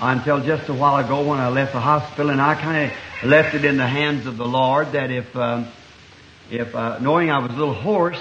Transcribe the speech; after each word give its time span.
until 0.00 0.42
just 0.42 0.68
a 0.68 0.72
while 0.72 1.04
ago 1.04 1.28
when 1.28 1.38
I 1.38 1.48
left 1.48 1.72
the 1.72 1.80
hospital, 1.80 2.30
and 2.30 2.40
I 2.40 2.54
kind 2.54 2.90
of 2.90 3.28
left 3.28 3.54
it 3.54 3.64
in 3.64 3.76
the 3.76 3.86
hands 3.86 4.26
of 4.26 4.38
the 4.38 4.46
Lord 4.46 4.92
that 4.92 5.10
if, 5.10 5.36
um, 5.36 5.68
if 6.50 6.74
uh, 6.74 6.98
knowing 7.00 7.30
I 7.30 7.38
was 7.38 7.50
a 7.50 7.54
little 7.54 7.74
hoarse, 7.74 8.20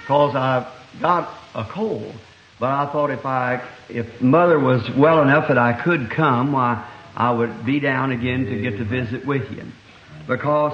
because 0.00 0.34
I 0.34 0.70
got 1.00 1.32
a 1.54 1.64
cold, 1.64 2.12
but 2.58 2.70
I 2.70 2.90
thought 2.90 3.10
if 3.10 3.24
I, 3.24 3.62
if 3.88 4.20
Mother 4.20 4.58
was 4.58 4.88
well 4.90 5.22
enough 5.22 5.48
that 5.48 5.58
I 5.58 5.72
could 5.72 6.10
come, 6.10 6.52
why 6.52 6.88
I 7.14 7.30
would 7.30 7.64
be 7.64 7.78
down 7.78 8.10
again 8.10 8.46
to 8.46 8.60
get 8.60 8.78
to 8.78 8.84
visit 8.84 9.24
with 9.24 9.50
you, 9.52 9.64
because 10.26 10.72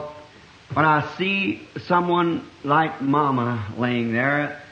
when 0.72 0.84
I 0.84 1.14
see 1.16 1.66
someone 1.86 2.46
like 2.64 3.02
Mama 3.02 3.74
laying 3.76 4.12
there, 4.12 4.62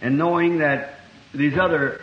and 0.00 0.18
knowing 0.18 0.58
that 0.58 0.98
these 1.32 1.56
other 1.56 2.00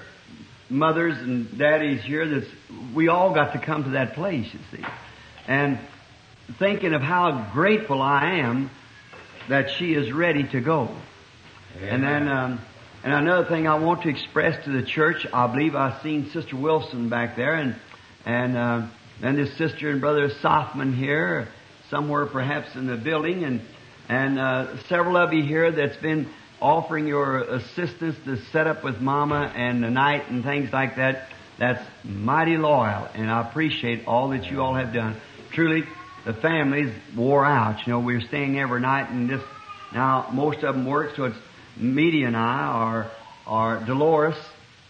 mothers 0.70 1.18
and 1.18 1.58
daddies 1.58 2.02
here, 2.04 2.28
that 2.28 2.48
we 2.94 3.08
all 3.08 3.34
got 3.34 3.54
to 3.54 3.60
come 3.60 3.84
to 3.86 3.90
that 3.92 4.14
place, 4.14 4.48
you 4.54 4.60
see. 4.72 4.84
And 5.48 5.80
thinking 6.58 6.94
of 6.94 7.02
how 7.02 7.50
grateful 7.54 8.02
I 8.02 8.40
am 8.40 8.70
that 9.50 9.72
she 9.72 9.94
is 9.94 10.12
ready 10.12 10.48
to 10.50 10.62
go. 10.62 10.90
And 11.82 12.04
then, 12.04 12.28
um, 12.28 12.60
and 13.04 13.14
another 13.14 13.48
thing 13.48 13.68
I 13.68 13.76
want 13.76 14.04
to 14.04 14.10
express 14.10 14.64
to 14.66 14.72
the 14.72 14.84
church, 14.84 15.26
I 15.32 15.48
believe 15.48 15.76
I've 15.76 16.02
seen 16.02 16.30
Sister 16.32 16.56
Wilson 16.56 17.10
back 17.10 17.36
there, 17.36 17.56
and 17.56 17.76
and 18.26 18.58
uh, 18.58 18.88
and 19.22 19.38
this 19.38 19.54
sister 19.58 19.90
and 19.90 20.02
brother 20.02 20.30
Softman 20.42 20.94
here, 20.94 21.48
somewhere 21.90 22.26
perhaps 22.26 22.76
in 22.76 22.88
the 22.88 22.98
building, 22.98 23.44
and 23.44 23.62
and 24.10 24.40
uh, 24.40 24.78
several 24.88 25.16
of 25.18 25.34
you 25.34 25.44
here 25.44 25.72
that's 25.72 25.98
been 25.98 26.30
offering 26.62 27.08
your 27.08 27.40
assistance 27.40 28.16
to 28.26 28.38
set 28.52 28.68
up 28.68 28.84
with 28.84 29.00
Mama 29.00 29.52
and 29.56 29.84
the 29.84 29.90
night 29.90 30.30
and 30.30 30.44
things 30.44 30.72
like 30.72 30.98
that. 30.98 31.30
That's 31.58 31.84
mighty 32.04 32.58
loyal, 32.58 33.08
and 33.14 33.30
I 33.30 33.42
appreciate 33.48 34.08
all 34.08 34.30
that 34.30 34.50
you 34.50 34.62
all 34.62 34.76
have 34.76 34.94
done. 34.94 35.18
Truly, 35.52 35.84
the 36.26 36.34
families 36.34 36.94
wore 37.16 37.46
out. 37.46 37.86
You 37.86 37.94
know, 37.94 38.00
we 38.00 38.14
were 38.14 38.22
staying 38.22 38.60
every 38.60 38.80
night, 38.80 39.10
and 39.10 39.30
just 39.30 39.46
now 39.94 40.30
most 40.32 40.64
of 40.64 40.76
them 40.76 40.86
work, 40.86 41.16
so 41.16 41.26
it's 41.26 41.38
Meda 41.76 42.26
and 42.26 42.38
I, 42.38 42.82
or 42.82 43.12
or 43.50 43.84
Dolores, 43.86 44.36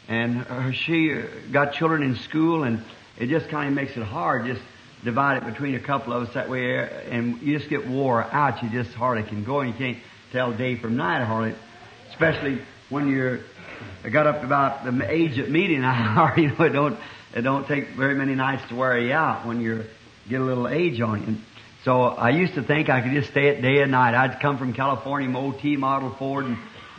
and 0.07 0.37
her, 0.41 0.73
she 0.73 1.21
got 1.51 1.73
children 1.73 2.03
in 2.03 2.15
school, 2.17 2.63
and 2.63 2.83
it 3.17 3.27
just 3.27 3.49
kind 3.49 3.69
of 3.69 3.73
makes 3.73 3.95
it 3.95 4.03
hard. 4.03 4.45
Just 4.45 4.61
divide 5.03 5.37
it 5.37 5.45
between 5.45 5.75
a 5.75 5.79
couple 5.79 6.13
of 6.13 6.27
us 6.27 6.33
that 6.33 6.49
way, 6.49 6.77
and 7.09 7.41
you 7.41 7.57
just 7.57 7.69
get 7.69 7.87
wore 7.87 8.23
out. 8.23 8.61
You 8.61 8.69
just 8.69 8.93
hardly 8.93 9.23
can 9.23 9.43
go, 9.43 9.61
and 9.61 9.69
you 9.69 9.75
can't 9.75 9.97
tell 10.31 10.53
day 10.53 10.75
from 10.75 10.95
night 10.95 11.23
hardly, 11.23 11.55
especially 12.11 12.61
when 12.89 13.09
you're 13.09 13.39
got 14.11 14.27
up 14.27 14.43
about 14.43 14.83
the 14.83 15.11
age 15.11 15.37
of 15.37 15.49
meeting 15.49 15.83
hour. 15.83 16.33
You 16.37 16.49
know, 16.49 16.65
it 16.65 16.69
don't 16.69 16.99
it 17.35 17.41
don't 17.41 17.67
take 17.67 17.89
very 17.89 18.15
many 18.15 18.35
nights 18.35 18.67
to 18.69 18.75
wear 18.75 18.97
you 18.99 19.13
out 19.13 19.45
when 19.45 19.61
you 19.61 19.85
get 20.27 20.41
a 20.41 20.43
little 20.43 20.67
age 20.67 21.01
on 21.01 21.25
you. 21.25 21.35
So 21.85 22.03
I 22.03 22.31
used 22.31 22.55
to 22.55 22.63
think 22.63 22.89
I 22.89 23.01
could 23.01 23.13
just 23.13 23.31
stay 23.31 23.49
at 23.49 23.61
day 23.61 23.81
and 23.81 23.91
night. 23.91 24.13
I'd 24.13 24.41
come 24.41 24.57
from 24.57 24.73
California, 24.73 25.35
OT 25.35 25.77
model 25.77 26.13
Ford, 26.19 26.45
and 26.45 26.57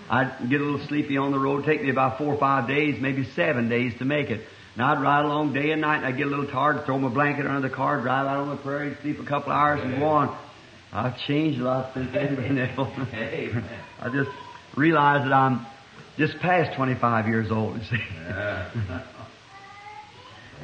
I'd 0.09 0.49
get 0.49 0.61
a 0.61 0.65
little 0.65 0.87
sleepy 0.87 1.19
on 1.19 1.33
the 1.33 1.39
road. 1.39 1.65
Take 1.65 1.83
me 1.83 1.91
about 1.91 2.17
four 2.17 2.35
or 2.35 2.39
five 2.39 2.67
days, 2.67 3.01
maybe 3.01 3.25
seven 3.25 3.69
days 3.69 3.97
to 3.99 4.05
make 4.05 4.31
it. 4.31 4.47
And 4.75 4.83
I'd 4.83 5.03
ride 5.03 5.27
along 5.27 5.53
day 5.53 5.73
and 5.73 5.83
night, 5.83 5.99
and 5.99 6.07
I'd 6.07 6.17
get 6.17 6.27
a 6.27 6.31
little 6.31 6.47
tired, 6.47 6.87
throw 6.87 6.99
my 6.99 7.09
blanket 7.09 7.47
under 7.47 7.61
the 7.61 7.75
car, 7.75 8.01
drive 8.01 8.27
out 8.27 8.39
on 8.39 8.49
the 8.49 8.57
prairie, 8.57 8.97
sleep 9.03 9.21
a 9.21 9.25
couple 9.25 9.53
hours, 9.53 9.81
and 9.83 9.99
go 9.99 10.07
on. 10.07 10.39
I've 10.93 11.17
changed 11.21 11.61
a 11.61 11.65
lot 11.65 11.95
since 11.95 12.13
then, 12.13 12.37
I 14.01 14.09
just 14.09 14.31
realized 14.77 15.25
that 15.25 15.33
I'm 15.33 15.65
just 16.19 16.39
past 16.41 16.77
25 16.77 17.29
years 17.29 17.53
old, 17.53 17.77
you 17.77 17.85
see. 17.85 18.03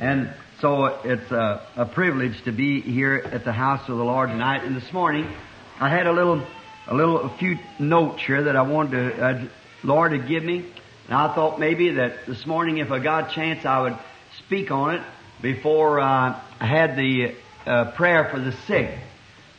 and 0.01 0.35
so 0.61 0.87
it's 0.87 1.31
a, 1.31 1.65
a, 1.77 1.87
privilege 1.87 2.43
to 2.45 2.53
be 2.53 2.81
here 2.81 3.15
at 3.15 3.45
the 3.45 3.53
house 3.53 3.89
of 3.89 3.99
the 3.99 4.05
Lord 4.05 4.31
tonight. 4.31 4.65
And 4.65 4.75
this 4.77 4.93
morning, 4.93 5.31
I 5.79 5.89
had 5.89 6.09
a 6.09 6.13
little, 6.13 6.45
a 6.89 6.95
little, 6.95 7.21
a 7.21 7.39
few 7.39 7.59
notes 7.79 8.21
here 8.23 8.43
that 8.43 8.57
I 8.57 8.63
wanted 8.63 9.17
to, 9.17 9.23
uh, 9.23 9.49
Lord 9.85 10.11
to 10.11 10.19
give 10.19 10.43
me. 10.43 10.65
And 11.07 11.15
I 11.15 11.35
thought 11.35 11.61
maybe 11.61 11.91
that 11.95 12.27
this 12.27 12.45
morning, 12.47 12.79
if 12.79 12.91
I 12.91 12.99
got 12.99 13.31
a 13.31 13.35
chance, 13.35 13.65
I 13.65 13.83
would 13.83 13.99
speak 14.39 14.73
on 14.73 14.97
it 14.97 15.03
before 15.41 16.01
uh, 16.01 16.41
I 16.59 16.67
had 16.67 16.97
the 16.97 17.35
uh, 17.65 17.93
prayer 17.93 18.29
for 18.31 18.41
the 18.41 18.53
sick. 18.67 18.99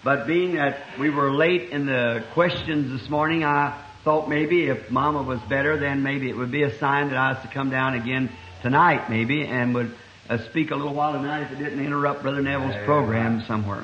But 0.07 0.25
being 0.25 0.55
that 0.55 0.77
we 0.97 1.09
were 1.09 1.33
late 1.33 1.71
in 1.71 1.85
the 1.85 2.23
questions 2.31 2.97
this 2.97 3.09
morning, 3.09 3.43
I 3.43 3.77
thought 4.05 4.29
maybe 4.29 4.67
if 4.67 4.89
Mama 4.89 5.21
was 5.21 5.41
better, 5.49 5.75
then 5.75 6.01
maybe 6.01 6.29
it 6.29 6.37
would 6.37 6.49
be 6.49 6.63
a 6.63 6.79
sign 6.79 7.09
that 7.09 7.17
I 7.17 7.33
was 7.33 7.41
to 7.41 7.49
come 7.49 7.69
down 7.69 7.93
again 7.93 8.29
tonight, 8.61 9.09
maybe, 9.09 9.43
and 9.43 9.75
would 9.75 9.93
uh, 10.29 10.37
speak 10.45 10.71
a 10.71 10.77
little 10.77 10.93
while 10.93 11.11
tonight 11.11 11.41
if 11.41 11.51
it 11.51 11.57
didn't 11.57 11.85
interrupt 11.85 12.21
Brother 12.21 12.41
Neville's 12.41 12.85
program 12.85 13.43
somewhere. 13.47 13.83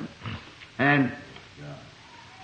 And 0.78 1.12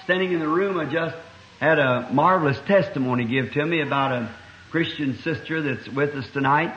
standing 0.04 0.32
in 0.32 0.40
the 0.40 0.48
room, 0.48 0.78
I 0.78 0.84
just 0.84 1.16
had 1.58 1.78
a 1.78 2.10
marvelous 2.12 2.60
testimony 2.66 3.24
give 3.24 3.54
to 3.54 3.64
me 3.64 3.80
about 3.80 4.12
a 4.12 4.30
Christian 4.70 5.16
sister 5.22 5.62
that's 5.62 5.88
with 5.88 6.14
us 6.16 6.28
tonight. 6.34 6.74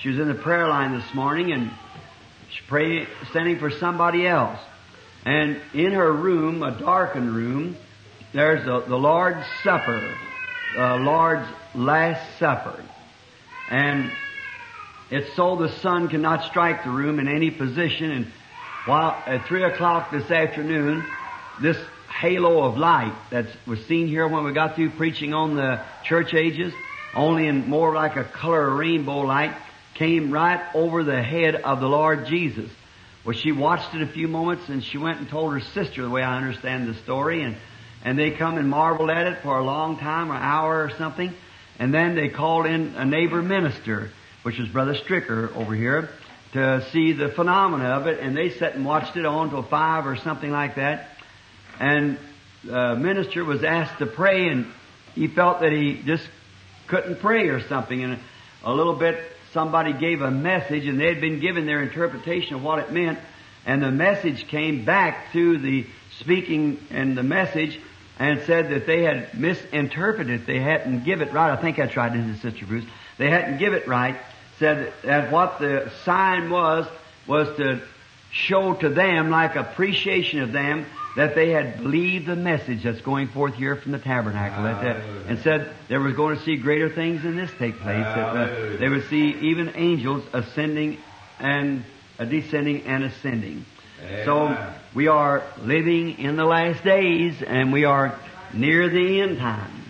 She 0.00 0.08
was 0.08 0.18
in 0.18 0.26
the 0.26 0.34
prayer 0.34 0.66
line 0.66 0.98
this 0.98 1.14
morning 1.14 1.52
and 1.52 1.70
she 2.50 2.62
prayed, 2.66 3.06
standing 3.30 3.60
for 3.60 3.70
somebody 3.70 4.26
else. 4.26 4.58
And 5.24 5.60
in 5.72 5.92
her 5.92 6.12
room, 6.12 6.62
a 6.62 6.78
darkened 6.78 7.34
room, 7.34 7.76
there's 8.32 8.64
the, 8.64 8.80
the 8.80 8.96
Lord's 8.96 9.46
Supper, 9.62 10.14
the 10.74 10.96
Lord's 10.96 11.46
Last 11.74 12.38
Supper. 12.38 12.82
And 13.70 14.10
it's 15.10 15.34
so 15.36 15.56
the 15.56 15.70
sun 15.80 16.08
cannot 16.08 16.44
strike 16.44 16.84
the 16.84 16.90
room 16.90 17.20
in 17.20 17.28
any 17.28 17.50
position. 17.50 18.10
And 18.10 18.32
while 18.86 19.22
at 19.26 19.46
three 19.46 19.62
o'clock 19.62 20.10
this 20.10 20.30
afternoon, 20.30 21.04
this 21.60 21.76
halo 22.18 22.64
of 22.64 22.76
light 22.76 23.14
that 23.30 23.46
was 23.66 23.84
seen 23.86 24.08
here 24.08 24.26
when 24.26 24.44
we 24.44 24.52
got 24.52 24.74
through 24.74 24.90
preaching 24.90 25.34
on 25.34 25.54
the 25.54 25.80
church 26.04 26.34
ages, 26.34 26.72
only 27.14 27.46
in 27.46 27.68
more 27.68 27.94
like 27.94 28.16
a 28.16 28.24
color 28.24 28.74
rainbow 28.74 29.20
light, 29.20 29.54
came 29.94 30.30
right 30.30 30.62
over 30.74 31.04
the 31.04 31.22
head 31.22 31.54
of 31.54 31.80
the 31.80 31.88
Lord 31.88 32.26
Jesus. 32.26 32.70
Well, 33.24 33.36
she 33.36 33.52
watched 33.52 33.94
it 33.94 34.02
a 34.02 34.06
few 34.08 34.26
moments 34.26 34.68
and 34.68 34.82
she 34.82 34.98
went 34.98 35.20
and 35.20 35.28
told 35.28 35.52
her 35.52 35.60
sister 35.60 36.02
the 36.02 36.10
way 36.10 36.22
I 36.22 36.36
understand 36.36 36.88
the 36.88 36.94
story 37.02 37.44
and, 37.44 37.56
and 38.04 38.18
they 38.18 38.32
come 38.32 38.58
and 38.58 38.68
marveled 38.68 39.10
at 39.10 39.28
it 39.28 39.42
for 39.42 39.58
a 39.58 39.64
long 39.64 39.96
time, 39.96 40.32
an 40.32 40.38
hour 40.38 40.82
or 40.82 40.90
something. 40.98 41.32
And 41.78 41.94
then 41.94 42.16
they 42.16 42.28
called 42.28 42.66
in 42.66 42.96
a 42.96 43.04
neighbor 43.04 43.40
minister, 43.40 44.10
which 44.42 44.58
was 44.58 44.68
Brother 44.68 44.96
Stricker 44.96 45.54
over 45.54 45.72
here, 45.72 46.10
to 46.54 46.84
see 46.90 47.12
the 47.12 47.28
phenomena 47.28 47.90
of 47.90 48.08
it. 48.08 48.18
And 48.18 48.36
they 48.36 48.50
sat 48.50 48.74
and 48.74 48.84
watched 48.84 49.16
it 49.16 49.24
on 49.24 49.50
till 49.50 49.62
five 49.62 50.04
or 50.04 50.16
something 50.16 50.50
like 50.50 50.74
that. 50.74 51.10
And 51.78 52.18
the 52.64 52.96
minister 52.96 53.44
was 53.44 53.62
asked 53.62 54.00
to 54.00 54.06
pray 54.06 54.48
and 54.48 54.66
he 55.14 55.28
felt 55.28 55.60
that 55.60 55.70
he 55.70 56.02
just 56.04 56.26
couldn't 56.88 57.20
pray 57.20 57.50
or 57.50 57.60
something. 57.68 58.02
And 58.02 58.18
a 58.64 58.72
little 58.72 58.96
bit 58.96 59.31
somebody 59.52 59.92
gave 59.92 60.22
a 60.22 60.30
message 60.30 60.86
and 60.86 61.00
they 61.00 61.06
had 61.06 61.20
been 61.20 61.40
given 61.40 61.66
their 61.66 61.82
interpretation 61.82 62.56
of 62.56 62.62
what 62.62 62.78
it 62.78 62.92
meant 62.92 63.18
and 63.64 63.82
the 63.82 63.90
message 63.90 64.48
came 64.48 64.84
back 64.84 65.32
to 65.32 65.58
the 65.58 65.86
speaking 66.18 66.84
and 66.90 67.16
the 67.16 67.22
message 67.22 67.80
and 68.18 68.40
said 68.42 68.70
that 68.70 68.86
they 68.86 69.02
had 69.02 69.38
misinterpreted. 69.38 70.46
They 70.46 70.60
hadn't 70.60 71.04
give 71.04 71.22
it 71.22 71.32
right. 71.32 71.50
I 71.50 71.56
think 71.56 71.78
right, 71.78 72.14
isn't 72.14 72.30
it, 72.30 72.40
Sister 72.40 72.66
Bruce? 72.66 72.84
They 73.18 73.30
hadn't 73.30 73.58
give 73.58 73.72
it 73.72 73.86
right. 73.86 74.16
Said 74.58 74.92
that 75.02 75.32
what 75.32 75.58
the 75.58 75.90
sign 76.04 76.50
was, 76.50 76.86
was 77.26 77.56
to 77.56 77.80
show 78.30 78.74
to 78.74 78.88
them, 78.88 79.30
like 79.30 79.56
appreciation 79.56 80.40
of 80.40 80.52
them, 80.52 80.86
that 81.16 81.34
they 81.34 81.50
had 81.50 81.78
believed 81.78 82.26
the 82.26 82.36
message 82.36 82.84
that's 82.84 83.00
going 83.02 83.28
forth 83.28 83.54
here 83.54 83.76
from 83.76 83.92
the 83.92 83.98
tabernacle. 83.98 84.62
That, 84.62 84.96
and 85.28 85.38
said 85.40 85.72
there 85.88 86.00
was 86.00 86.14
going 86.14 86.36
to 86.36 86.42
see 86.42 86.56
greater 86.56 86.88
things 86.88 87.22
than 87.22 87.36
this 87.36 87.50
take 87.58 87.78
place. 87.78 88.04
That 88.04 88.36
uh, 88.36 88.76
they 88.78 88.88
would 88.88 89.08
see 89.08 89.30
even 89.30 89.72
angels 89.74 90.24
ascending 90.32 90.98
and 91.38 91.84
uh, 92.18 92.24
descending 92.24 92.86
and 92.86 93.04
ascending. 93.04 93.66
Amen. 94.02 94.24
So 94.24 94.74
we 94.94 95.08
are 95.08 95.42
living 95.60 96.18
in 96.18 96.36
the 96.36 96.44
last 96.44 96.82
days 96.82 97.42
and 97.42 97.72
we 97.72 97.84
are 97.84 98.18
near 98.52 98.88
the 98.88 99.20
end 99.20 99.38
time. 99.38 99.84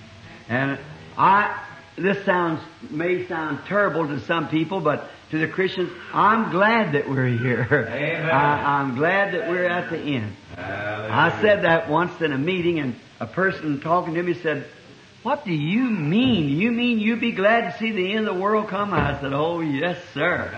And 0.49 0.79
I, 1.17 1.65
this 1.97 2.25
sounds, 2.25 2.61
may 2.91 3.27
sound 3.27 3.61
terrible 3.67 4.09
to 4.09 4.21
some 4.21 4.49
people, 4.49 4.81
but 4.81 5.09
to 5.33 5.39
the 5.39 5.49
Christians, 5.49 5.91
I'm 6.13 6.51
glad 6.51 6.93
that 6.93 7.09
we're 7.09 7.27
here. 7.27 7.89
I, 8.31 8.83
am 8.83 8.95
glad 8.97 9.33
that 9.33 9.49
we're 9.49 9.65
at 9.65 9.89
the 9.89 9.97
end. 9.97 10.37
Hallelujah. 10.57 11.11
I 11.11 11.41
said 11.41 11.65
that 11.65 11.89
once 11.89 12.21
in 12.21 12.33
a 12.33 12.39
meeting 12.39 12.79
and 12.81 12.95
a 13.19 13.27
person 13.27 13.81
talking 13.81 14.13
to 14.13 14.23
me 14.23 14.35
said, 14.35 14.67
what 15.23 15.47
do 15.47 15.55
you 15.55 15.89
mean? 15.89 16.51
You 16.51 16.71
mean 16.71 17.01
you'd 17.01 17.23
be 17.23 17.33
glad 17.33 17.73
to 17.73 17.79
see 17.79 17.93
the 17.93 18.13
end 18.13 18.29
of 18.29 18.35
the 18.35 18.41
world 18.43 18.69
come? 18.69 18.93
I 18.93 19.19
said, 19.23 19.33
oh 19.33 19.61
yes 19.61 19.99
sir. 20.13 20.53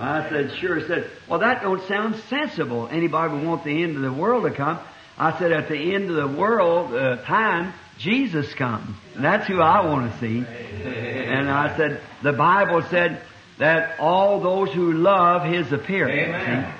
I 0.00 0.28
said, 0.28 0.52
sure. 0.56 0.84
Said, 0.88 1.08
well 1.28 1.38
that 1.38 1.62
don't 1.62 1.86
sound 1.86 2.16
sensible. 2.28 2.88
Anybody 2.90 3.34
would 3.34 3.46
want 3.46 3.62
the 3.62 3.84
end 3.84 3.94
of 3.94 4.02
the 4.02 4.12
world 4.12 4.42
to 4.42 4.50
come. 4.50 4.80
I 5.16 5.38
said, 5.38 5.52
at 5.52 5.68
the 5.68 5.94
end 5.94 6.10
of 6.10 6.16
the 6.16 6.26
world, 6.26 6.92
uh, 6.92 7.16
time, 7.18 7.72
Jesus 7.98 8.52
comes. 8.54 8.96
And 9.14 9.24
that's 9.24 9.46
who 9.46 9.60
I 9.60 9.84
want 9.86 10.12
to 10.12 10.18
see. 10.18 10.44
And 10.44 11.48
I 11.50 11.76
said, 11.76 12.00
the 12.22 12.32
Bible 12.32 12.82
said, 12.82 13.22
that 13.58 13.98
all 14.00 14.40
those 14.40 14.70
who 14.72 14.92
love 14.92 15.44
His 15.44 15.72
appearing. 15.72 16.18
Amen. 16.34 16.72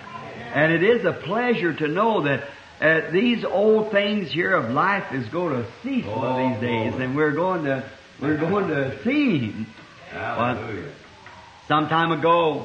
And 0.55 0.73
it 0.73 0.83
is 0.83 1.05
a 1.05 1.13
pleasure 1.13 1.73
to 1.75 1.89
know 1.89 2.23
that 2.23 2.45
uh, 2.81 3.11
these 3.11 3.45
old 3.45 3.91
things 3.91 4.31
here 4.31 4.55
of 4.55 4.71
life 4.71 5.13
is 5.13 5.27
going 5.29 5.63
to 5.63 5.69
cease 5.83 6.07
one 6.07 6.17
of 6.17 6.25
Oh, 6.25 6.49
these 6.53 6.61
days, 6.61 6.91
glory. 6.91 7.05
and 7.05 7.17
we're 7.17 7.33
going 7.33 7.65
to 7.65 7.85
we're 8.21 8.37
going 8.37 8.69
to 8.69 9.03
see 9.05 9.39
Him. 9.39 9.67
Some 11.67 11.89
time 11.89 12.13
ago, 12.13 12.65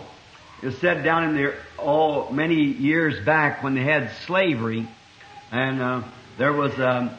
it 0.62 0.68
was 0.68 0.78
said 0.78 1.04
down 1.04 1.30
in 1.30 1.36
the 1.36 1.54
oh 1.78 2.32
many 2.32 2.56
years 2.64 3.24
back 3.26 3.64
when 3.64 3.76
they 3.76 3.84
had 3.84 4.12
slavery, 4.26 4.88
and 5.52 5.82
uh, 5.82 6.04
there 6.38 6.54
was 6.54 6.80
um, 6.80 7.12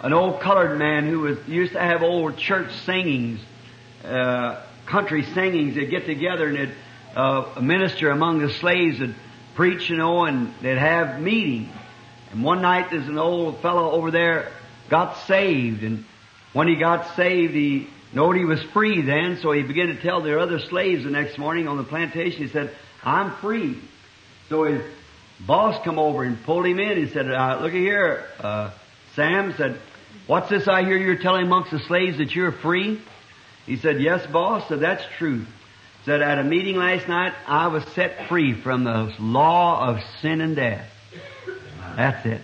an 0.00 0.12
old 0.12 0.40
colored 0.40 0.76
man 0.78 1.06
who 1.06 1.20
was 1.20 1.38
used 1.46 1.74
to 1.74 1.80
have 1.80 2.02
old 2.02 2.36
church 2.38 2.72
singings, 2.84 3.40
uh, 4.04 4.60
country 4.88 5.22
singings. 5.22 5.74
They'd 5.74 5.90
get 5.90 6.06
together 6.06 6.48
and 6.48 6.56
they'd 6.56 6.74
uh, 7.14 7.60
minister 7.60 8.10
among 8.10 8.38
the 8.38 8.50
slaves 8.50 9.00
and 9.00 9.14
preach, 9.54 9.90
you 9.90 9.96
know, 9.96 10.24
and 10.24 10.54
they'd 10.60 10.78
have 10.78 11.20
meetings. 11.20 11.72
And 12.32 12.44
one 12.44 12.62
night 12.62 12.90
there's 12.90 13.08
an 13.08 13.18
old 13.18 13.60
fellow 13.60 13.90
over 13.92 14.10
there 14.10 14.52
got 14.88 15.18
saved, 15.26 15.82
and 15.82 16.04
when 16.52 16.68
he 16.68 16.76
got 16.76 17.14
saved, 17.16 17.54
he 17.54 17.88
knowed 18.12 18.36
he 18.36 18.44
was 18.44 18.62
free 18.72 19.02
then, 19.02 19.38
so 19.42 19.52
he 19.52 19.62
began 19.62 19.88
to 19.88 20.00
tell 20.00 20.22
the 20.22 20.40
other 20.40 20.58
slaves 20.58 21.04
the 21.04 21.10
next 21.10 21.38
morning 21.38 21.68
on 21.68 21.76
the 21.76 21.84
plantation. 21.84 22.42
He 22.42 22.48
said, 22.48 22.74
"I'm 23.04 23.32
free." 23.36 23.78
So 24.48 24.64
his 24.64 24.82
boss 25.40 25.82
come 25.84 25.98
over 25.98 26.22
and 26.22 26.42
pulled 26.44 26.66
him 26.66 26.78
in. 26.78 26.96
He 26.96 27.08
said, 27.08 27.30
uh, 27.30 27.58
"Look 27.60 27.72
here, 27.72 28.24
uh, 28.40 28.70
Sam." 29.14 29.54
Said, 29.56 29.78
"What's 30.26 30.48
this 30.48 30.68
I 30.68 30.84
hear 30.84 30.96
you're 30.96 31.16
telling 31.16 31.46
amongst 31.46 31.70
the 31.70 31.80
slaves 31.80 32.18
that 32.18 32.34
you're 32.34 32.52
free?" 32.52 33.00
He 33.68 33.76
said, 33.76 34.00
"Yes, 34.00 34.26
boss." 34.26 34.66
Said, 34.68 34.80
"That's 34.80 35.04
true." 35.18 35.44
Said, 36.04 36.22
"At 36.22 36.38
a 36.38 36.44
meeting 36.44 36.76
last 36.76 37.06
night, 37.06 37.34
I 37.46 37.68
was 37.68 37.84
set 37.94 38.28
free 38.28 38.54
from 38.54 38.84
the 38.84 39.12
law 39.20 39.88
of 39.88 40.02
sin 40.22 40.40
and 40.40 40.56
death." 40.56 40.90
That's 41.96 42.24
it. 42.24 42.40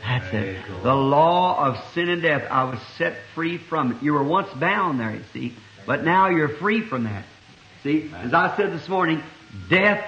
That's 0.00 0.26
it. 0.28 0.30
Praise 0.30 0.64
the 0.66 0.72
Lord. 0.72 0.84
The 0.84 0.94
law 0.94 1.66
of 1.66 1.84
sin 1.92 2.08
and 2.08 2.22
death. 2.22 2.46
I 2.50 2.64
was 2.64 2.78
set 2.96 3.16
free 3.34 3.58
from 3.58 3.92
it. 3.92 4.02
You 4.02 4.14
were 4.14 4.22
once 4.22 4.48
bound 4.54 5.00
there, 5.00 5.10
you 5.10 5.24
see, 5.32 5.54
but 5.86 6.04
now 6.04 6.28
you're 6.28 6.48
free 6.48 6.82
from 6.82 7.04
that. 7.04 7.24
See, 7.82 8.10
as 8.22 8.32
I 8.32 8.56
said 8.56 8.72
this 8.72 8.88
morning, 8.88 9.22
death 9.68 10.04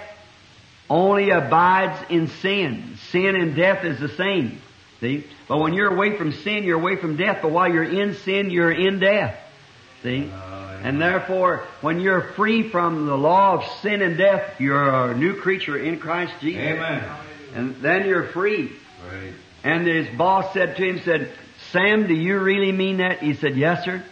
only 0.88 1.30
abides 1.30 1.98
in 2.08 2.28
sin. 2.28 2.98
Sin 3.10 3.34
and 3.34 3.56
death 3.56 3.84
is 3.84 3.98
the 3.98 4.10
same. 4.10 4.60
See? 5.00 5.24
But 5.48 5.58
when 5.58 5.72
you're 5.74 5.92
away 5.92 6.16
from 6.16 6.32
sin, 6.32 6.64
you're 6.64 6.78
away 6.78 6.96
from 6.96 7.16
death. 7.16 7.38
But 7.42 7.50
while 7.50 7.68
you're 7.72 7.82
in 7.82 8.14
sin, 8.14 8.50
you're 8.50 8.70
in 8.70 9.00
death. 9.00 9.36
See? 10.02 10.30
And 10.82 11.00
therefore, 11.00 11.64
when 11.80 12.00
you're 12.00 12.32
free 12.32 12.68
from 12.68 13.06
the 13.06 13.16
law 13.16 13.54
of 13.54 13.64
sin 13.80 14.02
and 14.02 14.18
death, 14.18 14.60
you're 14.60 15.10
a 15.10 15.16
new 15.16 15.34
creature 15.34 15.78
in 15.78 16.00
Christ 16.00 16.32
Jesus. 16.40 16.60
Amen. 16.60 17.04
And 17.54 17.76
then 17.76 18.08
you're 18.08 18.28
free. 18.28 18.72
Praise. 19.08 19.34
And 19.62 19.86
his 19.86 20.08
boss 20.16 20.52
said 20.52 20.76
to 20.76 20.82
him, 20.82 21.00
said, 21.04 21.30
Sam, 21.70 22.08
do 22.08 22.14
you 22.14 22.38
really 22.38 22.72
mean 22.72 22.96
that? 22.96 23.20
He 23.20 23.34
said, 23.34 23.56
yes, 23.56 23.84
sir. 23.84 24.02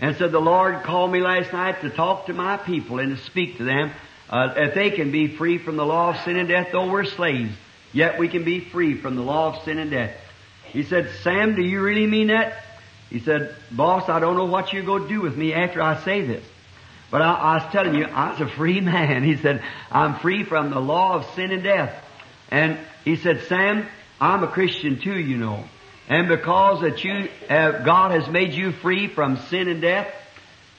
And 0.00 0.16
said, 0.16 0.32
the 0.32 0.40
Lord 0.40 0.82
called 0.84 1.12
me 1.12 1.20
last 1.20 1.52
night 1.52 1.82
to 1.82 1.90
talk 1.90 2.26
to 2.26 2.32
my 2.32 2.56
people 2.56 2.98
and 2.98 3.16
to 3.16 3.22
speak 3.24 3.58
to 3.58 3.64
them, 3.64 3.92
uh, 4.30 4.54
that 4.54 4.74
they 4.74 4.90
can 4.90 5.12
be 5.12 5.28
free 5.36 5.58
from 5.58 5.76
the 5.76 5.84
law 5.84 6.10
of 6.10 6.24
sin 6.24 6.36
and 6.36 6.48
death, 6.48 6.68
though 6.72 6.90
we're 6.90 7.04
slaves. 7.04 7.52
Yet 7.92 8.18
we 8.18 8.28
can 8.28 8.44
be 8.44 8.60
free 8.60 8.98
from 9.00 9.16
the 9.16 9.22
law 9.22 9.54
of 9.54 9.64
sin 9.64 9.78
and 9.78 9.90
death. 9.90 10.16
He 10.64 10.82
said, 10.82 11.10
Sam, 11.22 11.54
do 11.54 11.62
you 11.62 11.82
really 11.82 12.06
mean 12.06 12.28
that? 12.28 12.62
He 13.10 13.20
said, 13.20 13.54
boss, 13.70 14.08
I 14.08 14.18
don't 14.18 14.36
know 14.36 14.46
what 14.46 14.72
you're 14.72 14.82
going 14.84 15.04
to 15.04 15.08
do 15.08 15.20
with 15.20 15.36
me 15.36 15.52
after 15.52 15.80
I 15.80 16.02
say 16.02 16.26
this. 16.26 16.44
But 17.10 17.22
I, 17.22 17.34
I 17.34 17.54
was 17.56 17.72
telling 17.72 17.94
you, 17.94 18.04
I 18.04 18.32
was 18.32 18.40
a 18.40 18.48
free 18.48 18.80
man. 18.80 19.22
He 19.26 19.36
said, 19.36 19.62
I'm 19.90 20.16
free 20.16 20.44
from 20.44 20.70
the 20.70 20.80
law 20.80 21.14
of 21.14 21.34
sin 21.34 21.52
and 21.52 21.62
death. 21.62 21.94
And 22.50 22.78
he 23.04 23.16
said, 23.16 23.42
Sam, 23.48 23.86
I'm 24.20 24.42
a 24.42 24.48
Christian 24.48 24.98
too, 25.00 25.18
you 25.18 25.36
know. 25.36 25.64
And 26.08 26.28
because 26.28 26.82
that 26.82 27.02
you, 27.04 27.28
uh, 27.48 27.84
God 27.84 28.12
has 28.12 28.28
made 28.28 28.52
you 28.52 28.72
free 28.72 29.08
from 29.08 29.36
sin 29.48 29.68
and 29.68 29.80
death, 29.80 30.12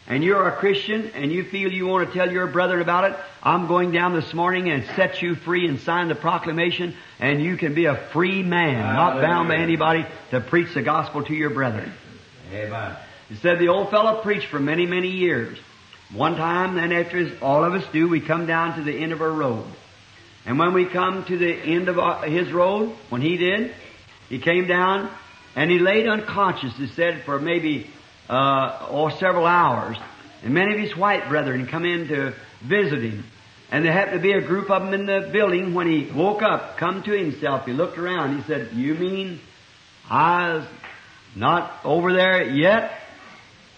and 0.08 0.24
you're 0.24 0.48
a 0.48 0.56
Christian, 0.56 1.12
and 1.16 1.34
you 1.34 1.44
feel 1.44 1.70
you 1.70 1.86
want 1.86 2.08
to 2.08 2.18
tell 2.18 2.32
your 2.32 2.48
brethren 2.48 2.82
about 2.82 3.12
it, 3.12 3.18
I'm 3.44 3.68
going 3.68 3.92
down 3.92 4.14
this 4.14 4.34
morning 4.34 4.70
and 4.70 4.86
set 4.96 5.22
you 5.22 5.36
free 5.36 5.68
and 5.68 5.82
sign 5.82 6.08
the 6.08 6.16
proclamation, 6.16 6.96
and 7.20 7.44
you 7.44 7.58
can 7.58 7.74
be 7.74 7.86
a 7.86 7.96
free 7.96 8.42
man, 8.42 8.96
not 8.96 9.22
bound 9.22 9.50
by 9.50 9.58
anybody, 9.58 10.06
to 10.32 10.40
preach 10.40 10.74
the 10.74 10.82
gospel 10.82 11.24
to 11.26 11.34
your 11.34 11.50
brethren. 11.50 11.92
Amen. 12.52 12.96
He 13.30 13.36
said 13.36 13.60
the 13.60 13.68
old 13.68 13.90
fellow 13.90 14.22
preached 14.22 14.48
for 14.48 14.60
many, 14.60 14.86
many 14.86 15.10
years. 15.10 15.58
One 16.14 16.38
time, 16.38 16.76
then 16.76 16.94
after 16.94 17.18
his, 17.18 17.42
all 17.42 17.66
of 17.66 17.74
us 17.74 17.84
do, 17.92 18.08
we 18.08 18.22
come 18.22 18.46
down 18.46 18.78
to 18.78 18.84
the 18.84 18.94
end 18.94 19.12
of 19.12 19.22
our 19.22 19.32
road. 19.32 19.66
And 20.46 20.58
when 20.58 20.74
we 20.74 20.86
come 20.86 21.26
to 21.26 21.38
the 21.38 21.54
end 21.54 21.90
of 21.90 22.00
our, 22.00 22.26
his 22.26 22.52
road, 22.54 22.96
when 23.10 23.22
he 23.22 23.36
did, 23.36 23.74
he 24.30 24.40
came 24.40 24.68
down 24.68 25.12
and 25.56 25.70
he 25.70 25.80
laid 25.80 26.08
unconscious, 26.08 26.74
he 26.78 26.88
said, 26.88 27.24
for 27.26 27.40
maybe, 27.40 27.90
uh, 28.30 28.88
or 28.90 29.12
several 29.12 29.46
hours. 29.46 29.98
And 30.44 30.54
many 30.54 30.74
of 30.74 30.80
his 30.80 30.96
white 30.96 31.28
brethren 31.28 31.68
come 31.68 31.84
in 31.84 32.08
to 32.08 32.34
visit 32.62 33.02
him. 33.02 33.26
And 33.70 33.84
there 33.84 33.92
happened 33.92 34.20
to 34.20 34.24
be 34.24 34.32
a 34.32 34.42
group 34.42 34.72
of 34.72 34.84
them 34.84 34.94
in 34.94 35.06
the 35.06 35.30
building. 35.34 35.74
When 35.74 35.88
he 35.88 36.10
woke 36.10 36.42
up, 36.42 36.78
come 36.78 37.04
to 37.04 37.12
himself, 37.12 37.66
he 37.66 37.74
looked 37.74 37.98
around. 37.98 38.38
He 38.38 38.44
said, 38.44 38.72
you 38.72 38.96
mean 38.96 39.42
I 40.10 40.54
was 40.54 40.66
not 41.38 41.80
over 41.84 42.14
there 42.14 42.44
yet? 42.44 42.92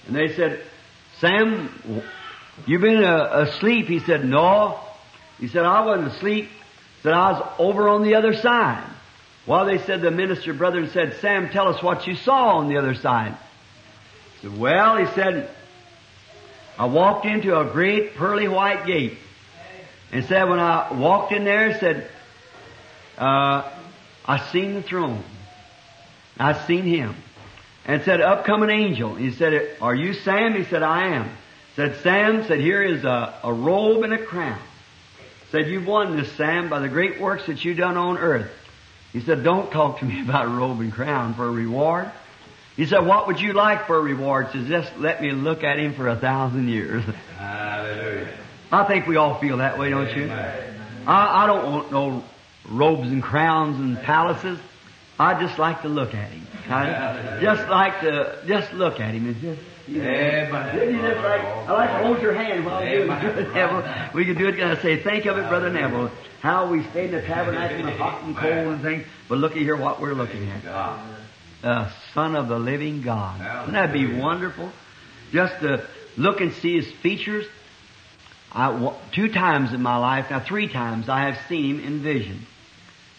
And 0.08 0.16
they 0.16 0.34
said, 0.36 0.64
Sam, 1.20 2.04
you've 2.66 2.82
been 2.82 3.04
uh, 3.04 3.48
asleep? 3.48 3.88
He 3.88 4.00
said, 4.00 4.26
no. 4.26 4.80
He 5.40 5.48
said, 5.48 5.64
I 5.64 5.86
wasn't 5.86 6.14
asleep. 6.14 6.46
He 6.46 7.04
said, 7.04 7.14
I 7.14 7.32
was 7.34 7.54
over 7.60 7.90
on 7.90 8.04
the 8.04 8.16
other 8.16 8.34
side. 8.34 8.90
Well, 9.46 9.66
they 9.66 9.80
said, 9.80 10.02
the 10.02 10.12
minister 10.12 10.54
brother 10.54 10.88
said, 10.88 11.18
Sam, 11.22 11.50
tell 11.50 11.68
us 11.68 11.82
what 11.82 12.08
you 12.08 12.16
saw 12.16 12.58
on 12.58 12.70
the 12.70 12.78
other 12.78 12.94
side. 12.94 13.38
He 14.42 14.48
said, 14.48 14.58
well, 14.58 14.98
he 14.98 15.06
said, 15.14 15.50
I 16.78 16.86
walked 16.86 17.26
into 17.26 17.60
a 17.60 17.66
great 17.66 18.16
pearly 18.16 18.48
white 18.48 18.86
gate. 18.86 19.18
And 20.12 20.26
said, 20.26 20.50
when 20.50 20.60
I 20.60 20.94
walked 20.94 21.34
in 21.34 21.44
there, 21.44 21.72
he 21.72 21.80
said, 21.80 22.10
uh, 23.18 23.70
I 24.26 24.50
seen 24.52 24.76
the 24.76 24.82
throne. 24.82 25.24
I 26.38 26.66
seen 26.66 26.86
him. 26.86 27.16
And 27.86 28.04
said, 28.04 28.22
upcoming 28.22 28.70
angel. 28.70 29.16
He 29.16 29.32
said, 29.32 29.78
are 29.82 29.96
you 29.96 30.14
Sam? 30.14 30.54
He 30.54 30.64
said, 30.66 30.84
I 30.84 31.16
am. 31.16 31.30
Said, 31.76 31.96
Sam, 32.04 32.46
said, 32.46 32.60
here 32.60 32.84
is 32.84 33.04
a, 33.04 33.40
a 33.44 33.54
robe 33.54 34.04
and 34.04 34.14
a 34.14 34.18
crown. 34.18 34.60
Said, 35.52 35.68
you've 35.68 35.88
won 35.88 36.18
this, 36.18 36.32
Sam, 36.34 36.70
by 36.70 36.80
the 36.80 36.90
great 36.90 37.20
works 37.20 37.48
that 37.48 37.64
you've 37.64 37.78
done 37.78 37.98
on 37.98 38.18
earth. 38.18 38.52
He 39.14 39.22
said, 39.22 39.44
don't 39.44 39.72
talk 39.72 40.00
to 40.00 40.06
me 40.06 40.22
about 40.28 40.46
a 40.46 40.50
robe 40.50 40.80
and 40.82 40.92
crown 40.92 41.34
for 41.34 41.46
a 41.46 41.52
reward. 41.52 42.12
He 42.76 42.86
said, 42.86 43.06
what 43.06 43.28
would 43.28 43.42
you 43.42 43.54
like 43.54 43.88
for 43.88 43.98
a 43.98 44.02
reward? 44.02 44.48
He 44.48 44.60
says, 44.60 44.68
just 44.68 44.98
let 44.98 45.22
me 45.22 45.32
look 45.32 45.64
at 45.64 45.80
him 45.80 45.94
for 45.94 46.08
a 46.08 46.16
thousand 46.16 46.70
years. 46.70 47.04
Hallelujah. 47.38 48.34
I 48.72 48.84
think 48.86 49.08
we 49.08 49.16
all 49.16 49.40
feel 49.40 49.58
that 49.58 49.78
way, 49.78 49.90
don't 49.90 50.16
you? 50.16 50.30
I, 50.30 51.44
I 51.44 51.48
don't 51.48 51.72
want 51.72 51.92
no 51.92 52.24
robes 52.70 53.10
and 53.10 53.24
crowns 53.24 53.80
and 53.80 54.00
palaces. 54.02 54.60
I 55.20 55.40
just 55.40 55.60
like 55.60 55.82
to 55.82 55.90
look 55.90 56.16
at 56.16 56.32
him. 56.32 56.48
I 56.70 57.40
just 57.42 57.68
like 57.68 58.00
to 58.02 58.42
just 58.48 58.72
look 58.74 59.00
at 59.00 59.14
him 59.14 59.28
and 59.28 59.42
just. 59.42 59.60
You 59.88 60.04
know, 60.04 60.10
Amen. 60.10 60.76
Didn't 60.76 60.96
you 60.96 61.02
just 61.02 61.18
like, 61.24 61.42
I 61.42 61.72
like 61.72 61.90
to 61.90 61.98
hold 62.06 62.22
your 62.22 62.34
hand 62.34 62.64
while 62.64 62.84
we 62.84 62.90
do 62.90 63.02
it, 63.40 63.54
Neville. 63.54 64.12
We 64.14 64.24
can 64.24 64.38
do 64.38 64.48
it 64.48 64.60
I 64.60 64.80
say, 64.80 65.02
think 65.02 65.26
of 65.26 65.40
it, 65.40 65.50
Brother 65.50 65.72
Neville, 65.72 66.12
how 66.42 66.70
we 66.70 66.84
stay 66.92 67.06
in 67.06 67.12
the 67.12 67.24
tabernacle 67.24 67.80
in 67.80 67.86
the 67.88 67.92
hot 67.94 68.24
and 68.24 68.38
cold 68.38 68.54
and 68.54 68.82
things, 68.84 69.08
but 69.28 69.40
look 69.40 69.54
at 69.54 69.58
here 69.58 69.76
what 69.76 70.00
we're 70.00 70.14
looking 70.14 70.48
at. 70.52 70.64
The 71.64 71.92
Son 72.14 72.36
of 72.36 72.48
the 72.50 72.60
living 72.60 73.02
God. 73.02 73.40
Wouldn't 73.40 73.74
that 73.74 73.92
be 73.92 74.20
wonderful? 74.20 74.72
Just 75.32 75.60
to 75.62 75.88
look 76.18 76.40
and 76.40 76.54
see 76.54 76.76
His 76.76 76.92
features. 77.02 77.48
I, 78.52 78.96
two 79.12 79.30
times 79.30 79.74
in 79.74 79.82
my 79.82 79.98
life, 79.98 80.30
now 80.30 80.40
three 80.40 80.68
times, 80.68 81.10
I 81.10 81.32
have 81.32 81.48
seen 81.48 81.80
Him 81.80 81.86
in 81.86 82.04
vision. 82.04 82.46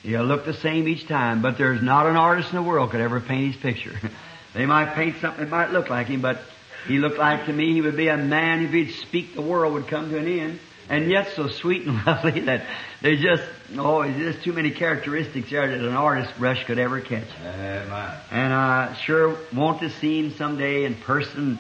He'll 0.03 0.25
look 0.25 0.47
the 0.47 0.55
same 0.55 0.89
each 0.89 1.07
time, 1.07 1.43
but 1.43 1.59
there's 1.59 1.83
not 1.83 2.07
an 2.07 2.17
artist 2.17 2.51
in 2.51 2.57
the 2.57 2.63
world 2.63 2.91
could 2.91 3.01
ever 3.01 3.21
paint 3.21 3.55
his 3.55 3.63
picture. 3.63 3.95
they 4.55 4.67
might 4.67 4.95
paint 4.95 5.17
something 5.21 5.45
that 5.45 5.51
might 5.51 5.71
look 5.71 5.91
like 5.91 6.07
him, 6.07 6.23
but 6.23 6.41
he 6.87 6.99
looked 6.99 7.19
like 7.19 7.47
to 7.47 7.53
me 7.53 7.75
he 7.75 7.83
would 7.83 7.97
be 7.97 8.09
a 8.09 8.17
man, 8.17 8.65
if 8.65 8.71
he'd 8.71 8.93
speak, 8.93 9.35
the 9.35 9.43
world 9.43 9.75
would 9.75 9.89
come 9.89 10.11
to 10.11 10.19
an 10.19 10.27
end. 10.27 10.59
And 10.89 11.09
yet 11.09 11.33
so 11.37 11.49
sweet 11.49 11.87
and 11.87 12.05
lovely 12.07 12.41
that 12.41 12.67
there's 13.03 13.21
just, 13.21 13.43
oh, 13.77 14.03
there's 14.03 14.35
just 14.35 14.45
too 14.45 14.53
many 14.53 14.71
characteristics 14.71 15.51
there 15.51 15.69
that 15.69 15.81
an 15.81 15.95
artist 15.95 16.37
brush 16.39 16.65
could 16.65 16.79
ever 16.79 17.01
catch. 17.01 17.29
Uh, 17.45 17.49
Amen. 17.49 18.17
And 18.31 18.53
I 18.53 18.95
sure 18.95 19.37
want 19.55 19.81
to 19.81 19.91
see 19.91 20.19
him 20.19 20.33
someday 20.33 20.85
in 20.85 20.95
person. 20.95 21.59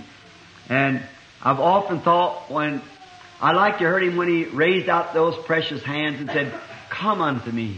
And 0.68 1.02
I've 1.42 1.60
often 1.60 2.00
thought 2.00 2.50
when, 2.50 2.82
I 3.40 3.52
like 3.52 3.78
to 3.78 3.84
heard 3.84 4.02
him 4.02 4.16
when 4.16 4.28
he 4.28 4.44
raised 4.44 4.88
out 4.88 5.14
those 5.14 5.36
precious 5.44 5.82
hands 5.82 6.20
and 6.20 6.28
said, 6.30 6.52
come 6.88 7.20
unto 7.20 7.52
me. 7.52 7.76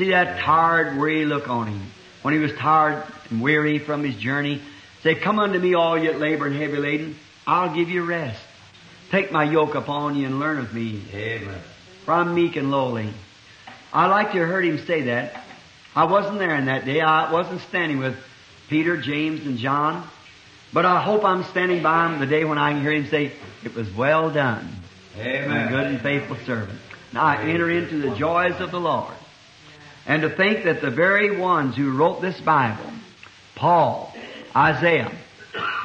See 0.00 0.12
that 0.12 0.40
tired, 0.40 0.96
weary 0.96 1.26
look 1.26 1.50
on 1.50 1.66
him. 1.66 1.82
When 2.22 2.32
he 2.32 2.40
was 2.40 2.52
tired 2.54 3.04
and 3.28 3.42
weary 3.42 3.78
from 3.78 4.02
his 4.02 4.14
journey, 4.16 4.62
say, 5.02 5.14
come 5.14 5.38
unto 5.38 5.58
me 5.58 5.74
all 5.74 5.98
yet 5.98 6.18
labor 6.18 6.46
and 6.46 6.56
heavy 6.56 6.78
laden. 6.78 7.16
I'll 7.46 7.74
give 7.74 7.90
you 7.90 8.02
rest. 8.02 8.40
Take 9.10 9.30
my 9.30 9.44
yoke 9.44 9.74
upon 9.74 10.16
you 10.16 10.24
and 10.24 10.40
learn 10.40 10.56
of 10.56 10.72
me, 10.72 11.02
Amen. 11.12 11.54
for 12.06 12.14
I'm 12.14 12.34
meek 12.34 12.56
and 12.56 12.70
lowly. 12.70 13.12
I 13.92 14.06
like 14.06 14.32
to 14.32 14.38
have 14.38 14.48
heard 14.48 14.64
him 14.64 14.78
say 14.86 15.02
that. 15.02 15.44
I 15.94 16.04
wasn't 16.04 16.38
there 16.38 16.56
in 16.56 16.64
that 16.64 16.86
day. 16.86 17.02
I 17.02 17.30
wasn't 17.30 17.60
standing 17.68 17.98
with 17.98 18.16
Peter, 18.70 18.96
James, 18.96 19.44
and 19.44 19.58
John. 19.58 20.08
But 20.72 20.86
I 20.86 21.02
hope 21.02 21.26
I'm 21.26 21.44
standing 21.44 21.82
by 21.82 22.10
him 22.10 22.20
the 22.20 22.26
day 22.26 22.46
when 22.46 22.56
I 22.56 22.72
can 22.72 22.80
hear 22.80 22.92
him 22.92 23.06
say, 23.08 23.32
It 23.64 23.74
was 23.74 23.94
well 23.94 24.30
done, 24.30 24.66
Amen. 25.18 25.68
good 25.68 25.86
and 25.88 26.00
faithful 26.00 26.36
servant. 26.46 26.78
Now 27.12 27.24
I 27.24 27.42
enter 27.42 27.70
into 27.70 27.98
the 27.98 28.16
joys 28.16 28.58
of 28.60 28.70
the 28.70 28.80
Lord. 28.80 29.12
And 30.10 30.22
to 30.22 30.28
think 30.28 30.64
that 30.64 30.80
the 30.80 30.90
very 30.90 31.36
ones 31.36 31.76
who 31.76 31.92
wrote 31.92 32.20
this 32.20 32.40
Bible, 32.40 32.82
Paul, 33.54 34.12
Isaiah, 34.56 35.12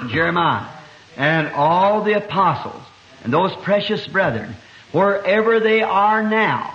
Jeremiah, 0.07 0.67
and 1.15 1.49
all 1.49 2.03
the 2.03 2.13
apostles, 2.13 2.81
and 3.23 3.31
those 3.31 3.53
precious 3.57 4.07
brethren, 4.07 4.55
wherever 4.91 5.59
they 5.59 5.83
are 5.83 6.27
now, 6.27 6.73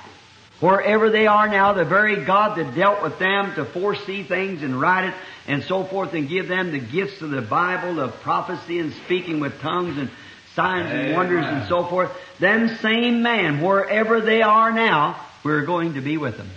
wherever 0.61 1.11
they 1.11 1.27
are 1.27 1.49
now, 1.49 1.73
the 1.73 1.85
very 1.85 2.25
God 2.25 2.57
that 2.57 2.77
dealt 2.77 3.03
with 3.03 3.19
them 3.19 3.53
to 3.57 3.65
foresee 3.65 4.23
things 4.23 4.63
and 4.63 4.81
write 4.81 5.09
it 5.09 5.15
and 5.49 5.65
so 5.65 5.83
forth 5.83 6.15
and 6.15 6.29
give 6.29 6.47
them 6.47 6.71
the 6.71 6.79
gifts 6.79 7.21
of 7.21 7.31
the 7.31 7.43
Bible 7.43 7.99
of 7.99 8.15
prophecy 8.21 8.79
and 8.79 8.93
speaking 8.93 9.41
with 9.41 9.61
tongues 9.61 9.99
and 9.99 10.09
signs 10.55 10.89
and 10.89 11.17
wonders 11.17 11.45
and 11.45 11.69
so 11.69 11.83
forth, 11.83 12.13
them 12.39 12.69
same 12.77 13.25
man, 13.25 13.61
wherever 13.61 14.21
they 14.21 14.41
are 14.41 14.71
now, 14.71 15.21
we're 15.43 15.67
going 15.67 15.95
to 15.95 16.01
be 16.01 16.17
with 16.17 16.37
them. 16.37 16.49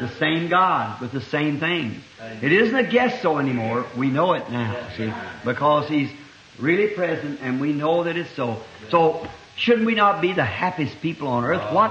The 0.00 0.10
same 0.18 0.48
God 0.48 1.00
with 1.00 1.12
the 1.12 1.20
same 1.20 1.58
things. 1.58 2.02
It 2.42 2.52
isn't 2.52 2.74
a 2.74 2.84
guess 2.84 3.22
so 3.22 3.38
anymore. 3.38 3.86
We 3.96 4.10
know 4.10 4.34
it 4.34 4.50
now, 4.50 4.88
see, 4.96 5.12
because 5.44 5.88
He's 5.88 6.10
really 6.58 6.88
present 6.88 7.40
and 7.42 7.60
we 7.60 7.72
know 7.72 8.04
that 8.04 8.16
it's 8.16 8.30
so. 8.30 8.62
So, 8.90 9.26
shouldn't 9.56 9.86
we 9.86 9.94
not 9.94 10.20
be 10.20 10.32
the 10.32 10.44
happiest 10.44 11.00
people 11.00 11.28
on 11.28 11.44
earth? 11.44 11.72
What, 11.72 11.90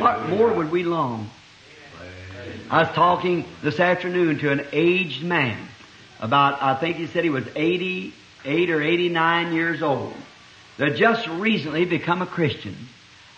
what 0.00 0.28
more 0.28 0.52
would 0.52 0.70
we 0.70 0.84
long? 0.84 1.30
I 2.70 2.82
was 2.84 2.92
talking 2.94 3.44
this 3.62 3.80
afternoon 3.80 4.38
to 4.38 4.52
an 4.52 4.66
aged 4.72 5.24
man 5.24 5.58
about, 6.20 6.62
I 6.62 6.76
think 6.76 6.96
he 6.96 7.08
said 7.08 7.24
he 7.24 7.30
was 7.30 7.44
88 7.56 8.70
or 8.70 8.82
89 8.82 9.52
years 9.52 9.82
old 9.82 10.14
that 10.78 10.96
just 10.96 11.26
recently 11.26 11.84
become 11.84 12.22
a 12.22 12.26
Christian. 12.26 12.76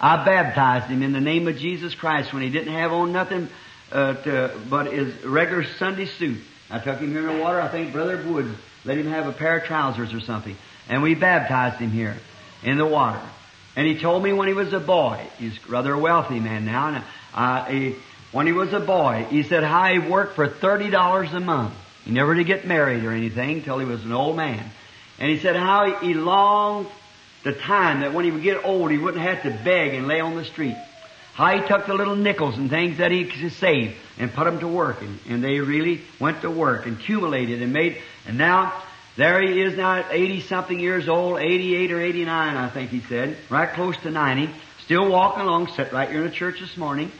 I 0.02 0.24
baptized 0.24 0.86
him 0.86 1.04
in 1.04 1.12
the 1.12 1.20
name 1.20 1.46
of 1.46 1.56
Jesus 1.56 1.94
Christ 1.94 2.32
when 2.32 2.42
he 2.42 2.50
didn't 2.50 2.72
have 2.72 2.92
on 2.92 3.12
nothing 3.12 3.48
uh, 3.92 4.14
to, 4.14 4.50
but 4.68 4.92
his 4.92 5.24
regular 5.24 5.64
Sunday 5.64 6.06
suit. 6.06 6.38
I 6.68 6.80
took 6.80 6.98
him 6.98 7.12
here 7.12 7.30
in 7.30 7.36
the 7.36 7.42
water. 7.42 7.60
I 7.60 7.68
think 7.68 7.92
Brother 7.92 8.20
Wood 8.26 8.52
let 8.84 8.98
him 8.98 9.06
have 9.06 9.28
a 9.28 9.32
pair 9.32 9.58
of 9.58 9.64
trousers 9.64 10.12
or 10.12 10.20
something. 10.20 10.56
And 10.88 11.02
we 11.02 11.14
baptized 11.14 11.76
him 11.76 11.92
here 11.92 12.16
in 12.64 12.78
the 12.78 12.86
water. 12.86 13.20
And 13.76 13.86
he 13.86 13.96
told 14.00 14.24
me 14.24 14.32
when 14.32 14.48
he 14.48 14.54
was 14.54 14.72
a 14.72 14.80
boy, 14.80 15.24
he's 15.38 15.56
rather 15.68 15.92
a 15.92 15.98
wealthy 15.98 16.40
man 16.40 16.64
now, 16.64 16.88
and 16.88 17.04
uh, 17.32 17.64
he, 17.66 17.94
when 18.32 18.46
he 18.46 18.52
was 18.52 18.72
a 18.72 18.80
boy, 18.80 19.26
he 19.30 19.44
said 19.44 19.62
how 19.62 19.92
he 19.92 19.98
worked 19.98 20.34
for 20.34 20.48
$30 20.48 21.32
a 21.32 21.40
month. 21.40 21.74
He 22.04 22.10
never 22.10 22.34
did 22.34 22.46
get 22.46 22.66
married 22.66 23.04
or 23.04 23.12
anything 23.12 23.62
till 23.62 23.78
he 23.78 23.86
was 23.86 24.04
an 24.04 24.12
old 24.12 24.36
man. 24.36 24.68
And 25.18 25.30
he 25.30 25.38
said 25.38 25.54
how 25.54 25.84
he, 25.84 26.08
he 26.08 26.14
longed 26.14 26.88
the 27.44 27.52
time 27.52 28.00
that 28.00 28.14
when 28.14 28.24
he 28.24 28.30
would 28.30 28.42
get 28.42 28.64
old, 28.64 28.90
he 28.90 28.98
wouldn't 28.98 29.22
have 29.22 29.42
to 29.42 29.50
beg 29.64 29.94
and 29.94 30.06
lay 30.06 30.20
on 30.20 30.36
the 30.36 30.44
street. 30.44 30.76
How 31.34 31.58
he 31.58 31.66
took 31.66 31.86
the 31.86 31.94
little 31.94 32.16
nickels 32.16 32.58
and 32.58 32.68
things 32.68 32.98
that 32.98 33.10
he 33.10 33.24
could 33.24 33.52
save 33.52 33.96
and 34.18 34.32
put 34.32 34.44
them 34.44 34.60
to 34.60 34.68
work, 34.68 35.00
and, 35.00 35.18
and 35.28 35.42
they 35.42 35.60
really 35.60 36.02
went 36.20 36.42
to 36.42 36.50
work 36.50 36.86
and 36.86 36.98
accumulated 36.98 37.62
and 37.62 37.72
made. 37.72 37.98
And 38.26 38.36
now 38.36 38.82
there 39.16 39.40
he 39.40 39.60
is 39.60 39.76
now 39.76 40.04
80 40.10 40.42
something 40.42 40.78
years 40.78 41.08
old, 41.08 41.38
88 41.38 41.92
or 41.92 42.00
89, 42.00 42.56
I 42.56 42.68
think 42.68 42.90
he 42.90 43.00
said, 43.00 43.36
right 43.50 43.68
close 43.72 43.96
to 43.98 44.10
90, 44.10 44.50
still 44.84 45.10
walking 45.10 45.42
along, 45.42 45.68
sat 45.68 45.92
right 45.92 46.08
here 46.08 46.18
in 46.18 46.24
the 46.24 46.34
church 46.34 46.60
this 46.60 46.76
morning, 46.76 47.10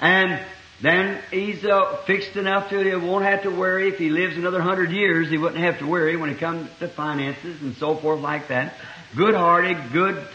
and 0.00 0.40
then 0.80 1.20
he's 1.32 1.64
uh, 1.64 1.96
fixed 2.06 2.36
enough 2.36 2.70
to 2.70 2.78
he 2.78 2.94
won't 2.94 3.24
have 3.24 3.42
to 3.42 3.50
worry 3.50 3.88
if 3.88 3.98
he 3.98 4.10
lives 4.10 4.36
another 4.36 4.60
hundred 4.60 4.92
years. 4.92 5.28
He 5.28 5.36
wouldn't 5.36 5.60
have 5.60 5.80
to 5.80 5.86
worry 5.86 6.16
when 6.16 6.30
it 6.30 6.38
comes 6.38 6.70
to 6.78 6.86
finances 6.86 7.60
and 7.60 7.74
so 7.76 7.96
forth 7.96 8.20
like 8.20 8.48
that. 8.48 8.74
Good-hearted, 9.16 9.92
good 9.92 10.26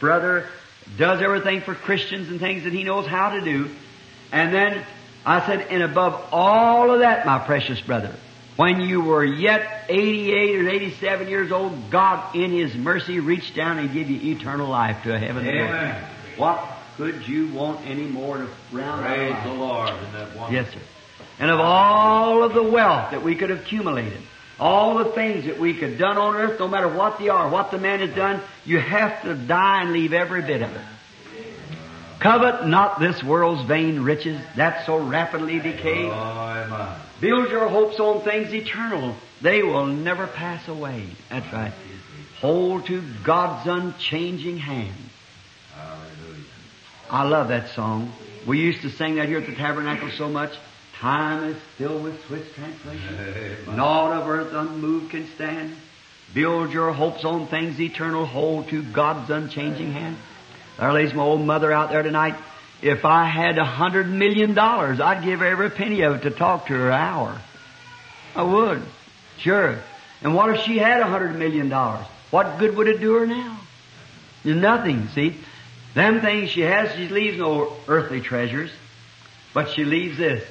brother, 0.00 0.46
does 0.96 1.22
everything 1.22 1.60
for 1.60 1.74
Christians 1.74 2.28
and 2.28 2.40
things 2.40 2.64
that 2.64 2.72
he 2.72 2.84
knows 2.84 3.06
how 3.06 3.30
to 3.30 3.40
do. 3.40 3.70
And 4.32 4.52
then 4.52 4.84
I 5.24 5.46
said, 5.46 5.66
and 5.70 5.82
above 5.82 6.28
all 6.32 6.90
of 6.90 7.00
that, 7.00 7.26
my 7.26 7.38
precious 7.38 7.80
brother, 7.80 8.14
when 8.56 8.80
you 8.80 9.00
were 9.00 9.24
yet 9.24 9.84
88 9.88 10.56
or 10.56 10.68
87 10.68 11.28
years 11.28 11.52
old, 11.52 11.90
God 11.90 12.34
in 12.34 12.50
His 12.50 12.74
mercy 12.74 13.20
reached 13.20 13.54
down 13.54 13.78
and 13.78 13.92
gave 13.92 14.10
you 14.10 14.32
eternal 14.32 14.68
life 14.68 15.02
to 15.04 15.14
a 15.14 15.18
heaven. 15.18 15.46
Amen. 15.46 16.04
What 16.36 16.58
could 16.96 17.28
you 17.28 17.52
want 17.52 17.86
any 17.86 18.06
more 18.06 18.38
to 18.38 18.48
round 18.72 19.06
out 19.06 19.16
Praise 19.16 19.44
the 19.44 19.52
Lord 19.52 19.90
in 19.90 20.12
that 20.14 20.36
one. 20.36 20.52
Yes, 20.52 20.68
sir. 20.72 20.80
And 21.38 21.50
of 21.50 21.60
all 21.60 22.42
of 22.42 22.54
the 22.54 22.62
wealth 22.62 23.12
that 23.12 23.22
we 23.22 23.36
could 23.36 23.50
have 23.50 23.60
accumulated, 23.60 24.20
all 24.60 24.98
the 24.98 25.06
things 25.12 25.44
that 25.46 25.58
we 25.58 25.74
could 25.74 25.90
have 25.90 25.98
done 25.98 26.18
on 26.18 26.34
earth, 26.36 26.58
no 26.58 26.68
matter 26.68 26.88
what 26.88 27.18
they 27.18 27.28
are, 27.28 27.48
what 27.48 27.70
the 27.70 27.78
man 27.78 28.00
has 28.00 28.14
done, 28.14 28.40
you 28.64 28.78
have 28.78 29.22
to 29.22 29.34
die 29.34 29.82
and 29.82 29.92
leave 29.92 30.12
every 30.12 30.42
bit 30.42 30.62
of 30.62 30.74
it. 30.74 30.82
Covet 32.20 32.66
not 32.66 32.98
this 32.98 33.22
world's 33.22 33.62
vain 33.62 34.00
riches 34.00 34.40
that 34.56 34.84
so 34.86 34.98
rapidly 34.98 35.60
decay. 35.60 36.08
Build 37.20 37.50
your 37.50 37.68
hopes 37.68 38.00
on 38.00 38.22
things 38.22 38.52
eternal. 38.52 39.14
They 39.40 39.62
will 39.62 39.86
never 39.86 40.26
pass 40.26 40.66
away. 40.66 41.06
That's 41.28 41.52
right. 41.52 41.72
Hold 42.40 42.86
to 42.86 43.02
God's 43.22 43.68
unchanging 43.68 44.58
hand. 44.58 44.94
I 47.10 47.26
love 47.26 47.48
that 47.48 47.70
song. 47.70 48.12
We 48.46 48.58
used 48.60 48.82
to 48.82 48.90
sing 48.90 49.14
that 49.16 49.28
here 49.28 49.38
at 49.38 49.46
the 49.46 49.54
tabernacle 49.54 50.10
so 50.10 50.28
much. 50.28 50.52
Time 51.00 51.44
is 51.44 51.56
filled 51.76 52.02
with 52.02 52.24
swift 52.26 52.56
translation. 52.56 53.14
Amen. 53.14 53.76
Naught 53.76 54.20
of 54.20 54.28
earth 54.28 54.52
unmoved 54.52 55.10
can 55.12 55.28
stand. 55.36 55.76
Build 56.34 56.72
your 56.72 56.92
hopes 56.92 57.24
on 57.24 57.46
things 57.46 57.80
eternal. 57.80 58.26
Hold 58.26 58.68
to 58.70 58.82
God's 58.82 59.30
unchanging 59.30 59.92
hand. 59.92 60.16
There 60.76 60.92
lays 60.92 61.14
my 61.14 61.22
old 61.22 61.40
mother 61.40 61.72
out 61.72 61.90
there 61.90 62.02
tonight. 62.02 62.34
If 62.82 63.04
I 63.04 63.26
had 63.26 63.58
a 63.58 63.64
hundred 63.64 64.08
million 64.08 64.54
dollars, 64.54 65.00
I'd 65.00 65.24
give 65.24 65.40
every 65.40 65.70
penny 65.70 66.02
of 66.02 66.16
it 66.16 66.22
to 66.22 66.30
talk 66.30 66.66
to 66.66 66.72
her 66.72 66.88
an 66.88 67.00
hour. 67.00 67.40
I 68.34 68.42
would. 68.42 68.82
Sure. 69.38 69.78
And 70.22 70.34
what 70.34 70.50
if 70.50 70.62
she 70.62 70.78
had 70.78 71.00
a 71.00 71.06
hundred 71.06 71.36
million 71.36 71.68
dollars? 71.68 72.06
What 72.30 72.58
good 72.58 72.76
would 72.76 72.88
it 72.88 73.00
do 73.00 73.14
her 73.14 73.26
now? 73.26 73.60
Nothing, 74.44 75.08
see? 75.08 75.36
Them 75.94 76.20
things 76.20 76.50
she 76.50 76.62
has, 76.62 76.94
she 76.96 77.08
leaves 77.08 77.38
no 77.38 77.72
earthly 77.86 78.20
treasures. 78.20 78.70
But 79.54 79.70
she 79.70 79.84
leaves 79.84 80.18
this. 80.18 80.44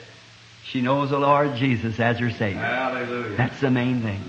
She 0.72 0.82
knows 0.82 1.12
the 1.12 1.20
Lord 1.20 1.56
Jesus 1.56 2.00
as 2.00 2.20
her 2.20 2.30
Savior. 2.30 2.60
Hallelujah. 2.60 3.38
That's 3.38 3.60
the 3.62 3.72
main 3.72 4.02
thing. 4.02 4.22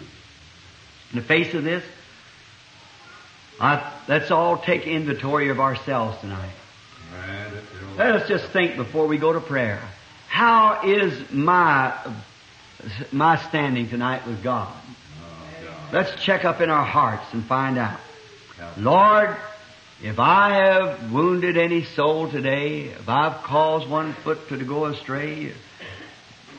In 1.12 1.18
the 1.18 1.22
face 1.22 1.52
of 1.54 1.64
this, 1.64 1.84
I, 3.60 3.92
let's 4.06 4.30
all 4.30 4.58
take 4.58 4.86
inventory 4.86 5.48
of 5.48 5.58
ourselves 5.58 6.20
tonight. 6.20 6.52
Let 7.96 8.14
us 8.14 8.28
just 8.28 8.46
think 8.46 8.76
before 8.76 9.08
we 9.08 9.18
go 9.18 9.32
to 9.32 9.40
prayer. 9.40 9.80
How 10.28 10.82
is 10.84 11.32
my 11.32 11.98
my 13.10 13.36
standing 13.48 13.88
tonight 13.88 14.24
with 14.24 14.40
God? 14.44 14.72
Oh, 14.72 15.64
God. 15.64 15.92
Let's 15.92 16.22
check 16.22 16.44
up 16.44 16.60
in 16.60 16.70
our 16.70 16.84
hearts 16.84 17.24
and 17.32 17.44
find 17.44 17.76
out. 17.76 17.98
Lord, 18.76 19.36
if 20.00 20.20
I 20.20 20.50
have 20.50 21.12
wounded 21.12 21.56
any 21.56 21.82
soul 21.82 22.30
today, 22.30 22.84
if 22.84 23.08
I've 23.08 23.42
caused 23.42 23.88
one 23.88 24.12
foot 24.12 24.48
to 24.50 24.64
go 24.64 24.84
astray, 24.84 25.52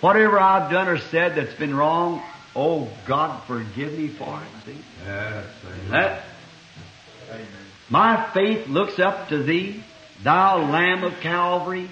whatever 0.02 0.40
I've 0.40 0.72
done 0.72 0.88
or 0.88 0.98
said 0.98 1.36
that's 1.36 1.54
been 1.56 1.76
wrong, 1.76 2.22
oh 2.56 2.90
God, 3.06 3.44
forgive 3.44 3.98
me 3.98 4.08
for 4.08 4.40
it. 4.42 4.66
See? 4.66 4.78
Yes, 5.06 5.46
amen. 5.66 5.90
That 5.92 6.24
my 7.90 8.30
faith 8.34 8.68
looks 8.68 9.00
up 9.00 9.30
to 9.30 9.42
thee, 9.42 9.84
thou 10.24 10.60
Lamb 10.60 11.04
of 11.04 11.20
Calvary, 11.22 11.90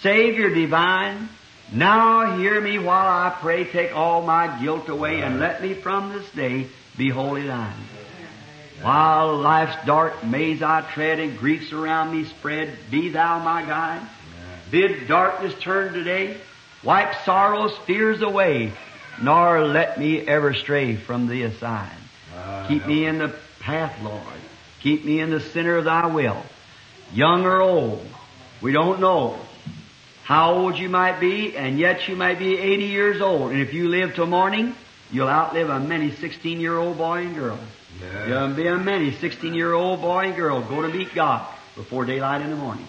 Savior 0.00 0.54
divine. 0.54 1.28
Now 1.72 2.36
hear 2.36 2.60
me 2.60 2.78
while 2.78 3.06
I 3.06 3.30
pray, 3.40 3.64
take 3.64 3.96
all 3.96 4.22
my 4.22 4.60
guilt 4.60 4.88
away, 4.88 5.22
and 5.22 5.40
let 5.40 5.62
me 5.62 5.72
from 5.74 6.12
this 6.12 6.28
day 6.30 6.68
be 6.98 7.08
wholly 7.08 7.46
thine. 7.46 7.72
While 8.82 9.36
life's 9.36 9.86
dark 9.86 10.24
maze 10.24 10.60
I 10.60 10.82
tread 10.82 11.20
and 11.20 11.38
griefs 11.38 11.72
around 11.72 12.14
me 12.14 12.24
spread, 12.24 12.76
be 12.90 13.10
thou 13.10 13.38
my 13.38 13.62
guide. 13.62 14.06
Bid 14.70 15.06
darkness 15.06 15.54
turn 15.60 15.92
today, 15.92 16.36
wipe 16.82 17.14
sorrows, 17.24 17.76
fears 17.86 18.22
away, 18.22 18.72
nor 19.20 19.66
let 19.66 19.98
me 19.98 20.20
ever 20.20 20.54
stray 20.54 20.96
from 20.96 21.26
thee 21.28 21.42
aside. 21.42 21.90
Ah, 22.36 22.66
Keep 22.68 22.86
me 22.86 23.06
in 23.06 23.18
the 23.18 23.34
path, 23.60 23.94
Lord. 24.02 24.22
Keep 24.80 25.04
me 25.04 25.20
in 25.20 25.30
the 25.30 25.40
center 25.40 25.76
of 25.76 25.84
thy 25.84 26.06
will. 26.06 26.42
Young 27.12 27.44
or 27.44 27.60
old, 27.60 28.06
we 28.60 28.72
don't 28.72 29.00
know 29.00 29.38
how 30.24 30.54
old 30.54 30.78
you 30.78 30.88
might 30.88 31.20
be, 31.20 31.56
and 31.56 31.78
yet 31.78 32.08
you 32.08 32.16
might 32.16 32.38
be 32.38 32.56
80 32.58 32.84
years 32.84 33.20
old. 33.20 33.52
And 33.52 33.60
if 33.60 33.74
you 33.74 33.88
live 33.88 34.14
till 34.14 34.26
morning, 34.26 34.74
You'll 35.12 35.28
outlive 35.28 35.68
a 35.68 35.78
many 35.78 36.10
16 36.10 36.58
year 36.58 36.78
old 36.78 36.96
boy 36.96 37.26
and 37.26 37.34
girl. 37.36 37.58
Yeah. 38.00 38.26
You'll 38.46 38.56
be 38.56 38.66
a 38.66 38.78
many 38.78 39.12
16 39.12 39.52
year 39.52 39.74
old 39.74 40.00
boy 40.00 40.24
and 40.28 40.34
girl 40.34 40.62
go 40.62 40.80
to 40.80 40.88
meet 40.88 41.14
God 41.14 41.46
before 41.76 42.06
daylight 42.06 42.40
in 42.40 42.48
the 42.48 42.56
morning. 42.56 42.86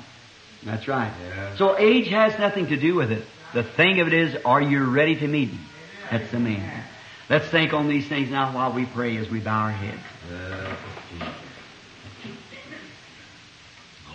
That's 0.63 0.87
right. 0.87 1.11
Yes. 1.21 1.57
So 1.57 1.77
age 1.77 2.07
has 2.07 2.39
nothing 2.39 2.67
to 2.67 2.77
do 2.77 2.95
with 2.95 3.11
it. 3.11 3.25
The 3.53 3.63
thing 3.63 3.99
of 3.99 4.07
it 4.07 4.13
is, 4.13 4.35
are 4.45 4.61
you 4.61 4.83
ready 4.83 5.15
to 5.15 5.27
meet 5.27 5.49
Him? 5.49 5.65
That's 6.09 6.31
the 6.31 6.39
main. 6.39 6.63
Let's 7.29 7.47
think 7.47 7.73
on 7.73 7.87
these 7.87 8.07
things 8.07 8.29
now 8.29 8.53
while 8.53 8.73
we 8.73 8.85
pray 8.85 9.17
as 9.17 9.29
we 9.29 9.39
bow 9.39 9.65
our 9.65 9.71
heads. 9.71 9.99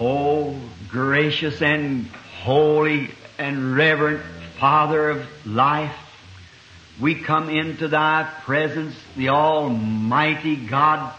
Oh, 0.00 0.56
gracious 0.88 1.60
and 1.62 2.06
holy 2.42 3.10
and 3.38 3.76
reverent 3.76 4.22
Father 4.58 5.10
of 5.10 5.46
life, 5.46 5.96
we 7.00 7.14
come 7.14 7.48
into 7.48 7.88
Thy 7.88 8.28
presence, 8.44 8.94
the 9.16 9.28
Almighty 9.28 10.56
God, 10.56 11.14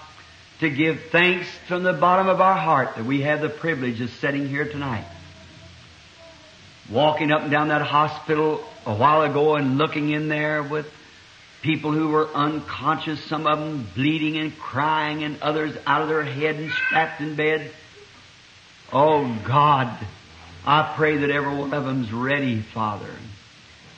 to 0.60 0.70
give 0.70 1.04
thanks 1.12 1.48
from 1.68 1.84
the 1.84 1.94
bottom 1.94 2.28
of 2.28 2.42
our 2.42 2.58
heart 2.58 2.96
that 2.98 3.06
we 3.06 3.22
have 3.22 3.40
the 3.40 3.50
privilege 3.50 4.02
of 4.02 4.10
sitting 4.12 4.50
here 4.50 4.66
tonight. 4.66 5.06
Walking 6.92 7.32
up 7.32 7.42
and 7.42 7.52
down 7.52 7.68
that 7.68 7.82
hospital 7.82 8.64
a 8.86 8.96
while 8.96 9.22
ago 9.22 9.56
and 9.56 9.78
looking 9.78 10.10
in 10.10 10.28
there 10.28 10.64
with 10.64 10.92
people 11.62 11.92
who 11.92 12.10
were 12.10 12.28
unconscious, 12.34 13.24
some 13.26 13.46
of 13.46 13.60
them 13.60 13.88
bleeding 13.96 14.38
and 14.38 14.58
crying 14.58 15.24
and 15.24 15.42
others 15.42 15.76
out 15.86 16.02
of 16.02 16.08
their 16.08 16.24
head 16.24 16.56
and 16.56 16.72
strapped 16.72 17.22
in 17.22 17.36
bed. 17.36 17.72
Oh 18.92 19.40
God, 19.46 19.96
I 20.66 20.94
pray 20.96 21.18
that 21.18 21.30
every 21.30 21.56
one 21.56 21.74
of 21.74 21.86
them's 21.86 22.12
ready, 22.12 22.62
Father, 22.62 23.14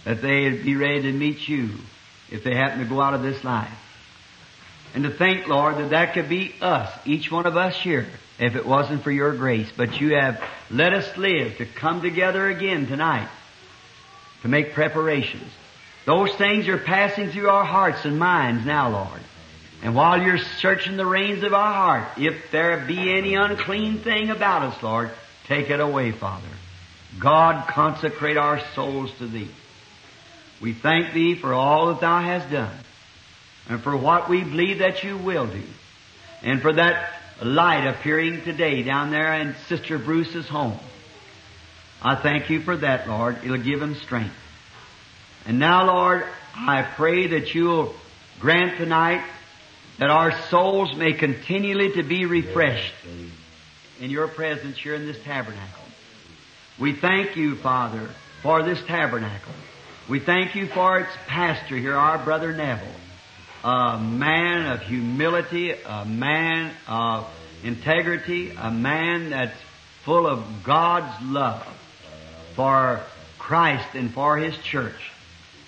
that 0.04 0.22
they'd 0.22 0.64
be 0.64 0.76
ready 0.76 1.04
to 1.04 1.12
meet 1.12 1.48
you 1.48 1.70
if 2.30 2.44
they 2.44 2.56
happen 2.56 2.80
to 2.80 2.86
go 2.86 3.02
out 3.02 3.14
of 3.14 3.22
this 3.22 3.44
life. 3.44 3.72
And 4.94 5.04
to 5.06 5.10
think, 5.10 5.48
Lord, 5.48 5.78
that 5.78 5.92
that 5.92 6.14
could 6.14 6.28
be 6.28 6.54
us, 6.62 6.92
each 7.06 7.32
one 7.32 7.46
of 7.46 7.56
us 7.56 7.80
here, 7.80 8.08
if 8.42 8.56
it 8.56 8.66
wasn't 8.66 9.04
for 9.04 9.12
your 9.12 9.34
grace. 9.34 9.72
But 9.76 10.02
you 10.02 10.16
have 10.16 10.44
let 10.70 10.94
us 10.94 11.16
live 11.16 11.58
to 11.58 11.66
come 11.66 12.02
together 12.02 12.50
again 12.50 12.88
tonight 12.88 13.30
to 14.42 14.48
make 14.48 14.74
preparations. 14.74 15.50
Those 16.06 16.34
things 16.34 16.68
are 16.68 16.80
passing 16.80 17.30
through 17.30 17.50
our 17.50 17.64
hearts 17.64 18.04
and 18.04 18.18
minds 18.18 18.66
now, 18.66 18.90
Lord. 18.90 19.22
And 19.84 19.96
while 19.96 20.22
you're 20.22 20.40
searching 20.40 20.98
the 20.98 21.06
reins 21.06 21.44
of 21.44 21.54
our 21.54 21.74
heart, 21.74 22.18
if 22.18 22.52
there 22.52 22.84
be 22.86 23.14
any 23.14 23.36
unclean 23.36 24.00
thing 24.00 24.30
about 24.30 24.64
us, 24.64 24.82
Lord, 24.82 25.12
take 25.46 25.70
it 25.70 25.80
away, 25.80 26.12
Father. 26.12 26.48
God, 27.20 27.68
consecrate 27.68 28.38
our 28.38 28.60
souls 28.74 29.12
to 29.20 29.28
Thee. 29.28 29.50
We 30.60 30.74
thank 30.74 31.14
Thee 31.14 31.36
for 31.36 31.54
all 31.54 31.88
that 31.88 32.02
Thou 32.02 32.22
hast 32.22 32.52
done, 32.52 32.76
and 33.70 33.82
for 33.82 33.96
what 33.96 34.30
we 34.30 34.44
believe 34.44 34.80
that 34.80 35.04
You 35.04 35.18
will 35.18 35.48
do, 35.48 35.64
and 36.44 36.62
for 36.62 36.74
that 36.74 37.21
light 37.42 37.88
appearing 37.88 38.44
today 38.44 38.84
down 38.84 39.12
there 39.12 39.34
in 39.36 39.56
Sister 39.68 39.98
Bruce's 39.98 40.48
home. 40.48 40.78
I 42.02 42.16
thank 42.16 42.50
You 42.50 42.62
for 42.62 42.78
that, 42.78 43.08
Lord. 43.08 43.38
It'll 43.44 43.58
give 43.58 43.82
him 43.82 43.96
strength. 43.96 44.36
And 45.46 45.60
now, 45.60 45.86
Lord, 45.86 46.26
I 46.56 46.84
pray 46.84 47.28
that 47.28 47.54
You'll 47.54 47.94
grant 48.40 48.78
tonight 48.78 49.24
that 50.00 50.10
our 50.10 50.32
souls 50.50 50.96
may 50.96 51.14
continually 51.14 51.94
to 51.94 52.04
be 52.04 52.26
refreshed 52.26 52.94
in 54.00 54.10
your 54.10 54.28
presence 54.28 54.78
here 54.78 54.96
in 54.96 55.06
this 55.06 55.22
tabernacle. 55.24 55.84
We 56.80 56.94
thank 56.94 57.36
you, 57.36 57.56
Father, 57.56 58.10
for 58.42 58.64
this 58.64 58.82
tabernacle. 58.88 59.54
We 60.10 60.20
thank 60.20 60.56
you 60.56 60.68
for 60.68 61.00
its 61.00 61.12
pastor 61.28 61.78
here, 61.78 61.96
our 61.96 62.18
brother 62.24 62.52
Neville, 62.52 62.88
a 63.64 64.00
man 64.00 64.72
of 64.72 64.82
humility, 64.82 65.72
a 65.72 66.06
man 66.06 66.74
of 66.88 67.28
integrity, 67.64 68.52
a 68.52 68.72
man 68.72 69.30
that's 69.30 69.58
full 70.04 70.28
of 70.28 70.64
God's 70.64 71.24
love 71.24 71.66
for 72.56 73.02
Christ 73.38 73.96
and 73.96 74.12
for 74.12 74.38
His 74.38 74.58
church. 74.58 75.12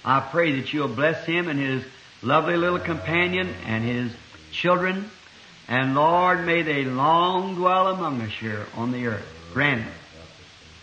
I 0.06 0.20
pray 0.20 0.60
that 0.60 0.74
you'll 0.74 0.90
bless 0.90 1.26
him 1.26 1.48
and 1.48 1.60
his 1.60 1.84
lovely 2.22 2.58
little 2.58 2.80
companion 2.80 3.54
and 3.66 3.84
his 3.84 4.12
children. 4.52 5.10
And 5.68 5.96
Lord, 5.96 6.46
may 6.46 6.62
they 6.62 6.84
long 6.84 7.56
dwell 7.56 7.88
among 7.88 8.22
us 8.22 8.34
here 8.34 8.66
on 8.76 8.92
the 8.92 9.08
earth. 9.08 9.26
Grant 9.54 9.82
it. 9.82 9.94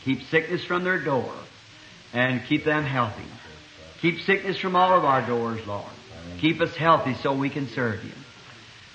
Keep 0.04 0.22
sickness 0.22 0.64
from 0.64 0.84
their 0.84 0.98
door 0.98 1.32
and 2.14 2.42
keep 2.46 2.64
them 2.64 2.84
healthy. 2.84 3.22
Keep 4.00 4.20
sickness 4.20 4.56
from 4.56 4.74
all 4.74 4.96
of 4.96 5.04
our 5.04 5.20
doors, 5.20 5.66
Lord. 5.66 5.84
Keep 6.38 6.60
us 6.60 6.74
healthy 6.76 7.14
so 7.14 7.32
we 7.32 7.50
can 7.50 7.68
serve 7.68 8.04
you. 8.04 8.12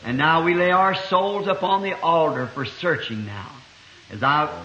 And 0.03 0.17
now 0.17 0.43
we 0.43 0.53
lay 0.53 0.71
our 0.71 0.95
souls 0.95 1.47
upon 1.47 1.81
the 1.81 1.99
altar 1.99 2.47
for 2.47 2.65
searching 2.65 3.25
now. 3.25 3.51
As 4.11 4.21
I 4.21 4.63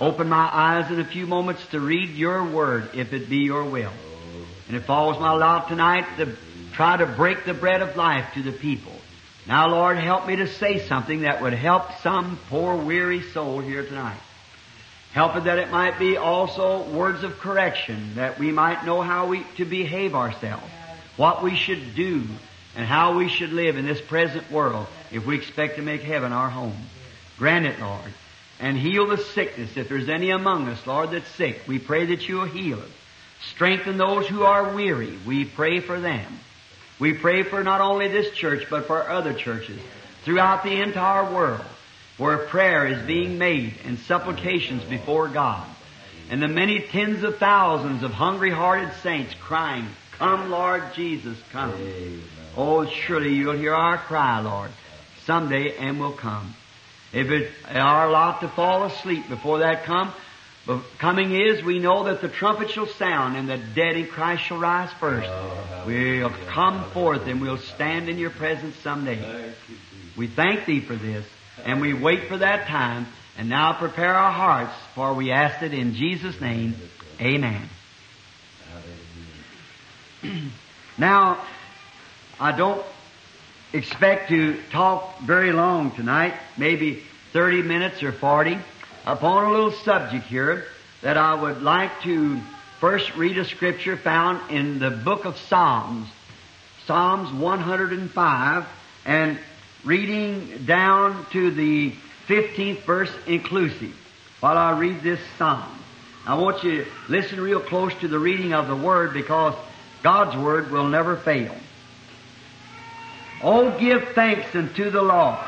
open 0.00 0.28
my 0.28 0.48
eyes 0.52 0.90
in 0.90 0.98
a 0.98 1.04
few 1.04 1.26
moments 1.26 1.64
to 1.68 1.80
read 1.80 2.10
your 2.10 2.44
word, 2.44 2.90
if 2.94 3.12
it 3.12 3.28
be 3.28 3.38
your 3.38 3.64
will. 3.64 3.92
And 4.68 4.76
it 4.76 4.80
falls 4.80 5.18
my 5.20 5.32
lot 5.32 5.68
tonight 5.68 6.06
to 6.16 6.34
try 6.72 6.96
to 6.96 7.06
break 7.06 7.44
the 7.44 7.54
bread 7.54 7.82
of 7.82 7.96
life 7.96 8.34
to 8.34 8.42
the 8.42 8.52
people. 8.52 8.92
Now, 9.46 9.68
Lord, 9.68 9.98
help 9.98 10.26
me 10.26 10.36
to 10.36 10.48
say 10.48 10.80
something 10.86 11.20
that 11.20 11.42
would 11.42 11.52
help 11.52 11.84
some 12.00 12.38
poor 12.48 12.76
weary 12.76 13.22
soul 13.22 13.60
here 13.60 13.84
tonight. 13.84 14.18
Help 15.12 15.36
it 15.36 15.44
that 15.44 15.58
it 15.58 15.70
might 15.70 15.98
be 15.98 16.16
also 16.16 16.82
words 16.90 17.22
of 17.22 17.38
correction, 17.38 18.16
that 18.16 18.38
we 18.38 18.50
might 18.50 18.84
know 18.84 19.02
how 19.02 19.26
we 19.26 19.44
to 19.56 19.64
behave 19.64 20.14
ourselves, 20.14 20.64
what 21.16 21.42
we 21.42 21.56
should 21.56 21.94
do, 21.94 22.24
and 22.76 22.86
how 22.86 23.16
we 23.16 23.28
should 23.28 23.52
live 23.52 23.76
in 23.76 23.86
this 23.86 24.00
present 24.00 24.50
world 24.50 24.86
if 25.12 25.24
we 25.24 25.36
expect 25.36 25.76
to 25.76 25.82
make 25.82 26.02
heaven 26.02 26.32
our 26.32 26.50
home. 26.50 26.76
Grant 27.38 27.66
it, 27.66 27.78
Lord. 27.80 28.12
And 28.60 28.76
heal 28.76 29.06
the 29.06 29.18
sickness. 29.18 29.76
If 29.76 29.88
there's 29.88 30.08
any 30.08 30.30
among 30.30 30.68
us, 30.68 30.86
Lord, 30.86 31.10
that's 31.10 31.28
sick, 31.30 31.62
we 31.66 31.78
pray 31.78 32.06
that 32.06 32.28
you'll 32.28 32.44
heal 32.44 32.78
it. 32.78 32.90
Strengthen 33.52 33.98
those 33.98 34.26
who 34.26 34.42
are 34.42 34.74
weary. 34.74 35.18
We 35.26 35.44
pray 35.44 35.80
for 35.80 36.00
them. 36.00 36.40
We 36.98 37.14
pray 37.14 37.42
for 37.42 37.62
not 37.62 37.80
only 37.80 38.08
this 38.08 38.34
church, 38.34 38.66
but 38.70 38.86
for 38.86 39.08
other 39.08 39.34
churches 39.34 39.80
throughout 40.24 40.62
the 40.62 40.80
entire 40.80 41.30
world 41.32 41.64
where 42.16 42.38
prayer 42.38 42.86
is 42.86 43.06
being 43.06 43.38
made 43.38 43.74
and 43.84 43.98
supplications 43.98 44.84
before 44.84 45.28
God. 45.28 45.66
And 46.30 46.42
the 46.42 46.48
many 46.48 46.80
tens 46.80 47.22
of 47.22 47.38
thousands 47.38 48.02
of 48.02 48.12
hungry 48.12 48.50
hearted 48.50 48.92
saints 49.02 49.34
crying, 49.34 49.86
Come, 50.18 50.50
Lord 50.50 50.82
Jesus, 50.94 51.36
come. 51.50 51.72
Oh, 52.56 52.86
surely 52.86 53.34
you'll 53.34 53.56
hear 53.56 53.74
our 53.74 53.98
cry, 53.98 54.40
Lord, 54.40 54.70
someday 55.24 55.76
and 55.76 55.98
we'll 55.98 56.12
come. 56.12 56.54
If 57.12 57.30
it's 57.30 57.52
our 57.68 58.10
lot 58.10 58.40
to 58.40 58.48
fall 58.48 58.84
asleep 58.84 59.28
before 59.28 59.58
that 59.58 59.84
come, 59.84 60.12
but 60.66 60.82
coming 60.98 61.34
is, 61.34 61.62
we 61.62 61.78
know 61.78 62.04
that 62.04 62.20
the 62.20 62.28
trumpet 62.28 62.70
shall 62.70 62.86
sound 62.86 63.36
and 63.36 63.48
the 63.48 63.58
dead 63.58 63.96
in 63.96 64.06
Christ 64.06 64.44
shall 64.44 64.58
rise 64.58 64.90
first. 64.98 65.28
We'll 65.86 66.30
come 66.48 66.84
forth 66.90 67.26
and 67.26 67.40
we'll 67.40 67.58
stand 67.58 68.08
in 68.08 68.18
your 68.18 68.30
presence 68.30 68.76
someday. 68.76 69.52
We 70.16 70.26
thank 70.28 70.64
thee 70.64 70.80
for 70.80 70.96
this 70.96 71.26
and 71.64 71.80
we 71.80 71.92
wait 71.92 72.28
for 72.28 72.38
that 72.38 72.66
time 72.66 73.06
and 73.36 73.48
now 73.48 73.72
prepare 73.74 74.14
our 74.14 74.32
hearts 74.32 74.74
for 74.94 75.12
we 75.12 75.32
ask 75.32 75.62
it 75.62 75.74
in 75.74 75.94
Jesus' 75.94 76.40
name. 76.40 76.76
Amen. 77.20 77.68
now, 80.98 81.38
I 82.40 82.52
don't 82.52 82.84
expect 83.72 84.28
to 84.30 84.60
talk 84.70 85.20
very 85.20 85.52
long 85.52 85.90
tonight, 85.92 86.34
maybe 86.56 87.02
30 87.32 87.62
minutes 87.62 88.02
or 88.02 88.12
40 88.12 88.58
upon 89.06 89.44
a 89.44 89.50
little 89.50 89.72
subject 89.72 90.26
here 90.26 90.66
that 91.02 91.16
I 91.16 91.34
would 91.34 91.62
like 91.62 92.02
to 92.02 92.40
first 92.80 93.14
read 93.16 93.38
a 93.38 93.44
scripture 93.44 93.96
found 93.96 94.50
in 94.50 94.78
the 94.78 94.90
book 94.90 95.24
of 95.24 95.36
Psalms, 95.36 96.08
Psalms 96.86 97.32
105, 97.32 98.66
and 99.04 99.38
reading 99.84 100.64
down 100.64 101.26
to 101.32 101.50
the 101.50 101.92
15th 102.28 102.82
verse 102.84 103.12
inclusive 103.26 103.94
while 104.40 104.56
I 104.56 104.78
read 104.78 105.02
this 105.02 105.20
psalm. 105.38 105.68
I 106.26 106.36
want 106.36 106.64
you 106.64 106.84
to 106.84 106.90
listen 107.08 107.40
real 107.40 107.60
close 107.60 107.92
to 107.96 108.08
the 108.08 108.18
reading 108.18 108.54
of 108.54 108.66
the 108.66 108.76
word 108.76 109.12
because 109.12 109.54
God's 110.04 110.36
word 110.36 110.70
will 110.70 110.86
never 110.86 111.16
fail. 111.16 111.54
Oh, 113.42 113.76
give 113.78 114.10
thanks 114.10 114.54
unto 114.54 114.90
the 114.90 115.00
Lord. 115.00 115.38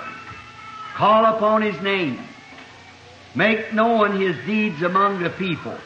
Call 0.94 1.26
upon 1.26 1.60
his 1.60 1.78
name. 1.82 2.18
Make 3.34 3.74
known 3.74 4.18
his 4.18 4.34
deeds 4.46 4.80
among 4.80 5.22
the 5.22 5.28
people. 5.28 5.76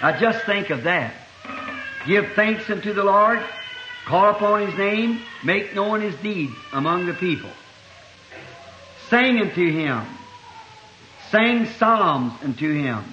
Now 0.00 0.18
just 0.18 0.46
think 0.46 0.70
of 0.70 0.84
that. 0.84 1.12
Give 2.06 2.32
thanks 2.32 2.68
unto 2.70 2.94
the 2.94 3.04
Lord. 3.04 3.44
Call 4.06 4.30
upon 4.30 4.66
his 4.68 4.78
name. 4.78 5.20
Make 5.44 5.74
known 5.74 6.00
his 6.00 6.16
deeds 6.16 6.54
among 6.72 7.04
the 7.04 7.12
people. 7.12 7.50
Sing 9.10 9.38
unto 9.38 9.70
him. 9.70 10.02
Sing 11.30 11.66
psalms 11.66 12.32
unto 12.42 12.72
him. 12.72 13.04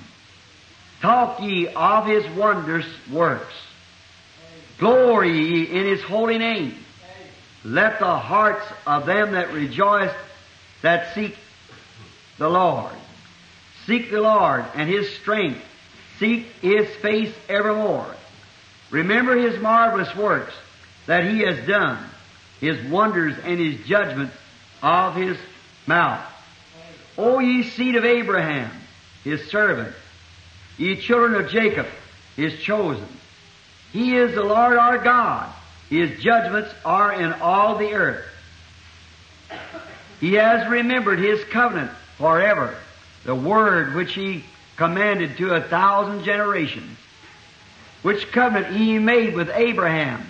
Talk 1.02 1.42
ye 1.42 1.68
of 1.68 2.06
his 2.06 2.26
wondrous 2.38 2.88
works. 3.12 3.54
Glory 4.82 5.72
in 5.72 5.86
his 5.86 6.02
holy 6.02 6.40
name. 6.40 6.76
Let 7.64 8.00
the 8.00 8.18
hearts 8.18 8.66
of 8.88 9.06
them 9.06 9.34
that 9.34 9.54
rejoice 9.54 10.12
that 10.82 11.14
seek 11.14 11.38
the 12.40 12.50
Lord. 12.50 12.92
Seek 13.86 14.10
the 14.10 14.22
Lord 14.22 14.66
and 14.74 14.90
His 14.90 15.16
strength. 15.18 15.62
Seek 16.18 16.48
His 16.62 16.90
face 16.96 17.32
evermore. 17.48 18.08
Remember 18.90 19.38
His 19.38 19.62
marvelous 19.62 20.16
works 20.16 20.54
that 21.06 21.26
He 21.26 21.42
has 21.42 21.68
done, 21.68 22.04
His 22.60 22.84
wonders 22.90 23.38
and 23.44 23.60
His 23.60 23.86
judgments 23.86 24.36
of 24.82 25.16
His 25.16 25.38
mouth. 25.86 26.26
O 27.20 27.38
ye 27.38 27.62
seed 27.62 27.96
of 27.96 28.06
Abraham, 28.06 28.72
His 29.24 29.48
servant, 29.52 29.94
ye 30.80 30.96
children 30.96 31.40
of 31.40 31.52
Jacob, 31.52 31.86
His 32.36 32.60
chosen. 32.64 33.08
He 33.92 34.16
is 34.16 34.34
the 34.34 34.44
Lord 34.44 34.78
our 34.78 34.98
God. 34.98 35.52
His 35.90 36.20
judgments 36.22 36.74
are 36.86 37.14
in 37.14 37.34
all 37.34 37.78
the 37.78 37.94
earth. 37.94 38.26
He 40.22 40.36
has 40.36 40.70
remembered 40.70 41.20
His 41.20 41.44
covenant 41.46 41.92
forever, 42.18 42.76
the 43.26 43.36
word 43.36 43.96
which 43.96 44.14
He 44.14 44.46
commanded 44.78 45.38
to 45.38 45.54
a 45.54 45.62
thousand 45.62 46.24
generations, 46.24 46.98
which 48.02 48.32
covenant 48.32 48.76
He 48.76 49.00
made 49.00 49.36
with 49.36 49.50
Abraham, 49.54 50.26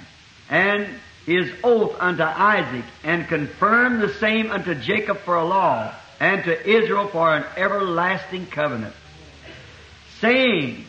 and 0.50 0.88
His 1.26 1.52
oath 1.63 1.95
unto 2.00 2.24
Isaac, 2.24 2.86
and 3.04 3.28
confirmed 3.28 4.02
the 4.02 4.13
same 4.15 4.50
unto 4.50 4.74
Jacob 4.74 5.19
for 5.19 5.36
a 5.36 5.45
law, 5.45 5.93
and 6.19 6.43
to 6.45 6.69
Israel 6.69 7.08
for 7.08 7.36
an 7.36 7.43
everlasting 7.56 8.47
covenant, 8.47 8.95
saying, 10.19 10.86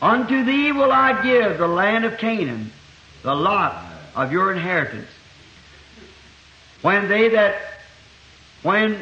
Unto 0.00 0.44
thee 0.44 0.72
will 0.72 0.92
I 0.92 1.22
give 1.22 1.58
the 1.58 1.66
land 1.66 2.04
of 2.04 2.18
Canaan, 2.18 2.70
the 3.22 3.34
lot 3.34 3.84
of 4.14 4.30
your 4.30 4.52
inheritance. 4.52 5.08
When 6.82 7.08
they 7.08 7.30
that, 7.30 7.60
when, 8.62 9.00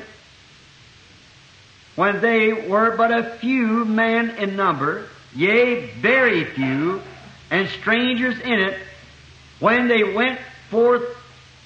when 1.97 2.21
they 2.21 2.53
were 2.53 2.97
but 2.97 3.13
a 3.13 3.35
few 3.37 3.85
men 3.85 4.31
in 4.31 4.57
number, 4.57 5.07
yea, 5.35 5.87
very 5.87 6.45
few, 6.45 7.03
and 7.51 7.69
strangers 7.69 8.39
in 8.41 8.61
it, 8.61 8.79
when 9.61 9.89
they 9.89 10.03
went 10.03 10.41
forth 10.71 11.05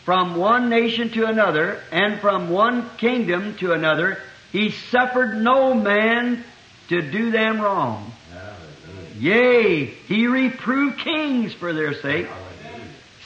from 0.04 0.34
one 0.34 0.68
nation 0.68 1.10
to 1.10 1.26
another, 1.26 1.80
and 1.92 2.18
from 2.20 2.50
one 2.50 2.90
kingdom 2.96 3.56
to 3.58 3.72
another, 3.72 4.18
he 4.50 4.70
suffered 4.70 5.40
no 5.40 5.72
man 5.74 6.42
to 6.88 7.00
do 7.00 7.30
them 7.30 7.60
wrong. 7.60 8.12
Yea, 9.20 9.84
he 9.84 10.26
reproved 10.26 10.98
kings 10.98 11.52
for 11.52 11.74
their 11.74 11.92
sake, 11.92 12.26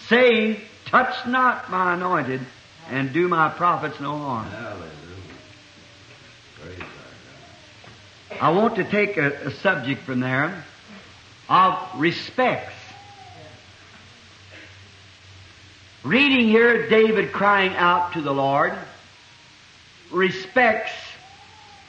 saying, 0.09 0.61
Touch 0.87 1.25
not 1.25 1.71
my 1.71 1.95
anointed, 1.95 2.41
and 2.91 3.13
do 3.13 3.29
my 3.29 3.49
prophets 3.49 4.01
no 4.01 4.19
harm. 4.19 4.49
I 8.41 8.51
want 8.51 8.75
to 8.75 8.85
take 8.85 9.17
a, 9.17 9.47
a 9.47 9.51
subject 9.53 10.03
from 10.03 10.19
there 10.19 10.65
of 11.49 11.79
respects. 11.97 12.75
Reading 16.03 16.49
here 16.49 16.89
David 16.89 17.31
crying 17.31 17.73
out 17.77 18.15
to 18.15 18.21
the 18.21 18.35
Lord, 18.35 18.75
respects 20.11 20.91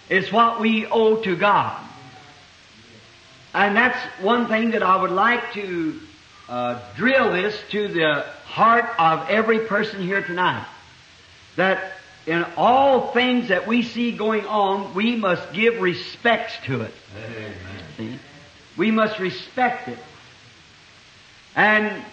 is 0.09 0.31
what 0.31 0.59
we 0.61 0.85
owe 0.85 1.15
to 1.23 1.35
God. 1.35 1.84
And 3.55 3.77
that's 3.77 3.97
one 4.21 4.47
thing 4.49 4.71
that 4.71 4.83
I 4.83 5.01
would 5.01 5.11
like 5.11 5.53
to 5.53 5.97
uh, 6.49 6.81
drill 6.97 7.31
this 7.31 7.57
to 7.71 7.87
the 7.87 8.25
heart 8.43 8.83
of 8.99 9.29
every 9.29 9.59
person 9.59 10.01
here 10.01 10.21
tonight. 10.21 10.67
That 11.55 11.93
in 12.27 12.45
all 12.57 13.13
things 13.13 13.47
that 13.47 13.65
we 13.65 13.83
see 13.83 14.11
going 14.11 14.45
on, 14.45 14.93
we 14.93 15.15
must 15.15 15.53
give 15.53 15.79
respects 15.79 16.53
to 16.65 16.81
it. 16.81 16.93
Amen. 17.17 17.53
See? 17.95 18.19
We 18.75 18.91
must 18.91 19.19
respect 19.19 19.87
it. 19.87 19.99
And 21.55 22.03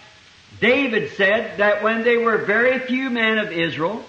David 0.61 1.11
said 1.17 1.57
that 1.57 1.83
when 1.83 2.05
they 2.05 2.15
were 2.15 2.37
very 2.37 2.79
few 2.79 3.09
men 3.09 3.37
of 3.37 3.51
Israel, 3.51 4.01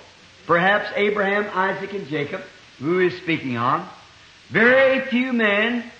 perhaps 0.47 0.89
Abraham, 0.95 1.51
Isaac, 1.53 1.95
and 1.95 2.07
Jacob, 2.07 2.43
who 2.79 2.99
he 3.01 3.11
speaking 3.11 3.57
on, 3.57 3.89
very 4.51 5.01
few 5.07 5.33
men, 5.33 5.91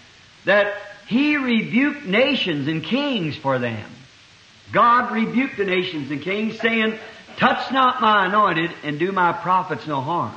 that 0.45 0.77
he 1.07 1.37
rebuked 1.37 2.07
nations 2.07 2.69
and 2.69 2.83
kings 2.83 3.37
for 3.37 3.59
them. 3.59 3.91
God 4.73 5.13
rebuked 5.13 5.57
the 5.57 5.65
nations 5.65 6.11
and 6.11 6.23
kings, 6.23 6.59
saying, 6.59 6.99
Touch 7.37 7.71
not 7.73 8.01
my 8.01 8.27
anointed, 8.27 8.71
and 8.83 8.99
do 8.99 9.13
my 9.13 9.33
prophets 9.33 9.87
no 9.87 10.01
harm. 10.01 10.35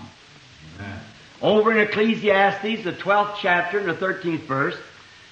Amen. 0.80 1.00
Over 1.42 1.72
in 1.72 1.78
Ecclesiastes, 1.80 2.84
the 2.84 2.92
12th 2.92 3.36
chapter 3.40 3.80
and 3.80 3.88
the 3.88 3.94
13th 3.94 4.42
verse, 4.42 4.76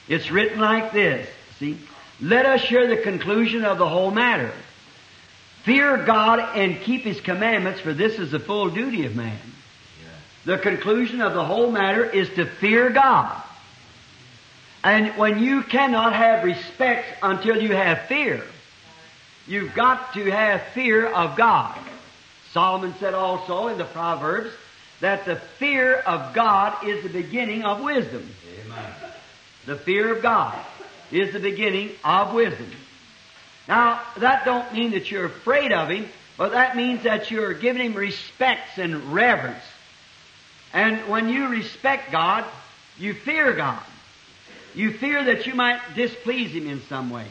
it's 0.08 0.30
written 0.32 0.60
like 0.60 0.94
this. 0.94 1.28
See? 1.60 1.78
Let 2.22 2.46
us 2.46 2.62
hear 2.62 2.88
the 2.88 3.02
conclusion 3.02 3.66
of 3.66 3.78
the 3.78 3.90
whole 3.90 4.12
matter. 4.12 4.52
Fear 5.64 6.06
God 6.06 6.40
and 6.56 6.80
keep 6.82 7.02
His 7.02 7.20
commandments, 7.20 7.82
for 7.82 7.94
this 7.94 8.20
is 8.20 8.32
the 8.32 8.40
full 8.40 8.70
duty 8.70 9.06
of 9.06 9.16
man. 9.16 9.38
The 10.46 10.60
conclusion 10.60 11.22
of 11.22 11.34
the 11.34 11.44
whole 11.44 11.72
matter 11.72 12.06
is 12.06 12.30
to 12.36 12.46
fear 12.46 12.92
God. 12.92 13.42
And 14.86 15.18
when 15.18 15.40
you 15.40 15.64
cannot 15.64 16.14
have 16.14 16.44
respect 16.44 17.08
until 17.24 17.60
you 17.60 17.74
have 17.74 18.04
fear, 18.04 18.44
you've 19.48 19.74
got 19.74 20.14
to 20.14 20.30
have 20.30 20.62
fear 20.76 21.08
of 21.08 21.36
God. 21.36 21.76
Solomon 22.52 22.94
said 23.00 23.16
also 23.16 23.70
in 23.70 23.80
the 23.80 23.86
Proverbs 23.86 24.52
that 25.02 25.26
the 25.26 25.38
fear 25.38 25.96
of 25.96 26.36
God 26.36 26.86
is 26.86 27.02
the 27.02 27.10
beginning 27.10 27.64
of 27.64 27.82
wisdom. 27.82 28.30
Amen. 28.64 28.94
The 29.66 29.76
fear 29.76 30.16
of 30.16 30.22
God 30.22 30.56
is 31.12 31.34
the 31.34 31.40
beginning 31.40 31.90
of 32.04 32.36
wisdom. 32.36 32.70
Now, 33.68 34.04
that 34.18 34.46
don't 34.46 34.72
mean 34.72 34.92
that 34.92 35.10
you're 35.10 35.26
afraid 35.26 35.72
of 35.72 35.90
Him, 35.90 36.08
but 36.38 36.52
that 36.52 36.78
means 36.78 37.02
that 37.06 37.32
you're 37.32 37.56
giving 37.56 37.82
Him 37.82 37.96
respects 37.96 38.78
and 38.78 39.12
reverence. 39.12 39.66
And 40.74 41.10
when 41.10 41.28
you 41.28 41.48
respect 41.48 42.12
God, 42.12 42.46
you 43.00 43.16
fear 43.16 43.52
God. 43.54 43.82
You 44.76 44.92
fear 44.92 45.24
that 45.24 45.48
you 45.48 45.56
might 45.56 45.80
displease 45.96 46.52
Him 46.52 46.68
in 46.68 46.82
some 46.84 47.10
way. 47.10 47.26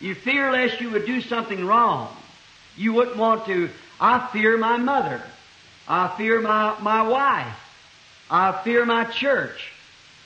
You 0.00 0.14
fear 0.14 0.52
lest 0.52 0.80
you 0.80 0.90
would 0.90 1.06
do 1.06 1.20
something 1.22 1.64
wrong. 1.64 2.14
You 2.76 2.92
wouldn't 2.92 3.16
want 3.16 3.46
to, 3.46 3.70
I 4.00 4.28
fear 4.32 4.56
my 4.56 4.76
mother. 4.76 5.20
I 5.88 6.14
fear 6.16 6.40
my, 6.40 6.78
my 6.80 7.08
wife. 7.08 7.56
I 8.30 8.60
fear 8.62 8.84
my 8.84 9.04
church. 9.04 9.72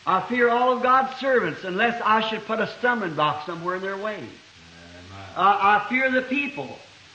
I 0.05 0.21
fear 0.21 0.49
all 0.49 0.77
of 0.77 0.83
God's 0.83 1.17
servants 1.21 1.63
unless 1.63 2.01
I 2.05 2.29
should 2.29 2.45
put 2.45 2.59
a 2.59 2.67
stumbling 2.79 3.15
block 3.15 3.47
somewhere 3.47 3.77
in 3.77 3.83
their 3.83 3.97
way. 3.97 4.19
Uh, 5.37 5.41
I 5.83 5.87
fear 5.89 6.11
the 6.11 6.23
people. 6.23 6.69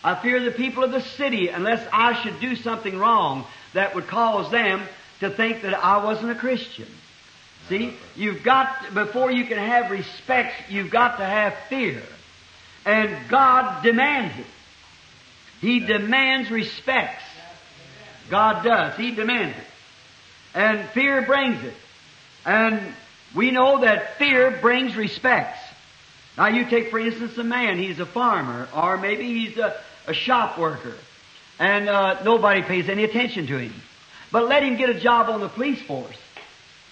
I 0.03 0.15
fear 0.15 0.39
the 0.39 0.51
people 0.51 0.83
of 0.83 0.91
the 0.91 1.01
city 1.01 1.49
unless 1.49 1.85
I 1.91 2.21
should 2.23 2.39
do 2.39 2.55
something 2.55 2.97
wrong 2.97 3.45
that 3.73 3.93
would 3.93 4.07
cause 4.07 4.49
them 4.49 4.81
to 5.19 5.29
think 5.29 5.63
that 5.63 5.73
I 5.73 6.03
wasn't 6.03 6.31
a 6.31 6.35
Christian. 6.35 6.87
See, 7.69 7.93
you've 8.15 8.43
got, 8.43 8.93
before 8.93 9.31
you 9.31 9.45
can 9.45 9.57
have 9.57 9.91
respect, 9.91 10.53
you've 10.69 10.89
got 10.89 11.17
to 11.17 11.25
have 11.25 11.53
fear. 11.69 12.01
And 12.85 13.29
God 13.29 13.83
demands 13.83 14.37
it. 14.39 14.45
He 15.59 15.79
demands 15.81 16.49
respects. 16.49 17.23
God 18.29 18.63
does. 18.63 18.95
He 18.97 19.11
demands 19.11 19.57
it. 19.57 19.63
And 20.53 20.87
fear 20.89 21.21
brings 21.23 21.63
it. 21.63 21.73
And 22.45 22.81
we 23.35 23.51
know 23.51 23.81
that 23.81 24.17
fear 24.17 24.57
brings 24.61 24.95
respects. 24.95 25.59
Now 26.37 26.47
you 26.47 26.69
take 26.69 26.91
for 26.91 26.99
instance 26.99 27.37
a 27.37 27.43
man, 27.43 27.77
he's 27.77 27.99
a 27.99 28.05
farmer, 28.05 28.67
or 28.73 28.97
maybe 28.97 29.25
he's 29.25 29.57
a, 29.57 29.75
a 30.05 30.13
shop 30.13 30.57
worker, 30.57 30.93
and 31.59 31.89
uh, 31.89 32.23
nobody 32.23 32.61
pays 32.61 32.87
any 32.89 33.03
attention 33.03 33.47
to 33.47 33.57
him. 33.57 33.73
But 34.31 34.47
let 34.47 34.63
him 34.63 34.77
get 34.77 34.89
a 34.89 34.99
job 34.99 35.29
on 35.29 35.39
the 35.41 35.49
police 35.49 35.81
force, 35.81 36.15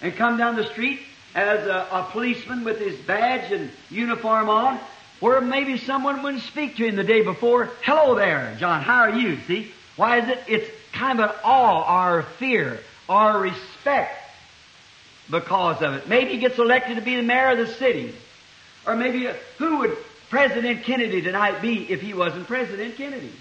and 0.00 0.14
come 0.16 0.36
down 0.36 0.56
the 0.56 0.66
street 0.66 1.00
as 1.34 1.66
a, 1.66 1.86
a 1.90 2.08
policeman 2.10 2.64
with 2.64 2.78
his 2.78 2.96
badge 3.00 3.52
and 3.52 3.70
uniform 3.90 4.48
on, 4.48 4.78
where 5.20 5.40
maybe 5.40 5.78
someone 5.78 6.22
wouldn't 6.22 6.42
speak 6.42 6.76
to 6.76 6.86
him 6.86 6.96
the 6.96 7.04
day 7.04 7.22
before. 7.22 7.70
Hello 7.82 8.14
there, 8.14 8.54
John, 8.58 8.82
how 8.82 9.00
are 9.00 9.18
you? 9.18 9.38
See? 9.46 9.70
Why 9.96 10.18
is 10.18 10.28
it? 10.28 10.42
It's 10.46 10.70
kind 10.92 11.20
of 11.20 11.30
an 11.30 11.36
awe 11.42 12.22
fear 12.38 12.80
or 13.08 13.40
respect 13.40 14.18
because 15.30 15.82
of 15.82 15.94
it. 15.94 16.08
Maybe 16.08 16.32
he 16.32 16.38
gets 16.38 16.58
elected 16.58 16.96
to 16.96 17.02
be 17.02 17.16
the 17.16 17.22
mayor 17.22 17.50
of 17.50 17.58
the 17.58 17.66
city. 17.66 18.14
Or 18.86 18.94
maybe, 18.94 19.26
uh, 19.26 19.34
who 19.58 19.78
would 19.78 19.96
President 20.30 20.84
Kennedy 20.84 21.22
tonight 21.22 21.60
be 21.60 21.90
if 21.90 22.00
he 22.00 22.14
wasn't 22.14 22.46
President 22.46 22.96
Kennedy? 22.96 23.32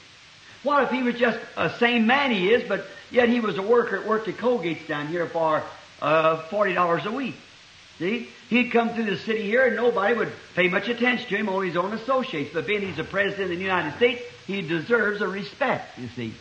What 0.63 0.83
if 0.83 0.89
he 0.89 1.03
was 1.03 1.15
just 1.15 1.37
a 1.55 1.69
same 1.77 2.07
man 2.07 2.31
he 2.31 2.51
is, 2.51 2.67
but 2.67 2.85
yet 3.11 3.29
he 3.29 3.39
was 3.39 3.57
a 3.57 3.61
worker, 3.61 3.97
at 3.97 4.07
worked 4.07 4.27
at 4.27 4.37
Colgate's 4.37 4.87
down 4.87 5.07
here 5.07 5.27
for 5.27 5.61
uh, 6.01 6.41
$40 6.49 7.05
a 7.05 7.11
week? 7.11 7.35
See? 7.99 8.29
He'd 8.49 8.71
come 8.71 8.89
through 8.89 9.05
the 9.05 9.17
city 9.17 9.43
here 9.43 9.65
and 9.65 9.75
nobody 9.75 10.15
would 10.15 10.31
pay 10.55 10.67
much 10.67 10.89
attention 10.89 11.27
to 11.29 11.37
him, 11.37 11.49
only 11.49 11.67
his 11.67 11.77
own 11.77 11.93
associates. 11.93 12.51
But 12.53 12.67
being 12.67 12.81
he's 12.81 12.97
the 12.97 13.03
President 13.03 13.51
of 13.51 13.57
the 13.57 13.63
United 13.63 13.95
States, 13.95 14.21
he 14.45 14.61
deserves 14.61 15.21
a 15.21 15.27
respect, 15.27 15.97
you 15.97 16.09
see. 16.09 16.33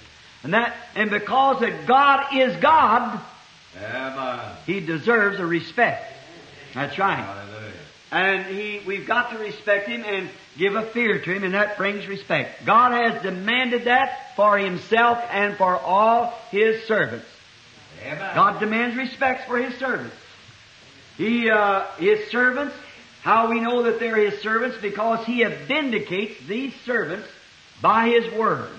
And 0.42 0.52
that, 0.52 0.76
and 0.94 1.10
because 1.10 1.60
that 1.60 1.86
God 1.86 2.34
is 2.34 2.54
God, 2.56 3.20
Amen. 3.82 4.56
he 4.66 4.80
deserves 4.80 5.38
a 5.38 5.46
respect. 5.46 6.12
That's 6.74 6.98
right. 6.98 7.16
Hallelujah. 7.16 7.72
And 8.10 8.46
he, 8.46 8.80
we've 8.86 9.06
got 9.06 9.30
to 9.30 9.38
respect 9.38 9.88
him 9.88 10.04
and 10.04 10.28
give 10.58 10.76
a 10.76 10.82
fear 10.82 11.18
to 11.18 11.32
him, 11.32 11.44
and 11.44 11.54
that 11.54 11.76
brings 11.76 12.06
respect. 12.06 12.64
God 12.64 12.92
has 12.92 13.22
demanded 13.22 13.84
that 13.84 14.36
for 14.36 14.58
himself 14.58 15.18
and 15.30 15.56
for 15.56 15.76
all 15.76 16.32
his 16.50 16.84
servants. 16.84 17.26
Amen. 18.04 18.34
God 18.34 18.60
demands 18.60 18.96
respect 18.96 19.46
for 19.46 19.58
his 19.58 19.74
servants. 19.78 20.14
He, 21.16 21.50
uh, 21.50 21.84
his 21.98 22.28
servants, 22.30 22.74
how 23.22 23.50
we 23.50 23.60
know 23.60 23.84
that 23.84 24.00
they're 24.00 24.16
his 24.16 24.40
servants? 24.42 24.76
Because 24.80 25.24
he 25.26 25.44
vindicates 25.44 26.44
these 26.46 26.74
servants 26.84 27.28
by 27.80 28.08
his 28.08 28.32
word. 28.34 28.70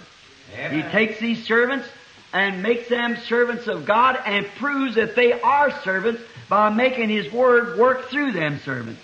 He 0.72 0.82
takes 0.84 1.20
these 1.20 1.46
servants 1.46 1.88
and 2.36 2.62
makes 2.62 2.90
them 2.90 3.16
servants 3.28 3.68
of 3.68 3.86
God 3.86 4.20
and 4.26 4.46
proves 4.58 4.96
that 4.96 5.16
they 5.16 5.32
are 5.34 5.72
servants 5.84 6.22
by 6.50 6.70
making 6.70 7.10
His 7.10 7.32
Word 7.32 7.80
work 7.80 8.10
through 8.10 8.34
them 8.34 8.60
servants. 8.60 9.02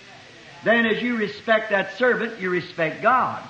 Then 0.63 0.85
as 0.85 1.01
you 1.01 1.15
respect 1.15 1.71
that 1.71 1.97
servant, 1.97 2.39
you 2.39 2.49
respect 2.49 3.01
God. 3.01 3.41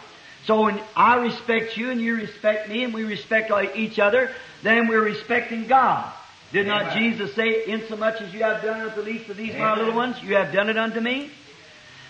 So 0.45 0.61
when 0.61 0.79
I 0.95 1.17
respect 1.17 1.77
you 1.77 1.89
and 1.89 1.99
you 1.99 2.15
respect 2.15 2.69
me 2.69 2.83
and 2.83 2.93
we 2.93 3.03
respect 3.03 3.51
each 3.75 3.99
other, 3.99 4.31
then 4.61 4.87
we're 4.87 5.01
respecting 5.01 5.67
God. 5.67 6.11
Did 6.51 6.67
not 6.67 6.87
Amen. 6.87 6.97
Jesus 6.97 7.33
say, 7.33 7.65
insomuch 7.65 8.21
as 8.21 8.33
you 8.33 8.43
have 8.43 8.61
done 8.61 8.81
unto 8.81 8.95
the 8.95 9.03
least 9.03 9.29
of 9.29 9.37
these 9.37 9.53
my 9.55 9.75
little 9.75 9.93
ones, 9.93 10.21
you 10.21 10.35
have 10.35 10.51
done 10.51 10.69
it 10.69 10.77
unto 10.77 10.99
me? 10.99 11.31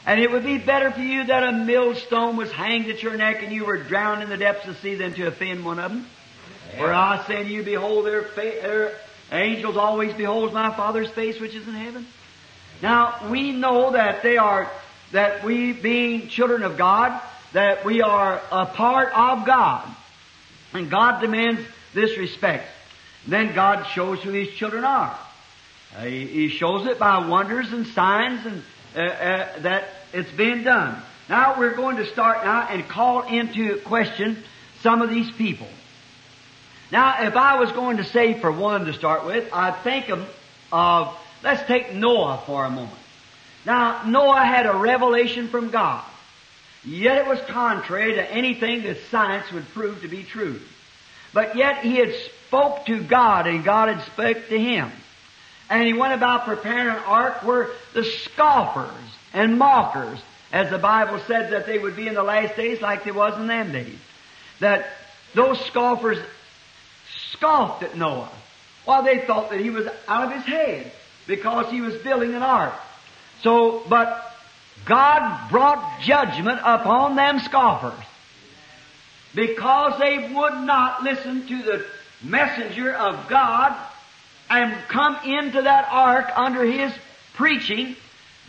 And 0.06 0.20
it 0.20 0.32
would 0.32 0.44
be 0.44 0.58
better 0.58 0.90
for 0.92 1.02
you 1.02 1.26
that 1.26 1.44
a 1.44 1.52
millstone 1.52 2.36
was 2.36 2.52
hanged 2.52 2.90
at 2.90 3.04
your 3.04 3.16
neck 3.16 3.44
and 3.44 3.54
you 3.54 3.66
were 3.66 3.78
drowned 3.78 4.24
in 4.24 4.30
the 4.30 4.38
depths 4.38 4.68
of 4.68 4.76
the 4.76 4.82
sea 4.82 4.96
than 4.96 5.14
to 5.14 5.28
offend 5.28 5.64
one 5.64 5.78
of 5.78 5.92
them. 5.92 6.08
For 6.78 6.92
I 6.92 7.24
say 7.28 7.44
to 7.44 7.50
you, 7.50 7.62
behold, 7.62 8.06
their, 8.06 8.24
fa- 8.24 8.60
their 8.62 8.94
angels 9.32 9.78
always 9.78 10.14
behold 10.14 10.54
my 10.54 10.74
Father's 10.76 11.10
face 11.10 11.40
which 11.40 11.54
is 11.54 11.68
in 11.68 11.74
heaven. 11.76 12.08
Now, 12.82 13.30
we 13.30 13.52
know 13.52 13.92
that 13.92 14.24
they 14.24 14.38
are, 14.38 14.72
that 15.12 15.44
we 15.44 15.72
being 15.72 16.30
children 16.30 16.64
of 16.64 16.78
God, 16.78 17.22
that 17.54 17.86
we 17.86 18.02
are 18.02 18.42
a 18.52 18.66
part 18.66 19.14
of 19.14 19.46
God. 19.46 19.88
And 20.74 20.90
God 20.90 21.22
demands 21.22 21.62
this 21.94 22.18
respect. 22.18 22.68
Then 23.28 23.54
God 23.54 23.84
shows 23.88 24.22
who 24.22 24.32
His 24.32 24.50
children 24.50 24.84
are. 24.84 25.18
Uh, 25.96 26.04
he, 26.04 26.26
he 26.26 26.50
shows 26.50 26.88
it 26.88 26.98
by 26.98 27.28
wonders 27.28 27.72
and 27.74 27.86
signs 27.88 28.46
and 28.46 28.64
uh, 28.96 29.00
uh, 29.00 29.60
that 29.60 29.90
it's 30.14 30.32
being 30.32 30.64
done. 30.64 31.02
Now 31.30 31.60
we're 31.60 31.76
going 31.76 31.98
to 31.98 32.06
start 32.06 32.44
now 32.46 32.68
and 32.68 32.88
call 32.88 33.24
into 33.24 33.80
question 33.82 34.44
some 34.82 35.02
of 35.02 35.10
these 35.10 35.30
people. 35.32 35.68
Now, 36.92 37.24
if 37.24 37.36
I 37.36 37.60
was 37.60 37.72
going 37.72 37.98
to 37.98 38.04
say 38.04 38.40
for 38.40 38.52
one 38.52 38.86
to 38.86 38.94
start 38.94 39.26
with, 39.26 39.50
I'd 39.54 39.78
think 39.84 40.10
of, 40.10 40.28
of 40.74 41.18
let's 41.42 41.66
take 41.68 41.94
Noah 41.94 42.44
for 42.46 42.66
a 42.66 42.70
moment. 42.70 42.98
Now, 43.66 44.04
Noah 44.06 44.44
had 44.44 44.66
a 44.66 44.76
revelation 44.76 45.48
from 45.48 45.70
God. 45.70 46.04
Yet 46.84 47.20
it 47.20 47.28
was 47.28 47.40
contrary 47.42 48.16
to 48.16 48.32
anything 48.32 48.84
that 48.84 48.98
science 49.10 49.52
would 49.52 49.70
prove 49.70 50.02
to 50.02 50.08
be 50.08 50.24
true. 50.24 50.60
But 51.34 51.56
yet 51.56 51.78
he 51.84 51.96
had 51.96 52.14
spoke 52.52 52.86
to 52.86 53.02
God 53.02 53.48
and 53.48 53.64
God 53.64 53.88
had 53.88 54.06
spoke 54.08 54.50
to 54.50 54.60
him. 54.60 54.92
And 55.70 55.88
he 55.88 55.94
went 55.94 56.14
about 56.14 56.44
preparing 56.44 56.90
an 56.90 57.04
ark 57.06 57.44
where 57.44 57.70
the 57.94 58.04
scoffers 58.04 58.92
and 59.32 59.58
mockers, 59.58 60.20
as 60.52 60.70
the 60.70 60.78
Bible 60.78 61.22
said 61.28 61.54
that 61.54 61.66
they 61.66 61.80
would 61.80 61.96
be 61.96 62.10
in 62.10 62.14
the 62.14 62.24
last 62.24 62.58
days 62.58 62.82
like 62.82 63.06
they 63.06 63.12
was 63.12 63.40
in 63.40 63.48
them 63.48 63.72
days. 63.72 63.98
That 64.60 64.86
those 65.34 65.64
scoffers 65.68 66.18
scoffed 67.32 67.84
at 67.84 67.96
Noah. 67.96 68.30
Well, 68.86 69.04
they 69.04 69.20
thought 69.20 69.52
that 69.52 69.62
he 69.62 69.70
was 69.70 69.88
out 70.10 70.26
of 70.26 70.34
his 70.34 70.44
head 70.44 70.92
because 71.28 71.72
he 71.72 71.80
was 71.80 71.96
building 72.02 72.34
an 72.34 72.44
ark. 72.44 72.74
So, 73.44 73.82
but 73.88 74.36
God 74.84 75.50
brought 75.50 76.02
judgment 76.02 76.60
upon 76.66 77.16
them 77.16 77.40
scoffers 77.40 78.04
because 79.34 79.98
they 80.00 80.34
would 80.34 80.66
not 80.66 81.04
listen 81.04 81.48
to 81.48 81.64
the 81.64 81.86
messenger 82.24 82.94
of 82.94 83.28
God 83.28 83.76
and 84.50 84.76
come 84.88 85.18
into 85.26 85.62
that 85.62 85.88
ark 85.90 86.30
under 86.36 86.64
his 86.64 86.92
preaching. 87.34 87.96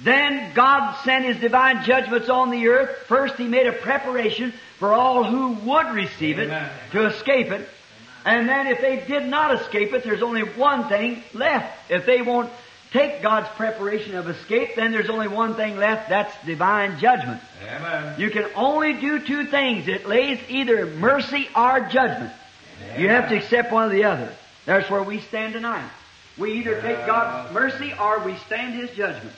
Then 0.02 0.52
God 0.54 0.96
sent 1.04 1.24
his 1.24 1.38
divine 1.38 1.84
judgments 1.84 2.28
on 2.28 2.50
the 2.50 2.66
earth. 2.68 3.04
First, 3.06 3.36
he 3.36 3.46
made 3.46 3.66
a 3.66 3.72
preparation 3.72 4.52
for 4.78 4.92
all 4.92 5.22
who 5.22 5.52
would 5.70 5.94
receive 5.94 6.38
it 6.38 6.48
Amen. 6.48 6.70
to 6.90 7.06
escape 7.06 7.52
it. 7.52 7.68
And 8.24 8.48
then 8.48 8.66
if 8.66 8.80
they 8.80 9.04
did 9.06 9.28
not 9.28 9.60
escape 9.60 9.92
it, 9.92 10.02
there's 10.02 10.22
only 10.22 10.42
one 10.42 10.88
thing 10.88 11.22
left. 11.34 11.90
If 11.90 12.06
they 12.06 12.22
won't 12.22 12.50
take 12.92 13.22
God's 13.22 13.48
preparation 13.50 14.16
of 14.16 14.28
escape, 14.28 14.76
then 14.76 14.92
there's 14.92 15.08
only 15.08 15.28
one 15.28 15.54
thing 15.54 15.76
left. 15.76 16.08
That's 16.08 16.32
divine 16.44 16.98
judgment. 16.98 17.40
Amen. 17.64 18.20
You 18.20 18.30
can 18.30 18.46
only 18.54 18.94
do 18.94 19.20
two 19.20 19.46
things. 19.46 19.88
It 19.88 20.06
lays 20.06 20.38
either 20.48 20.86
mercy 20.86 21.48
or 21.54 21.80
judgment. 21.80 22.32
You 22.98 23.08
have 23.08 23.28
to 23.30 23.36
accept 23.36 23.72
one 23.72 23.90
or 23.90 23.92
the 23.92 24.04
other. 24.04 24.32
That's 24.66 24.88
where 24.90 25.02
we 25.02 25.20
stand 25.20 25.54
tonight. 25.54 25.88
We 26.38 26.52
either 26.54 26.80
take 26.80 27.06
God's 27.06 27.52
mercy 27.52 27.92
or 27.98 28.20
we 28.20 28.36
stand 28.46 28.74
His 28.74 28.90
judgment. 28.90 29.34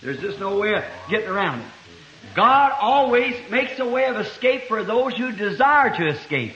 There's 0.00 0.20
just 0.20 0.40
no 0.40 0.58
way 0.58 0.74
of 0.74 0.84
getting 1.08 1.28
around 1.28 1.60
it. 1.60 1.66
God 2.34 2.72
always 2.80 3.36
makes 3.50 3.78
a 3.78 3.86
way 3.86 4.06
of 4.06 4.16
escape 4.16 4.62
for 4.62 4.82
those 4.82 5.16
who 5.16 5.32
desire 5.32 5.94
to 5.96 6.08
escape. 6.08 6.54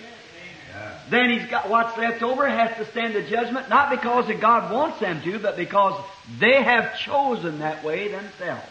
Then 1.09 1.31
he's 1.31 1.49
got 1.49 1.69
what's 1.69 1.97
left 1.97 2.23
over 2.23 2.49
has 2.49 2.77
to 2.79 2.91
stand 2.91 3.15
the 3.15 3.23
judgment, 3.23 3.69
not 3.69 3.91
because 3.91 4.27
that 4.27 4.41
God 4.41 4.73
wants 4.73 4.99
them 4.99 5.23
to, 5.23 5.39
but 5.39 5.57
because 5.57 6.03
they 6.39 6.63
have 6.63 6.99
chosen 6.99 7.61
that 7.61 7.85
way 7.85 8.09
themselves. 8.09 8.67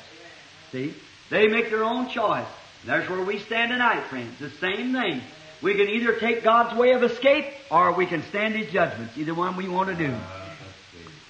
See? 0.71 0.93
They 1.29 1.47
make 1.47 1.69
their 1.69 1.83
own 1.83 2.09
choice. 2.09 2.45
That's 2.85 3.09
where 3.09 3.23
we 3.23 3.39
stand 3.39 3.71
tonight, 3.71 4.03
friends. 4.03 4.37
The 4.39 4.49
same 4.49 4.93
thing. 4.93 5.21
We 5.61 5.73
can 5.73 5.89
either 5.89 6.13
take 6.19 6.43
God's 6.43 6.77
way 6.77 6.91
of 6.91 7.03
escape 7.03 7.45
or 7.71 7.93
we 7.93 8.05
can 8.05 8.23
stand 8.23 8.55
His 8.55 8.71
judgments. 8.71 9.17
Either 9.17 9.33
one 9.33 9.55
we 9.55 9.67
want 9.67 9.89
to 9.89 9.95
do. 9.95 10.13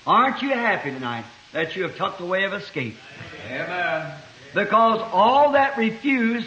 Aren't 0.06 0.42
you 0.42 0.50
happy 0.50 0.92
tonight 0.92 1.26
that 1.52 1.76
you 1.76 1.84
have 1.84 1.96
took 1.98 2.18
the 2.18 2.26
way 2.26 2.44
of 2.44 2.54
escape? 2.54 2.96
Amen. 3.48 4.14
Because 4.54 5.02
all 5.14 5.54
that 5.54 5.78
refuse 5.78 6.46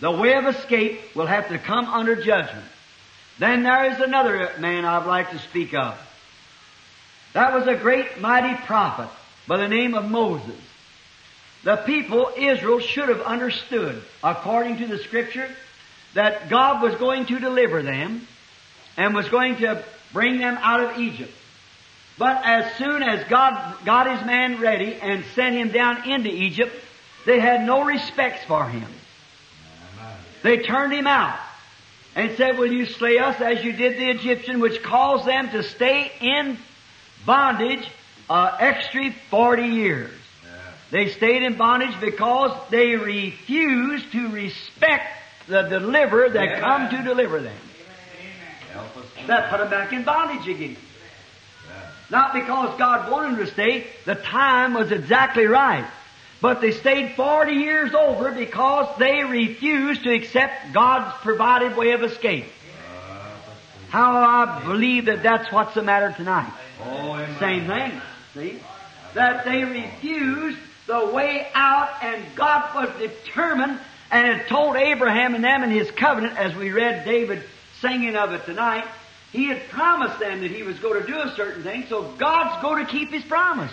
the 0.00 0.10
way 0.10 0.34
of 0.34 0.46
escape 0.46 1.14
will 1.14 1.26
have 1.26 1.48
to 1.48 1.58
come 1.58 1.86
under 1.86 2.16
judgment. 2.16 2.66
Then 3.38 3.62
there 3.62 3.92
is 3.92 4.00
another 4.00 4.50
man 4.58 4.84
I'd 4.84 5.06
like 5.06 5.30
to 5.30 5.38
speak 5.38 5.74
of. 5.74 5.98
That 7.32 7.54
was 7.54 7.66
a 7.66 7.76
great 7.76 8.20
mighty 8.20 8.54
prophet 8.66 9.08
by 9.46 9.56
the 9.56 9.68
name 9.68 9.94
of 9.94 10.10
Moses. 10.10 10.60
The 11.64 11.76
people, 11.76 12.30
Israel, 12.36 12.80
should 12.80 13.08
have 13.08 13.22
understood, 13.22 14.02
according 14.22 14.78
to 14.78 14.86
the 14.86 14.98
scripture, 14.98 15.48
that 16.14 16.48
God 16.48 16.82
was 16.82 16.94
going 16.96 17.26
to 17.26 17.38
deliver 17.38 17.82
them 17.82 18.26
and 18.96 19.14
was 19.14 19.28
going 19.28 19.56
to 19.56 19.82
bring 20.12 20.38
them 20.38 20.58
out 20.60 20.80
of 20.80 20.98
Egypt. 20.98 21.32
But 22.18 22.42
as 22.44 22.74
soon 22.76 23.02
as 23.02 23.26
God 23.28 23.84
got 23.84 24.10
his 24.10 24.26
man 24.26 24.60
ready 24.60 24.94
and 24.94 25.24
sent 25.34 25.54
him 25.54 25.70
down 25.70 26.08
into 26.08 26.30
Egypt, 26.30 26.74
they 27.24 27.40
had 27.40 27.64
no 27.64 27.84
respects 27.84 28.44
for 28.44 28.68
him. 28.68 28.88
They 30.42 30.58
turned 30.58 30.92
him 30.92 31.06
out 31.06 31.38
and 32.14 32.36
said, 32.36 32.58
Will 32.58 32.70
you 32.70 32.84
slay 32.86 33.18
us 33.18 33.40
as 33.40 33.64
you 33.64 33.72
did 33.72 33.96
the 33.96 34.10
Egyptian, 34.10 34.60
which 34.60 34.82
caused 34.82 35.24
them 35.24 35.48
to 35.50 35.62
stay 35.62 36.12
in 36.20 36.58
bondage 37.24 37.88
uh, 38.28 38.56
extra 38.58 39.12
40 39.30 39.62
years. 39.62 40.10
They 40.90 41.08
stayed 41.08 41.42
in 41.42 41.56
bondage 41.56 41.98
because 42.00 42.58
they 42.70 42.96
refused 42.96 44.12
to 44.12 44.28
respect 44.28 45.06
the 45.46 45.62
deliverer 45.62 46.28
that 46.30 46.42
Amen. 46.42 46.60
come 46.60 46.90
to 46.90 47.02
deliver 47.02 47.40
them. 47.40 47.56
Us. 48.74 49.26
That 49.26 49.50
put 49.50 49.58
them 49.58 49.70
back 49.70 49.92
in 49.92 50.02
bondage 50.02 50.48
again. 50.48 50.76
Yeah. 51.68 51.90
Not 52.10 52.32
because 52.32 52.78
God 52.78 53.10
wanted 53.10 53.36
them 53.38 53.46
to 53.46 53.52
stay, 53.52 53.86
the 54.06 54.14
time 54.14 54.74
was 54.74 54.90
exactly 54.90 55.46
right. 55.46 55.84
But 56.40 56.60
they 56.60 56.72
stayed 56.72 57.14
40 57.14 57.52
years 57.52 57.94
over 57.94 58.32
because 58.32 58.88
they 58.98 59.22
refused 59.22 60.02
to 60.04 60.12
accept 60.12 60.72
God's 60.72 61.14
provided 61.22 61.76
way 61.76 61.92
of 61.92 62.02
escape. 62.02 62.46
Uh, 62.46 63.28
How 63.90 64.12
I 64.16 64.64
believe 64.64 65.04
that 65.04 65.22
that's 65.22 65.52
what's 65.52 65.74
the 65.74 65.82
matter 65.82 66.12
tonight. 66.16 66.52
oh. 66.82 67.24
Same 67.38 67.66
thing. 67.66 68.00
See? 68.34 68.58
That 69.14 69.44
they 69.44 69.62
refused 69.62 70.58
the 70.86 71.06
way 71.06 71.46
out 71.54 71.90
and 72.02 72.24
God 72.34 72.74
was 72.74 72.98
determined 72.98 73.78
and 74.12 74.26
had 74.26 74.46
told 74.46 74.76
Abraham 74.76 75.34
and 75.34 75.42
them 75.42 75.64
in 75.64 75.70
his 75.70 75.90
covenant 75.90 76.36
as 76.36 76.54
we 76.54 76.70
read 76.70 77.06
David 77.06 77.42
singing 77.80 78.14
of 78.14 78.32
it 78.32 78.44
tonight. 78.44 78.84
He 79.32 79.46
had 79.46 79.66
promised 79.70 80.20
them 80.20 80.42
that 80.42 80.50
he 80.50 80.62
was 80.62 80.78
going 80.78 81.00
to 81.00 81.06
do 81.06 81.18
a 81.18 81.34
certain 81.34 81.62
thing, 81.62 81.86
so 81.88 82.02
God's 82.02 82.60
going 82.60 82.84
to 82.84 82.92
keep 82.92 83.10
his 83.10 83.24
promise. 83.24 83.72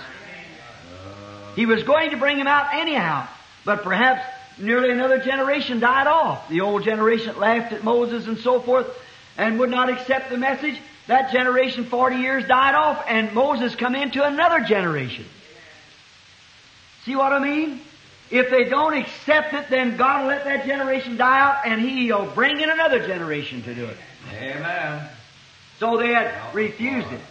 He 1.56 1.65
was 1.65 1.84
going 1.84 2.12
to 2.12 2.17
bring 2.17 2.39
him 2.39 2.47
out 2.47 2.73
anyhow, 2.73 3.28
but 3.65 3.84
perhaps 3.84 4.25
nearly 4.58 4.91
another 4.91 5.19
generation 5.19 5.82
died 5.82 6.08
off. 6.08 6.47
The 6.47 6.62
old 6.62 6.84
generation 6.86 7.38
laughed 7.38 7.73
at 7.73 7.84
Moses 7.84 8.25
and 8.25 8.38
so 8.38 8.62
forth 8.62 8.88
and 9.38 9.60
would 9.60 9.69
not 9.69 9.89
accept 9.89 10.30
the 10.30 10.38
message. 10.38 10.80
That 11.08 11.34
generation, 11.34 11.84
40 11.84 12.15
years, 12.15 12.47
died 12.47 12.75
off 12.75 13.04
and 13.10 13.34
Moses 13.34 13.75
come 13.75 13.95
into 13.95 14.23
another 14.23 14.62
generation. 14.62 15.25
See 17.04 17.17
what 17.17 17.34
I 17.34 17.39
mean? 17.39 17.82
If 18.31 18.51
they 18.51 18.65
don't 18.65 18.93
accept 18.93 19.53
it, 19.53 19.69
then 19.69 19.97
God 19.97 20.21
will 20.21 20.27
let 20.29 20.43
that 20.45 20.65
generation 20.65 21.17
die 21.17 21.39
out 21.39 21.65
and 21.65 21.81
He'll 21.81 22.27
bring 22.27 22.61
in 22.61 22.69
another 22.69 23.05
generation 23.05 23.63
to 23.63 23.73
do 23.73 23.85
it. 23.85 23.97
Amen. 24.33 25.07
So 25.79 25.97
they 25.97 26.09
had 26.09 26.53
refused 26.53 27.11
it. 27.11 27.21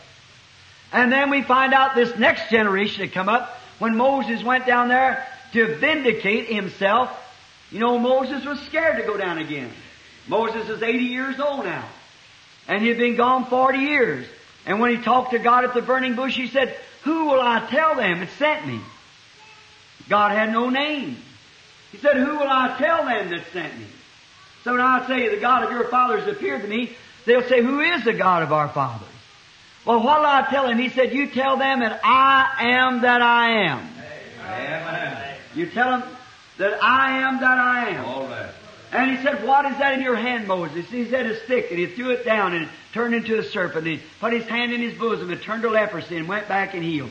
And 0.93 1.13
then 1.13 1.31
we 1.31 1.43
find 1.43 1.75
out 1.75 1.95
this 1.95 2.17
next 2.19 2.51
generation 2.51 3.03
had 3.03 3.13
come 3.13 3.29
up 3.29 3.61
when 3.79 3.97
Moses 3.97 4.43
went 4.43 4.67
down 4.67 4.89
there 4.89 5.27
to 5.53 5.77
vindicate 5.77 6.47
himself. 6.47 7.11
You 7.71 7.81
know, 7.81 7.99
Moses 7.99 8.45
was 8.45 8.59
scared 8.63 8.97
to 8.97 9.03
go 9.03 9.17
down 9.17 9.39
again. 9.39 9.71
Moses 10.27 10.69
is 10.69 10.83
80 10.83 10.99
years 11.05 11.39
old 11.39 11.65
now. 11.65 11.87
And 12.67 12.83
he 12.83 12.89
had 12.89 12.99
been 12.99 13.17
gone 13.17 13.47
40 13.47 13.79
years. 13.79 14.27
And 14.67 14.81
when 14.81 14.95
he 14.97 15.03
talked 15.03 15.31
to 15.31 15.39
God 15.39 15.65
at 15.65 15.75
the 15.75 15.83
burning 15.83 16.17
bush, 16.17 16.37
he 16.37 16.49
said, 16.49 16.77
Who 17.05 17.27
will 17.27 17.41
I 17.41 17.67
tell 17.71 17.95
them 17.95 18.21
that 18.21 18.31
sent 18.39 18.67
me? 18.67 18.81
God 20.09 20.33
had 20.33 20.53
no 20.53 20.71
name. 20.71 21.17
He 21.93 21.99
said, 21.99 22.17
Who 22.17 22.39
will 22.39 22.49
I 22.49 22.77
tell 22.79 23.05
them 23.05 23.31
that 23.31 23.45
sent 23.53 23.79
me? 23.79 23.87
So 24.65 24.73
when 24.73 24.81
I 24.81 25.07
say, 25.07 25.29
The 25.29 25.41
God 25.41 25.65
of 25.65 25.71
your 25.71 25.85
fathers 25.89 26.27
appeared 26.29 26.63
to 26.63 26.69
me. 26.69 26.93
They'll 27.25 27.43
say, 27.43 27.63
Who 27.63 27.81
is 27.81 28.05
the 28.05 28.15
God 28.15 28.43
of 28.43 28.53
our 28.53 28.69
fathers? 28.69 29.09
Well, 29.85 30.03
what 30.03 30.21
will 30.21 30.27
I 30.27 30.47
tell 30.51 30.69
him? 30.69 30.79
He 30.79 30.89
said, 30.89 31.13
You 31.13 31.29
tell 31.29 31.57
them 31.57 31.81
that 31.81 32.01
I 32.05 32.75
am 32.77 33.03
that 33.03 33.23
I 33.23 33.67
am. 33.67 33.89
Amen. 34.45 35.35
You 35.55 35.67
tell 35.67 35.99
them 35.99 36.09
that 36.59 36.83
I 36.83 37.19
am 37.19 37.41
that 37.41 37.59
I 37.59 37.89
am. 37.91 38.05
All 38.05 38.27
right. 38.27 38.51
And 38.93 39.11
he 39.11 39.23
said, 39.23 39.47
What 39.47 39.67
is 39.67 39.79
that 39.79 39.95
in 39.95 40.03
your 40.03 40.17
hand, 40.17 40.47
Moses? 40.47 40.87
He 40.87 41.09
said, 41.09 41.27
A 41.27 41.39
stick. 41.45 41.71
And 41.71 41.79
he 41.79 41.87
threw 41.87 42.11
it 42.11 42.25
down 42.25 42.55
and 42.55 42.65
it 42.65 42.71
turned 42.93 43.15
into 43.15 43.39
a 43.39 43.43
serpent. 43.43 43.87
And 43.87 43.99
he 43.99 44.03
put 44.21 44.33
his 44.33 44.47
hand 44.47 44.73
in 44.73 44.81
his 44.81 44.97
bosom 44.99 45.31
and 45.31 45.41
turned 45.41 45.63
to 45.63 45.71
leprosy 45.71 46.17
and 46.17 46.29
went 46.29 46.49
back 46.49 46.75
and 46.75 46.83
healed. 46.83 47.11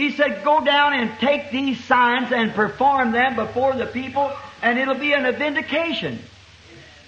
He 0.00 0.12
said, 0.12 0.42
Go 0.44 0.64
down 0.64 0.94
and 0.94 1.10
take 1.18 1.50
these 1.50 1.78
signs 1.84 2.32
and 2.32 2.54
perform 2.54 3.12
them 3.12 3.36
before 3.36 3.74
the 3.74 3.84
people, 3.84 4.32
and 4.62 4.78
it'll 4.78 4.94
be 4.94 5.12
an 5.12 5.30
vindication. 5.36 6.20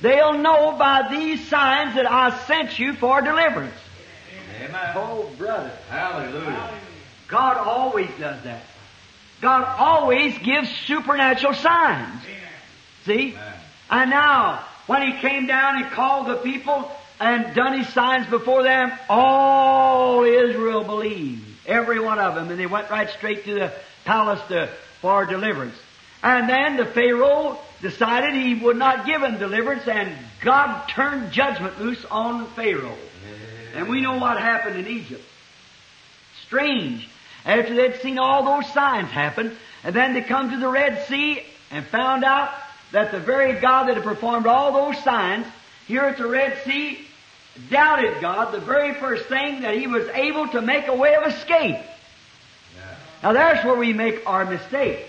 They'll 0.03 0.35
know 0.35 0.77
by 0.77 1.09
these 1.11 1.49
signs 1.49 1.95
that 1.95 2.11
I 2.11 2.39
sent 2.45 2.79
you 2.79 2.93
for 2.93 3.23
deliverance. 3.23 3.75
Amen. 4.61 4.93
Oh, 4.95 5.31
brother. 5.39 5.73
Hallelujah. 5.89 6.71
God 7.29 7.57
always 7.57 8.11
does 8.19 8.43
that. 8.45 8.63
God 9.41 9.65
always 9.65 10.37
gives 10.39 10.69
supernatural 10.87 11.55
signs. 11.55 12.23
See? 13.07 13.31
Amen. 13.31 13.55
And 13.91 14.11
now, 14.11 14.67
when 14.87 15.01
he 15.01 15.19
came 15.19 15.47
down 15.47 15.83
and 15.83 15.91
called 15.93 16.27
the 16.27 16.37
people 16.37 16.93
and 17.19 17.55
done 17.55 17.79
his 17.79 17.89
signs 17.89 18.27
before 18.27 18.63
them, 18.63 18.93
all 19.09 20.25
Israel 20.25 20.85
believed. 20.85 21.42
Every 21.67 22.01
one 22.01 22.19
of 22.19 22.35
them. 22.35 22.51
And 22.51 22.59
they 22.59 22.67
went 22.67 22.91
right 22.91 23.09
straight 23.11 23.45
to 23.45 23.55
the 23.55 23.73
palace 24.05 24.41
to, 24.49 24.69
for 25.01 25.27
deliverance. 25.27 25.77
And 26.23 26.49
then 26.49 26.77
the 26.77 26.87
Pharaoh 26.87 27.59
decided 27.81 28.35
he 28.35 28.55
would 28.55 28.77
not 28.77 29.07
give 29.07 29.21
them 29.21 29.39
deliverance 29.39 29.87
and 29.89 30.17
God 30.41 30.89
turned 30.89 31.33
judgment 31.33 31.81
loose 31.81 32.05
on 32.11 32.47
Pharaoh. 32.49 32.97
And 33.75 33.89
we 33.89 34.01
know 34.01 34.19
what 34.19 34.39
happened 34.39 34.79
in 34.79 34.87
Egypt. 34.87 35.25
Strange. 36.47 37.09
After 37.45 37.75
they'd 37.75 38.01
seen 38.01 38.19
all 38.19 38.45
those 38.45 38.73
signs 38.73 39.09
happen, 39.11 39.57
and 39.83 39.95
then 39.95 40.15
they 40.15 40.21
come 40.21 40.51
to 40.51 40.59
the 40.59 40.69
Red 40.69 41.07
Sea 41.09 41.43
and 41.73 41.85
found 41.87 42.23
out 42.23 42.53
that 42.93 43.11
the 43.11 43.19
very 43.19 43.59
God 43.59 43.89
that 43.89 43.97
had 43.97 44.05
performed 44.05 44.47
all 44.47 44.73
those 44.73 45.03
signs 45.03 45.47
here 45.89 46.03
at 46.03 46.19
the 46.19 46.27
Red 46.27 46.63
Sea 46.65 47.05
doubted 47.71 48.21
God 48.21 48.53
the 48.53 48.61
very 48.61 48.95
first 48.95 49.27
thing 49.27 49.63
that 49.63 49.77
he 49.77 49.87
was 49.87 50.09
able 50.09 50.49
to 50.49 50.63
make 50.63 50.87
a 50.89 50.95
way 50.95 51.15
of 51.15 51.27
escape. 51.27 51.77
Yeah. 51.77 52.95
Now 53.23 53.33
there's 53.33 53.65
where 53.65 53.77
we 53.77 53.93
make 53.93 54.27
our 54.27 54.45
mistake. 54.45 55.07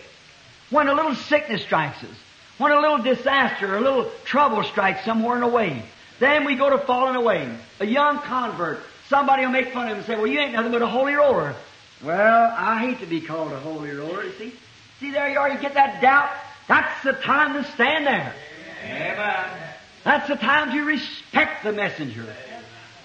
When 0.69 0.87
a 0.87 0.93
little 0.93 1.15
sickness 1.15 1.61
strikes 1.61 2.03
us, 2.03 2.15
when 2.57 2.71
a 2.71 2.79
little 2.79 2.99
disaster, 2.99 3.75
a 3.75 3.81
little 3.81 4.09
trouble 4.25 4.63
strikes 4.63 5.05
somewhere 5.05 5.35
in 5.35 5.41
the 5.41 5.47
way, 5.47 5.83
then 6.19 6.45
we 6.45 6.55
go 6.55 6.69
to 6.69 6.77
falling 6.77 7.15
away. 7.15 7.49
A 7.79 7.85
young 7.85 8.19
convert, 8.19 8.79
somebody 9.09 9.45
will 9.45 9.51
make 9.51 9.73
fun 9.73 9.87
of 9.87 9.91
him 9.91 9.97
and 9.97 10.05
say, 10.05 10.15
well, 10.15 10.27
you 10.27 10.39
ain't 10.39 10.53
nothing 10.53 10.71
but 10.71 10.81
a 10.81 10.87
holy 10.87 11.13
roller. 11.13 11.55
Well, 12.03 12.53
I 12.57 12.79
hate 12.79 12.99
to 12.99 13.05
be 13.05 13.21
called 13.21 13.51
a 13.51 13.59
holy 13.59 13.91
roller, 13.91 14.23
you 14.23 14.31
see. 14.33 14.53
See, 14.99 15.11
there 15.11 15.29
you 15.29 15.39
are, 15.39 15.49
you 15.49 15.59
get 15.59 15.73
that 15.75 16.01
doubt. 16.01 16.29
That's 16.67 17.03
the 17.03 17.13
time 17.13 17.53
to 17.53 17.69
stand 17.71 18.05
there. 18.05 18.33
Amen. 18.85 19.72
That's 20.03 20.27
the 20.27 20.35
time 20.35 20.71
to 20.71 20.83
respect 20.83 21.63
the 21.63 21.71
messenger. 21.71 22.25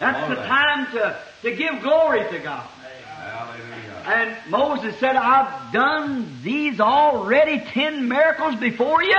That's 0.01 0.23
All 0.23 0.29
the 0.29 0.37
right. 0.37 0.47
time 0.47 0.87
to, 0.93 1.19
to 1.43 1.57
give 1.57 1.83
glory 1.83 2.29
to 2.31 2.39
God. 2.39 2.67
Hallelujah. 3.07 4.03
And 4.07 4.51
Moses 4.51 4.99
said, 4.99 5.17
I've 5.17 5.73
done 5.73 6.39
these 6.43 6.81
already 6.81 7.61
ten 7.61 8.09
miracles 8.09 8.57
before 8.57 9.03
you. 9.03 9.17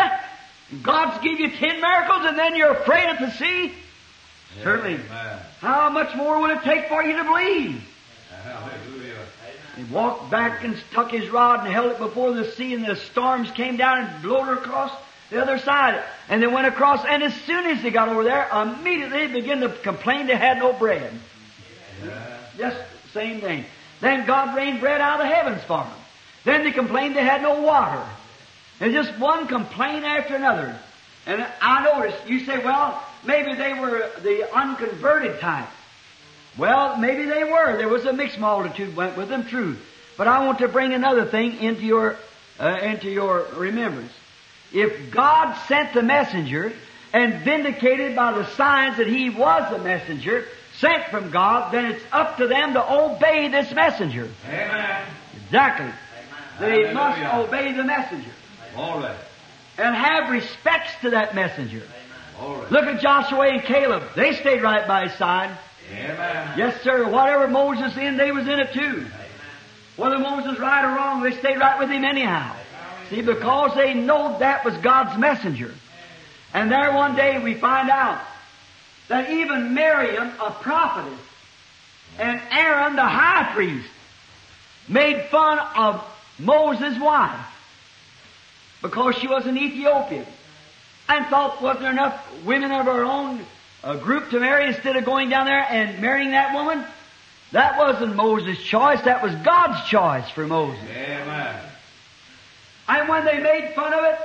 God's 0.83 1.21
give 1.23 1.39
you 1.39 1.51
ten 1.51 1.81
miracles 1.81 2.21
and 2.25 2.37
then 2.37 2.55
you're 2.55 2.71
afraid 2.71 3.09
of 3.09 3.19
the 3.19 3.31
sea? 3.31 3.73
Certainly. 4.63 4.95
Amen. 4.95 5.39
How 5.59 5.89
much 5.89 6.15
more 6.15 6.41
will 6.41 6.51
it 6.51 6.63
take 6.63 6.87
for 6.87 7.03
you 7.03 7.17
to 7.17 7.23
believe? 7.23 7.83
Hallelujah. 8.43 9.15
He 9.77 9.83
walked 9.85 10.29
back 10.29 10.63
and 10.63 10.75
stuck 10.91 11.11
his 11.11 11.29
rod 11.29 11.65
and 11.65 11.73
held 11.73 11.91
it 11.91 11.99
before 11.99 12.33
the 12.33 12.51
sea 12.51 12.73
and 12.73 12.85
the 12.85 12.95
storms 12.95 13.51
came 13.51 13.77
down 13.77 13.99
and 13.99 14.21
blew 14.21 14.37
it 14.51 14.57
across 14.57 14.91
the 15.29 15.41
other 15.41 15.57
side. 15.59 16.03
And 16.27 16.41
they 16.41 16.47
went 16.47 16.67
across 16.67 17.05
and 17.05 17.23
as 17.23 17.33
soon 17.41 17.65
as 17.65 17.81
they 17.81 17.91
got 17.91 18.09
over 18.09 18.23
there, 18.23 18.47
immediately 18.49 19.27
they 19.27 19.33
began 19.33 19.61
to 19.61 19.69
complain 19.69 20.27
they 20.27 20.35
had 20.35 20.57
no 20.57 20.73
bread. 20.73 21.11
Yeah. 22.03 22.37
Just 22.57 22.77
same 23.13 23.41
thing. 23.41 23.65
Then 24.01 24.25
God 24.25 24.55
rained 24.55 24.79
bread 24.79 25.01
out 25.01 25.19
of 25.19 25.27
the 25.27 25.33
heavens 25.33 25.61
for 25.63 25.83
them. 25.83 25.93
Then 26.45 26.63
they 26.63 26.71
complained 26.71 27.15
they 27.15 27.23
had 27.23 27.41
no 27.41 27.61
water. 27.61 28.03
And 28.79 28.93
just 28.93 29.17
one 29.19 29.47
complaint 29.47 30.05
after 30.05 30.35
another. 30.35 30.77
And 31.25 31.45
I 31.61 31.83
noticed, 31.83 32.27
you 32.27 32.45
say, 32.45 32.63
well, 32.63 33.03
maybe 33.25 33.53
they 33.53 33.73
were 33.73 34.09
the 34.21 34.49
unconverted 34.55 35.39
type. 35.39 35.67
Well, 36.57 36.97
maybe 36.97 37.25
they 37.25 37.43
were. 37.43 37.77
There 37.77 37.89
was 37.89 38.05
a 38.05 38.13
mixed 38.13 38.39
multitude 38.39 38.95
went 38.95 39.17
with 39.17 39.29
them, 39.29 39.45
true. 39.45 39.77
But 40.17 40.27
I 40.27 40.45
want 40.45 40.59
to 40.59 40.67
bring 40.67 40.93
another 40.93 41.25
thing 41.25 41.61
into 41.61 41.81
your, 41.81 42.17
uh, 42.59 42.77
into 42.81 43.09
your 43.09 43.45
remembrance. 43.55 44.11
If 44.73 45.11
God 45.11 45.55
sent 45.67 45.93
the 45.93 46.03
messenger 46.03 46.73
and 47.13 47.43
vindicated 47.43 48.15
by 48.15 48.33
the 48.33 48.45
signs 48.55 48.97
that 48.97 49.07
he 49.07 49.29
was 49.29 49.71
the 49.71 49.79
messenger, 49.79 50.45
sent 50.77 51.05
from 51.05 51.31
God, 51.31 51.73
then 51.73 51.85
it's 51.85 52.03
up 52.11 52.37
to 52.37 52.47
them 52.47 52.73
to 52.73 52.93
obey 52.93 53.49
this 53.49 53.71
messenger. 53.73 54.29
Amen. 54.47 55.05
Exactly. 55.45 55.91
They 56.59 56.93
must 56.93 57.19
obey 57.33 57.73
the 57.73 57.83
messenger 57.83 58.31
All 58.75 58.99
right. 58.99 59.15
and 59.77 59.95
have 59.95 60.29
respects 60.29 60.91
to 61.01 61.11
that 61.11 61.33
messenger. 61.33 61.83
All 62.39 62.57
right. 62.57 62.71
Look 62.71 62.85
at 62.85 63.01
Joshua 63.01 63.47
and 63.49 63.63
Caleb. 63.63 64.03
They 64.15 64.33
stayed 64.33 64.61
right 64.61 64.87
by 64.87 65.07
his 65.07 65.17
side. 65.17 65.57
Amen. 65.91 66.57
Yes, 66.57 66.81
sir. 66.83 67.09
Whatever 67.09 67.47
Moses 67.47 67.97
in, 67.97 68.17
they 68.17 68.31
was 68.31 68.47
in 68.47 68.59
it 68.59 68.73
too. 68.73 69.05
Whether 69.95 70.19
Moses 70.19 70.51
was 70.51 70.59
right 70.59 70.85
or 70.85 70.95
wrong, 70.95 71.23
they 71.23 71.31
stayed 71.31 71.57
right 71.57 71.79
with 71.79 71.89
him 71.89 72.05
anyhow. 72.05 72.55
See, 73.09 73.21
because 73.21 73.75
they 73.75 73.93
know 73.93 74.37
that 74.39 74.63
was 74.63 74.75
God's 74.77 75.17
messenger. 75.17 75.73
And 76.53 76.71
there 76.71 76.93
one 76.93 77.15
day 77.15 77.41
we 77.43 77.55
find 77.55 77.89
out 77.89 78.21
that 79.07 79.29
even 79.31 79.73
Miriam, 79.73 80.31
a 80.39 80.51
prophetess, 80.51 81.19
and 82.17 82.41
Aaron, 82.51 82.95
the 82.95 83.05
high 83.05 83.51
priest, 83.53 83.89
made 84.87 85.25
fun 85.25 85.59
of 85.59 86.03
Moses' 86.37 86.99
wife 86.99 87.45
because 88.81 89.15
she 89.15 89.27
was 89.27 89.45
an 89.45 89.57
Ethiopian 89.57 90.25
and 91.07 91.25
thought, 91.27 91.61
wasn't 91.61 91.81
there 91.81 91.91
enough 91.91 92.45
women 92.45 92.71
of 92.71 92.87
our 92.87 93.03
own 93.03 93.45
uh, 93.83 93.95
group 93.95 94.29
to 94.29 94.39
marry 94.39 94.67
instead 94.67 94.95
of 94.95 95.05
going 95.05 95.29
down 95.29 95.45
there 95.45 95.65
and 95.69 95.99
marrying 95.99 96.31
that 96.31 96.53
woman? 96.53 96.85
That 97.51 97.79
wasn't 97.79 98.15
Moses' 98.15 98.59
choice, 98.59 99.01
that 99.01 99.23
was 99.23 99.33
God's 99.35 99.87
choice 99.89 100.29
for 100.29 100.45
Moses. 100.45 100.83
Amen. 100.91 101.68
And 102.89 103.07
when 103.07 103.23
they 103.23 103.37
made 103.37 103.73
fun 103.75 103.93
of 103.93 104.03
it, 104.03 104.17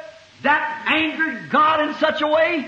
that 0.42 0.86
angered 0.88 1.50
God 1.50 1.86
in 1.86 1.94
such 1.96 2.22
a 2.22 2.26
way 2.26 2.66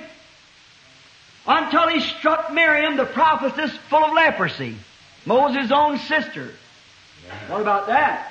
until 1.46 1.88
he 1.88 2.00
struck 2.00 2.52
Miriam, 2.52 2.98
the 2.98 3.06
prophetess, 3.06 3.72
full 3.88 4.04
of 4.04 4.12
leprosy. 4.12 4.76
Moses' 5.24 5.72
own 5.72 5.98
sister. 5.98 6.50
What 7.48 7.62
about 7.62 7.86
that? 7.86 8.30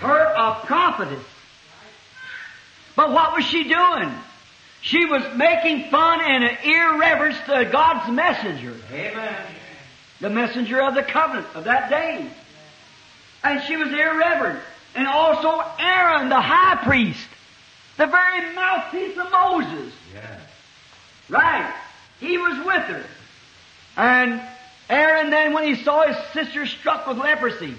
Her 0.00 0.18
a 0.18 0.60
prophetess. 0.66 1.24
But 2.96 3.12
what 3.12 3.34
was 3.34 3.46
she 3.46 3.64
doing? 3.64 4.12
She 4.82 5.06
was 5.06 5.22
making 5.36 5.90
fun 5.90 6.20
and 6.20 6.44
an 6.44 6.56
irreverence 6.64 7.38
to 7.46 7.64
God's 7.64 8.12
messenger, 8.12 8.76
Amen. 8.92 9.36
the 10.20 10.28
messenger 10.28 10.82
of 10.82 10.94
the 10.94 11.02
covenant 11.02 11.46
of 11.54 11.64
that 11.64 11.88
day. 11.88 12.28
And 13.42 13.62
she 13.62 13.76
was 13.76 13.88
irreverent. 13.88 14.60
And 14.94 15.06
also 15.06 15.62
Aaron, 15.78 16.28
the 16.28 16.40
high 16.40 16.76
priest, 16.84 17.28
the 17.96 18.06
very 18.06 18.54
mouthpiece 18.54 19.16
of 19.18 19.30
Moses. 19.30 19.92
Yes. 20.14 20.40
Right. 21.28 21.74
He 22.20 22.38
was 22.38 22.58
with 22.58 22.82
her. 22.84 23.04
And 23.96 24.42
Aaron 24.88 25.30
then, 25.30 25.54
when 25.54 25.64
he 25.64 25.82
saw 25.82 26.06
his 26.06 26.16
sister 26.32 26.66
struck 26.66 27.06
with 27.06 27.18
leprosy, 27.18 27.74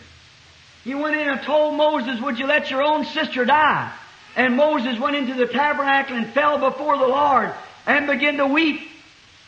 he 0.83 0.95
went 0.95 1.15
in 1.15 1.27
and 1.29 1.41
told 1.41 1.75
Moses, 1.75 2.19
would 2.19 2.39
you 2.39 2.47
let 2.47 2.69
your 2.69 2.83
own 2.83 3.05
sister 3.05 3.45
die? 3.45 3.91
And 4.35 4.57
Moses 4.57 4.99
went 4.99 5.15
into 5.15 5.33
the 5.35 5.45
tabernacle 5.45 6.17
and 6.17 6.27
fell 6.27 6.57
before 6.57 6.97
the 6.97 7.07
Lord 7.07 7.53
and 7.85 8.07
began 8.07 8.37
to 8.37 8.47
weep 8.47 8.81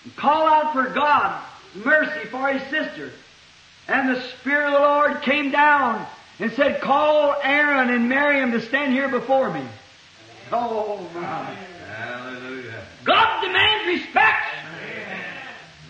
and 0.03 0.15
call 0.15 0.47
out 0.47 0.73
for 0.73 0.85
God 0.93 1.43
mercy 1.83 2.27
for 2.27 2.47
his 2.47 2.61
sister. 2.69 3.11
And 3.87 4.15
the 4.15 4.21
Spirit 4.21 4.67
of 4.67 4.73
the 4.73 4.79
Lord 4.79 5.21
came 5.21 5.51
down 5.51 6.05
and 6.39 6.51
said, 6.53 6.81
call 6.81 7.35
Aaron 7.41 7.89
and 7.89 8.09
Miriam 8.09 8.51
to 8.51 8.61
stand 8.61 8.93
here 8.93 9.07
before 9.09 9.51
me. 9.51 9.63
Oh 10.51 11.07
my. 11.13 11.55
Hallelujah. 11.95 12.81
God 13.03 13.41
demands 13.41 13.87
respect. 13.87 14.43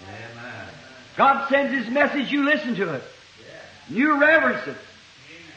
Amen. 0.04 0.68
God 1.18 1.50
sends 1.50 1.74
His 1.74 1.92
message, 1.94 2.32
you 2.32 2.44
listen 2.46 2.76
to 2.76 2.94
it. 2.94 3.04
You 3.90 4.20
reverence 4.20 4.68
it. 4.68 4.78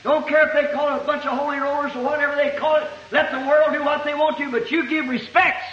Don't 0.05 0.29
care 0.29 0.47
if 0.47 0.55
they 0.55 0.73
call 0.73 0.97
it 0.97 1.03
a 1.03 1.05
bunch 1.05 1.27
of 1.27 1.37
holy 1.37 1.59
rollers 1.59 1.95
or 1.97 2.03
whatever 2.03 2.37
they 2.37 2.57
call 2.57 2.77
it. 2.77 2.89
Let 3.11 3.33
the 3.33 3.41
world 3.49 3.73
do 3.73 3.83
what 3.85 4.05
they 4.05 4.15
want 4.15 4.39
to, 4.39 4.51
but 4.51 4.71
you 4.71 4.89
give 4.89 5.09
respects. 5.09 5.67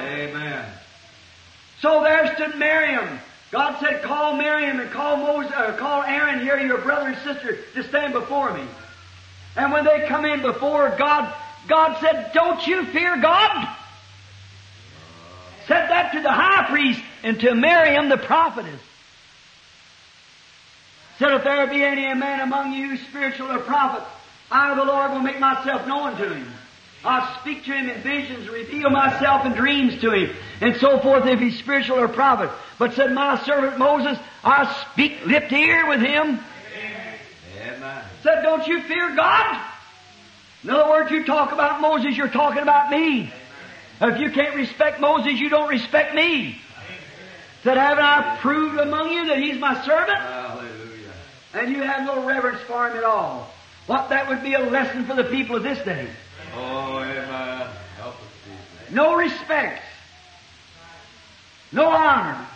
Amen. 0.00 0.66
So 1.80 2.02
there 2.02 2.34
stood 2.34 2.58
Miriam. 2.58 3.20
God 3.50 3.80
said, 3.80 4.02
call 4.02 4.36
Miriam 4.36 4.78
and 4.78 4.90
call 4.90 5.16
Moses, 5.16 5.52
uh, 5.52 5.76
call 5.78 6.02
Aaron 6.02 6.40
here, 6.40 6.58
your 6.58 6.78
brother 6.78 7.08
and 7.08 7.16
sister, 7.18 7.58
to 7.74 7.82
stand 7.84 8.12
before 8.12 8.52
me. 8.52 8.64
And 9.56 9.72
when 9.72 9.84
they 9.84 10.06
come 10.06 10.24
in 10.24 10.42
before 10.42 10.94
God, 10.98 11.34
God 11.66 11.98
said, 12.00 12.32
don't 12.34 12.64
you 12.66 12.84
fear 12.86 13.16
God? 13.20 13.76
Said 15.66 15.88
that 15.88 16.12
to 16.12 16.22
the 16.22 16.32
high 16.32 16.68
priest 16.68 17.00
and 17.22 17.40
to 17.40 17.54
Miriam 17.54 18.08
the 18.08 18.18
prophetess. 18.18 18.80
Said, 21.18 21.32
if 21.32 21.44
there 21.44 21.66
be 21.66 21.82
any 21.82 22.14
man 22.14 22.40
among 22.40 22.72
you, 22.72 22.96
spiritual 22.98 23.50
or 23.50 23.58
prophet, 23.58 24.06
I, 24.50 24.74
the 24.74 24.84
Lord, 24.84 25.10
will 25.12 25.20
make 25.20 25.40
myself 25.40 25.86
known 25.86 26.16
to 26.16 26.34
him. 26.34 26.48
I'll 27.04 27.40
speak 27.40 27.64
to 27.64 27.72
him 27.72 27.88
in 27.88 28.00
visions, 28.02 28.48
reveal 28.48 28.90
myself 28.90 29.44
in 29.46 29.52
dreams 29.52 30.00
to 30.00 30.10
him, 30.10 30.36
and 30.60 30.76
so 30.76 30.98
forth 31.00 31.26
if 31.26 31.40
he's 31.40 31.58
spiritual 31.58 31.98
or 31.98 32.08
prophet. 32.08 32.50
But 32.78 32.94
said 32.94 33.12
my 33.12 33.42
servant 33.44 33.78
Moses, 33.78 34.18
I'll 34.44 34.72
speak 34.92 35.24
lip 35.26 35.48
to 35.48 35.56
ear 35.56 35.88
with 35.88 36.00
him. 36.00 36.40
Amen. 37.60 38.04
Said, 38.22 38.42
don't 38.42 38.66
you 38.66 38.82
fear 38.82 39.14
God? 39.14 39.64
In 40.64 40.70
other 40.70 40.90
words, 40.90 41.10
you 41.10 41.24
talk 41.24 41.52
about 41.52 41.80
Moses, 41.80 42.16
you're 42.16 42.28
talking 42.28 42.62
about 42.62 42.90
me. 42.90 43.32
If 44.00 44.20
you 44.20 44.30
can't 44.30 44.54
respect 44.54 45.00
Moses, 45.00 45.32
you 45.38 45.48
don't 45.48 45.68
respect 45.68 46.14
me. 46.14 46.60
Said, 47.64 47.76
haven't 47.76 48.04
I 48.04 48.36
proved 48.40 48.78
among 48.78 49.10
you 49.10 49.26
that 49.26 49.38
he's 49.38 49.58
my 49.58 49.84
servant? 49.84 50.18
Hallelujah. 50.18 51.12
And 51.54 51.74
you 51.74 51.82
have 51.82 52.06
no 52.06 52.24
reverence 52.24 52.60
for 52.62 52.88
him 52.88 52.96
at 52.96 53.04
all. 53.04 53.50
What 53.86 54.10
that 54.10 54.28
would 54.28 54.42
be 54.42 54.54
a 54.54 54.60
lesson 54.60 55.06
for 55.06 55.14
the 55.14 55.24
people 55.24 55.56
of 55.56 55.62
this 55.62 55.82
day. 55.84 56.08
Oh, 56.54 57.00
amen. 57.00 57.68
Help 57.96 58.14
us, 58.14 58.90
No 58.90 59.16
respect. 59.16 59.82
No 61.72 61.88
honor. 61.88 62.46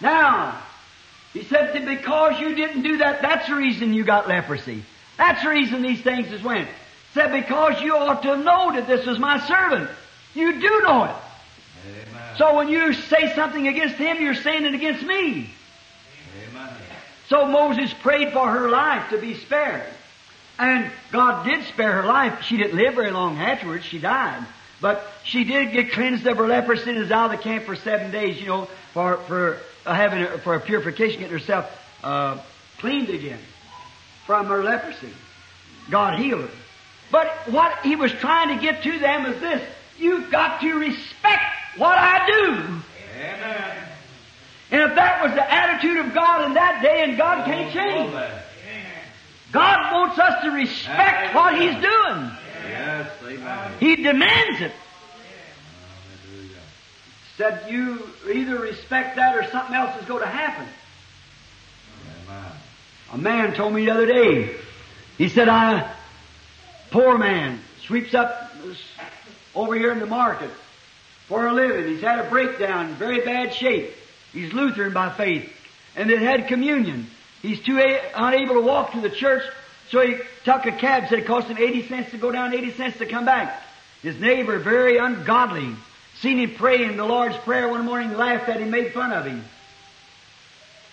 Now, 0.00 0.60
he 1.32 1.42
said 1.44 1.74
that 1.74 1.84
because 1.84 2.38
you 2.40 2.54
didn't 2.54 2.82
do 2.82 2.98
that, 2.98 3.22
that's 3.22 3.48
the 3.48 3.54
reason 3.54 3.92
you 3.92 4.04
got 4.04 4.28
leprosy. 4.28 4.84
That's 5.16 5.42
the 5.42 5.48
reason 5.50 5.82
these 5.82 6.00
things 6.00 6.28
has 6.28 6.42
went. 6.42 6.68
Said 7.12 7.32
because 7.32 7.80
you 7.80 7.96
ought 7.96 8.22
to 8.22 8.36
know 8.36 8.72
that 8.72 8.86
this 8.86 9.06
is 9.06 9.18
my 9.18 9.38
servant. 9.46 9.90
You 10.34 10.60
do 10.60 10.80
know 10.82 11.04
it. 11.04 11.14
Amen. 11.86 12.36
So 12.36 12.56
when 12.56 12.68
you 12.68 12.92
say 12.92 13.34
something 13.34 13.68
against 13.68 13.96
him, 13.96 14.20
you're 14.20 14.34
saying 14.34 14.64
it 14.64 14.74
against 14.74 15.04
me. 15.04 15.50
Amen. 16.48 16.74
So 17.28 17.46
Moses 17.46 17.92
prayed 17.94 18.32
for 18.32 18.48
her 18.48 18.68
life 18.68 19.10
to 19.10 19.18
be 19.18 19.34
spared. 19.34 19.84
And 20.58 20.90
God 21.10 21.44
did 21.44 21.64
spare 21.66 22.02
her 22.02 22.06
life. 22.06 22.42
She 22.42 22.56
didn't 22.56 22.76
live 22.76 22.94
very 22.94 23.10
long 23.10 23.38
afterwards. 23.38 23.84
She 23.84 23.98
died. 23.98 24.44
But 24.84 25.02
she 25.22 25.44
did 25.44 25.72
get 25.72 25.92
cleansed 25.92 26.26
of 26.26 26.36
her 26.36 26.46
leprosy 26.46 26.90
and 26.90 26.98
is 26.98 27.10
out 27.10 27.32
of 27.32 27.38
the 27.38 27.42
camp 27.42 27.64
for 27.64 27.74
seven 27.74 28.10
days, 28.10 28.38
you 28.38 28.48
know, 28.48 28.68
for, 28.92 29.16
for 29.16 29.56
uh, 29.86 29.94
having, 29.94 30.26
for 30.40 30.56
a 30.56 30.60
purification, 30.60 31.20
getting 31.20 31.38
herself, 31.38 31.70
uh, 32.02 32.38
cleaned 32.80 33.08
again 33.08 33.38
from 34.26 34.44
her 34.48 34.62
leprosy. 34.62 35.08
God 35.88 36.18
healed 36.18 36.42
her. 36.42 36.50
But 37.10 37.28
what 37.46 37.78
he 37.78 37.96
was 37.96 38.12
trying 38.12 38.54
to 38.54 38.62
get 38.62 38.82
to 38.82 38.98
them 38.98 39.24
is 39.24 39.40
this. 39.40 39.62
You've 39.96 40.30
got 40.30 40.60
to 40.60 40.74
respect 40.74 41.44
what 41.78 41.96
I 41.96 42.26
do. 42.26 42.52
Amen. 43.16 43.88
And 44.70 44.82
if 44.82 44.96
that 44.96 45.24
was 45.24 45.32
the 45.32 45.50
attitude 45.50 45.96
of 45.96 46.12
God 46.12 46.44
in 46.44 46.52
that 46.52 46.82
day, 46.82 47.04
and 47.04 47.16
God 47.16 47.46
can't 47.46 47.72
change. 47.72 48.12
God 49.50 49.94
wants 49.94 50.18
us 50.18 50.44
to 50.44 50.50
respect 50.50 51.34
what 51.34 51.58
He's 51.58 51.72
doing. 51.72 52.43
Yes, 52.68 53.10
amen. 53.22 53.72
He 53.80 53.96
demands 53.96 54.60
it. 54.60 54.72
Hallelujah. 56.26 56.60
Said 57.36 57.70
you 57.70 58.08
either 58.32 58.58
respect 58.58 59.16
that 59.16 59.36
or 59.36 59.48
something 59.50 59.74
else 59.74 60.00
is 60.00 60.06
going 60.06 60.22
to 60.22 60.28
happen. 60.28 60.66
Amen. 62.28 62.52
A 63.12 63.18
man 63.18 63.54
told 63.54 63.72
me 63.74 63.84
the 63.86 63.90
other 63.92 64.06
day, 64.06 64.56
he 65.18 65.28
said, 65.28 65.48
I, 65.48 65.90
poor 66.90 67.18
man, 67.18 67.60
sweeps 67.82 68.14
up 68.14 68.52
over 69.54 69.74
here 69.74 69.92
in 69.92 70.00
the 70.00 70.06
market 70.06 70.50
for 71.28 71.46
a 71.46 71.52
living. 71.52 71.92
He's 71.92 72.00
had 72.02 72.18
a 72.18 72.28
breakdown, 72.28 72.94
very 72.94 73.20
bad 73.20 73.54
shape. 73.54 73.92
He's 74.32 74.52
Lutheran 74.52 74.92
by 74.92 75.10
faith. 75.10 75.50
And 75.96 76.10
it 76.10 76.20
had 76.20 76.48
communion. 76.48 77.06
He's 77.40 77.60
too 77.60 77.78
a- 77.78 78.10
unable 78.16 78.54
to 78.56 78.62
walk 78.62 78.92
to 78.92 79.00
the 79.00 79.10
church, 79.10 79.44
so 79.90 80.00
he 80.00 80.16
took 80.44 80.66
a 80.66 80.72
cab, 80.72 81.08
said 81.08 81.18
it 81.18 81.26
cost 81.26 81.48
him 81.48 81.58
80 81.58 81.88
cents 81.88 82.10
to 82.10 82.18
go 82.18 82.30
down, 82.30 82.54
80 82.54 82.72
cents 82.72 82.98
to 82.98 83.06
come 83.06 83.24
back. 83.24 83.62
His 84.02 84.18
neighbor, 84.18 84.58
very 84.58 84.98
ungodly, 84.98 85.74
seen 86.20 86.38
him 86.38 86.54
praying 86.54 86.96
the 86.96 87.04
Lord's 87.04 87.36
Prayer 87.38 87.68
one 87.68 87.84
morning, 87.84 88.16
laughed 88.16 88.48
at 88.48 88.60
him, 88.60 88.70
made 88.70 88.92
fun 88.92 89.12
of 89.12 89.24
him. 89.24 89.44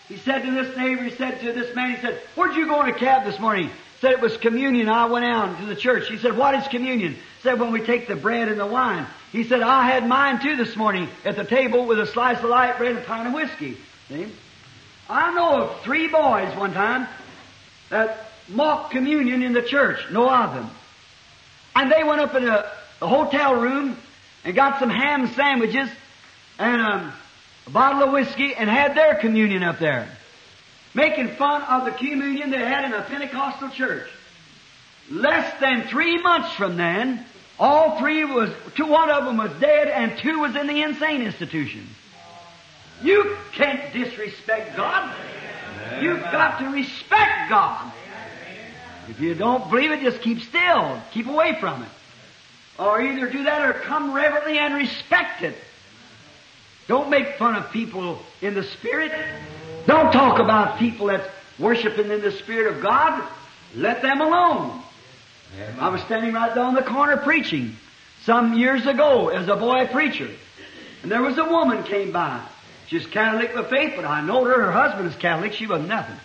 He 0.08 0.18
said 0.18 0.44
to 0.44 0.52
this 0.52 0.76
neighbor, 0.76 1.04
he 1.04 1.12
said 1.12 1.40
to 1.42 1.54
this 1.54 1.74
man, 1.76 1.96
he 1.96 2.02
said, 2.02 2.22
where'd 2.36 2.56
you 2.56 2.68
go 2.68 2.82
in 2.84 2.90
a 2.90 2.94
cab 2.94 3.24
this 3.24 3.40
morning? 3.40 3.70
Said 4.02 4.12
it 4.14 4.20
was 4.20 4.36
communion. 4.36 4.90
I 4.90 5.06
went 5.06 5.26
out 5.26 5.60
to 5.60 5.66
the 5.66 5.76
church. 5.76 6.10
He 6.10 6.18
said, 6.18 6.36
what 6.36 6.56
is 6.56 6.68
communion? 6.68 7.16
Said 7.44 7.60
when 7.60 7.72
we 7.72 7.82
take 7.82 8.08
the 8.08 8.16
bread 8.16 8.50
and 8.50 8.60
the 8.60 8.66
wine. 8.66 9.06
He 9.32 9.44
said, 9.46 9.62
I 9.62 9.86
had 9.86 10.08
mine 10.08 10.42
too 10.42 10.58
this 10.58 10.76
morning 10.76 11.08
at 11.24 11.38
the 11.38 11.46
table 11.46 11.86
with 11.86 12.00
a 12.00 12.08
slice 12.08 12.40
of 12.40 12.46
light 12.46 12.78
bread 12.78 12.92
and 12.92 13.00
a 13.00 13.04
pint 13.04 13.28
of 13.28 13.34
whiskey. 13.34 13.78
See? 14.10 14.28
I 15.10 15.34
know 15.34 15.62
of 15.62 15.82
three 15.82 16.08
boys 16.08 16.56
one 16.58 16.74
time 16.74 17.08
that 17.90 18.31
mocked 18.50 18.92
communion 18.92 19.44
in 19.44 19.54
the 19.54 19.62
church. 19.62 20.00
no 20.12 20.30
of 20.30 20.54
them. 20.54 20.70
And 21.76 21.92
they 21.92 22.04
went 22.04 22.22
up 22.22 22.36
in 22.36 22.48
a, 22.48 22.72
a 23.02 23.08
hotel 23.08 23.56
room 23.56 23.98
and 24.44 24.56
got 24.56 24.80
some 24.80 24.90
ham 24.90 25.28
sandwiches 25.34 25.90
and 26.60 26.82
um, 26.82 27.14
a 27.68 27.70
bottle 27.70 28.04
of 28.04 28.12
whiskey 28.12 28.54
and 28.54 28.70
had 28.70 28.96
their 28.96 29.16
communion 29.16 29.64
up 29.64 29.80
there. 29.80 30.08
Making 30.94 31.30
fun 31.36 31.62
of 31.64 31.86
the 31.86 31.92
communion 31.92 32.50
they 32.50 32.58
had 32.58 32.86
in 32.86 32.94
a 32.94 33.02
Pentecostal 33.04 33.70
church. 33.70 34.08
Less 35.10 35.60
than 35.60 35.88
three 35.88 36.22
months 36.22 36.54
from 36.54 36.76
then, 36.78 37.26
all 37.60 38.00
three 38.00 38.26
was, 38.26 38.50
two, 38.76 38.88
one 38.88 39.10
of 39.10 39.26
them 39.26 39.38
was 39.38 39.52
dead 39.60 39.88
and 39.88 40.18
two 40.18 40.40
was 40.40 40.56
in 40.56 40.68
the 40.68 40.82
insane 40.82 41.22
institution. 41.22 41.88
You 43.02 43.36
can't 43.54 43.94
disrespect 43.94 44.76
God. 44.76 45.16
You've 46.02 46.22
got 46.22 46.60
to 46.60 46.70
respect 46.70 47.50
God. 47.50 47.92
If 49.10 49.20
you 49.20 49.36
don't 49.36 49.70
believe 49.70 49.92
it, 49.92 50.02
just 50.02 50.22
keep 50.22 50.42
still. 50.42 51.02
Keep 51.12 51.28
away 51.28 51.58
from 51.60 51.84
it. 51.84 51.90
Or 52.80 53.02
either 53.02 53.30
do 53.30 53.44
that 53.44 53.68
or 53.68 53.74
come 53.74 54.14
reverently 54.14 54.58
and 54.58 54.74
respect 54.74 55.44
it. 55.44 55.56
Don't 56.88 57.10
make 57.10 57.36
fun 57.36 57.56
of 57.56 57.72
people 57.72 58.20
in 58.42 58.54
the 58.54 58.64
Spirit. 58.64 59.12
Don't 59.86 60.12
talk 60.12 60.40
about 60.40 60.80
people 60.80 61.08
that's 61.08 61.28
worshiping 61.60 62.10
in 62.10 62.22
the 62.22 62.32
Spirit 62.32 62.76
of 62.76 62.82
God. 62.82 63.28
Let 63.76 64.02
them 64.02 64.22
alone. 64.22 64.82
Amen. 65.56 65.80
I 65.80 65.90
was 65.90 66.02
standing 66.02 66.34
right 66.34 66.54
down 66.54 66.76
the 66.76 66.82
corner 66.82 67.18
preaching 67.18 67.76
some 68.24 68.58
years 68.58 68.86
ago 68.86 69.30
as 69.30 69.48
a 69.48 69.56
boy 69.56 69.88
preacher. 69.88 70.30
And 71.04 71.12
there 71.12 71.22
was 71.22 71.38
a 71.38 71.46
woman 71.46 71.84
came 71.84 72.12
by. 72.12 72.42
She's 72.88 73.06
Catholic 73.08 73.54
of 73.56 73.70
faith, 73.70 73.94
but 73.96 74.06
I 74.06 74.22
know 74.22 74.44
her. 74.44 74.62
Her 74.62 74.72
husband 74.72 75.08
is 75.08 75.16
Catholic. 75.16 75.54
She 75.54 75.68
was 75.68 75.82
nothing. 75.88 76.18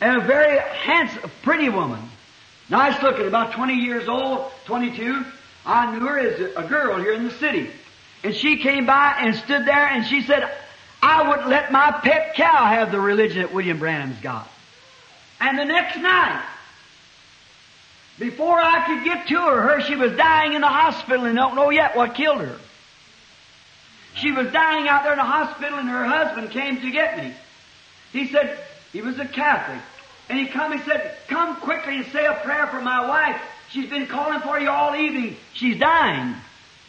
And 0.00 0.22
a 0.22 0.24
very 0.24 0.58
handsome, 0.58 1.30
pretty 1.42 1.68
woman. 1.68 2.00
Nice 2.68 3.00
looking, 3.02 3.26
about 3.26 3.52
20 3.52 3.74
years 3.74 4.08
old, 4.08 4.50
22. 4.66 5.24
I 5.64 5.92
knew 5.92 6.06
her 6.06 6.18
as 6.18 6.40
a 6.56 6.68
girl 6.68 6.98
here 6.98 7.12
in 7.12 7.24
the 7.24 7.30
city. 7.30 7.70
And 8.22 8.34
she 8.34 8.58
came 8.58 8.86
by 8.86 9.16
and 9.20 9.34
stood 9.36 9.66
there 9.66 9.86
and 9.86 10.04
she 10.06 10.22
said, 10.22 10.50
I 11.02 11.28
wouldn't 11.28 11.48
let 11.48 11.70
my 11.70 11.92
pet 12.02 12.34
cow 12.34 12.66
have 12.66 12.90
the 12.90 13.00
religion 13.00 13.42
that 13.42 13.52
William 13.52 13.78
Branham's 13.78 14.20
got. 14.20 14.48
And 15.40 15.58
the 15.58 15.64
next 15.64 15.96
night, 15.96 16.44
Before 18.18 18.58
I 18.58 18.86
could 18.86 19.04
get 19.04 19.28
to 19.28 19.34
her, 19.34 19.60
her 19.60 19.80
she 19.82 19.94
was 19.94 20.12
dying 20.16 20.54
in 20.54 20.62
the 20.62 20.68
hospital 20.68 21.26
and 21.26 21.36
don't 21.36 21.54
know 21.54 21.70
yet 21.70 21.96
what 21.96 22.14
killed 22.14 22.40
her. 22.40 22.56
She 24.14 24.32
was 24.32 24.50
dying 24.50 24.88
out 24.88 25.02
there 25.02 25.12
in 25.12 25.18
the 25.18 25.24
hospital 25.24 25.78
and 25.78 25.88
her 25.88 26.04
husband 26.04 26.50
came 26.50 26.80
to 26.80 26.90
get 26.90 27.18
me. 27.18 27.34
He 28.12 28.28
said, 28.28 28.58
he 28.92 29.02
was 29.02 29.18
a 29.18 29.26
Catholic. 29.26 29.82
And 30.28 30.38
he 30.38 30.46
come, 30.46 30.72
he 30.72 30.82
said, 30.84 31.16
come 31.28 31.56
quickly 31.56 31.96
and 31.96 32.06
say 32.06 32.26
a 32.26 32.34
prayer 32.34 32.66
for 32.66 32.80
my 32.80 33.06
wife. 33.06 33.40
She's 33.70 33.88
been 33.88 34.06
calling 34.06 34.40
for 34.40 34.58
you 34.58 34.70
all 34.70 34.94
evening. 34.94 35.36
She's 35.54 35.78
dying. 35.78 36.34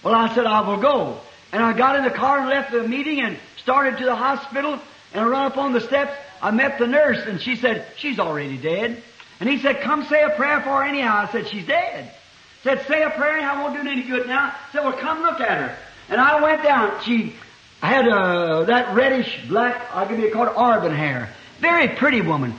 Well, 0.04 0.16
I 0.16 0.34
said, 0.34 0.46
I 0.46 0.62
will 0.62 0.78
go. 0.78 1.20
And 1.52 1.64
I 1.64 1.74
got 1.74 1.96
in 1.98 2.04
the 2.04 2.10
car 2.12 2.40
and 2.40 2.50
left 2.50 2.72
the 2.72 2.88
meeting 2.88 3.22
and 3.22 3.38
started 3.58 3.98
to 4.00 4.06
the 4.06 4.16
hospital 4.16 4.80
and 5.14 5.22
I 5.22 5.28
run 5.28 5.46
up 5.46 5.58
on 5.58 5.74
the 5.74 5.82
steps. 5.82 6.14
I 6.42 6.52
met 6.52 6.78
the 6.80 6.88
nurse 6.88 7.26
and 7.26 7.42
she 7.42 7.56
said, 7.56 7.86
she's 7.98 8.20
already 8.20 8.58
dead. 8.58 9.02
And 9.40 9.50
he 9.50 9.60
said, 9.60 9.82
come 9.82 10.06
say 10.06 10.24
a 10.24 10.30
prayer 10.32 10.62
for 10.62 10.70
her 10.70 10.84
anyhow. 10.84 11.26
I 11.28 11.32
said, 11.32 11.48
she's 11.48 11.66
dead. 11.66 12.12
Said, 12.64 12.86
say 12.88 13.04
a 13.04 13.10
prayer 13.10 13.38
anyhow, 13.38 13.56
I 13.56 13.64
won't 13.64 13.82
do 13.82 13.90
any 13.90 14.04
good 14.04 14.28
now. 14.28 14.54
Said, 14.72 14.84
well, 14.84 14.94
come 14.94 15.22
look 15.22 15.40
at 15.40 15.58
her. 15.58 15.78
And 16.10 16.20
I 16.20 16.42
went 16.42 16.64
down. 16.64 17.02
She 17.04 17.36
had 17.82 18.08
uh, 18.08 18.64
that 18.64 18.96
reddish 18.96 19.48
black, 19.48 19.90
I 19.94 20.06
can 20.06 20.20
be 20.20 20.30
called 20.30 20.50
auburn 20.56 20.94
hair. 20.94 21.30
Very 21.60 21.90
pretty 21.90 22.22
woman. 22.22 22.54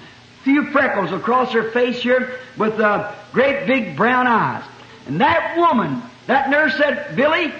Few 0.45 0.71
freckles 0.71 1.13
across 1.13 1.53
her 1.53 1.71
face 1.71 2.03
here 2.03 2.39
with 2.57 2.81
uh, 2.81 3.13
great 3.33 3.67
big 3.67 3.97
brown 3.97 4.27
eyes. 4.27 4.65
And 5.07 5.21
that 5.21 5.57
woman, 5.57 6.03
that 6.27 6.51
nurse 6.51 6.77
said, 6.77 7.17
Billy, 7.17 7.53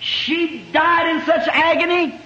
she 0.00 0.64
died 0.72 1.16
in 1.16 1.26
such 1.26 1.48
agony 1.48 2.20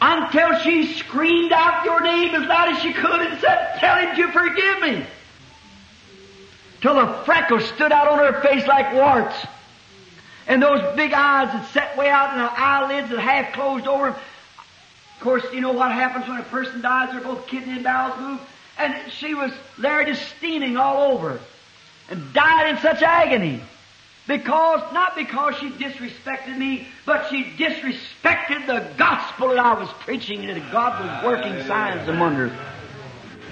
until 0.00 0.58
she 0.58 0.94
screamed 0.94 1.52
out 1.52 1.84
your 1.84 2.00
name 2.00 2.34
as 2.34 2.46
loud 2.46 2.68
as 2.70 2.82
she 2.82 2.92
could 2.92 3.20
and 3.20 3.40
said, 3.40 3.76
tell 3.78 3.96
him 3.98 4.16
to 4.16 4.32
forgive 4.32 4.80
me. 4.80 5.06
Till 6.80 6.94
the 6.94 7.12
freckles 7.24 7.64
stood 7.66 7.92
out 7.92 8.08
on 8.08 8.18
her 8.18 8.40
face 8.42 8.66
like 8.66 8.92
warts. 8.92 9.36
And 10.48 10.60
those 10.60 10.96
big 10.96 11.12
eyes 11.12 11.52
that 11.52 11.68
set 11.72 11.96
way 11.96 12.10
out 12.10 12.32
and 12.32 12.40
the 12.40 12.50
eyelids 12.52 13.10
that 13.10 13.20
half 13.20 13.52
closed 13.52 13.86
over. 13.86 14.16
Of 15.22 15.26
course, 15.26 15.44
you 15.52 15.60
know 15.60 15.70
what 15.70 15.92
happens 15.92 16.26
when 16.26 16.40
a 16.40 16.42
person 16.42 16.80
dies? 16.80 17.12
They're 17.12 17.20
both 17.20 17.46
kidney 17.46 17.74
and 17.74 17.84
bowels 17.84 18.18
move. 18.18 18.40
And 18.76 19.12
she 19.12 19.34
was 19.34 19.52
there 19.78 20.04
just 20.04 20.20
steaming 20.36 20.76
all 20.76 21.12
over. 21.12 21.38
And 22.10 22.32
died 22.34 22.70
in 22.70 22.78
such 22.78 23.02
agony. 23.02 23.60
Because, 24.26 24.80
not 24.92 25.14
because 25.14 25.54
she 25.58 25.70
disrespected 25.70 26.58
me, 26.58 26.88
but 27.06 27.28
she 27.30 27.44
disrespected 27.44 28.66
the 28.66 28.84
gospel 28.96 29.50
that 29.50 29.60
I 29.60 29.74
was 29.74 29.88
preaching 30.00 30.44
and 30.44 30.60
that 30.60 30.72
God 30.72 31.00
was 31.00 31.24
working 31.24 31.68
signs 31.68 32.08
and 32.08 32.18
wonders. 32.18 32.50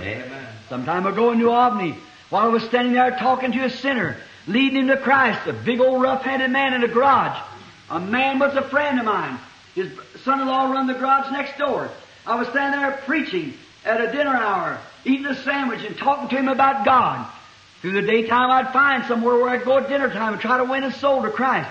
Amen. 0.01 0.47
Some 0.69 0.85
time 0.85 1.07
ago 1.07 1.31
in 1.31 1.39
New 1.39 1.53
Albany, 1.53 1.95
while 2.31 2.47
I 2.47 2.49
was 2.49 2.65
standing 2.65 2.95
there 2.95 3.13
talking 3.13 3.53
to 3.53 3.65
a 3.65 3.71
sinner, 3.71 4.17
leading 4.49 4.81
him 4.81 4.89
to 4.89 4.97
Christ, 4.97 5.47
a 5.47 5.53
big 5.53 5.79
old 5.79 6.03
rough-handed 6.03 6.51
man 6.51 6.75
in 6.75 6.83
a 6.83 6.89
garage. 6.89 7.41
A 7.91 8.01
man 8.01 8.41
was 8.41 8.57
a 8.57 8.63
friend 8.63 8.99
of 8.99 9.05
mine. 9.05 9.39
His 9.77 9.89
son-in-law 10.25 10.73
run 10.73 10.87
the 10.87 10.95
garage 10.95 11.31
next 11.33 11.59
door. 11.59 11.91
I 12.27 12.39
was 12.39 12.49
standing 12.49 12.81
there 12.81 12.93
preaching 13.07 13.55
at 13.85 14.01
a 14.01 14.13
dinner 14.13 14.35
hour, 14.35 14.79
eating 15.05 15.27
a 15.27 15.35
sandwich 15.43 15.85
and 15.85 15.97
talking 15.97 16.29
to 16.29 16.37
him 16.37 16.49
about 16.49 16.85
God. 16.85 17.27
Through 17.81 17.93
the 17.93 18.03
daytime 18.03 18.51
I'd 18.51 18.73
find 18.73 19.05
somewhere 19.07 19.37
where 19.37 19.49
I'd 19.49 19.65
go 19.65 19.79
at 19.79 19.89
dinner 19.89 20.11
time 20.11 20.35
and 20.35 20.43
try 20.43 20.59
to 20.59 20.65
win 20.65 20.83
his 20.83 20.95
soul 20.97 21.23
to 21.23 21.31
Christ. 21.31 21.71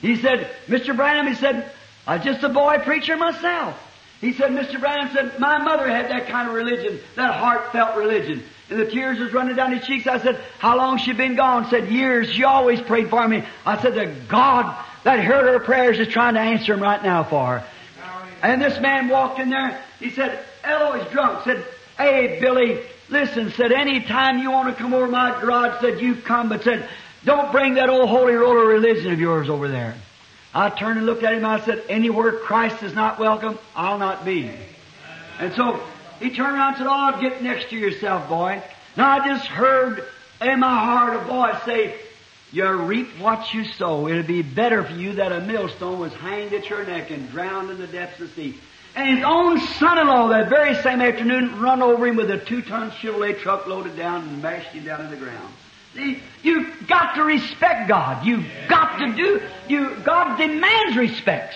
He 0.00 0.16
said, 0.16 0.50
Mr. 0.66 0.96
Branham, 0.96 1.26
he 1.26 1.34
said, 1.34 1.70
I'm 2.06 2.22
just 2.22 2.42
a 2.42 2.48
boy 2.48 2.78
preacher 2.78 3.16
myself. 3.16 3.78
He 4.20 4.32
said, 4.32 4.52
Mr. 4.52 4.80
Branham 4.80 5.12
said, 5.12 5.38
my 5.38 5.58
mother 5.58 5.88
had 5.88 6.10
that 6.10 6.28
kind 6.28 6.48
of 6.48 6.54
religion, 6.54 7.00
that 7.16 7.34
heartfelt 7.34 7.96
religion. 7.96 8.42
And 8.70 8.78
the 8.78 8.90
tears 8.90 9.18
was 9.18 9.32
running 9.32 9.56
down 9.56 9.72
his 9.72 9.84
cheeks. 9.84 10.06
I 10.06 10.18
said, 10.18 10.40
how 10.58 10.76
long 10.76 10.98
she 10.98 11.12
been 11.12 11.34
gone? 11.34 11.68
Said, 11.68 11.88
years. 11.88 12.30
She 12.30 12.44
always 12.44 12.80
prayed 12.80 13.10
for 13.10 13.26
me. 13.26 13.44
I 13.66 13.82
said, 13.82 13.94
the 13.94 14.06
God 14.28 14.76
that 15.04 15.20
heard 15.20 15.46
her 15.46 15.60
prayers 15.60 15.98
is 15.98 16.08
trying 16.08 16.34
to 16.34 16.40
answer 16.40 16.72
them 16.72 16.82
right 16.82 17.02
now 17.02 17.24
for 17.24 17.58
her. 17.58 17.66
And 18.42 18.60
this 18.60 18.80
man 18.80 19.08
walked 19.08 19.38
in 19.38 19.50
there. 19.50 19.80
He 20.00 20.10
said, 20.10 20.44
Eloy's 20.64 21.08
drunk. 21.12 21.44
Said, 21.44 21.64
hey, 21.96 22.38
Billy, 22.40 22.80
listen. 23.08 23.52
Said, 23.52 23.72
any 23.72 24.00
time 24.00 24.38
you 24.38 24.50
want 24.50 24.68
to 24.68 24.74
come 24.74 24.92
over 24.92 25.06
my 25.06 25.40
garage, 25.40 25.80
said, 25.80 26.00
you 26.00 26.16
come. 26.16 26.48
But 26.48 26.64
said, 26.64 26.88
don't 27.24 27.52
bring 27.52 27.74
that 27.74 27.88
old 27.88 28.08
holy 28.08 28.34
roller 28.34 28.66
religion 28.66 29.12
of 29.12 29.20
yours 29.20 29.48
over 29.48 29.68
there. 29.68 29.94
I 30.54 30.70
turned 30.70 30.98
and 30.98 31.06
looked 31.06 31.22
at 31.22 31.34
him. 31.34 31.44
I 31.44 31.60
said, 31.60 31.84
anywhere 31.88 32.32
Christ 32.32 32.82
is 32.82 32.94
not 32.94 33.18
welcome, 33.18 33.58
I'll 33.74 33.98
not 33.98 34.24
be. 34.24 34.50
And 35.38 35.54
so 35.54 35.80
he 36.18 36.30
turned 36.30 36.56
around 36.56 36.74
and 36.74 36.76
said, 36.78 36.86
oh, 36.90 37.20
get 37.20 37.42
next 37.42 37.70
to 37.70 37.76
yourself, 37.76 38.28
boy. 38.28 38.62
Now 38.96 39.08
I 39.08 39.26
just 39.26 39.46
heard 39.46 40.04
in 40.42 40.60
my 40.60 40.78
heart 40.78 41.14
a 41.14 41.20
voice 41.20 41.62
say, 41.64 41.98
you 42.52 42.70
reap 42.70 43.08
what 43.18 43.54
you 43.54 43.64
sow. 43.64 44.08
It'd 44.08 44.26
be 44.26 44.42
better 44.42 44.84
for 44.84 44.92
you 44.92 45.14
that 45.14 45.32
a 45.32 45.40
millstone 45.40 45.98
was 45.98 46.12
hanged 46.12 46.52
at 46.52 46.68
your 46.68 46.84
neck 46.84 47.10
and 47.10 47.30
drowned 47.30 47.70
in 47.70 47.78
the 47.78 47.86
depths 47.86 48.20
of 48.20 48.34
the 48.34 48.52
sea. 48.52 48.58
And 48.94 49.16
his 49.16 49.24
own 49.24 49.58
son-in-law 49.58 50.28
that 50.28 50.50
very 50.50 50.74
same 50.82 51.00
afternoon 51.00 51.60
run 51.60 51.80
over 51.80 52.06
him 52.06 52.16
with 52.16 52.30
a 52.30 52.38
two-ton 52.38 52.90
Chevrolet 52.90 53.38
truck 53.38 53.66
loaded 53.66 53.96
down 53.96 54.28
and 54.28 54.42
mashed 54.42 54.68
him 54.68 54.84
down 54.84 55.02
to 55.02 55.08
the 55.08 55.16
ground. 55.16 55.54
See, 55.94 56.22
you've 56.42 56.86
got 56.86 57.14
to 57.14 57.24
respect 57.24 57.88
God. 57.88 58.26
You've 58.26 58.46
got 58.68 58.98
to 58.98 59.14
do, 59.14 59.42
you, 59.68 59.96
God 60.04 60.36
demands 60.36 60.96
respect. 60.96 61.54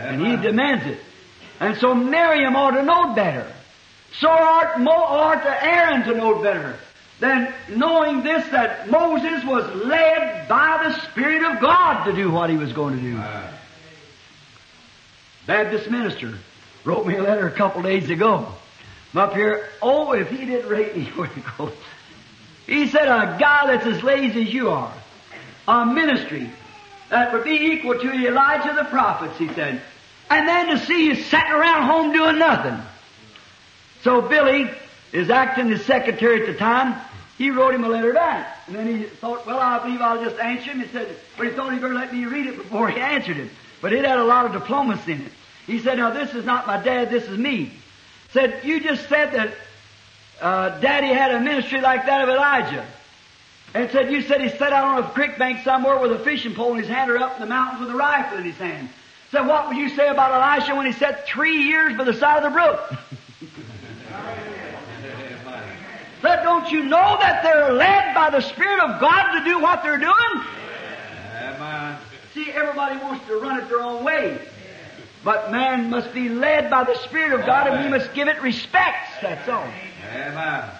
And 0.00 0.20
He 0.20 0.36
demands 0.36 0.84
it. 0.86 0.98
And 1.60 1.76
so 1.78 1.94
Miriam 1.94 2.56
ought 2.56 2.72
to 2.72 2.82
know 2.82 3.14
better. 3.14 3.52
So 4.18 4.28
ought, 4.28 4.80
Mo, 4.80 4.90
Aaron 5.60 6.02
to 6.04 6.14
know 6.14 6.42
better 6.42 6.76
than 7.20 7.52
knowing 7.68 8.22
this 8.22 8.46
that 8.48 8.90
Moses 8.90 9.44
was 9.44 9.64
led 9.84 10.48
by 10.48 10.88
the 10.88 11.00
Spirit 11.10 11.42
of 11.42 11.60
God 11.60 12.04
to 12.04 12.12
do 12.12 12.30
what 12.30 12.50
he 12.50 12.56
was 12.56 12.72
going 12.72 12.96
to 12.96 13.02
do. 13.02 13.20
Baptist 15.46 15.90
minister 15.90 16.38
wrote 16.84 17.06
me 17.06 17.16
a 17.16 17.22
letter 17.22 17.46
a 17.46 17.50
couple 17.50 17.82
days 17.82 18.10
ago. 18.10 18.46
I'm 19.12 19.20
up 19.20 19.34
here, 19.34 19.68
oh, 19.80 20.12
if 20.12 20.28
he 20.28 20.44
didn't 20.44 20.68
rate 20.68 20.96
me 20.96 21.04
where 21.16 21.28
to 21.28 21.42
go. 21.56 21.72
He 22.66 22.86
said, 22.88 23.08
a 23.08 23.38
guy 23.40 23.66
that's 23.66 23.86
as 23.86 24.02
lazy 24.02 24.42
as 24.42 24.52
you 24.52 24.70
are, 24.70 24.92
a 25.66 25.86
ministry 25.86 26.50
that 27.08 27.32
would 27.32 27.44
be 27.44 27.72
equal 27.72 27.98
to 27.98 28.12
Elijah 28.12 28.74
the 28.74 28.84
prophets, 28.84 29.38
he 29.38 29.48
said. 29.48 29.80
And 30.30 30.46
then 30.46 30.66
to 30.68 30.84
see 30.84 31.06
you 31.06 31.14
sitting 31.14 31.50
around 31.50 31.84
home 31.86 32.12
doing 32.12 32.38
nothing. 32.38 32.78
So 34.02 34.20
Billy 34.20 34.70
is 35.12 35.30
acting 35.30 35.72
as 35.72 35.82
secretary 35.84 36.42
at 36.42 36.46
the 36.46 36.54
time. 36.54 37.00
He 37.38 37.50
wrote 37.50 37.72
him 37.72 37.84
a 37.84 37.88
letter 37.88 38.12
back. 38.12 38.58
And 38.66 38.74
then 38.74 38.86
he 38.88 39.04
thought, 39.04 39.46
well, 39.46 39.60
I 39.60 39.78
believe 39.78 40.00
I'll 40.00 40.22
just 40.22 40.38
answer 40.40 40.72
him. 40.72 40.80
He 40.80 40.88
said, 40.88 41.16
but 41.36 41.46
he 41.46 41.52
thought 41.52 41.72
he 41.72 41.78
better 41.78 41.94
let 41.94 42.12
me 42.12 42.24
read 42.26 42.46
it 42.46 42.56
before 42.56 42.90
he 42.90 42.98
answered 42.98 43.36
it. 43.36 43.48
But 43.80 43.92
it 43.92 44.04
had 44.04 44.18
a 44.18 44.24
lot 44.24 44.44
of 44.44 44.52
diplomacy 44.52 45.12
in 45.12 45.20
it. 45.22 45.32
He 45.64 45.78
said, 45.78 45.98
now 45.98 46.10
this 46.10 46.34
is 46.34 46.44
not 46.44 46.66
my 46.66 46.82
dad, 46.82 47.10
this 47.10 47.24
is 47.24 47.38
me. 47.38 47.72
Said, 48.32 48.64
you 48.64 48.80
just 48.80 49.08
said 49.08 49.32
that 49.32 49.54
uh, 50.40 50.80
daddy 50.80 51.14
had 51.14 51.32
a 51.32 51.40
ministry 51.40 51.80
like 51.80 52.06
that 52.06 52.22
of 52.22 52.28
Elijah. 52.28 52.84
And 53.72 53.88
said, 53.92 54.10
you 54.10 54.22
said 54.22 54.40
he 54.40 54.48
sat 54.48 54.72
out 54.72 54.98
on 54.98 55.04
a 55.04 55.08
creek 55.10 55.38
bank 55.38 55.62
somewhere 55.62 55.98
with 56.00 56.10
a 56.10 56.18
fishing 56.18 56.54
pole 56.54 56.72
in 56.72 56.78
his 56.78 56.88
hand 56.88 57.08
or 57.08 57.18
up 57.18 57.36
in 57.36 57.40
the 57.40 57.46
mountains 57.46 57.80
with 57.80 57.90
a 57.90 57.96
rifle 57.96 58.38
in 58.38 58.44
his 58.44 58.56
hand. 58.56 58.88
Said, 59.30 59.46
what 59.46 59.68
would 59.68 59.76
you 59.76 59.90
say 59.90 60.08
about 60.08 60.32
Elisha 60.32 60.74
when 60.74 60.86
he 60.86 60.92
sat 60.92 61.28
three 61.28 61.64
years 61.64 61.96
by 61.96 62.02
the 62.02 62.14
side 62.14 62.42
of 62.42 62.50
the 62.52 62.58
brook? 62.58 62.94
Said, 66.20 66.42
don't 66.42 66.70
you 66.70 66.82
know 66.84 67.16
that 67.20 67.42
they're 67.42 67.72
led 67.72 68.14
by 68.14 68.30
the 68.30 68.40
Spirit 68.40 68.80
of 68.80 69.00
God 69.00 69.38
to 69.38 69.44
do 69.44 69.60
what 69.60 69.82
they're 69.82 69.98
doing? 69.98 70.44
Amen. 71.36 71.96
See, 72.34 72.50
everybody 72.50 72.96
wants 72.98 73.26
to 73.26 73.36
run 73.36 73.60
it 73.60 73.68
their 73.68 73.80
own 73.80 74.04
way. 74.04 74.38
But 75.24 75.50
man 75.50 75.90
must 75.90 76.12
be 76.12 76.28
led 76.28 76.70
by 76.70 76.84
the 76.84 76.96
Spirit 77.04 77.38
of 77.38 77.46
God 77.46 77.66
and 77.66 77.84
we 77.84 77.90
must 77.90 78.14
give 78.14 78.28
it 78.28 78.40
respect. 78.42 79.20
That's 79.22 79.48
all. 79.48 79.68
Amen. 80.12 80.70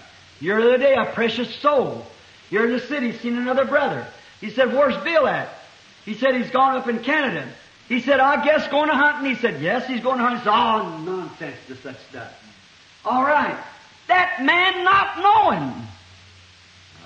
You're 0.41 0.61
the 0.61 0.68
other 0.68 0.78
day 0.78 0.95
a 0.95 1.07
precious 1.07 1.55
soul. 1.57 2.07
You're 2.51 2.66
in 2.66 2.72
the 2.72 2.80
city, 2.80 3.12
seen 3.12 3.36
another 3.36 3.64
brother. 3.64 4.07
He 4.41 4.51
said, 4.51 4.72
where's 4.72 4.97
Bill 5.05 5.26
at? 5.26 5.49
He 6.05 6.14
said, 6.14 6.34
he's 6.34 6.51
gone 6.51 6.76
up 6.76 6.89
in 6.89 7.01
Canada. 7.01 7.47
He 7.89 8.01
said, 8.01 8.20
I 8.20 8.45
guess 8.45 8.68
going 8.68 8.89
to 8.89 8.95
hunt. 8.95 9.18
And 9.18 9.26
He 9.26 9.34
said, 9.34 9.61
yes, 9.61 9.86
he's 9.86 10.01
going 10.01 10.18
to 10.18 10.24
hunt. 10.24 10.39
He 10.39 10.45
said, 10.45 10.53
oh, 10.53 10.99
nonsense 10.99 11.57
to 11.66 11.76
such 11.76 11.99
stuff. 12.09 12.32
All 13.05 13.22
right. 13.22 13.59
That 14.09 14.42
man 14.42 14.84
not 14.84 15.18
knowing 15.18 15.72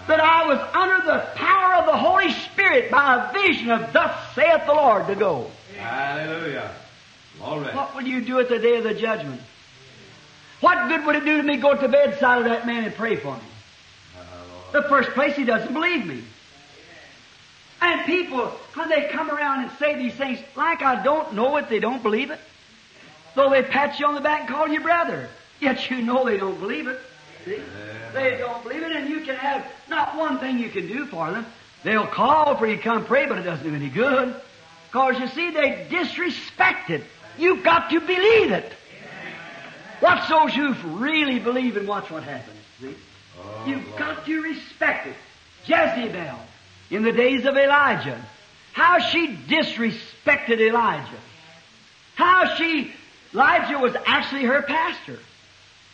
that 0.06 0.20
I 0.20 0.46
was 0.46 0.58
under 0.74 1.06
the 1.06 1.26
power 1.34 1.74
of 1.74 1.86
the 1.86 1.96
Holy 1.96 2.32
Spirit 2.32 2.90
by 2.90 3.16
a 3.16 3.32
vision 3.32 3.70
of 3.70 3.92
thus 3.92 4.34
saith 4.34 4.66
the 4.66 4.72
Lord 4.72 5.06
to 5.08 5.14
go. 5.14 5.50
Hallelujah. 5.76 6.70
Glory. 7.38 7.74
What 7.74 7.94
will 7.94 8.02
you 8.02 8.20
do 8.20 8.40
at 8.40 8.48
the 8.48 8.58
day 8.58 8.76
of 8.76 8.84
the 8.84 8.94
judgment? 8.94 9.40
What 10.60 10.88
good 10.88 11.04
would 11.06 11.16
it 11.16 11.24
do 11.24 11.38
to 11.38 11.42
me 11.42 11.56
go 11.56 11.74
to 11.74 11.80
the 11.80 11.88
bedside 11.88 12.38
of 12.38 12.44
that 12.44 12.66
man 12.66 12.84
and 12.84 12.94
pray 12.94 13.16
for 13.16 13.34
him? 13.34 13.44
The 14.72 14.82
first 14.82 15.10
place, 15.10 15.36
he 15.36 15.44
doesn't 15.44 15.72
believe 15.72 16.06
me. 16.06 16.22
And 17.80 18.06
people, 18.06 18.46
when 18.74 18.88
they 18.88 19.08
come 19.08 19.28
around 19.28 19.64
and 19.64 19.72
say 19.78 19.96
these 19.96 20.14
things, 20.14 20.38
like 20.56 20.82
I 20.82 21.02
don't 21.02 21.34
know 21.34 21.56
it, 21.56 21.68
they 21.68 21.80
don't 21.80 22.02
believe 22.02 22.30
it. 22.30 22.38
Though 23.34 23.50
they 23.50 23.62
pat 23.62 23.98
you 23.98 24.06
on 24.06 24.14
the 24.14 24.20
back 24.20 24.40
and 24.40 24.48
call 24.48 24.68
you 24.68 24.80
brother. 24.80 25.28
Yet 25.62 25.88
you 25.88 26.02
know 26.02 26.24
they 26.24 26.38
don't 26.38 26.58
believe 26.58 26.88
it. 26.88 26.98
See? 27.44 27.62
They 28.12 28.36
don't 28.36 28.64
believe 28.64 28.82
it, 28.82 28.90
and 28.90 29.08
you 29.08 29.20
can 29.20 29.36
have 29.36 29.64
not 29.88 30.16
one 30.16 30.40
thing 30.40 30.58
you 30.58 30.68
can 30.68 30.88
do 30.88 31.06
for 31.06 31.30
them. 31.30 31.46
They'll 31.84 32.08
call 32.08 32.56
for 32.56 32.66
you 32.66 32.76
to 32.76 32.82
come 32.82 33.04
pray, 33.04 33.26
but 33.26 33.38
it 33.38 33.44
doesn't 33.44 33.64
do 33.64 33.72
any 33.72 33.88
good. 33.88 34.34
Because 34.88 35.20
you 35.20 35.28
see, 35.28 35.50
they 35.52 35.86
disrespect 35.88 36.90
it. 36.90 37.04
You've 37.38 37.62
got 37.62 37.90
to 37.90 38.00
believe 38.00 38.50
it. 38.50 38.72
Watch 40.02 40.28
those 40.28 40.52
who 40.52 40.74
really 40.98 41.38
believe 41.38 41.76
and 41.76 41.86
watch 41.86 42.10
what 42.10 42.24
happens. 42.24 42.58
See? 42.80 42.96
Oh, 43.38 43.64
You've 43.64 43.96
got 43.96 44.26
to 44.26 44.42
respect 44.42 45.06
it. 45.06 45.16
Jezebel, 45.64 46.40
in 46.90 47.04
the 47.04 47.12
days 47.12 47.46
of 47.46 47.56
Elijah, 47.56 48.20
how 48.72 48.98
she 48.98 49.28
disrespected 49.28 50.60
Elijah. 50.60 51.20
How 52.16 52.56
she, 52.56 52.92
Elijah 53.32 53.78
was 53.78 53.94
actually 54.06 54.42
her 54.42 54.62
pastor. 54.62 55.20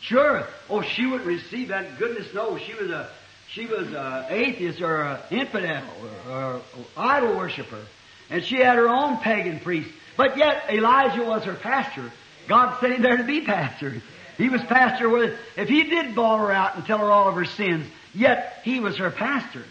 Sure. 0.08 0.46
Oh, 0.70 0.80
she 0.80 1.04
would 1.04 1.26
receive 1.26 1.68
that. 1.68 1.98
Goodness 1.98 2.32
knows, 2.32 2.62
she 2.62 2.72
was 2.72 2.90
a, 2.90 3.10
she 3.50 3.66
was 3.66 3.92
a 3.92 4.26
atheist 4.30 4.80
or 4.80 5.02
an 5.02 5.18
infidel 5.30 5.84
or, 6.26 6.32
or, 6.32 6.54
or 6.54 6.62
idol 6.96 7.36
worshiper. 7.36 7.82
And 8.30 8.42
she 8.42 8.56
had 8.56 8.76
her 8.76 8.88
own 8.88 9.18
pagan 9.18 9.60
priest. 9.60 9.90
But 10.16 10.38
yet, 10.38 10.70
Elijah 10.70 11.22
was 11.22 11.44
her 11.44 11.54
pastor. 11.54 12.10
God 12.46 12.80
sent 12.80 12.94
him 12.94 13.02
there 13.02 13.18
to 13.18 13.24
be 13.24 13.42
pastor. 13.42 14.00
He 14.38 14.48
was 14.48 14.62
pastor 14.62 15.10
with, 15.10 15.38
if 15.56 15.68
he 15.68 15.82
did 15.82 16.14
bawl 16.14 16.38
her 16.38 16.52
out 16.52 16.76
and 16.76 16.86
tell 16.86 16.98
her 16.98 17.10
all 17.10 17.28
of 17.28 17.34
her 17.34 17.44
sins, 17.44 17.86
yet 18.14 18.62
he 18.64 18.80
was 18.80 18.96
her 18.96 19.10
pastor. 19.10 19.64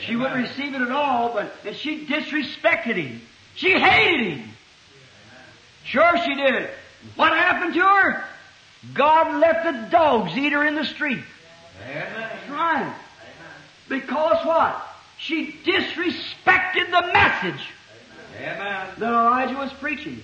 She 0.00 0.16
wouldn't 0.16 0.48
receive 0.48 0.74
it 0.74 0.82
at 0.82 0.90
all, 0.90 1.32
but, 1.32 1.54
and 1.64 1.76
she 1.76 2.06
disrespected 2.06 2.96
him. 2.96 3.20
She 3.54 3.78
hated 3.78 4.38
him. 4.38 4.48
Sure 5.84 6.16
she 6.24 6.34
did. 6.34 6.70
What 7.14 7.32
happened 7.32 7.74
to 7.74 7.80
her? 7.80 8.24
God 8.94 9.40
let 9.40 9.64
the 9.64 9.90
dogs 9.90 10.36
eat 10.36 10.52
her 10.52 10.64
in 10.64 10.74
the 10.74 10.84
street. 10.84 11.22
That's 11.86 12.50
right. 12.50 12.94
Because 13.88 14.44
what? 14.46 14.82
She 15.18 15.52
disrespected 15.64 16.90
the 16.90 17.10
message 17.12 17.60
Amen. 18.38 18.88
that 18.98 19.12
Elijah 19.12 19.56
was 19.56 19.72
preaching. 19.74 20.22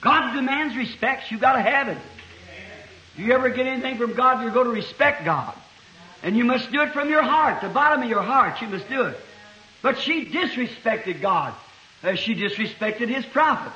God 0.00 0.34
demands 0.34 0.76
respect. 0.76 1.30
You've 1.30 1.40
got 1.40 1.54
to 1.54 1.62
have 1.62 1.88
it. 1.88 1.98
If 3.16 3.26
you 3.26 3.32
ever 3.32 3.50
get 3.50 3.66
anything 3.66 3.98
from 3.98 4.14
God, 4.14 4.42
you're 4.42 4.52
going 4.52 4.66
to 4.66 4.72
respect 4.72 5.24
God. 5.24 5.54
And 6.22 6.36
you 6.36 6.44
must 6.44 6.70
do 6.70 6.82
it 6.82 6.92
from 6.92 7.08
your 7.08 7.22
heart, 7.22 7.60
the 7.60 7.68
bottom 7.68 8.02
of 8.02 8.08
your 8.08 8.22
heart. 8.22 8.60
You 8.60 8.68
must 8.68 8.88
do 8.88 9.04
it. 9.06 9.18
But 9.82 9.98
she 9.98 10.26
disrespected 10.26 11.20
God 11.20 11.54
as 12.02 12.18
she 12.18 12.34
disrespected 12.34 13.08
his 13.08 13.24
prophet. 13.26 13.72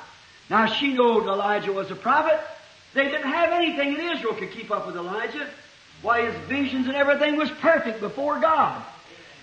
Now 0.49 0.67
she 0.67 0.93
knew 0.93 1.21
Elijah 1.21 1.73
was 1.73 1.89
a 1.91 1.95
prophet. 1.95 2.39
They 2.95 3.03
didn't 3.03 3.29
have 3.29 3.51
anything 3.51 3.93
in 3.93 3.99
Israel 3.99 4.33
could 4.33 4.51
keep 4.51 4.71
up 4.71 4.87
with 4.87 4.95
Elijah. 4.95 5.47
Why 6.01 6.25
his 6.31 6.35
visions 6.47 6.87
and 6.87 6.95
everything 6.95 7.35
was 7.35 7.51
perfect 7.51 7.99
before 7.99 8.39
God. 8.39 8.83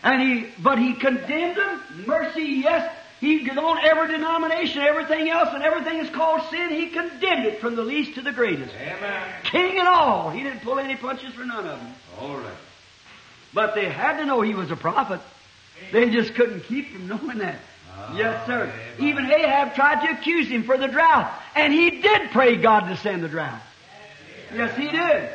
And 0.03 0.21
he, 0.21 0.49
but 0.61 0.79
he 0.79 0.95
condemned 0.95 1.57
them. 1.57 1.81
Mercy, 2.07 2.43
yes. 2.43 2.93
He 3.21 3.49
on 3.51 3.79
every 3.85 4.09
denomination, 4.09 4.83
everything 4.83 5.29
else, 5.29 5.51
and 5.53 5.63
everything 5.63 5.99
is 6.01 6.11
called 6.11 6.43
sin. 6.51 6.71
He 6.71 6.89
condemned 6.89 7.47
it 7.47 7.61
from 7.61 7.77
the 7.77 7.83
least 7.83 8.17
to 8.17 8.23
the 8.23 8.33
greatest. 8.33 8.75
Amen. 8.75 9.29
King 9.45 9.79
and 9.79 9.87
all. 9.87 10.31
He 10.31 10.43
didn't 10.43 10.63
pull 10.63 10.81
any 10.81 10.97
punches 10.97 11.33
for 11.35 11.45
none 11.45 11.65
of 11.65 11.79
them. 11.79 11.95
All 12.21 12.37
right. 12.37 12.57
But 13.55 13.77
they 13.77 13.89
had 13.89 14.17
to 14.17 14.25
know 14.25 14.41
he 14.41 14.55
was 14.55 14.73
a 14.73 14.77
prophet. 14.77 15.21
They 15.93 16.11
just 16.11 16.35
couldn't 16.35 16.65
keep 16.65 16.91
from 16.91 17.07
knowing 17.07 17.39
that. 17.39 17.61
Ah. 17.99 18.17
yes, 18.17 18.47
sir. 18.47 18.63
amen. 18.99 19.09
Even 19.09 19.31
Ahab 19.31 19.75
tried 19.75 20.07
to 20.07 20.13
accuse 20.13 20.49
him 20.49 20.65
for 20.65 20.77
the 20.77 20.89
drought. 20.89 21.33
And 21.55 21.73
he 21.73 22.03
did 22.03 22.31
pray 22.31 22.57
God 22.57 22.89
to 22.89 22.97
send 22.97 23.23
the 23.23 23.29
drought. 23.29 23.61
Yes, 24.55 24.77
he 24.77 24.89
did. 24.89 25.31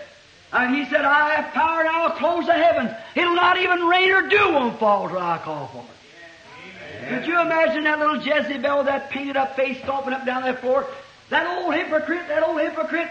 And 0.53 0.76
he 0.76 0.86
said, 0.86 1.03
I 1.03 1.36
have 1.36 1.53
power 1.53 1.82
and 1.82 1.89
I'll 1.89 2.12
close 2.12 2.45
the 2.45 2.53
heavens. 2.53 2.91
It'll 3.16 3.36
not 3.36 3.58
even 3.58 3.86
rain 3.86 4.12
or 4.12 4.28
dew 4.30 4.53
won't 4.53 4.80
fall 4.80 5.10
till 5.10 5.18
I 5.18 5.38
call 5.39 5.68
for 5.68 5.84
it. 5.84 7.10
Could 7.10 7.28
you 7.28 7.39
imagine 7.39 7.84
that 7.84 7.99
little 7.99 8.22
Jezebel 8.22 8.78
with 8.80 8.88
that 8.88 9.10
painted 9.10 9.38
up 9.38 9.55
face 9.55 9.78
stomping 9.84 10.14
up 10.14 10.26
down 10.26 10.43
that 10.43 10.60
floor? 10.60 10.86
That 11.30 11.47
old 11.47 11.74
hypocrite, 11.74 12.28
that 12.28 12.43
old 12.43 12.60
hypocrite, 12.60 13.10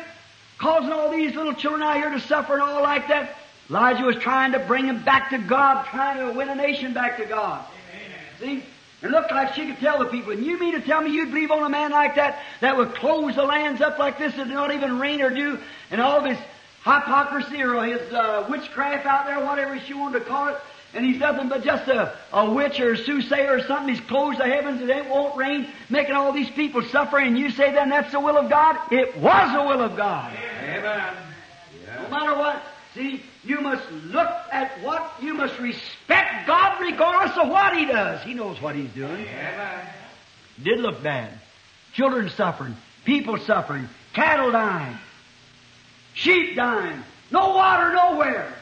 causing 0.59 0.93
all 0.93 1.11
these 1.11 1.35
little 1.35 1.55
children 1.55 1.83
out 1.83 1.97
here 1.97 2.11
to 2.11 2.21
suffer 2.21 2.55
and 2.55 2.63
all 2.63 2.83
like 2.83 3.09
that. 3.09 3.37
Elijah 3.69 4.05
was 4.05 4.17
trying 4.17 4.53
to 4.53 4.59
bring 4.61 4.87
them 4.87 5.03
back 5.03 5.31
to 5.31 5.39
God, 5.39 5.87
trying 5.87 6.27
to 6.27 6.37
win 6.37 6.49
a 6.49 6.55
nation 6.55 6.95
back 6.95 7.17
to 7.19 7.27
God. 7.27 7.65
See? 8.39 8.63
It 9.03 9.11
looked 9.11 9.31
like 9.31 9.55
she 9.55 9.67
could 9.67 9.79
tell 9.79 9.99
the 9.99 10.07
people, 10.07 10.33
and 10.33 10.45
you 10.45 10.59
mean 10.59 10.73
to 10.73 10.81
tell 10.81 11.03
me 11.03 11.11
you'd 11.11 11.29
believe 11.29 11.51
on 11.51 11.63
a 11.63 11.69
man 11.69 11.91
like 11.91 12.15
that, 12.15 12.43
that 12.61 12.77
would 12.77 12.95
close 12.95 13.35
the 13.35 13.45
lands 13.45 13.81
up 13.83 13.99
like 13.99 14.19
this 14.19 14.35
and 14.39 14.51
not 14.51 14.73
even 14.73 14.99
rain 14.99 15.21
or 15.21 15.31
dew, 15.31 15.59
and 15.91 16.01
all 16.01 16.19
of 16.19 16.25
his 16.25 16.39
hypocrisy 16.79 17.63
or 17.63 17.85
his 17.85 18.13
uh, 18.13 18.47
witchcraft 18.49 19.05
out 19.05 19.27
there, 19.27 19.45
whatever 19.45 19.79
she 19.81 19.93
wanted 19.93 20.21
to 20.21 20.25
call 20.25 20.49
it, 20.49 20.57
and 20.95 21.05
he's 21.05 21.19
nothing 21.19 21.49
but 21.49 21.63
just 21.63 21.87
a, 21.89 22.17
a 22.33 22.51
witch 22.51 22.81
or 22.81 22.93
a 22.93 22.97
soothsayer 22.97 23.53
or 23.53 23.63
something. 23.65 23.95
He's 23.95 24.05
closed 24.07 24.39
the 24.39 24.45
heavens 24.45 24.81
and 24.81 24.89
it 24.89 25.11
won't 25.11 25.37
rain, 25.37 25.69
making 25.91 26.15
all 26.15 26.33
these 26.33 26.51
people 26.51 26.83
suffer, 26.83 27.19
and 27.19 27.39
you 27.39 27.51
say 27.51 27.73
then 27.73 27.91
that's 27.91 28.13
the 28.13 28.21
will 28.21 28.39
of 28.39 28.49
God? 28.49 28.79
It 28.91 29.17
was 29.19 29.53
the 29.53 29.63
will 29.63 29.83
of 29.83 29.97
God. 29.97 30.33
Amen. 30.63 31.15
No 32.03 32.09
matter 32.09 32.39
what, 32.39 32.63
see, 32.95 33.23
you 33.47 33.61
must 33.61 33.91
look 33.91 34.29
at 34.51 34.83
what, 34.83 35.13
you 35.23 35.35
must 35.35 35.59
respect 35.59 36.47
God 36.47 36.81
regardless 36.81 37.37
of 37.39 37.49
what 37.49 37.77
He 37.77 37.87
does. 37.87 38.23
He 38.23 38.35
knows 38.35 38.61
what 38.61 38.75
He's 38.75 38.91
doing. 38.91 39.27
Amen. 39.27 39.87
Did 40.63 40.81
look 40.81 41.03
bad. 41.03 41.39
Children 41.93 42.29
suffering, 42.31 42.77
people 43.05 43.39
suffering, 43.39 43.89
cattle 44.13 44.51
dying, 44.51 44.99
sheep 46.15 46.57
dying, 46.57 47.03
no 47.31 47.51
water 47.51 47.93
nowhere. 47.95 48.53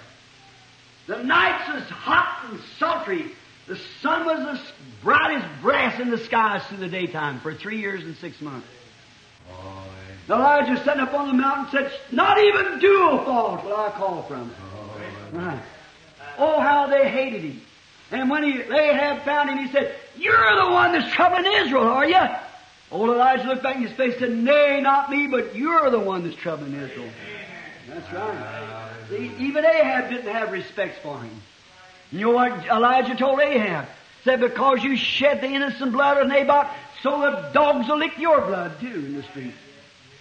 The 1.06 1.22
nights 1.22 1.68
was 1.72 1.84
hot 1.84 2.46
and 2.50 2.60
sultry. 2.78 3.32
The 3.66 3.78
sun 4.00 4.26
was 4.26 4.58
as 4.58 4.72
bright 5.02 5.42
as 5.42 5.62
brass 5.62 6.00
in 6.00 6.10
the 6.10 6.18
skies 6.18 6.62
through 6.64 6.78
the 6.78 6.88
daytime 6.88 7.40
for 7.40 7.54
three 7.54 7.78
years 7.78 8.02
and 8.04 8.16
six 8.16 8.40
months. 8.40 8.66
Elijah 10.28 10.82
sat 10.84 10.98
up 10.98 11.12
on 11.12 11.28
the 11.28 11.34
mountain 11.34 11.78
and 11.78 11.90
said, 11.90 12.00
Not 12.10 12.38
even 12.38 12.78
dew 12.78 13.08
will 13.10 13.24
fall 13.24 13.60
till 13.60 13.76
I 13.76 13.90
call 13.90 14.22
from 14.22 14.50
it. 14.50 14.73
Oh, 15.32 15.36
Right. 15.36 15.62
Oh, 16.38 16.60
how 16.60 16.88
they 16.88 17.08
hated 17.08 17.42
him. 17.42 17.60
And 18.10 18.30
when 18.30 18.42
he, 18.44 18.60
Ahab 18.60 19.22
found 19.24 19.50
him, 19.50 19.58
he 19.58 19.68
said, 19.72 19.94
You're 20.16 20.56
the 20.64 20.70
one 20.70 20.92
that's 20.92 21.12
troubling 21.12 21.50
Israel, 21.52 21.84
are 21.84 22.08
you? 22.08 22.20
Old 22.90 23.10
Elijah 23.10 23.48
looked 23.48 23.62
back 23.62 23.76
in 23.76 23.82
his 23.82 23.92
face 23.92 24.14
and 24.14 24.20
said, 24.20 24.36
Nay, 24.36 24.80
not 24.80 25.10
me, 25.10 25.26
but 25.26 25.56
you're 25.56 25.90
the 25.90 25.98
one 25.98 26.24
that's 26.24 26.36
troubling 26.36 26.74
Israel. 26.74 27.08
That's 27.88 28.12
right. 28.12 28.90
See, 29.10 29.32
even 29.38 29.64
Ahab 29.64 30.10
didn't 30.10 30.32
have 30.32 30.52
respect 30.52 31.02
for 31.02 31.18
him. 31.18 31.42
You 32.12 32.20
know 32.20 32.30
what 32.30 32.66
Elijah 32.66 33.16
told 33.16 33.40
Ahab? 33.40 33.86
Said, 34.22 34.40
Because 34.40 34.82
you 34.82 34.96
shed 34.96 35.40
the 35.40 35.48
innocent 35.48 35.92
blood 35.92 36.18
of 36.18 36.28
Naboth, 36.28 36.68
so 37.02 37.20
the 37.20 37.50
dogs 37.52 37.88
will 37.88 37.98
lick 37.98 38.18
your 38.18 38.40
blood 38.40 38.78
too 38.80 38.86
in 38.86 39.14
the 39.16 39.22
street. 39.24 39.54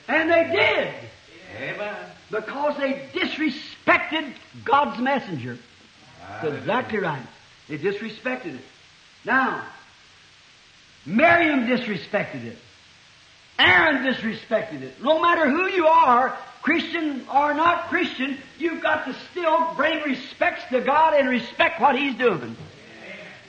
And 0.08 0.30
they 0.30 0.44
did. 0.52 0.94
Amen. 1.62 1.96
Because 2.32 2.78
they 2.78 3.08
disrespected 3.14 3.73
God's 4.64 5.00
messenger. 5.00 5.58
Ah, 6.22 6.40
That's 6.42 6.56
exactly 6.56 7.00
right. 7.00 7.26
They 7.68 7.78
disrespected 7.78 8.56
it. 8.56 8.62
Now, 9.26 9.64
Miriam 11.06 11.66
disrespected 11.68 12.46
it. 12.46 12.58
Aaron 13.60 14.04
disrespected 14.04 14.82
it. 14.82 15.02
No 15.02 15.22
matter 15.22 15.50
who 15.50 15.68
you 15.70 15.88
are, 15.88 16.36
Christian 16.62 17.26
or 17.34 17.54
not 17.54 17.90
Christian, 17.90 18.38
you've 18.58 18.82
got 18.82 19.06
to 19.06 19.16
still 19.32 19.74
bring 19.76 20.02
respects 20.04 20.64
to 20.72 20.82
God 20.82 21.14
and 21.14 21.30
respect 21.30 21.80
what 21.80 21.98
He's 21.98 22.16
doing. 22.16 22.56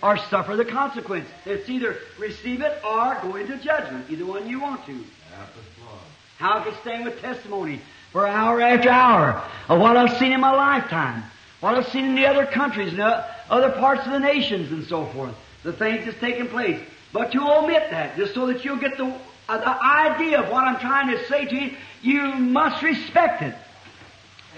Or 0.02 0.18
suffer 0.18 0.56
the 0.56 0.66
consequence. 0.66 1.26
It's 1.46 1.68
either 1.70 1.96
receive 2.18 2.60
it 2.60 2.78
or 2.84 3.16
go 3.22 3.36
into 3.36 3.56
judgment. 3.56 4.10
Either 4.10 4.26
one 4.26 4.46
you 4.48 4.60
want 4.60 4.84
to. 4.86 4.92
That's 4.92 5.54
the 5.54 5.62
floor. 5.80 5.98
How 6.38 6.58
I 6.58 6.64
can 6.64 6.74
stand 6.82 7.04
with 7.06 7.20
testimony 7.22 7.80
for 8.14 8.28
hour 8.28 8.60
after 8.60 8.90
hour 8.90 9.42
of 9.68 9.80
what 9.80 9.96
I've 9.96 10.16
seen 10.18 10.30
in 10.30 10.40
my 10.40 10.52
lifetime, 10.52 11.24
what 11.58 11.74
I've 11.74 11.88
seen 11.88 12.04
in 12.04 12.14
the 12.14 12.26
other 12.26 12.46
countries 12.46 12.92
and 12.92 13.00
uh, 13.00 13.24
other 13.50 13.70
parts 13.70 14.06
of 14.06 14.12
the 14.12 14.20
nations 14.20 14.70
and 14.70 14.86
so 14.86 15.06
forth, 15.06 15.34
the 15.64 15.72
things 15.72 16.04
that's 16.04 16.20
taken 16.20 16.46
place. 16.46 16.80
But 17.12 17.32
to 17.32 17.40
omit 17.40 17.90
that, 17.90 18.16
just 18.16 18.32
so 18.32 18.46
that 18.46 18.64
you'll 18.64 18.76
get 18.76 18.96
the, 18.98 19.12
uh, 19.48 19.58
the 19.58 19.84
idea 19.84 20.40
of 20.40 20.48
what 20.48 20.62
I'm 20.62 20.78
trying 20.78 21.08
to 21.08 21.26
say 21.26 21.44
to 21.44 21.56
you, 21.56 21.76
you 22.02 22.22
must 22.36 22.84
respect 22.84 23.42
it. 23.42 23.56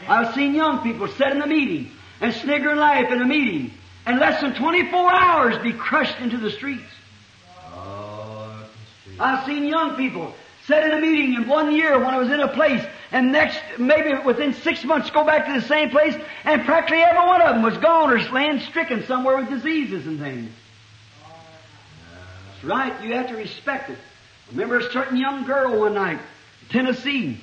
I've 0.06 0.34
seen 0.34 0.54
young 0.54 0.82
people 0.82 1.08
sit 1.08 1.28
in 1.28 1.38
the 1.38 1.46
meeting 1.46 1.92
and 2.20 2.34
snigger 2.34 2.68
and 2.68 2.80
laugh 2.80 3.10
in 3.10 3.22
a 3.22 3.26
meeting, 3.26 3.72
and 4.04 4.20
less 4.20 4.42
than 4.42 4.54
24 4.54 5.14
hours 5.14 5.56
be 5.62 5.72
crushed 5.72 6.20
into 6.20 6.36
the 6.36 6.50
streets. 6.50 6.92
Oh, 7.72 8.68
can 9.04 9.12
see. 9.14 9.18
I've 9.18 9.46
seen 9.46 9.64
young 9.64 9.96
people 9.96 10.34
sit 10.66 10.84
in 10.84 10.90
a 10.90 11.00
meeting 11.00 11.34
in 11.34 11.48
one 11.48 11.74
year 11.74 11.98
when 11.98 12.08
I 12.08 12.18
was 12.18 12.30
in 12.30 12.40
a 12.40 12.48
place, 12.48 12.84
and 13.12 13.32
next, 13.32 13.58
maybe 13.78 14.14
within 14.24 14.54
six 14.54 14.84
months, 14.84 15.10
go 15.10 15.24
back 15.24 15.46
to 15.46 15.52
the 15.52 15.66
same 15.66 15.90
place, 15.90 16.14
and 16.44 16.64
practically 16.64 17.02
every 17.02 17.26
one 17.26 17.40
of 17.40 17.54
them 17.54 17.62
was 17.62 17.76
gone 17.78 18.12
or 18.12 18.18
laying 18.32 18.60
stricken 18.60 19.04
somewhere 19.06 19.36
with 19.36 19.48
diseases 19.48 20.06
and 20.06 20.18
things. 20.18 20.50
That's 22.46 22.64
right. 22.64 23.04
You 23.04 23.14
have 23.14 23.28
to 23.28 23.36
respect 23.36 23.90
it. 23.90 23.98
Remember 24.50 24.78
a 24.78 24.90
certain 24.92 25.16
young 25.16 25.44
girl 25.44 25.80
one 25.80 25.94
night, 25.94 26.20
Tennessee, 26.70 27.40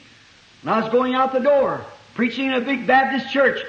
when 0.62 0.74
I 0.74 0.82
was 0.82 0.92
going 0.92 1.14
out 1.14 1.34
the 1.34 1.40
door, 1.40 1.86
preaching 2.16 2.48
in 2.48 2.54
a 2.54 2.62
big 2.62 2.88
Baptist 2.88 3.32
church. 3.32 3.62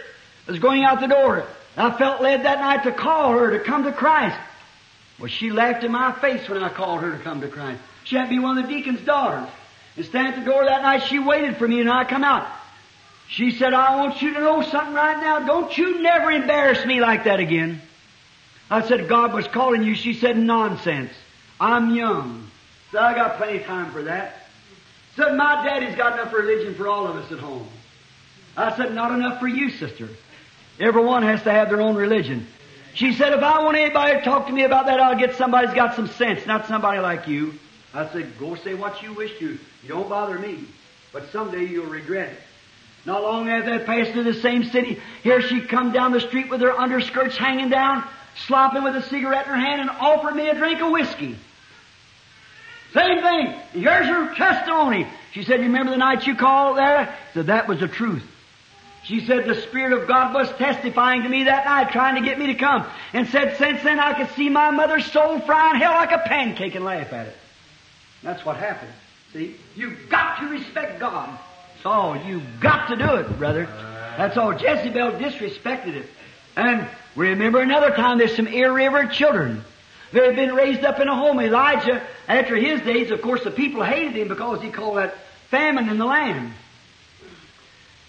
I 0.47 0.51
was 0.51 0.61
going 0.61 0.85
out 0.85 1.01
the 1.01 1.09
door. 1.09 1.47
And 1.77 1.93
I 1.93 1.99
felt 1.99 2.23
led 2.23 2.45
that 2.45 2.61
night 2.61 2.85
to 2.85 2.93
call 2.93 3.33
her 3.33 3.59
to 3.59 3.65
come 3.65 3.85
to 3.85 3.93
Christ. 3.93 4.39
Well, 5.19 5.29
she 5.29 5.51
laughed 5.51 5.85
in 5.85 5.93
my 5.93 6.13
face 6.13 6.49
when 6.49 6.63
I 6.63 6.69
called 6.69 7.03
her 7.03 7.11
to 7.17 7.19
come 7.19 7.41
to 7.41 7.49
Christ. 7.49 7.81
She 8.05 8.17
had 8.17 8.25
to 8.25 8.31
be 8.31 8.39
one 8.39 8.59
of 8.59 8.67
the 8.67 8.73
deacon's 8.73 9.01
daughters. 9.01 9.49
And 9.97 10.05
stand 10.05 10.29
at 10.29 10.39
the 10.41 10.51
door 10.51 10.65
that 10.65 10.83
night, 10.83 11.05
she 11.05 11.19
waited 11.19 11.57
for 11.57 11.69
me 11.69 11.81
and 11.81 11.91
I 11.91 12.05
come 12.05 12.25
out. 12.25 12.47
She 13.29 13.53
said, 13.53 13.73
I 13.73 13.97
want 13.97 14.21
you 14.21 14.35
to 14.35 14.41
know 14.41 14.63
something 14.63 14.95
right 14.95 15.19
now. 15.19 15.47
Don't 15.47 15.77
you 15.77 16.03
never 16.03 16.31
embarrass 16.31 16.85
me 16.85 17.01
like 17.01 17.25
that 17.25 17.41
again. 17.41 17.81
I 18.71 18.83
said, 18.87 19.09
God 19.09 19.33
was 19.33 19.47
calling 19.49 19.83
you. 19.83 19.95
She 19.95 20.15
said, 20.15 20.37
nonsense. 20.37 21.13
I'm 21.61 21.95
young. 21.95 22.51
So 22.93 22.99
I 22.99 23.15
got 23.15 23.37
plenty 23.37 23.59
of 23.59 23.65
time 23.65 23.93
for 23.93 24.03
that. 24.03 24.49
Said, 25.17 25.37
my 25.37 25.65
daddy's 25.65 25.97
got 25.97 26.15
enough 26.15 26.33
religion 26.33 26.75
for 26.75 26.89
all 26.89 27.07
of 27.07 27.17
us 27.17 27.31
at 27.31 27.39
home. 27.39 27.67
I 28.57 28.77
said, 28.77 28.95
not 28.95 29.13
enough 29.13 29.41
for 29.41 29.49
you, 29.49 29.71
sister. 29.71 30.09
Everyone 30.81 31.23
has 31.23 31.43
to 31.45 31.51
have 31.51 31.69
their 31.69 31.81
own 31.81 31.95
religion. 31.95 32.47
She 32.95 33.13
said, 33.13 33.33
if 33.33 33.43
I 33.43 33.63
want 33.63 33.77
anybody 33.77 34.15
to 34.15 34.23
talk 34.23 34.47
to 34.47 34.53
me 34.53 34.65
about 34.65 34.87
that, 34.87 35.01
I'll 35.01 35.19
get 35.19 35.37
somebody 35.37 35.67
who's 35.67 35.77
got 35.77 35.97
some 35.97 36.09
sense, 36.09 36.47
not 36.47 36.67
somebody 36.67 37.01
like 37.01 37.27
you. 37.27 37.55
I 37.93 38.09
said, 38.13 38.39
go 38.39 38.55
say 38.57 38.75
what 38.75 39.03
you 39.03 39.13
wish 39.13 39.39
to. 39.39 39.59
You 39.85 39.91
don't 39.91 40.09
bother 40.09 40.39
me. 40.39 40.65
But 41.13 41.31
someday 41.31 41.65
you'll 41.65 41.87
regret 41.87 42.31
it. 42.33 42.39
Not 43.07 43.23
long 43.23 43.49
after 43.49 43.79
that, 43.79 43.87
passed 43.87 44.13
through 44.13 44.25
the 44.25 44.41
same 44.41 44.65
city. 44.65 45.01
Here 45.23 45.43
she 45.43 45.61
come 45.61 45.93
down 45.93 46.13
the 46.13 46.21
street 46.21 46.49
with 46.49 46.63
her 46.63 46.73
underskirts 46.73 47.37
hanging 47.37 47.69
down, 47.69 48.03
slopping 48.47 48.83
with 48.83 48.97
a 48.97 49.03
cigarette 49.03 49.47
in 49.47 49.53
her 49.53 49.59
hand, 49.59 49.83
and 49.83 49.91
offered 49.91 50.35
me 50.35 50.49
a 50.49 50.55
drink 50.55 50.81
of 50.81 50.91
whiskey. 50.91 51.37
Same 52.95 53.21
thing. 53.21 53.55
Here's 53.73 54.07
her 54.07 54.35
testimony. 54.35 55.07
She 55.33 55.45
said, 55.45 55.61
you 55.61 55.67
remember 55.67 55.93
the 55.93 55.99
night 55.99 56.27
you 56.27 56.35
called 56.35 56.79
there? 56.79 57.15
Said, 57.35 57.47
that 57.47 57.69
was 57.69 57.81
the 57.81 57.89
truth. 57.89 58.25
She 59.03 59.27
said 59.27 59.45
the 59.45 59.61
Spirit 59.63 59.93
of 59.93 60.09
God 60.09 60.33
was 60.33 60.49
testifying 60.53 61.25
to 61.25 61.29
me 61.29 61.45
that 61.45 61.67
night, 61.67 61.91
trying 61.91 62.15
to 62.15 62.23
get 62.23 62.39
me 62.39 62.47
to 62.47 62.55
come. 62.55 62.87
And 63.13 63.29
said, 63.29 63.59
since 63.59 63.83
then 63.83 64.01
I 64.01 64.15
could 64.15 64.35
see 64.35 64.49
my 64.49 64.71
mother's 64.71 65.05
soul 65.13 65.41
frying 65.41 65.79
hell 65.79 65.93
like 65.93 66.13
a 66.13 66.19
pancake 66.19 66.75
and 66.75 66.85
laugh 66.85 67.13
at 67.13 67.27
it. 67.27 67.37
That's 68.23 68.45
what 68.47 68.57
happened. 68.57 68.93
See? 69.35 69.57
You've 69.75 70.09
got 70.09 70.39
to 70.39 70.47
respect 70.47 71.01
God. 71.01 71.29
That's 71.75 71.87
all. 71.87 72.17
You've 72.17 72.61
got 72.61 72.87
to 72.87 72.97
do 72.97 73.17
it, 73.17 73.37
brother. 73.37 73.67
That's 74.17 74.37
all. 74.37 74.53
Jezebel 74.53 75.13
disrespected 75.13 75.97
it. 75.97 76.07
And 76.57 76.89
remember 77.17 77.61
another 77.61 77.91
time 77.91 78.19
there's 78.19 78.37
some 78.37 78.47
irreverent 78.47 79.13
children. 79.13 79.65
They 80.13 80.25
had 80.25 80.37
been 80.37 80.55
raised 80.55 80.85
up 80.85 81.01
in 81.01 81.09
a 81.09 81.17
home. 81.17 81.41
Elijah, 81.41 82.07
after 82.29 82.55
his 82.55 82.81
days, 82.83 83.11
of 83.11 83.21
course, 83.23 83.43
the 83.43 83.51
people 83.51 83.83
hated 83.83 84.15
him 84.15 84.29
because 84.29 84.63
he 84.63 84.71
called 84.71 84.99
that 84.99 85.17
famine 85.51 85.89
in 85.89 85.99
the 85.99 86.05
land. 86.05 86.53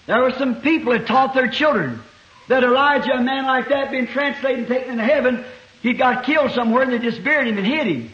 There 0.05 0.21
were 0.21 0.33
some 0.33 0.61
people 0.61 0.93
that 0.93 1.07
taught 1.07 1.33
their 1.33 1.47
children 1.47 2.01
that 2.49 2.63
Elijah, 2.63 3.13
a 3.13 3.23
man 3.23 3.45
like 3.45 3.69
that, 3.69 3.89
been 3.89 4.05
translated 4.05 4.59
and 4.59 4.67
taken 4.67 4.91
into 4.91 5.03
heaven, 5.03 5.43
he 5.81 5.93
got 5.93 6.23
killed 6.23 6.51
somewhere 6.51 6.83
and 6.83 6.93
they 6.93 6.99
just 6.99 7.23
buried 7.23 7.47
him 7.47 7.57
and 7.57 7.65
hid 7.65 7.87
him. 7.87 8.11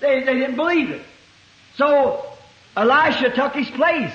They, 0.00 0.24
they 0.24 0.34
didn't 0.34 0.56
believe 0.56 0.90
it. 0.90 1.02
So 1.76 2.24
Elisha 2.76 3.30
took 3.30 3.54
his 3.54 3.70
place. 3.70 4.12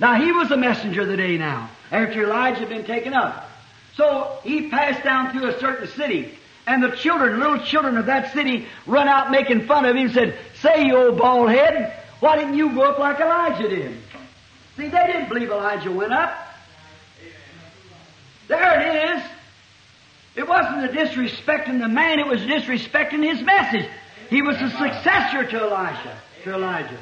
Now 0.00 0.20
he 0.22 0.32
was 0.32 0.50
a 0.50 0.56
messenger 0.56 1.02
of 1.02 1.08
the 1.08 1.16
day 1.16 1.38
now, 1.38 1.70
after 1.90 2.24
Elijah 2.24 2.60
had 2.60 2.68
been 2.68 2.84
taken 2.84 3.14
up. 3.14 3.48
So 3.96 4.38
he 4.42 4.68
passed 4.68 5.04
down 5.04 5.32
through 5.32 5.48
a 5.48 5.60
certain 5.60 5.88
city, 5.88 6.36
and 6.66 6.82
the 6.82 6.90
children, 6.90 7.38
little 7.38 7.60
children 7.60 7.96
of 7.96 8.06
that 8.06 8.32
city, 8.32 8.66
run 8.86 9.06
out 9.06 9.30
making 9.30 9.66
fun 9.66 9.84
of 9.84 9.94
him 9.94 10.06
and 10.06 10.14
said, 10.14 10.38
Say, 10.60 10.86
you 10.86 10.96
old 10.96 11.18
bald 11.18 11.50
head, 11.50 12.02
why 12.20 12.36
didn't 12.36 12.54
you 12.54 12.74
go 12.74 12.82
up 12.82 12.98
like 12.98 13.20
Elijah 13.20 13.68
did? 13.68 13.96
See, 14.76 14.88
they 14.88 15.06
didn't 15.06 15.28
believe 15.28 15.50
Elijah 15.50 15.92
went 15.92 16.12
up. 16.12 16.34
There 18.48 18.80
it 18.80 19.16
is. 19.16 19.22
It 20.36 20.48
wasn't 20.48 20.84
a 20.84 20.88
disrespecting 20.88 21.80
the 21.80 21.88
man, 21.88 22.18
it 22.18 22.26
was 22.26 22.40
disrespecting 22.40 23.22
his 23.22 23.40
message. 23.42 23.88
He 24.30 24.42
was 24.42 24.56
a 24.56 24.70
successor 24.70 25.44
to 25.44 25.66
Elijah, 25.66 26.18
to 26.44 26.54
Elijah. 26.54 26.98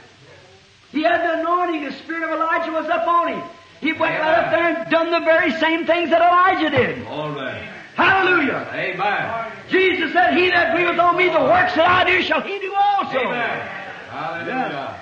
He 0.90 1.02
had 1.02 1.22
the 1.22 1.40
anointing, 1.40 1.84
the 1.84 1.92
spirit 1.92 2.22
of 2.24 2.30
Elijah 2.30 2.72
was 2.72 2.86
up 2.86 3.06
on 3.06 3.32
him. 3.32 3.42
He 3.80 3.92
went 3.92 4.18
right 4.20 4.44
up 4.44 4.50
there 4.50 4.76
and 4.76 4.90
done 4.90 5.10
the 5.10 5.20
very 5.20 5.50
same 5.58 5.86
things 5.86 6.10
that 6.10 6.20
Elijah 6.20 6.70
did. 6.70 7.06
All 7.08 7.32
right. 7.32 7.68
Hallelujah. 7.94 8.68
Amen. 8.72 9.52
Jesus 9.68 10.12
said, 10.12 10.34
He 10.36 10.50
that 10.50 10.74
believeth 10.74 10.98
on 10.98 11.16
me, 11.16 11.28
the 11.28 11.40
works 11.40 11.74
that 11.74 11.88
I 11.88 12.04
do 12.04 12.22
shall 12.22 12.40
he 12.40 12.58
do 12.58 12.72
also. 12.74 13.18
Amen. 13.18 13.68
Hallelujah. 14.08 15.00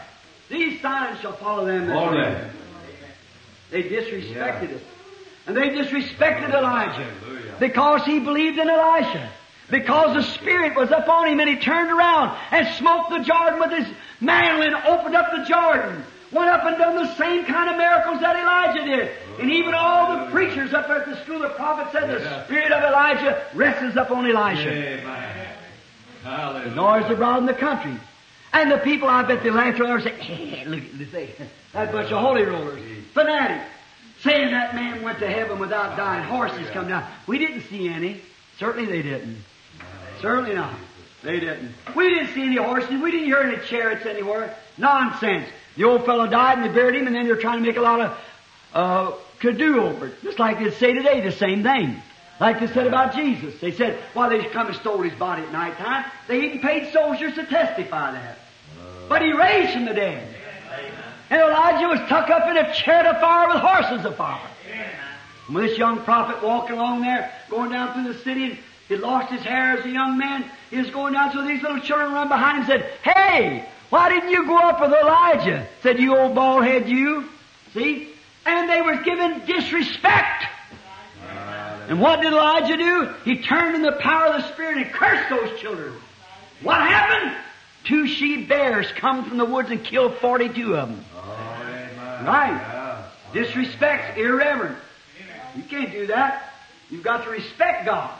These 0.49 0.80
signs 0.80 1.20
shall 1.20 1.34
follow 1.34 1.66
them 1.66 1.86
that 1.86 1.97
All 1.97 2.11
They 3.70 3.82
disrespected 3.84 4.70
it. 4.70 4.82
And 5.47 5.57
they 5.57 5.70
disrespected 5.70 6.55
Elijah 6.55 7.05
Hallelujah. 7.05 7.57
because 7.61 8.05
he 8.05 8.20
believed 8.20 8.59
in 8.59 8.68
Elisha. 8.68 9.30
Because 9.71 10.14
the 10.14 10.23
Spirit 10.35 10.77
was 10.77 10.91
upon 10.91 11.29
him 11.29 11.41
and 11.41 11.49
he 11.49 11.57
turned 11.57 11.91
around 11.91 12.37
and 12.51 12.66
smoked 12.77 13.11
the 13.11 13.21
Jordan 13.21 13.61
with 13.61 13.71
his 13.71 13.87
mantle 14.21 14.62
and 14.62 14.75
opened 14.87 15.14
up 15.14 15.31
the 15.31 15.45
Jordan. 15.45 16.05
Went 16.33 16.49
up 16.49 16.64
and 16.64 16.79
done 16.79 16.95
the 16.97 17.14
same 17.16 17.45
kind 17.45 17.71
of 17.71 17.77
miracles 17.77 18.21
that 18.21 18.37
Elijah 18.37 18.85
did. 18.85 19.11
And 19.41 19.51
even 19.51 19.75
all 19.75 20.25
the 20.25 20.31
preachers 20.31 20.73
up 20.73 20.89
at 20.89 21.07
the 21.07 21.21
school 21.25 21.43
of 21.43 21.57
prophets 21.57 21.93
said 21.93 22.09
the 22.09 22.45
Spirit 22.45 22.71
of 22.71 22.85
Elijah 22.85 23.43
rests 23.55 23.97
upon. 23.97 24.27
Amen. 24.27 25.57
The 26.23 26.29
Hallelujah. 26.29 26.75
noise 26.75 27.39
in 27.39 27.47
the 27.47 27.55
country. 27.55 27.95
And 28.53 28.71
the 28.71 28.79
people, 28.79 29.09
I 29.09 29.23
bet 29.23 29.43
they 29.43 29.51
laughed 29.51 29.81
around 29.81 30.03
and 30.07 30.18
say, 30.21 30.64
look 30.66 30.81
at 30.81 30.99
this. 30.99 31.31
That 31.73 31.93
bunch 31.93 32.11
of 32.11 32.21
holy 32.21 32.43
rollers. 32.43 32.83
Fanatics. 33.12 33.64
Saying 34.23 34.51
that 34.51 34.75
man 34.75 35.03
went 35.03 35.18
to 35.21 35.29
heaven 35.29 35.59
without 35.59 35.97
dying. 35.97 36.25
Horses 36.25 36.68
come 36.71 36.89
down. 36.89 37.09
We 37.27 37.39
didn't 37.39 37.62
see 37.62 37.89
any. 37.89 38.21
Certainly 38.59 38.91
they 38.93 39.03
didn't. 39.03 39.39
Certainly 40.21 40.55
not. 40.55 40.75
They 41.23 41.41
didn't. 41.41 41.73
We 41.95 42.09
didn't 42.09 42.35
see 42.35 42.43
any 42.43 42.57
horses. 42.57 42.91
We 42.91 43.11
didn't 43.11 43.27
hear 43.27 43.39
any 43.39 43.59
chariots 43.66 44.07
anywhere. 44.07 44.55
Nonsense. 44.79 45.49
The 45.77 45.85
old 45.85 46.05
fellow 46.05 46.27
died 46.27 46.59
and 46.59 46.68
they 46.68 46.75
buried 46.75 46.97
him 46.97 47.07
and 47.07 47.14
then 47.14 47.27
they're 47.27 47.37
trying 47.37 47.62
to 47.62 47.66
make 47.66 47.77
a 47.77 47.83
lot 47.83 48.01
of 48.01 48.18
uh, 48.75 49.12
to-do 49.41 49.83
over 49.83 50.07
it. 50.09 50.23
Just 50.23 50.39
like 50.39 50.59
they 50.59 50.71
say 50.71 50.93
today, 50.95 51.21
the 51.21 51.33
same 51.33 51.62
thing. 51.62 52.03
Like 52.41 52.61
they 52.61 52.68
said 52.68 52.87
about 52.87 53.14
Jesus. 53.14 53.61
They 53.61 53.73
said, 53.73 53.99
why 54.14 54.31
they 54.31 54.43
come 54.47 54.68
and 54.68 54.77
stole 54.77 55.03
his 55.03 55.12
body 55.14 55.43
at 55.43 55.53
night 55.53 55.77
time. 55.77 56.07
They 56.27 56.45
even 56.45 56.61
paid 56.61 56.93
soldiers 56.93 57.35
to 57.35 57.45
testify 57.45 58.12
that. 58.12 58.39
But 59.09 59.23
he 59.23 59.33
raised 59.33 59.73
from 59.75 59.85
the 59.85 59.95
dead. 59.95 60.27
And 61.29 61.41
Elijah 61.43 61.87
was 61.87 62.01
tucked 62.09 62.31
up 62.31 62.49
in 62.49 62.57
a 62.57 62.73
chariot 62.75 63.07
of 63.07 63.21
fire 63.21 63.49
with 63.49 63.59
horses 63.59 64.07
of 64.07 64.16
fire. 64.16 64.49
And 65.49 65.57
this 65.57 65.77
young 65.77 66.03
prophet 66.03 66.43
walking 66.43 66.77
along 66.77 67.03
there, 67.03 67.33
going 67.51 67.71
down 67.71 67.93
through 67.93 68.12
the 68.12 68.18
city, 68.21 68.45
and 68.45 68.59
he 68.91 68.97
lost 68.97 69.30
his 69.30 69.43
hair 69.43 69.78
as 69.78 69.86
a 69.86 69.88
young 69.88 70.18
man, 70.18 70.45
he 70.68 70.76
was 70.76 70.91
going 70.91 71.12
down, 71.12 71.32
so 71.32 71.47
these 71.47 71.62
little 71.62 71.78
children 71.78 72.12
run 72.12 72.26
behind 72.26 72.64
him 72.64 72.72
and 72.72 72.82
said, 72.82 72.91
Hey, 73.05 73.64
why 73.88 74.09
didn't 74.09 74.30
you 74.30 74.47
go 74.47 74.59
up 74.59 74.80
with 74.80 74.93
Elijah? 74.93 75.68
Said, 75.84 76.01
you 76.01 76.16
old 76.16 76.34
bald 76.34 76.64
head, 76.64 76.88
you. 76.88 77.28
See? 77.72 78.09
And 78.45 78.68
they 78.68 78.80
were 78.80 78.97
given 78.97 79.47
disrespect. 79.47 80.45
And 81.88 82.01
what 82.01 82.20
did 82.20 82.32
Elijah 82.32 82.76
do? 82.76 83.14
He 83.24 83.43
turned 83.43 83.76
in 83.76 83.82
the 83.82 83.93
power 83.93 84.26
of 84.26 84.43
the 84.43 84.53
Spirit 84.55 84.78
and 84.78 84.93
cursed 84.93 85.30
those 85.30 85.61
children. 85.61 85.93
What 86.61 86.80
happened? 86.80 87.36
Two 87.84 88.09
she 88.09 88.45
bears 88.45 88.91
come 88.97 89.24
from 89.24 89.38
the 89.38 89.45
woods 89.45 89.70
and 89.70 89.84
killed 89.84 90.16
42 90.16 90.76
of 90.76 90.88
them. 90.88 91.05
Right. 92.26 93.05
Disrespect, 93.32 94.18
irreverent. 94.18 94.78
You 95.57 95.62
can't 95.62 95.93
do 95.93 96.09
that. 96.09 96.55
You've 96.91 97.05
got 97.05 97.22
to 97.24 97.30
respect 97.30 97.86
God. 97.86 98.11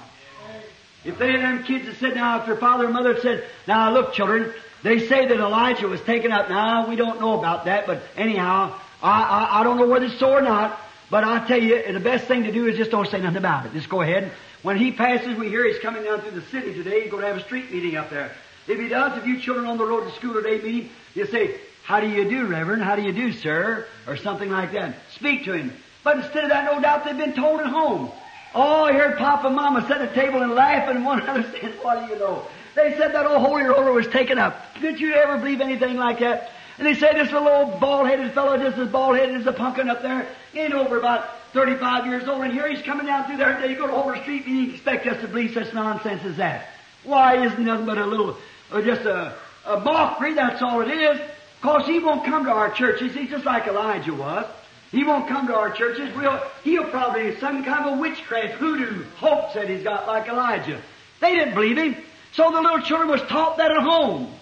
If 1.05 1.18
they 1.18 1.32
had 1.32 1.40
them 1.40 1.64
kids 1.64 1.86
that 1.86 1.96
said, 1.96 2.14
now, 2.14 2.40
if 2.40 2.46
their 2.46 2.57
father 2.57 2.84
and 2.84 2.92
mother 2.92 3.18
said, 3.20 3.44
now 3.66 3.92
look, 3.92 4.12
children, 4.12 4.53
they 4.82 5.07
say 5.07 5.26
that 5.26 5.38
Elijah 5.38 5.88
was 5.88 6.01
taken 6.03 6.30
up. 6.32 6.48
Now, 6.48 6.88
we 6.88 6.96
don't 6.96 7.20
know 7.20 7.38
about 7.38 7.64
that, 7.64 7.86
but 7.86 8.03
anyhow, 8.16 8.78
I, 9.03 9.22
I, 9.22 9.61
I 9.61 9.64
don't 9.64 9.78
know 9.78 9.86
whether 9.86 10.07
it's 10.07 10.18
so 10.18 10.32
or 10.32 10.42
not, 10.42 10.78
but 11.11 11.24
I 11.24 11.46
tell 11.46 11.61
you, 11.61 11.92
the 11.92 12.01
best 12.01 12.26
thing 12.26 12.44
to 12.44 12.53
do 12.53 12.66
is 12.66 12.76
just 12.76 12.90
don't 12.90 13.09
say 13.09 13.20
nothing 13.20 13.38
about 13.38 13.66
it. 13.66 13.72
Just 13.72 13.88
go 13.88 14.03
ahead. 14.03 14.30
When 14.62 14.76
he 14.76 14.92
passes, 14.92 15.38
we 15.38 15.48
hear 15.48 15.66
he's 15.66 15.80
coming 15.80 16.05
down 16.05 16.20
through 16.20 16.38
the 16.38 16.46
city 16.46 16.74
today. 16.74 17.03
He's 17.03 17.11
going 17.11 17.22
to 17.22 17.28
have 17.28 17.38
a 17.38 17.44
street 17.44 17.72
meeting 17.72 17.96
up 17.96 18.11
there. 18.11 18.30
If 18.68 18.78
he 18.78 18.88
does, 18.88 19.16
if 19.18 19.26
you 19.26 19.40
children 19.40 19.66
on 19.66 19.78
the 19.78 19.86
road 19.86 20.05
to 20.05 20.12
school 20.16 20.34
today 20.34 20.62
meet 20.62 20.84
him, 20.84 20.90
you 21.14 21.26
say, 21.26 21.59
how 21.82 22.01
do 22.01 22.09
you 22.09 22.28
do, 22.28 22.46
Reverend? 22.46 22.82
How 22.82 22.94
do 22.94 23.03
you 23.03 23.12
do, 23.12 23.32
sir? 23.32 23.86
Or 24.07 24.16
something 24.16 24.51
like 24.51 24.72
that. 24.72 24.96
Speak 25.14 25.44
to 25.46 25.55
him. 25.55 25.72
But 26.05 26.18
instead 26.18 26.44
of 26.44 26.51
that, 26.51 26.72
no 26.72 26.80
doubt 26.80 27.05
they've 27.05 27.16
been 27.16 27.34
told 27.34 27.61
at 27.61 27.66
home. 27.66 28.12
Oh, 28.55 28.84
I 28.84 28.92
heard 28.92 29.18
Papa 29.18 29.46
and 29.46 29.57
Mama 29.57 29.86
set 29.86 30.01
the 30.01 30.20
table 30.20 30.42
and 30.42 30.53
laugh 30.55 30.88
and 30.88 31.05
one 31.05 31.20
another 31.22 31.44
saying, 31.53 31.74
what 31.82 32.07
do 32.07 32.12
you 32.12 32.18
know? 32.18 32.44
They 32.74 32.96
said 32.96 33.14
that 33.14 33.26
old 33.26 33.42
holy 33.42 33.64
roller 33.64 33.92
was 33.92 34.07
taken 34.09 34.38
up. 34.38 34.74
Did 34.80 35.01
you 35.01 35.14
ever 35.14 35.38
believe 35.38 35.61
anything 35.61 35.96
like 35.96 36.20
that? 36.20 36.53
And 36.78 36.86
they 36.86 36.94
said 36.94 37.16
this 37.16 37.30
little 37.30 37.48
old 37.48 37.80
bald-headed 37.80 38.32
fellow, 38.32 38.57
just 38.57 38.78
as 38.78 38.88
bald-headed 38.88 39.36
as 39.36 39.46
a 39.46 39.53
pumpkin 39.53 39.90
up 39.90 40.03
there, 40.03 40.26
ain't 40.55 40.72
over 40.72 40.98
about 40.98 41.28
35 41.53 42.07
years 42.07 42.28
old, 42.28 42.42
and 42.42 42.53
here 42.53 42.68
he's 42.68 42.82
coming 42.82 43.07
down 43.07 43.26
through 43.26 43.36
there, 43.36 43.51
and 43.51 43.70
you 43.70 43.76
go 43.76 43.86
to 43.86 43.92
Holder 43.92 44.20
Street 44.22 44.46
and 44.46 44.57
you 44.57 44.70
expect 44.72 45.07
us 45.07 45.20
to 45.20 45.28
believe 45.28 45.53
such 45.53 45.74
nonsense 45.74 46.24
as 46.24 46.36
that. 46.36 46.68
Why 47.05 47.44
isn't 47.44 47.62
nothing 47.62 47.86
but 47.86 47.98
a 47.98 48.07
little, 48.07 48.36
uh, 48.70 48.80
just 48.82 49.03
a, 49.03 49.34
a 49.66 49.80
mockery, 49.80 50.34
that's 50.34 50.62
all 50.62 50.80
it 50.80 50.88
is. 50.88 51.20
Cause 51.61 51.86
he 51.86 51.98
won't 51.98 52.24
come 52.24 52.44
to 52.44 52.51
our 52.51 52.70
churches, 52.70 53.14
he's 53.14 53.28
just 53.28 53.44
like 53.44 53.66
Elijah 53.66 54.14
was. 54.14 54.46
He 54.91 55.05
won't 55.05 55.28
come 55.28 55.47
to 55.47 55.55
our 55.55 55.70
churches. 55.70 56.14
We'll, 56.16 56.43
he'll 56.64 56.84
probably 56.84 57.36
some 57.38 57.64
kind 57.64 57.86
of 57.86 57.99
a 57.99 58.01
witchcraft 58.01 58.55
hoodoo 58.55 59.05
hoax 59.16 59.55
that 59.55 59.68
he's 59.68 59.84
got 59.84 60.07
like 60.07 60.28
Elijah. 60.28 60.80
They 61.20 61.34
didn't 61.34 61.55
believe 61.55 61.78
him. 61.78 61.97
So 62.32 62.51
the 62.51 62.61
little 62.61 62.80
children 62.80 63.09
was 63.09 63.22
taught 63.22 63.59
that 63.59 63.70
at 63.70 63.82
home. 63.82 64.32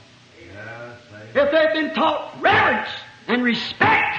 If 1.35 1.51
they'd 1.51 1.73
been 1.75 1.95
taught 1.95 2.41
reverence 2.41 2.89
and 3.27 3.43
respect, 3.45 4.19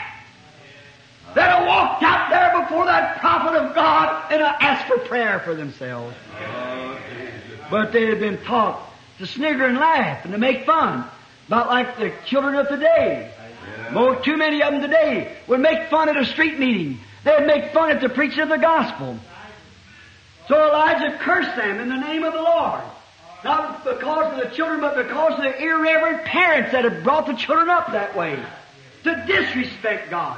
they'd 1.34 1.42
have 1.42 1.66
walked 1.66 2.04
out 2.04 2.30
there 2.30 2.62
before 2.62 2.86
that 2.86 3.20
prophet 3.20 3.56
of 3.58 3.74
God 3.74 4.32
and 4.32 4.42
asked 4.42 4.88
for 4.88 5.00
prayer 5.00 5.40
for 5.40 5.56
themselves. 5.56 6.16
Oh, 6.40 7.00
But 7.72 7.92
they 7.92 8.06
had 8.06 8.20
been 8.20 8.38
taught 8.44 8.80
to 9.18 9.26
snigger 9.26 9.66
and 9.66 9.78
laugh 9.78 10.24
and 10.24 10.34
to 10.34 10.38
make 10.38 10.66
fun. 10.66 11.06
About 11.48 11.68
like 11.68 11.98
the 11.98 12.14
children 12.26 12.54
of 12.56 12.68
today. 12.68 13.34
More, 13.92 14.16
too 14.18 14.38
many 14.38 14.62
of 14.62 14.74
them 14.74 14.82
today 14.82 15.36
would 15.48 15.60
make 15.60 15.90
fun 15.90 16.10
at 16.10 16.18
a 16.18 16.26
street 16.26 16.60
meeting. 16.60 17.00
They'd 17.24 17.46
make 17.46 17.74
fun 17.74 17.92
at 17.92 18.02
the 18.02 18.10
preaching 18.10 18.42
of 18.42 18.50
the 18.50 18.58
gospel. 18.58 19.18
So 20.48 20.68
Elijah 20.68 21.18
cursed 21.20 21.56
them 21.56 21.80
in 21.80 21.90
the 21.90 21.98
name 21.98 22.24
of 22.24 22.34
the 22.34 22.42
Lord. 22.42 22.82
Not 23.44 23.84
because 23.84 24.34
of 24.34 24.44
the 24.44 24.56
children, 24.56 24.82
but 24.82 24.96
because 24.96 25.34
of 25.34 25.44
the 25.44 25.62
irreverent 25.62 26.26
parents 26.26 26.72
that 26.72 26.84
had 26.84 27.04
brought 27.04 27.28
the 27.28 27.34
children 27.34 27.70
up 27.70 27.92
that 27.92 28.16
way. 28.16 28.38
To 29.04 29.24
disrespect 29.26 30.10
God. 30.10 30.38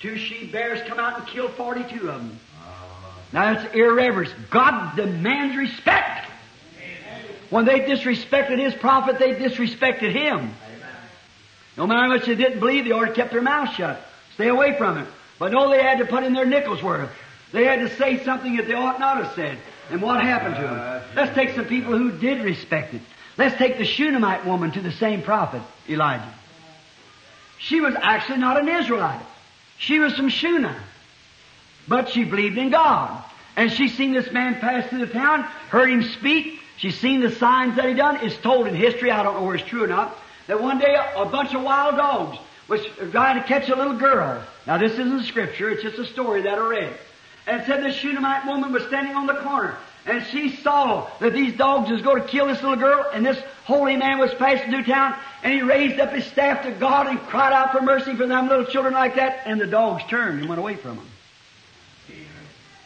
Two 0.00 0.16
she 0.16 0.46
bears 0.46 0.80
come 0.88 1.00
out 1.00 1.18
and 1.18 1.26
kill 1.26 1.48
42 1.48 1.96
of 1.96 2.02
them. 2.02 2.38
Uh-huh. 2.60 3.20
Now 3.32 3.54
that's 3.54 3.74
irreverence. 3.74 4.30
God 4.50 4.94
demands 4.94 5.56
respect. 5.56 6.30
When 7.50 7.64
they 7.64 7.80
disrespected 7.80 8.58
His 8.58 8.74
prophet, 8.74 9.18
they 9.18 9.34
disrespected 9.34 10.12
Him. 10.12 10.54
No 11.78 11.86
matter 11.86 12.00
how 12.00 12.08
much 12.08 12.26
they 12.26 12.34
didn't 12.34 12.58
believe, 12.58 12.84
they 12.84 12.90
ought 12.90 13.06
to 13.06 13.12
kept 13.12 13.30
their 13.30 13.40
mouth 13.40 13.72
shut. 13.74 14.00
Stay 14.34 14.48
away 14.48 14.76
from 14.76 14.98
it. 14.98 15.06
But 15.38 15.52
no, 15.52 15.70
they 15.70 15.80
had 15.80 15.98
to 15.98 16.06
put 16.06 16.24
in 16.24 16.32
their 16.32 16.44
nickels 16.44 16.82
worth. 16.82 17.10
They 17.52 17.64
had 17.64 17.80
to 17.80 17.96
say 17.96 18.22
something 18.24 18.56
that 18.56 18.66
they 18.66 18.74
ought 18.74 18.98
not 18.98 19.22
have 19.22 19.34
said. 19.34 19.58
And 19.90 20.02
what 20.02 20.20
happened 20.20 20.56
to 20.56 20.62
them? 20.62 21.02
Let's 21.14 21.34
take 21.34 21.54
some 21.54 21.66
people 21.66 21.96
who 21.96 22.10
did 22.10 22.42
respect 22.42 22.94
it. 22.94 23.00
Let's 23.38 23.56
take 23.56 23.78
the 23.78 23.84
Shunammite 23.84 24.44
woman 24.44 24.72
to 24.72 24.80
the 24.80 24.90
same 24.90 25.22
prophet, 25.22 25.62
Elijah. 25.88 26.34
She 27.58 27.80
was 27.80 27.94
actually 28.00 28.38
not 28.38 28.58
an 28.58 28.68
Israelite. 28.68 29.24
She 29.78 30.00
was 30.00 30.14
from 30.14 30.28
Shunem. 30.28 30.74
But 31.86 32.10
she 32.10 32.24
believed 32.24 32.58
in 32.58 32.70
God. 32.70 33.24
And 33.56 33.72
she 33.72 33.88
seen 33.88 34.12
this 34.12 34.30
man 34.32 34.56
pass 34.56 34.88
through 34.88 35.06
the 35.06 35.12
town, 35.12 35.42
heard 35.70 35.90
him 35.90 36.02
speak. 36.02 36.60
She 36.76 36.90
seen 36.90 37.20
the 37.20 37.30
signs 37.30 37.76
that 37.76 37.88
he 37.88 37.94
done. 37.94 38.18
It's 38.22 38.36
told 38.36 38.66
in 38.66 38.74
history, 38.74 39.10
I 39.10 39.22
don't 39.22 39.34
know 39.34 39.44
where 39.44 39.56
it's 39.56 39.68
true 39.68 39.84
or 39.84 39.88
not, 39.88 40.16
that 40.48 40.60
one 40.60 40.78
day 40.78 40.96
a 41.14 41.24
bunch 41.26 41.54
of 41.54 41.62
wild 41.62 41.96
dogs 41.96 42.38
was 42.66 42.84
trying 43.12 43.40
to 43.40 43.46
catch 43.46 43.68
a 43.68 43.76
little 43.76 43.96
girl. 43.96 44.42
Now 44.66 44.78
this 44.78 44.92
isn't 44.92 45.24
scripture, 45.24 45.70
it's 45.70 45.82
just 45.82 45.98
a 45.98 46.06
story 46.06 46.42
that 46.42 46.58
I 46.58 46.66
read. 46.66 46.98
And 47.46 47.64
said 47.64 47.82
the 47.82 47.92
Shunammite 47.92 48.46
woman 48.46 48.72
was 48.72 48.82
standing 48.88 49.14
on 49.14 49.26
the 49.26 49.36
corner. 49.36 49.76
And 50.04 50.24
she 50.26 50.56
saw 50.56 51.08
that 51.20 51.34
these 51.34 51.56
dogs 51.56 51.90
was 51.90 52.02
going 52.02 52.22
to 52.22 52.28
kill 52.28 52.46
this 52.46 52.62
little 52.62 52.78
girl, 52.78 53.06
and 53.12 53.24
this 53.24 53.38
holy 53.64 53.96
man 53.96 54.18
was 54.18 54.32
passing 54.34 54.70
through 54.70 54.84
town, 54.84 55.14
and 55.42 55.52
he 55.52 55.60
raised 55.60 56.00
up 56.00 56.12
his 56.12 56.24
staff 56.26 56.62
to 56.62 56.70
God 56.70 57.06
and 57.08 57.18
cried 57.20 57.52
out 57.52 57.72
for 57.72 57.82
mercy 57.82 58.14
for 58.14 58.26
them 58.26 58.48
little 58.48 58.64
children 58.64 58.94
like 58.94 59.16
that, 59.16 59.42
and 59.44 59.60
the 59.60 59.66
dogs 59.66 60.02
turned 60.08 60.40
and 60.40 60.48
went 60.48 60.58
away 60.58 60.76
from 60.76 60.96
him. 60.96 61.06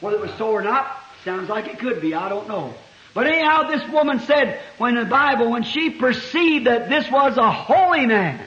Whether 0.00 0.16
it 0.16 0.22
was 0.22 0.34
so 0.36 0.50
or 0.50 0.62
not, 0.62 1.00
sounds 1.24 1.48
like 1.48 1.66
it 1.66 1.78
could 1.78 2.00
be, 2.00 2.12
I 2.12 2.28
don't 2.28 2.48
know. 2.48 2.74
But 3.14 3.26
anyhow, 3.26 3.64
this 3.64 3.86
woman 3.90 4.20
said, 4.20 4.60
when 4.78 4.94
the 4.94 5.04
Bible, 5.04 5.50
when 5.50 5.64
she 5.64 5.90
perceived 5.90 6.66
that 6.66 6.88
this 6.88 7.10
was 7.10 7.36
a 7.36 7.50
holy 7.50 8.06
man, 8.06 8.40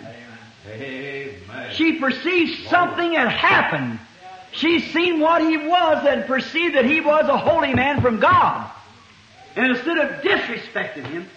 Amen. 0.67 1.71
she 1.73 1.99
perceived 1.99 2.67
something 2.69 3.13
had 3.13 3.29
happened. 3.29 3.99
She 4.51 4.79
seen 4.79 5.19
what 5.19 5.41
he 5.41 5.57
was 5.57 6.05
and 6.05 6.25
perceived 6.25 6.75
that 6.75 6.85
he 6.85 7.01
was 7.01 7.25
a 7.27 7.37
holy 7.37 7.73
man 7.73 8.01
from 8.01 8.19
God. 8.19 8.71
And 9.55 9.75
instead 9.75 9.97
of 9.97 10.21
disrespecting 10.21 11.05
him, 11.05 11.27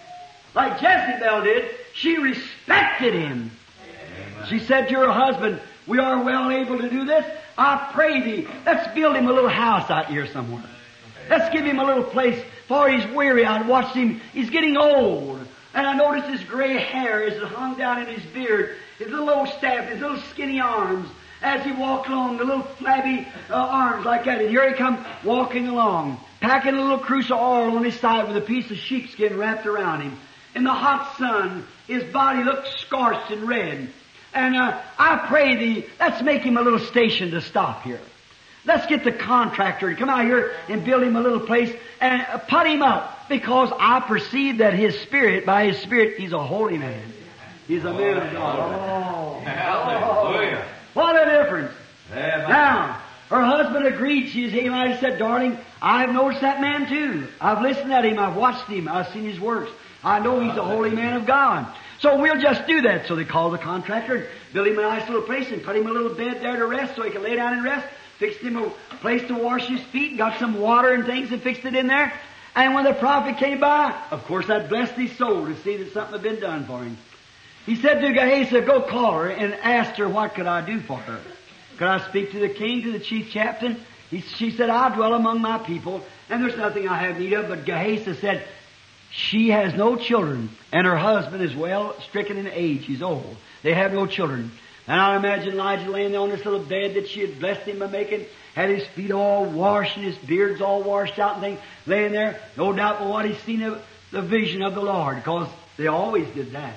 like 0.55 0.81
Jezebel 0.81 1.43
did, 1.43 1.69
she 1.93 2.17
respected 2.17 3.13
him. 3.13 3.51
She 4.47 4.59
said 4.59 4.87
to 4.89 4.95
her 4.95 5.11
husband, 5.11 5.61
we 5.85 5.99
are 5.99 6.23
well 6.23 6.49
able 6.49 6.79
to 6.79 6.89
do 6.89 7.05
this. 7.05 7.25
I 7.57 7.89
pray 7.93 8.21
thee, 8.21 8.47
let's 8.65 8.93
build 8.95 9.15
him 9.15 9.27
a 9.27 9.33
little 9.33 9.49
house 9.49 9.89
out 9.89 10.07
here 10.07 10.27
somewhere. 10.27 10.63
Let's 11.29 11.53
give 11.53 11.65
him 11.65 11.79
a 11.79 11.83
little 11.83 12.03
place, 12.03 12.43
for 12.69 12.87
he's 12.87 13.05
weary. 13.13 13.43
I 13.43 13.63
watched 13.63 13.95
him, 13.95 14.21
he's 14.31 14.51
getting 14.51 14.77
old. 14.77 15.45
And 15.73 15.85
I 15.85 15.95
noticed 15.95 16.27
his 16.27 16.43
gray 16.43 16.77
hair 16.77 17.23
as 17.23 17.33
it 17.33 17.43
hung 17.43 17.77
down 17.77 18.01
in 18.01 18.07
his 18.07 18.23
beard, 18.31 18.77
his 18.97 19.09
little 19.09 19.29
old 19.29 19.49
staff, 19.49 19.89
his 19.89 19.99
little 19.99 20.19
skinny 20.31 20.59
arms, 20.59 21.09
as 21.41 21.63
he 21.65 21.71
walked 21.71 22.07
along, 22.09 22.37
the 22.37 22.43
little 22.43 22.63
flabby 22.63 23.27
uh, 23.49 23.53
arms 23.53 24.05
like 24.05 24.25
that. 24.25 24.39
And 24.39 24.49
here 24.49 24.69
he 24.69 24.75
come 24.75 25.03
walking 25.23 25.67
along, 25.67 26.19
packing 26.41 26.75
a 26.75 26.81
little 26.81 26.99
of 26.99 27.31
oil 27.31 27.75
on 27.75 27.83
his 27.83 27.99
side 27.99 28.27
with 28.27 28.37
a 28.37 28.41
piece 28.41 28.69
of 28.71 28.77
sheepskin 28.77 29.37
wrapped 29.37 29.65
around 29.65 30.01
him. 30.01 30.17
In 30.55 30.63
the 30.63 30.73
hot 30.73 31.17
sun, 31.17 31.65
his 31.87 32.03
body 32.11 32.43
looked 32.43 32.67
scorched 32.79 33.31
and 33.31 33.47
red. 33.47 33.89
And 34.33 34.55
uh, 34.55 34.79
I 34.97 35.25
pray 35.27 35.55
thee, 35.55 35.85
let's 35.99 36.21
make 36.21 36.43
him 36.43 36.57
a 36.57 36.61
little 36.61 36.79
station 36.79 37.31
to 37.31 37.41
stop 37.41 37.83
here. 37.83 38.01
Let's 38.69 38.85
get 38.85 39.03
the 39.03 39.11
contractor 39.11 39.89
to 39.89 39.95
come 39.95 40.09
out 40.09 40.25
here 40.25 40.53
and 40.67 40.85
build 40.85 41.01
him 41.01 41.15
a 41.15 41.21
little 41.21 41.39
place 41.39 41.75
and 41.99 42.23
put 42.47 42.67
him 42.67 42.83
up 42.83 43.27
because 43.27 43.71
I 43.79 43.99
perceive 43.99 44.59
that 44.59 44.75
his 44.75 44.99
spirit, 44.99 45.43
by 45.43 45.65
his 45.65 45.79
spirit, 45.79 46.19
he's 46.19 46.33
a 46.33 46.43
holy 46.43 46.77
man. 46.77 47.01
He's 47.67 47.83
a 47.83 47.91
man 47.91 48.17
of 48.17 48.29
oh, 48.29 48.31
God. 48.31 49.43
Hallelujah. 49.43 50.63
What 50.93 51.15
a 51.15 51.41
difference. 51.41 51.71
Now, 52.13 53.01
her 53.31 53.41
husband 53.41 53.87
agreed. 53.87 54.29
She 54.29 54.51
he 54.51 54.69
might 54.69 54.91
have 54.91 54.99
said, 54.99 55.17
darling, 55.17 55.57
I've 55.81 56.13
noticed 56.13 56.41
that 56.41 56.61
man 56.61 56.87
too. 56.87 57.27
I've 57.41 57.63
listened 57.63 57.91
at 57.91 58.05
him. 58.05 58.19
I've 58.19 58.35
watched 58.35 58.67
him. 58.67 58.87
I've 58.87 59.11
seen 59.11 59.23
his 59.23 59.39
works. 59.39 59.71
I 60.03 60.19
know 60.19 60.41
he's 60.41 60.55
a 60.55 60.63
holy 60.63 60.91
man 60.91 61.15
of 61.15 61.25
God. 61.25 61.65
So 62.01 62.21
we'll 62.21 62.39
just 62.39 62.67
do 62.67 62.81
that. 62.81 63.07
So 63.07 63.15
they 63.15 63.25
called 63.25 63.53
the 63.53 63.57
contractor 63.57 64.15
and 64.15 64.27
built 64.53 64.67
him 64.67 64.77
a 64.77 64.83
nice 64.83 65.07
little 65.09 65.23
place 65.23 65.49
and 65.49 65.63
put 65.63 65.75
him 65.75 65.87
a 65.87 65.91
little 65.91 66.13
bed 66.13 66.39
there 66.41 66.55
to 66.55 66.67
rest 66.67 66.95
so 66.95 67.01
he 67.01 67.09
could 67.09 67.23
lay 67.23 67.35
down 67.35 67.53
and 67.53 67.63
rest. 67.63 67.87
Fixed 68.19 68.41
him 68.41 68.57
a 68.57 68.69
place 68.99 69.25
to 69.29 69.33
wash 69.33 69.65
his 69.65 69.81
feet 69.81 70.17
got 70.17 70.37
some 70.39 70.59
water 70.59 70.91
and 70.91 71.05
things 71.05 71.31
and 71.31 71.41
fixed 71.41 71.65
it 71.65 71.73
in 71.73 71.87
there. 71.87 72.13
And 72.53 72.73
when 72.73 72.83
the 72.83 72.93
prophet 72.93 73.37
came 73.37 73.59
by, 73.59 73.95
of 74.11 74.25
course 74.25 74.47
that 74.47 74.67
blessed 74.67 74.93
his 74.93 75.17
soul 75.17 75.45
to 75.45 75.55
see 75.61 75.77
that 75.77 75.93
something 75.93 76.13
had 76.13 76.21
been 76.21 76.39
done 76.39 76.65
for 76.65 76.83
him. 76.83 76.97
He 77.65 77.75
said 77.75 78.01
to 78.01 78.11
Gehazi, 78.11 78.61
go 78.61 78.81
call 78.81 79.13
her 79.13 79.29
and 79.29 79.53
ask 79.53 79.95
her 79.95 80.09
what 80.09 80.35
could 80.35 80.47
I 80.47 80.65
do 80.65 80.81
for 80.81 80.97
her. 80.97 81.19
Could 81.77 81.87
I 81.87 82.05
speak 82.09 82.31
to 82.31 82.39
the 82.39 82.49
king, 82.49 82.83
to 82.83 82.91
the 82.91 82.99
chief 82.99 83.31
captain? 83.31 83.77
He, 84.09 84.21
she 84.21 84.51
said, 84.51 84.69
I 84.69 84.93
dwell 84.93 85.13
among 85.13 85.39
my 85.39 85.59
people, 85.59 86.03
and 86.29 86.43
there's 86.43 86.57
nothing 86.57 86.89
I 86.89 86.97
have 86.97 87.19
need 87.19 87.31
of. 87.33 87.47
But 87.47 87.63
Gehazi 87.63 88.15
said, 88.15 88.43
she 89.11 89.49
has 89.49 89.73
no 89.73 89.95
children, 89.95 90.49
and 90.71 90.85
her 90.85 90.97
husband 90.97 91.41
is 91.41 91.55
well 91.55 91.99
stricken 92.01 92.37
in 92.37 92.47
age. 92.47 92.85
He's 92.85 93.01
old. 93.01 93.37
They 93.63 93.73
have 93.73 93.93
no 93.93 94.05
children. 94.07 94.51
And 94.89 94.99
I 94.99 95.15
imagine 95.15 95.53
Elijah 95.53 95.87
laying 95.87 96.11
there 96.11 96.21
on 96.21 96.29
this 96.29 96.43
little 96.43 96.63
bed 96.63 96.95
that 96.95 97.07
she 97.07 97.19
had 97.19 97.39
blessed 97.39 97.61
him 97.61 97.77
by 97.77 97.85
making, 97.85 98.25
had 98.55 98.69
his 98.69 98.87
feet 98.87 99.11
all 99.11 99.45
washed 99.45 99.97
and 99.97 100.03
his 100.03 100.17
beard's 100.17 100.61
all 100.61 100.81
washed 100.81 101.19
out 101.19 101.33
and 101.33 101.43
things, 101.43 101.59
laying 101.85 102.11
there, 102.11 102.41
no 102.57 102.73
doubt 102.73 102.97
but 102.97 103.07
what 103.07 103.23
he's 103.23 103.37
seen 103.43 103.61
of 103.61 103.79
the 104.11 104.23
vision 104.23 104.63
of 104.63 104.73
the 104.73 104.81
Lord, 104.81 105.17
because 105.17 105.47
they 105.77 105.85
always 105.85 106.27
did 106.29 106.53
that. 106.53 106.73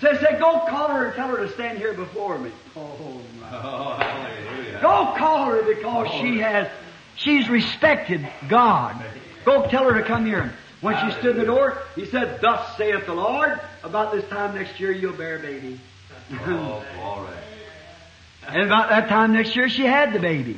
So 0.00 0.10
he 0.10 0.16
said, 0.16 0.40
go 0.40 0.60
call 0.70 0.88
her 0.88 1.04
and 1.04 1.14
tell 1.14 1.28
her 1.28 1.36
to 1.36 1.52
stand 1.52 1.76
here 1.76 1.92
before 1.92 2.38
me. 2.38 2.50
Oh, 2.74 3.20
my. 3.38 3.50
Oh, 3.52 3.94
hallelujah. 3.98 4.78
Go 4.80 5.14
call 5.18 5.44
her 5.50 5.62
because 5.62 6.08
she 6.12 6.40
oh, 6.40 6.44
has, 6.44 6.68
she's 7.16 7.46
respected 7.50 8.26
God. 8.48 9.04
Go 9.44 9.68
tell 9.68 9.84
her 9.84 10.00
to 10.00 10.02
come 10.02 10.24
here. 10.24 10.54
When 10.80 10.96
she 10.96 11.18
stood 11.18 11.32
in 11.32 11.40
the 11.40 11.44
door, 11.44 11.76
he 11.94 12.06
said, 12.06 12.40
Thus 12.40 12.78
saith 12.78 13.04
the 13.04 13.12
Lord, 13.12 13.60
about 13.84 14.12
this 14.12 14.26
time 14.30 14.54
next 14.54 14.80
year 14.80 14.92
you'll 14.92 15.12
bear 15.12 15.36
a 15.36 15.40
baby. 15.40 15.78
Oh, 16.32 16.82
glory. 16.96 17.28
And 18.52 18.62
about 18.62 18.88
that 18.90 19.08
time 19.08 19.32
next 19.32 19.54
year, 19.56 19.68
she 19.68 19.84
had 19.84 20.12
the 20.12 20.18
baby. 20.18 20.56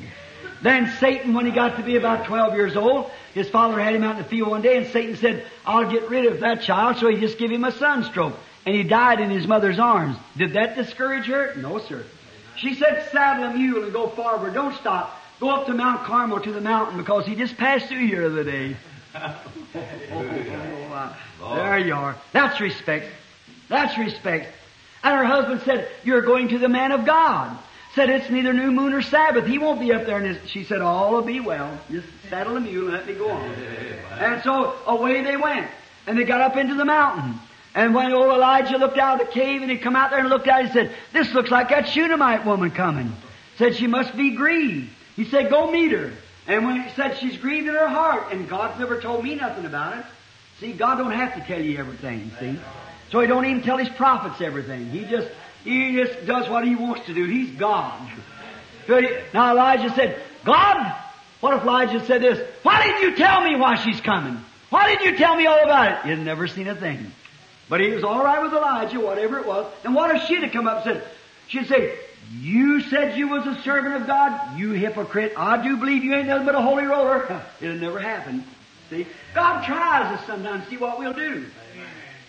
Then 0.62 0.92
Satan, 1.00 1.34
when 1.34 1.44
he 1.44 1.52
got 1.52 1.76
to 1.76 1.82
be 1.82 1.96
about 1.96 2.26
12 2.26 2.54
years 2.54 2.76
old, 2.76 3.10
his 3.34 3.48
father 3.48 3.80
had 3.80 3.94
him 3.94 4.04
out 4.04 4.16
in 4.16 4.22
the 4.22 4.28
field 4.28 4.48
one 4.48 4.62
day, 4.62 4.76
and 4.76 4.86
Satan 4.86 5.16
said, 5.16 5.44
I'll 5.66 5.90
get 5.90 6.08
rid 6.08 6.26
of 6.26 6.40
that 6.40 6.62
child, 6.62 6.98
so 6.98 7.08
he 7.08 7.18
just 7.18 7.38
gave 7.38 7.50
him 7.50 7.64
a 7.64 7.72
sunstroke. 7.72 8.34
And 8.64 8.74
he 8.76 8.84
died 8.84 9.20
in 9.20 9.28
his 9.30 9.46
mother's 9.46 9.80
arms. 9.80 10.16
Did 10.36 10.52
that 10.52 10.76
discourage 10.76 11.26
her? 11.26 11.54
No, 11.56 11.78
sir. 11.78 12.04
She 12.56 12.74
said, 12.74 13.08
saddle 13.10 13.44
a 13.44 13.54
mule 13.54 13.82
and 13.82 13.92
go 13.92 14.08
forward. 14.08 14.54
Don't 14.54 14.76
stop. 14.76 15.18
Go 15.40 15.50
up 15.50 15.66
to 15.66 15.74
Mount 15.74 16.04
Carmel 16.04 16.38
to 16.40 16.52
the 16.52 16.60
mountain 16.60 16.96
because 16.98 17.26
he 17.26 17.34
just 17.34 17.56
passed 17.56 17.86
through 17.86 18.06
here 18.06 18.28
the 18.28 18.40
other 18.40 18.50
day. 18.50 18.76
Oh, 20.14 21.14
wow. 21.40 21.54
There 21.54 21.78
you 21.78 21.94
are. 21.94 22.16
That's 22.32 22.60
respect. 22.60 23.06
That's 23.68 23.96
respect. 23.98 24.52
And 25.02 25.16
her 25.16 25.24
husband 25.24 25.62
said, 25.64 25.88
You're 26.04 26.22
going 26.22 26.48
to 26.48 26.58
the 26.58 26.68
man 26.68 26.92
of 26.92 27.04
God. 27.04 27.58
Said 27.94 28.08
it's 28.08 28.30
neither 28.30 28.52
new 28.52 28.70
moon 28.70 28.94
or 28.94 29.02
Sabbath. 29.02 29.46
He 29.46 29.58
won't 29.58 29.80
be 29.80 29.92
up 29.92 30.06
there. 30.06 30.18
And 30.18 30.38
she 30.48 30.64
said, 30.64 30.80
All 30.80 31.12
will 31.12 31.22
be 31.22 31.40
well. 31.40 31.78
Just 31.90 32.08
saddle 32.30 32.54
the 32.54 32.60
mule 32.60 32.84
and 32.84 32.94
let 32.94 33.06
me 33.06 33.14
go 33.14 33.30
on. 33.30 33.50
And 34.18 34.42
so 34.42 34.74
away 34.86 35.22
they 35.22 35.36
went. 35.36 35.68
And 36.06 36.18
they 36.18 36.24
got 36.24 36.40
up 36.40 36.56
into 36.56 36.74
the 36.74 36.84
mountain. 36.84 37.38
And 37.74 37.94
when 37.94 38.12
old 38.12 38.32
Elijah 38.32 38.76
looked 38.76 38.98
out 38.98 39.20
of 39.20 39.26
the 39.26 39.32
cave 39.32 39.62
and 39.62 39.70
he 39.70 39.78
come 39.78 39.96
out 39.96 40.10
there 40.10 40.20
and 40.20 40.28
looked 40.28 40.48
out, 40.48 40.64
he 40.64 40.72
said, 40.72 40.92
This 41.12 41.32
looks 41.32 41.50
like 41.50 41.68
that 41.68 41.88
Shunammite 41.88 42.44
woman 42.44 42.70
coming. 42.70 43.12
Said 43.56 43.76
she 43.76 43.86
must 43.86 44.16
be 44.16 44.30
grieved. 44.30 44.90
He 45.16 45.24
said, 45.24 45.50
Go 45.50 45.70
meet 45.70 45.92
her. 45.92 46.12
And 46.46 46.64
when 46.64 46.82
he 46.82 46.90
said 46.90 47.18
she's 47.18 47.36
grieved 47.36 47.68
in 47.68 47.74
her 47.74 47.88
heart, 47.88 48.32
and 48.32 48.48
God's 48.48 48.78
never 48.78 49.00
told 49.00 49.22
me 49.22 49.34
nothing 49.34 49.64
about 49.64 49.98
it. 49.98 50.04
See, 50.60 50.72
God 50.72 50.96
don't 50.96 51.12
have 51.12 51.34
to 51.34 51.40
tell 51.40 51.60
you 51.60 51.78
everything, 51.78 52.30
see? 52.38 52.58
So 53.10 53.20
He 53.20 53.26
don't 53.26 53.44
even 53.44 53.62
tell 53.62 53.78
His 53.78 53.88
prophets 53.90 54.40
everything. 54.40 54.90
He 54.90 55.04
just, 55.04 55.28
He 55.64 55.92
just 55.92 56.26
does 56.26 56.48
what 56.48 56.66
He 56.66 56.74
wants 56.74 57.06
to 57.06 57.14
do. 57.14 57.24
He's 57.24 57.50
God. 57.50 58.00
Now 58.88 59.52
Elijah 59.52 59.94
said, 59.94 60.20
God, 60.44 60.94
what 61.40 61.54
if 61.54 61.62
Elijah 61.62 62.04
said 62.06 62.22
this? 62.22 62.38
Why 62.62 62.84
didn't 62.84 63.02
you 63.02 63.16
tell 63.16 63.42
me 63.42 63.56
why 63.56 63.76
she's 63.76 64.00
coming? 64.00 64.42
Why 64.70 64.88
didn't 64.88 65.12
you 65.12 65.16
tell 65.18 65.36
me 65.36 65.46
all 65.46 65.62
about 65.62 66.04
it? 66.04 66.08
You'd 66.08 66.20
never 66.20 66.48
seen 66.48 66.68
a 66.68 66.74
thing. 66.74 67.12
But 67.68 67.80
he 67.80 67.90
was 67.90 68.04
all 68.04 68.22
right 68.22 68.42
with 68.42 68.52
Elijah, 68.52 69.00
whatever 69.00 69.38
it 69.38 69.46
was. 69.46 69.70
And 69.84 69.94
what 69.94 70.14
if 70.14 70.24
she'd 70.24 70.42
have 70.42 70.52
come 70.52 70.66
up 70.66 70.84
and 70.84 70.96
said, 70.96 71.08
she'd 71.48 71.68
say, 71.68 71.98
you 72.30 72.80
said 72.82 73.16
you 73.18 73.28
was 73.28 73.46
a 73.46 73.60
servant 73.62 73.94
of 73.94 74.06
God, 74.06 74.58
you 74.58 74.72
hypocrite. 74.72 75.34
I 75.36 75.62
do 75.62 75.76
believe 75.76 76.04
you 76.04 76.14
ain't 76.14 76.26
nothing 76.26 76.46
but 76.46 76.54
a 76.54 76.62
holy 76.62 76.84
roller. 76.84 77.42
It'll 77.60 77.76
never 77.76 77.98
happen. 77.98 78.44
See? 78.90 79.06
God 79.34 79.64
tries 79.64 80.18
us 80.18 80.26
sometimes 80.26 80.68
see 80.68 80.76
what 80.76 80.98
we'll 80.98 81.12
do. 81.12 81.46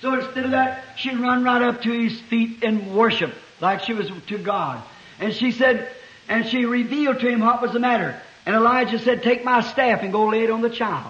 So 0.04 0.20
instead 0.20 0.44
of 0.44 0.52
that, 0.52 0.84
she'd 0.98 1.18
run 1.18 1.46
right 1.46 1.62
up 1.62 1.82
to 1.84 1.92
his 1.94 2.20
feet 2.24 2.62
and 2.62 2.94
worship 2.94 3.34
like 3.62 3.84
she 3.84 3.94
was 3.94 4.12
to 4.28 4.38
God. 4.38 4.84
And 5.22 5.34
she 5.34 5.54
said, 5.54 5.90
and 6.28 6.46
she 6.46 6.66
revealed 6.66 7.22
to 7.22 7.30
him 7.30 7.40
what 7.40 7.62
was 7.62 7.72
the 7.72 7.80
matter. 7.80 8.22
And 8.46 8.54
Elijah 8.54 9.00
said, 9.00 9.24
take 9.24 9.46
my 9.46 9.62
staff 9.62 10.02
and 10.02 10.12
go 10.12 10.26
lay 10.26 10.44
it 10.44 10.50
on 10.50 10.62
the 10.62 10.70
child. 10.70 11.10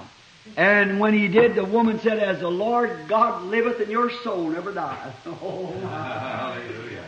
And 0.55 0.99
when 0.99 1.15
he 1.15 1.27
did, 1.27 1.55
the 1.55 1.65
woman 1.65 2.01
said, 2.01 2.19
as 2.19 2.41
the 2.41 2.51
Lord 2.51 3.07
God 3.07 3.41
liveth 3.45 3.79
and 3.79 3.89
your 3.89 4.11
soul 4.11 4.49
never 4.49 4.71
dies. 4.71 5.11
Oh, 5.25 5.73
Hallelujah. 5.81 7.03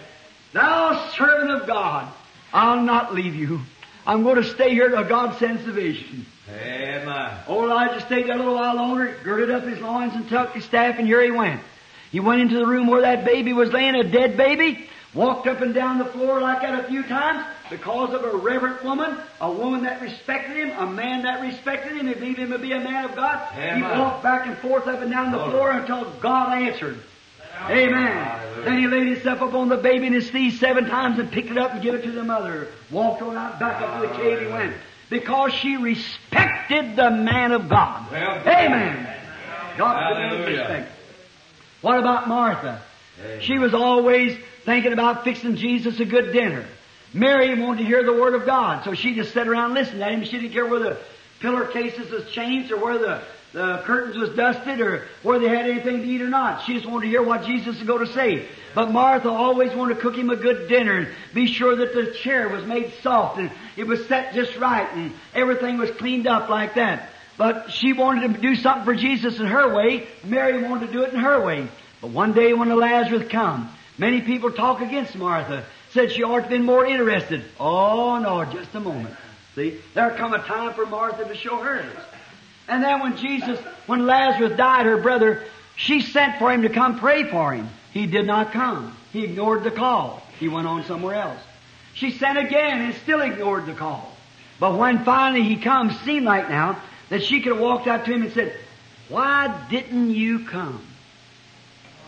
thou 0.54 1.08
servant 1.10 1.52
of 1.52 1.68
God, 1.68 2.12
I'll 2.52 2.82
not 2.82 3.14
leave 3.14 3.36
you. 3.36 3.62
I'm 4.08 4.24
going 4.24 4.38
to 4.38 4.44
stay 4.44 4.72
here 4.72 4.90
till 4.90 5.04
God 5.04 5.38
sends 5.38 5.64
the 5.64 5.72
vision. 5.72 6.26
Amen. 6.52 7.32
Old 7.48 7.66
Elijah 7.66 8.04
stayed 8.08 8.26
there 8.26 8.34
a 8.34 8.38
little 8.38 8.56
while 8.56 8.76
longer, 8.76 9.18
girded 9.24 9.52
up 9.52 9.66
his 9.66 9.80
loins 9.80 10.16
and 10.16 10.28
took 10.28 10.54
his 10.54 10.66
staff, 10.66 10.98
and 10.98 11.06
here 11.06 11.22
he 11.22 11.30
went. 11.30 11.62
He 12.12 12.20
went 12.20 12.42
into 12.42 12.58
the 12.58 12.66
room 12.66 12.88
where 12.88 13.02
that 13.02 13.26
baby 13.26 13.54
was 13.54 13.72
laying, 13.72 13.96
a 13.96 14.04
dead 14.04 14.38
baby, 14.38 14.88
walked 15.14 15.48
up 15.48 15.62
and 15.62 15.74
down 15.74 15.98
the 15.98 16.06
floor 16.06 16.42
like 16.42 16.62
that 16.62 16.86
a 16.86 16.88
few 16.88 17.04
times 17.04 17.46
because 17.70 18.14
of 18.14 18.24
a 18.24 18.38
reverent 18.38 18.84
woman, 18.84 19.18
a 19.42 19.52
woman 19.52 19.84
that 19.84 20.02
respected 20.02 20.58
him, 20.58 20.72
a 20.78 20.88
man 20.88 21.24
that 21.24 21.42
respected 21.42 21.98
him, 21.98 22.08
he 22.08 22.14
believed 22.14 22.40
him 22.40 22.52
to 22.52 22.60
be 22.60 22.74
a 22.74 22.80
man 22.80 23.06
of 23.06 23.16
God. 23.16 23.40
He 23.54 23.82
walked 23.82 24.24
back 24.24 24.46
and 24.46 24.58
forth 24.58 24.88
up 24.88 25.02
and 25.02 25.12
down 25.12 25.32
the 25.32 25.38
Lord. 25.38 25.52
floor 25.52 25.72
until 25.72 26.06
God 26.22 26.62
answered. 26.62 27.00
Amen. 27.70 27.94
Hallelujah. 27.96 28.66
Then 28.66 28.80
he 28.80 28.88
laid 28.88 29.08
himself 29.08 29.42
up 29.42 29.54
on 29.54 29.70
the 29.70 29.78
baby 29.78 30.08
in 30.08 30.14
his 30.14 30.32
knees 30.34 30.60
seven 30.60 30.86
times 30.86 31.20
and 31.20 31.32
picked 31.32 31.52
it 31.52 31.58
up 31.58 31.74
and 31.74 31.82
gave 31.82 31.94
it 31.94 32.04
to 32.04 32.12
the 32.12 32.24
mother. 32.24 32.68
Walked 32.92 33.22
on 33.22 33.38
out 33.38 33.60
back 33.60 33.82
up 33.82 34.02
to 34.02 34.08
the 34.08 34.14
cave 34.14 34.42
he 34.42 34.48
went. 34.48 34.76
Because 35.10 35.54
she 35.54 35.78
respected 35.78 36.96
the 36.96 37.12
man 37.12 37.52
of 37.52 37.70
God. 37.70 38.12
Well, 38.12 38.40
Amen. 38.40 39.16
God 39.78 40.18
Hallelujah. 40.18 40.88
What 41.86 42.00
about 42.00 42.28
Martha? 42.28 42.82
She 43.42 43.60
was 43.60 43.76
always 43.76 44.36
thinking 44.64 44.92
about 44.92 45.24
fixing 45.24 45.56
Jesus 45.56 46.00
a 46.00 46.06
good 46.06 46.34
dinner. 46.34 46.66
Mary 47.14 47.54
wanted 47.62 47.84
to 47.84 47.86
hear 47.86 48.04
the 48.04 48.12
Word 48.12 48.34
of 48.34 48.48
God, 48.48 48.84
so 48.84 48.96
she 48.96 49.14
just 49.14 49.36
sat 49.36 49.48
around 49.48 49.76
listening 49.76 50.02
at 50.02 50.12
him. 50.12 50.24
She 50.24 50.40
didn't 50.40 50.54
care 50.54 50.66
where 50.66 50.80
the 50.80 50.98
pillar 51.42 51.68
cases 51.68 52.10
was 52.10 52.28
changed 52.32 52.72
or 52.72 52.84
where 52.84 52.98
the, 52.98 53.22
the 53.54 53.84
curtains 53.86 54.18
was 54.18 54.32
dusted 54.32 54.82
or 54.82 55.06
where 55.22 55.38
they 55.38 55.48
had 55.48 55.70
anything 55.70 56.02
to 56.02 56.08
eat 56.08 56.24
or 56.24 56.28
not. 56.28 56.64
She 56.64 56.74
just 56.74 56.88
wanted 56.88 57.06
to 57.06 57.10
hear 57.12 57.22
what 57.22 57.46
Jesus 57.46 57.78
was 57.78 57.88
going 57.88 58.04
to 58.04 58.12
say. 58.14 58.48
But 58.74 58.90
Martha 58.92 59.30
always 59.30 59.72
wanted 59.76 59.98
to 59.98 60.02
cook 60.02 60.16
him 60.16 60.32
a 60.32 60.36
good 60.36 60.68
dinner 60.68 60.98
and 60.98 61.08
be 61.36 61.46
sure 61.46 61.76
that 61.76 61.94
the 61.94 62.14
chair 62.14 62.50
was 62.50 62.66
made 62.66 62.94
soft 63.04 63.38
and 63.38 63.52
it 63.78 63.86
was 63.86 64.08
set 64.08 64.34
just 64.34 64.58
right 64.58 64.92
and 64.94 65.14
everything 65.36 65.78
was 65.78 65.92
cleaned 65.92 66.26
up 66.26 66.50
like 66.50 66.74
that. 66.74 67.12
But 67.38 67.72
she 67.72 67.94
wanted 67.94 68.34
to 68.34 68.42
do 68.42 68.56
something 68.56 68.86
for 68.86 68.96
Jesus 68.96 69.40
in 69.40 69.46
her 69.46 69.74
way. 69.74 70.08
Mary 70.24 70.64
wanted 70.64 70.88
to 70.88 70.94
do 70.94 71.04
it 71.04 71.14
in 71.14 71.20
her 71.20 71.44
way. 71.44 71.68
But 72.02 72.12
one 72.12 72.34
day 72.34 72.54
when 72.54 72.70
the 72.70 72.76
Lazarus 72.76 73.28
come, 73.30 73.70
many 73.98 74.22
people 74.22 74.52
talk 74.52 74.82
against 74.82 75.16
Martha. 75.16 75.66
Said 75.92 76.12
she 76.12 76.24
ought 76.24 76.36
to 76.36 76.42
have 76.42 76.50
been 76.50 76.64
more 76.64 76.86
interested. 76.86 77.44
Oh 77.60 78.20
no, 78.20 78.44
just 78.46 78.74
a 78.76 78.80
moment. 78.80 79.16
See, 79.56 79.80
there 79.94 80.12
come 80.12 80.34
a 80.34 80.40
time 80.40 80.74
for 80.74 80.86
Martha 80.86 81.26
to 81.26 81.36
show 81.36 81.58
hers. 81.58 81.86
And 82.68 82.84
then 82.84 83.00
when 83.00 83.18
Jesus, 83.18 83.60
when 83.86 84.06
Lazarus 84.06 84.58
died, 84.58 84.86
her 84.86 84.98
brother, 84.98 85.44
she 85.76 86.02
sent 86.02 86.40
for 86.40 86.52
him 86.52 86.64
to 86.64 86.70
come 86.70 87.00
pray 87.00 87.24
for 87.24 87.54
him. 87.54 87.70
He 87.94 88.08
did 88.08 88.26
not 88.26 88.52
come. 88.52 88.96
He 89.14 89.24
ignored 89.24 89.64
the 89.64 89.72
call. 89.72 90.22
He 90.40 90.50
went 90.50 90.68
on 90.68 90.84
somewhere 90.84 91.16
else. 91.16 91.40
She 91.94 92.12
sent 92.12 92.38
again 92.38 92.82
and 92.82 92.94
still 92.96 93.22
ignored 93.22 93.66
the 93.66 93.74
call. 93.74 94.12
But 94.60 94.78
when 94.78 95.06
finally 95.06 95.44
he 95.44 95.58
comes, 95.58 95.98
seemed 96.02 96.26
like 96.26 96.50
now 96.50 96.82
that 97.10 97.24
she 97.24 97.42
could 97.42 97.54
have 97.54 97.62
walked 97.62 97.88
out 97.88 98.06
to 98.06 98.14
him 98.14 98.24
and 98.24 98.32
said, 98.34 98.56
Why 99.10 99.66
didn't 99.70 100.12
you 100.12 100.46
come? 100.46 100.82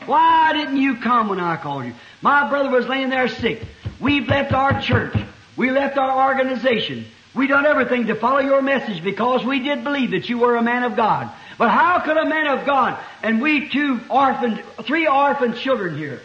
Why 0.05 0.53
didn't 0.53 0.77
you 0.77 0.97
come 0.97 1.29
when 1.29 1.39
I 1.39 1.57
called 1.57 1.85
you? 1.85 1.93
My 2.21 2.49
brother 2.49 2.69
was 2.69 2.87
laying 2.87 3.09
there 3.09 3.27
sick. 3.27 3.61
We've 3.99 4.27
left 4.27 4.53
our 4.53 4.81
church. 4.81 5.15
We 5.55 5.71
left 5.71 5.97
our 5.97 6.29
organization. 6.29 7.05
We 7.35 7.47
done 7.47 7.65
everything 7.65 8.07
to 8.07 8.15
follow 8.15 8.39
your 8.39 8.61
message 8.61 9.03
because 9.03 9.43
we 9.43 9.59
did 9.59 9.83
believe 9.83 10.11
that 10.11 10.29
you 10.29 10.39
were 10.39 10.55
a 10.55 10.61
man 10.61 10.83
of 10.83 10.95
God. 10.95 11.29
But 11.57 11.69
how 11.69 11.99
could 11.99 12.17
a 12.17 12.25
man 12.25 12.47
of 12.47 12.65
God 12.65 12.97
and 13.21 13.41
we 13.41 13.69
two 13.69 13.99
orphaned, 14.09 14.63
three 14.83 15.07
orphaned 15.07 15.57
children 15.57 15.97
here, 15.97 16.21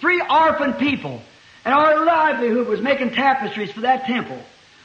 three 0.00 0.20
orphaned 0.20 0.78
people, 0.78 1.22
and 1.64 1.74
our 1.74 2.04
livelihood 2.04 2.66
was 2.66 2.80
making 2.80 3.10
tapestries 3.10 3.70
for 3.70 3.82
that 3.82 4.04
temple. 4.06 4.38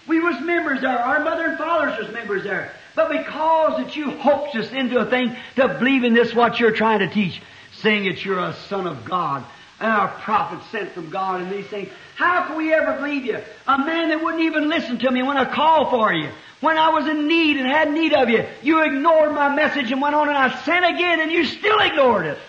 We 0.07 0.19
was 0.19 0.39
members 0.41 0.81
there. 0.81 0.99
Our 0.99 1.23
mother 1.23 1.45
and 1.45 1.57
fathers 1.57 1.97
was 1.97 2.13
members 2.13 2.43
there. 2.43 2.73
But 2.95 3.09
because 3.09 3.77
that 3.77 3.95
you 3.95 4.11
hoaxed 4.11 4.55
us 4.55 4.71
into 4.71 4.97
a 4.99 5.05
thing 5.05 5.35
to 5.55 5.67
believe 5.67 6.03
in 6.03 6.13
this 6.13 6.33
what 6.33 6.59
you're 6.59 6.71
trying 6.71 6.99
to 6.99 7.07
teach, 7.07 7.41
saying 7.79 8.05
that 8.05 8.23
you're 8.23 8.39
a 8.39 8.53
son 8.69 8.87
of 8.87 9.05
God 9.05 9.43
and 9.79 9.91
our 9.91 10.07
prophet 10.07 10.59
sent 10.71 10.91
from 10.93 11.09
God 11.09 11.41
and 11.41 11.51
these 11.51 11.67
things, 11.67 11.89
how 12.15 12.45
can 12.45 12.55
we 12.55 12.73
ever 12.73 12.93
believe 12.93 13.25
you? 13.25 13.39
A 13.67 13.77
man 13.77 14.09
that 14.09 14.23
wouldn't 14.23 14.43
even 14.43 14.69
listen 14.69 14.97
to 14.99 15.11
me 15.11 15.21
when 15.23 15.37
I 15.37 15.45
called 15.45 15.89
for 15.89 16.13
you. 16.13 16.29
When 16.61 16.77
I 16.77 16.89
was 16.89 17.05
in 17.05 17.27
need 17.27 17.57
and 17.57 17.67
had 17.67 17.91
need 17.91 18.13
of 18.13 18.29
you, 18.29 18.45
you 18.63 18.81
ignored 18.81 19.33
my 19.33 19.53
message 19.53 19.91
and 19.91 20.01
went 20.01 20.15
on 20.15 20.29
and 20.29 20.37
I 20.37 20.57
sent 20.63 20.85
again 20.85 21.19
and 21.19 21.31
you 21.31 21.43
still 21.45 21.79
ignored 21.79 22.25
it. 22.27 22.39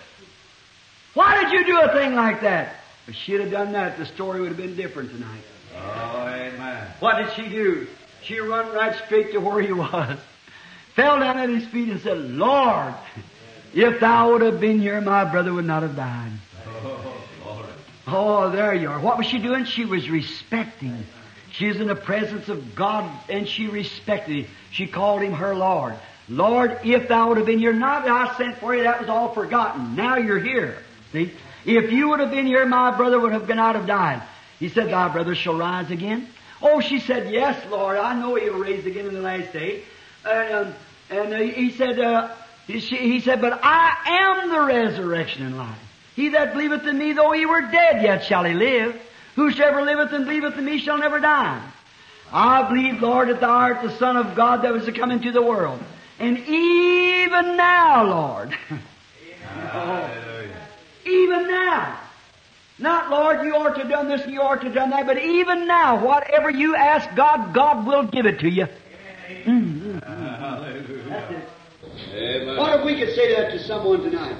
Why 1.13 1.43
did 1.43 1.51
you 1.51 1.65
do 1.65 1.81
a 1.81 1.93
thing 1.93 2.15
like 2.15 2.41
that? 2.41 2.75
If 3.07 3.15
she'd 3.15 3.41
have 3.41 3.51
done 3.51 3.73
that, 3.73 3.97
the 3.97 4.05
story 4.05 4.39
would 4.39 4.49
have 4.49 4.57
been 4.57 4.75
different 4.75 5.11
tonight. 5.11 5.41
Oh, 5.75 6.27
amen. 6.27 6.87
What 6.99 7.17
did 7.17 7.33
she 7.33 7.49
do? 7.49 7.87
She 8.23 8.39
run 8.39 8.73
right 8.73 8.95
straight 9.05 9.31
to 9.33 9.39
where 9.39 9.61
he 9.61 9.71
was, 9.71 10.17
fell 10.97 11.19
down 11.19 11.37
at 11.37 11.47
his 11.47 11.65
feet 11.67 11.87
and 11.87 12.01
said, 12.01 12.17
Lord, 12.31 12.93
if 13.73 14.01
thou 14.01 14.31
would 14.31 14.41
have 14.41 14.59
been 14.59 14.79
here, 14.79 14.99
my 14.99 15.23
brother 15.23 15.53
would 15.53 15.65
not 15.65 15.83
have 15.83 15.95
died. 15.95 16.31
Oh. 16.67 17.17
Oh, 18.07 18.49
there 18.49 18.73
you 18.73 18.89
are. 18.89 18.99
What 18.99 19.17
was 19.17 19.27
she 19.27 19.37
doing? 19.37 19.65
She 19.65 19.83
was 19.83 20.09
respecting. 20.09 21.05
She 21.51 21.67
was 21.67 21.79
in 21.79 21.87
the 21.87 21.95
presence 21.95 22.47
of 22.47 22.73
God 22.73 23.11
and 23.29 23.47
she 23.47 23.67
respected 23.67 24.45
him. 24.45 24.51
She 24.71 24.87
called 24.87 25.21
him 25.21 25.33
her 25.33 25.53
Lord. 25.55 25.95
Lord, 26.29 26.79
if 26.83 27.09
thou 27.09 27.29
would 27.29 27.37
have 27.37 27.45
been 27.45 27.59
here, 27.59 27.73
not 27.73 28.05
that 28.05 28.13
I 28.13 28.37
sent 28.37 28.57
for 28.57 28.73
you, 28.73 28.83
that 28.83 29.01
was 29.01 29.09
all 29.09 29.33
forgotten. 29.33 29.95
Now 29.95 30.15
you're 30.15 30.39
here. 30.39 30.77
See? 31.11 31.33
If 31.65 31.91
you 31.91 32.09
would 32.09 32.21
have 32.21 32.31
been 32.31 32.45
here, 32.45 32.65
my 32.65 32.95
brother 32.95 33.19
would 33.19 33.33
have 33.33 33.47
not 33.49 33.75
have 33.75 33.87
died. 33.87 34.21
He 34.57 34.69
said, 34.69 34.89
thy 34.89 35.09
brother 35.09 35.35
shall 35.35 35.57
rise 35.57 35.91
again. 35.91 36.27
Oh, 36.61 36.79
she 36.79 36.99
said, 36.99 37.31
yes, 37.31 37.61
Lord, 37.69 37.97
I 37.97 38.17
know 38.17 38.35
he'll 38.35 38.57
rise 38.57 38.85
again 38.85 39.05
in 39.05 39.13
the 39.13 39.21
last 39.21 39.51
day. 39.51 39.83
And, 40.25 40.53
um, 40.53 40.75
and 41.09 41.33
uh, 41.33 41.39
he 41.39 41.71
said, 41.71 41.99
uh, 41.99 42.29
he, 42.67 42.79
he 42.79 43.19
said, 43.21 43.41
but 43.41 43.59
I 43.63 43.95
am 44.05 44.49
the 44.49 44.61
resurrection 44.61 45.45
and 45.45 45.57
life. 45.57 45.77
He 46.15 46.29
that 46.29 46.53
believeth 46.53 46.85
in 46.85 46.97
me, 46.97 47.13
though 47.13 47.31
he 47.31 47.45
were 47.45 47.61
dead, 47.61 48.01
yet 48.01 48.25
shall 48.25 48.43
he 48.43 48.53
live. 48.53 48.99
Whosoever 49.35 49.83
liveth 49.83 50.11
and 50.13 50.25
believeth 50.25 50.57
in 50.57 50.65
me 50.65 50.79
shall 50.79 50.97
never 50.97 51.19
die. 51.19 51.61
I 52.31 52.67
believe, 52.67 53.01
Lord, 53.01 53.29
that 53.29 53.39
thou 53.39 53.49
art 53.49 53.83
the 53.83 53.95
Son 53.97 54.17
of 54.17 54.35
God 54.35 54.63
that 54.63 54.73
was 54.73 54.85
to 54.85 54.91
come 54.91 55.11
into 55.11 55.31
the 55.31 55.41
world. 55.41 55.79
And 56.19 56.39
even 56.39 57.55
now, 57.55 58.03
Lord, 58.03 58.57
even 61.05 61.47
now, 61.47 61.99
not, 62.79 63.09
Lord, 63.09 63.45
you 63.45 63.55
ought 63.55 63.75
to 63.75 63.81
have 63.81 63.89
done 63.89 64.07
this 64.07 64.21
and 64.21 64.33
you 64.33 64.41
ought 64.41 64.61
to 64.61 64.65
have 64.65 64.73
done 64.73 64.89
that, 64.89 65.05
but 65.05 65.21
even 65.21 65.67
now, 65.67 66.03
whatever 66.03 66.49
you 66.49 66.75
ask 66.75 67.13
God, 67.15 67.53
God 67.53 67.85
will 67.85 68.03
give 68.03 68.25
it 68.25 68.39
to 68.39 68.49
you. 68.49 68.67
Mm, 69.45 69.79
mm. 69.79 70.03
Hallelujah. 70.03 71.03
That's 71.09 71.31
it. 71.31 71.49
Amen. 72.17 72.57
What 72.57 72.79
if 72.79 72.85
we 72.85 72.99
could 72.99 73.13
say 73.15 73.35
that 73.35 73.51
to 73.51 73.63
someone 73.63 74.01
tonight? 74.01 74.37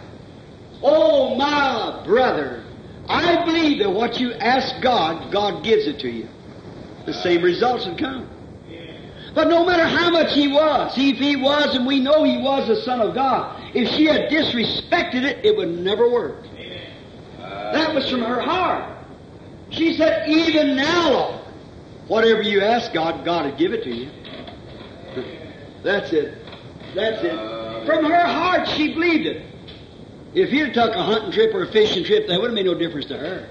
Oh, 0.82 1.36
my 1.36 2.03
brother, 2.05 2.63
I 3.07 3.45
believe 3.45 3.80
that 3.80 3.89
what 3.89 4.19
you 4.19 4.34
ask 4.34 4.82
God, 4.82 5.32
God 5.32 5.63
gives 5.63 5.88
it 5.88 5.99
to 5.99 6.09
you. 6.09 6.28
The 7.05 7.13
same 7.13 7.41
results 7.41 7.86
would 7.86 7.97
come. 7.97 8.28
But 9.34 9.49
no 9.49 9.63
matter 9.65 9.86
how 9.86 10.09
much 10.09 10.34
he 10.34 10.47
was, 10.47 10.93
if 10.97 11.17
he 11.17 11.36
was, 11.36 11.75
and 11.75 11.86
we 11.86 11.99
know 11.99 12.23
he 12.23 12.38
was 12.38 12.67
the 12.67 12.82
Son 12.82 13.01
of 13.01 13.13
God, 13.13 13.75
if 13.75 13.88
she 13.89 14.05
had 14.05 14.32
disrespected 14.32 15.23
it, 15.23 15.45
it 15.45 15.55
would 15.55 15.69
never 15.69 16.09
work. 16.09 16.43
That 17.38 17.93
was 17.93 18.09
from 18.09 18.21
her 18.21 18.41
heart. 18.41 18.97
She 19.69 19.93
said, 19.93 20.28
even 20.28 20.75
now, 20.75 21.11
Lord, 21.11 21.41
whatever 22.07 22.41
you 22.41 22.61
ask 22.61 22.93
God, 22.93 23.23
God 23.25 23.45
will 23.45 23.57
give 23.57 23.73
it 23.73 23.84
to 23.84 23.93
you. 23.93 24.09
That's 25.84 26.11
it. 26.13 26.34
That's 26.95 27.23
it. 27.23 27.66
From 27.88 28.03
her 28.03 28.25
heart, 28.25 28.67
she 28.67 28.93
believed 28.93 29.25
it. 29.25 29.45
If 30.33 30.49
he'd 30.49 30.73
took 30.73 30.93
a 30.93 31.01
hunting 31.01 31.31
trip 31.31 31.55
or 31.55 31.63
a 31.63 31.71
fishing 31.71 32.03
trip, 32.03 32.27
that 32.27 32.39
would 32.39 32.47
have 32.47 32.53
made 32.53 32.65
no 32.65 32.77
difference 32.77 33.07
to 33.07 33.17
her. 33.17 33.49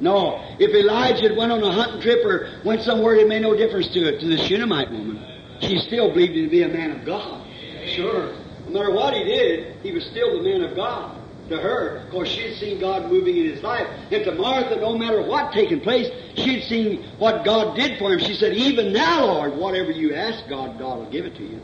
No. 0.00 0.42
If 0.58 0.74
Elijah 0.74 1.34
went 1.36 1.52
on 1.52 1.62
a 1.62 1.70
hunting 1.70 2.00
trip 2.00 2.24
or 2.24 2.48
went 2.64 2.82
somewhere, 2.82 3.16
it 3.16 3.28
made 3.28 3.42
no 3.42 3.54
difference 3.54 3.88
to 3.92 4.00
it, 4.00 4.20
to 4.20 4.26
the 4.26 4.38
Shunammite 4.38 4.90
woman. 4.90 5.22
She 5.60 5.78
still 5.78 6.10
believed 6.10 6.36
him 6.36 6.44
to 6.44 6.50
be 6.50 6.62
a 6.62 6.68
man 6.68 6.92
of 6.92 7.04
God. 7.04 7.46
Sure. 7.86 8.34
No 8.66 8.80
matter 8.80 8.92
what 8.92 9.12
he 9.14 9.24
did, 9.24 9.76
he 9.82 9.92
was 9.92 10.04
still 10.06 10.38
the 10.38 10.42
man 10.42 10.62
of 10.62 10.74
God 10.74 11.16
to 11.48 11.56
her, 11.56 12.04
because 12.10 12.28
she'd 12.28 12.56
seen 12.56 12.80
God 12.80 13.10
moving 13.10 13.36
in 13.36 13.46
his 13.50 13.62
life. 13.62 13.86
And 14.10 14.24
to 14.24 14.32
Martha, 14.32 14.76
no 14.76 14.96
matter 14.96 15.22
what 15.22 15.52
taken 15.52 15.80
place, 15.80 16.08
she'd 16.36 16.64
seen 16.64 17.04
what 17.18 17.44
God 17.44 17.74
did 17.74 17.98
for 17.98 18.12
him. 18.12 18.20
She 18.20 18.34
said, 18.34 18.54
Even 18.54 18.92
now, 18.92 19.26
Lord, 19.26 19.56
whatever 19.56 19.90
you 19.90 20.14
ask 20.14 20.48
God, 20.48 20.78
God 20.78 20.98
will 20.98 21.10
give 21.10 21.24
it 21.24 21.36
to 21.36 21.42
you. 21.42 21.60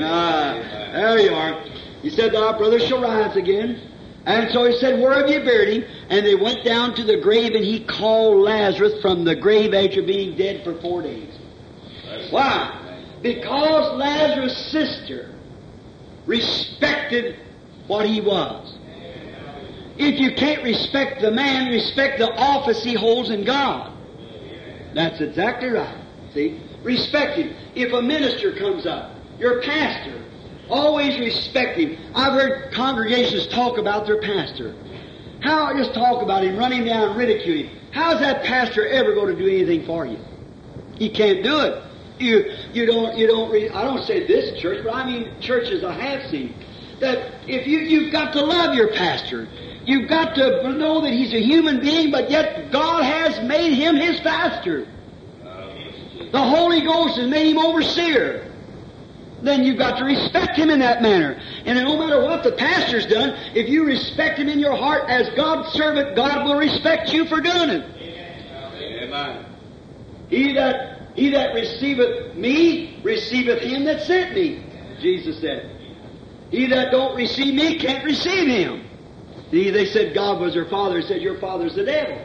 Ah, 0.00 0.54
there 0.92 1.18
you 1.18 1.30
are. 1.30 1.62
He 2.02 2.10
said, 2.10 2.34
Our 2.34 2.56
brother 2.56 2.78
shall 2.80 3.02
rise 3.02 3.36
again. 3.36 3.80
And 4.24 4.50
so 4.50 4.64
he 4.64 4.76
said, 4.78 5.00
Where 5.00 5.12
have 5.12 5.28
you 5.28 5.40
buried 5.40 5.82
him? 5.82 5.90
And 6.10 6.26
they 6.26 6.34
went 6.34 6.64
down 6.64 6.94
to 6.96 7.04
the 7.04 7.18
grave, 7.18 7.54
and 7.54 7.64
he 7.64 7.84
called 7.84 8.42
Lazarus 8.42 9.00
from 9.00 9.24
the 9.24 9.34
grave 9.34 9.74
after 9.74 10.02
being 10.02 10.36
dead 10.36 10.64
for 10.64 10.78
four 10.80 11.02
days. 11.02 11.34
Why? 12.30 12.74
Because 13.22 13.96
Lazarus' 13.98 14.70
sister 14.70 15.34
respected 16.26 17.36
what 17.86 18.06
he 18.06 18.20
was. 18.20 18.76
If 19.96 20.20
you 20.20 20.34
can't 20.34 20.62
respect 20.62 21.20
the 21.20 21.30
man, 21.30 21.72
respect 21.72 22.18
the 22.18 22.30
office 22.32 22.84
he 22.84 22.94
holds 22.94 23.30
in 23.30 23.44
God. 23.44 23.92
That's 24.94 25.20
exactly 25.20 25.70
right. 25.70 26.04
See? 26.32 26.60
Respect 26.82 27.38
him. 27.38 27.56
If 27.74 27.92
a 27.92 28.00
minister 28.00 28.54
comes 28.56 28.86
up, 28.86 29.17
your 29.38 29.62
pastor, 29.62 30.22
always 30.68 31.18
respect 31.18 31.78
him. 31.78 31.96
I've 32.14 32.32
heard 32.32 32.72
congregations 32.72 33.46
talk 33.48 33.78
about 33.78 34.06
their 34.06 34.20
pastor. 34.20 34.74
How 35.40 35.72
just 35.76 35.94
talk 35.94 36.22
about 36.22 36.44
him, 36.44 36.56
run 36.56 36.72
him 36.72 36.84
down, 36.84 37.16
ridicule 37.16 37.68
him. 37.68 37.76
How's 37.92 38.20
that 38.20 38.44
pastor 38.44 38.86
ever 38.86 39.14
going 39.14 39.34
to 39.34 39.40
do 39.40 39.48
anything 39.48 39.86
for 39.86 40.04
you? 40.04 40.18
He 40.96 41.08
can't 41.10 41.42
do 41.42 41.60
it. 41.60 41.82
You 42.18 42.52
you 42.72 42.84
don't 42.86 43.16
you 43.16 43.28
don't 43.28 43.50
re- 43.50 43.70
I 43.70 43.84
don't 43.84 44.02
say 44.04 44.26
this 44.26 44.60
church, 44.60 44.82
but 44.84 44.92
I 44.92 45.06
mean 45.06 45.40
churches 45.40 45.84
I 45.84 45.92
have 45.92 46.28
seen 46.30 46.52
that 47.00 47.34
if 47.46 47.66
you 47.66 47.78
you've 47.78 48.10
got 48.10 48.32
to 48.32 48.44
love 48.44 48.74
your 48.74 48.92
pastor. 48.92 49.48
You've 49.84 50.08
got 50.08 50.34
to 50.34 50.70
know 50.74 51.00
that 51.00 51.12
he's 51.12 51.32
a 51.32 51.40
human 51.40 51.80
being, 51.80 52.10
but 52.10 52.30
yet 52.30 52.70
God 52.70 53.04
has 53.04 53.42
made 53.48 53.72
him 53.72 53.96
his 53.96 54.20
pastor. 54.20 54.86
The 56.30 56.42
Holy 56.42 56.82
Ghost 56.82 57.16
has 57.16 57.26
made 57.26 57.46
him 57.46 57.58
overseer. 57.58 58.47
Then 59.42 59.62
you've 59.64 59.78
got 59.78 59.98
to 59.98 60.04
respect 60.04 60.56
him 60.56 60.68
in 60.70 60.80
that 60.80 61.00
manner. 61.00 61.40
And 61.64 61.78
no 61.84 61.96
matter 61.96 62.20
what 62.22 62.42
the 62.42 62.52
pastor's 62.52 63.06
done, 63.06 63.30
if 63.54 63.68
you 63.68 63.84
respect 63.84 64.38
him 64.38 64.48
in 64.48 64.58
your 64.58 64.76
heart 64.76 65.08
as 65.08 65.28
God's 65.36 65.72
servant, 65.72 66.16
God 66.16 66.44
will 66.44 66.56
respect 66.56 67.12
you 67.12 67.24
for 67.26 67.40
doing 67.40 67.70
it. 67.70 67.84
Amen. 69.04 69.46
He 70.28 70.52
that 70.54 71.14
he 71.14 71.30
that 71.30 71.54
receiveth 71.54 72.36
me 72.36 73.00
receiveth 73.02 73.60
him 73.60 73.84
that 73.84 74.02
sent 74.02 74.34
me. 74.34 74.64
Jesus 75.00 75.40
said. 75.40 75.70
He 76.50 76.66
that 76.66 76.90
don't 76.90 77.16
receive 77.16 77.54
me 77.54 77.78
can't 77.78 78.04
receive 78.04 78.48
him. 78.48 78.84
See, 79.50 79.70
they 79.70 79.86
said 79.86 80.14
God 80.14 80.40
was 80.40 80.54
their 80.54 80.66
father. 80.66 81.00
He 81.00 81.06
said 81.06 81.22
your 81.22 81.38
father's 81.38 81.74
the 81.74 81.84
devil. 81.84 82.24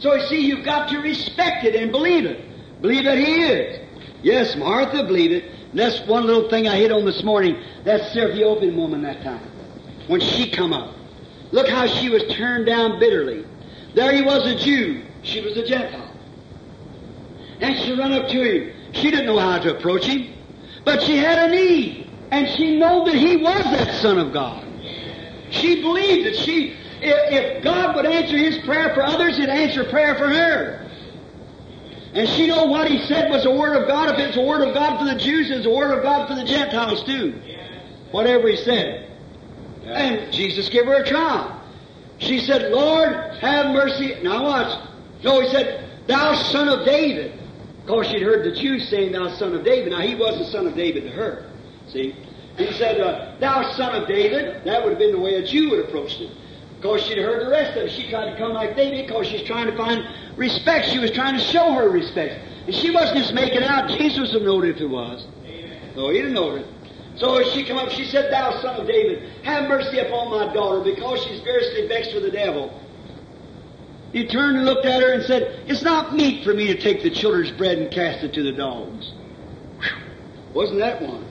So 0.00 0.14
you 0.14 0.26
see, 0.26 0.40
you've 0.40 0.64
got 0.64 0.88
to 0.90 0.98
respect 0.98 1.64
it 1.64 1.74
and 1.74 1.92
believe 1.92 2.24
it. 2.24 2.82
Believe 2.82 3.04
that 3.04 3.18
he 3.18 3.42
is. 3.42 3.88
Yes, 4.22 4.56
Martha 4.56 5.04
believed 5.04 5.32
it. 5.32 5.61
That's 5.74 6.06
one 6.06 6.26
little 6.26 6.50
thing 6.50 6.68
I 6.68 6.76
hit 6.76 6.92
on 6.92 7.04
this 7.04 7.22
morning. 7.22 7.62
That 7.84 8.14
Ethiopian 8.14 8.76
woman 8.76 9.02
that 9.02 9.22
time. 9.22 9.50
When 10.06 10.20
she 10.20 10.50
come 10.50 10.72
up. 10.72 10.94
Look 11.50 11.68
how 11.68 11.86
she 11.86 12.08
was 12.08 12.24
turned 12.34 12.66
down 12.66 12.98
bitterly. 12.98 13.46
There 13.94 14.12
he 14.12 14.22
was 14.22 14.46
a 14.46 14.54
Jew. 14.56 15.04
She 15.22 15.40
was 15.40 15.56
a 15.56 15.66
Gentile. 15.66 16.10
And 17.60 17.78
she 17.78 17.92
run 17.92 18.12
up 18.12 18.28
to 18.28 18.42
him. 18.42 18.74
She 18.92 19.10
didn't 19.10 19.26
know 19.26 19.38
how 19.38 19.58
to 19.58 19.76
approach 19.76 20.06
him. 20.06 20.34
But 20.84 21.02
she 21.02 21.16
had 21.16 21.50
a 21.50 21.54
need. 21.54 22.10
And 22.30 22.48
she 22.48 22.76
knew 22.76 23.04
that 23.04 23.14
he 23.14 23.36
was 23.36 23.62
that 23.64 24.00
Son 24.00 24.18
of 24.18 24.32
God. 24.32 24.66
She 25.50 25.82
believed 25.82 26.26
that 26.26 26.36
she, 26.36 26.74
if, 27.00 27.32
if 27.32 27.64
God 27.64 27.94
would 27.94 28.06
answer 28.06 28.36
his 28.36 28.58
prayer 28.64 28.94
for 28.94 29.02
others, 29.02 29.36
he'd 29.36 29.50
answer 29.50 29.84
prayer 29.84 30.14
for 30.16 30.28
her. 30.28 30.81
And 32.14 32.28
she 32.28 32.46
know 32.46 32.66
what 32.66 32.90
he 32.90 33.06
said 33.06 33.30
was 33.30 33.44
the 33.44 33.50
Word 33.50 33.74
of 33.74 33.88
God. 33.88 34.14
If 34.14 34.18
it's 34.18 34.36
the 34.36 34.42
Word 34.42 34.66
of 34.66 34.74
God 34.74 34.98
for 34.98 35.06
the 35.06 35.18
Jews, 35.18 35.50
it's 35.50 35.64
the 35.64 35.70
Word 35.70 35.96
of 35.96 36.02
God 36.02 36.28
for 36.28 36.34
the 36.34 36.44
Gentiles 36.44 37.02
too. 37.04 37.40
Whatever 38.10 38.48
he 38.48 38.56
said. 38.56 39.10
And 39.84 40.32
Jesus 40.32 40.68
gave 40.68 40.84
her 40.84 41.02
a 41.02 41.06
trial. 41.06 41.60
She 42.18 42.40
said, 42.40 42.70
Lord, 42.70 43.12
have 43.40 43.74
mercy. 43.74 44.16
Now 44.22 44.44
watch. 44.44 44.88
No, 45.24 45.40
he 45.40 45.48
said, 45.48 45.88
Thou 46.06 46.34
son 46.34 46.68
of 46.68 46.84
David. 46.84 47.38
Of 47.80 47.86
course, 47.86 48.08
she'd 48.08 48.22
heard 48.22 48.44
the 48.44 48.54
Jews 48.60 48.88
saying, 48.88 49.12
Thou 49.12 49.34
son 49.36 49.54
of 49.54 49.64
David. 49.64 49.92
Now, 49.92 50.00
he 50.00 50.14
was 50.14 50.38
the 50.38 50.44
son 50.52 50.66
of 50.66 50.76
David 50.76 51.04
to 51.04 51.10
her. 51.10 51.50
See? 51.88 52.14
He 52.56 52.72
said, 52.74 53.00
uh, 53.00 53.36
Thou 53.40 53.72
son 53.72 53.94
of 53.94 54.06
David. 54.06 54.64
That 54.64 54.82
would 54.84 54.90
have 54.90 54.98
been 54.98 55.12
the 55.12 55.18
way 55.18 55.34
a 55.36 55.46
Jew 55.46 55.70
would 55.70 55.80
have 55.80 55.88
approached 55.88 56.20
it. 56.20 56.30
Because 56.82 57.04
she'd 57.04 57.18
heard 57.18 57.46
the 57.46 57.48
rest 57.48 57.78
of 57.78 57.84
it. 57.84 57.92
She 57.92 58.10
tried 58.10 58.32
to 58.32 58.36
come 58.36 58.54
like 58.54 58.74
David 58.74 59.06
because 59.06 59.28
she's 59.28 59.44
trying 59.44 59.70
to 59.70 59.76
find 59.76 60.04
respect. 60.36 60.88
She 60.88 60.98
was 60.98 61.12
trying 61.12 61.34
to 61.34 61.40
show 61.40 61.72
her 61.74 61.88
respect. 61.88 62.44
And 62.66 62.74
she 62.74 62.90
wasn't 62.90 63.18
just 63.18 63.32
making 63.32 63.62
out. 63.62 63.88
Jesus 63.88 64.32
would 64.34 64.42
know 64.42 64.60
if 64.64 64.78
it 64.78 64.86
was. 64.86 65.24
Amen. 65.44 65.92
No, 65.94 66.10
he 66.10 66.18
didn't 66.18 66.34
know 66.34 66.56
it. 66.56 66.66
So 67.14 67.36
as 67.36 67.52
she 67.52 67.64
come 67.64 67.78
up, 67.78 67.90
she 67.90 68.04
said, 68.06 68.32
Thou 68.32 68.60
son 68.60 68.80
of 68.80 68.88
David, 68.88 69.30
have 69.44 69.68
mercy 69.68 70.00
upon 70.00 70.32
my 70.32 70.52
daughter, 70.52 70.80
because 70.82 71.22
she's 71.22 71.40
variously 71.42 71.86
vexed 71.86 72.14
with 72.14 72.24
the 72.24 72.32
devil. 72.32 72.76
He 74.12 74.26
turned 74.26 74.56
and 74.56 74.66
looked 74.66 74.84
at 74.84 75.02
her 75.02 75.12
and 75.12 75.22
said, 75.22 75.64
It's 75.68 75.82
not 75.82 76.16
meet 76.16 76.42
for 76.42 76.52
me 76.52 76.66
to 76.66 76.80
take 76.80 77.04
the 77.04 77.10
children's 77.10 77.52
bread 77.52 77.78
and 77.78 77.92
cast 77.92 78.24
it 78.24 78.34
to 78.34 78.42
the 78.42 78.52
dogs. 78.52 79.12
Whew. 79.78 80.02
Wasn't 80.52 80.80
that 80.80 81.00
one? 81.00 81.24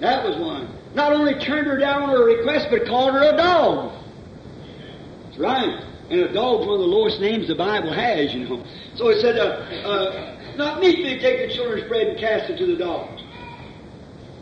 That 0.00 0.24
was 0.24 0.36
one. 0.36 0.68
Not 0.94 1.12
only 1.12 1.34
turned 1.34 1.68
her 1.68 1.78
down 1.78 2.02
on 2.02 2.08
her 2.08 2.24
request, 2.24 2.68
but 2.70 2.86
called 2.86 3.14
her 3.14 3.22
a 3.22 3.36
dog. 3.36 3.97
Right. 5.38 5.84
And 6.10 6.20
a 6.20 6.32
dog's 6.32 6.66
one 6.66 6.74
of 6.74 6.80
the 6.80 6.86
lowest 6.86 7.20
names 7.20 7.48
the 7.48 7.54
Bible 7.54 7.92
has, 7.92 8.34
you 8.34 8.48
know. 8.48 8.64
So 8.96 9.10
he 9.10 9.20
said, 9.20 9.38
uh, 9.38 9.42
uh, 9.42 10.36
Not 10.56 10.80
meet 10.80 10.98
me 10.98 11.14
to 11.14 11.20
take 11.20 11.48
the 11.48 11.54
children's 11.54 11.86
bread 11.88 12.08
and 12.08 12.18
cast 12.18 12.50
it 12.50 12.58
to 12.58 12.66
the 12.66 12.76
dogs. 12.76 13.22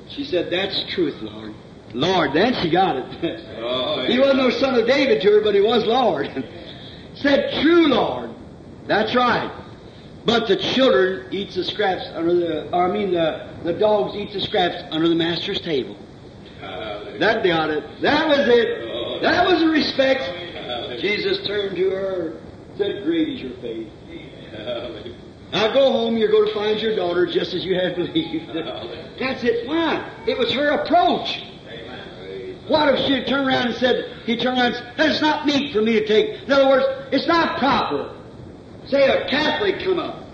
She 0.08 0.24
said, 0.24 0.50
That's 0.50 0.84
truth, 0.94 1.20
Lord. 1.20 1.54
Lord, 1.92 2.32
then 2.32 2.54
she 2.62 2.70
got 2.70 2.96
it. 2.96 3.42
Oh, 3.58 4.04
he 4.06 4.18
wasn't 4.18 4.38
no 4.38 4.50
son 4.50 4.74
of 4.78 4.86
David 4.86 5.20
to 5.22 5.32
her, 5.32 5.40
but 5.40 5.54
he 5.54 5.60
was 5.60 5.84
Lord. 5.84 6.26
said, 7.14 7.62
True, 7.62 7.88
Lord. 7.88 8.30
That's 8.86 9.14
right. 9.14 9.50
But 10.24 10.46
the 10.46 10.56
children 10.56 11.32
eats 11.32 11.56
the 11.56 11.64
scraps 11.64 12.04
under 12.14 12.34
the, 12.34 12.72
or 12.72 12.88
I 12.88 12.92
mean, 12.92 13.12
the, 13.12 13.48
the 13.64 13.72
dogs 13.72 14.14
eat 14.14 14.32
the 14.32 14.40
scraps 14.40 14.82
under 14.90 15.08
the 15.08 15.14
master's 15.14 15.60
table. 15.60 15.96
That 17.18 17.44
got 17.44 17.70
it. 17.70 17.84
That 18.02 18.28
was 18.28 18.46
it. 18.48 19.22
That 19.22 19.46
was 19.46 19.60
the 19.60 19.68
respect. 19.68 20.22
Jesus 21.00 21.46
turned 21.46 21.76
to 21.76 21.90
her, 21.90 22.40
said, 22.76 23.04
Great 23.04 23.28
is 23.28 23.40
your 23.40 23.56
faith. 23.60 23.92
Now 25.52 25.72
go 25.72 25.92
home, 25.92 26.16
you're 26.16 26.30
going 26.30 26.48
to 26.48 26.54
find 26.54 26.80
your 26.80 26.96
daughter 26.96 27.26
just 27.26 27.54
as 27.54 27.64
you 27.64 27.78
had 27.78 27.94
believed. 27.94 28.48
That's 29.18 29.44
it. 29.44 29.66
Why? 29.68 30.24
It 30.26 30.36
was 30.36 30.52
her 30.52 30.70
approach. 30.70 31.42
What 32.68 32.94
if 32.94 33.06
she 33.06 33.12
had 33.14 33.28
turned 33.28 33.46
around 33.46 33.68
and 33.68 33.76
said, 33.76 34.22
he 34.24 34.36
turned 34.36 34.58
around 34.58 34.74
and 34.74 34.76
said, 34.76 34.94
that's 34.96 35.20
not 35.20 35.46
meat 35.46 35.72
for 35.72 35.82
me 35.82 36.00
to 36.00 36.06
take. 36.06 36.42
In 36.42 36.52
other 36.52 36.68
words, 36.68 36.84
it's 37.12 37.26
not 37.26 37.58
proper. 37.58 38.12
Say 38.86 39.06
a 39.06 39.28
Catholic 39.28 39.84
come 39.84 40.00
up 40.00 40.24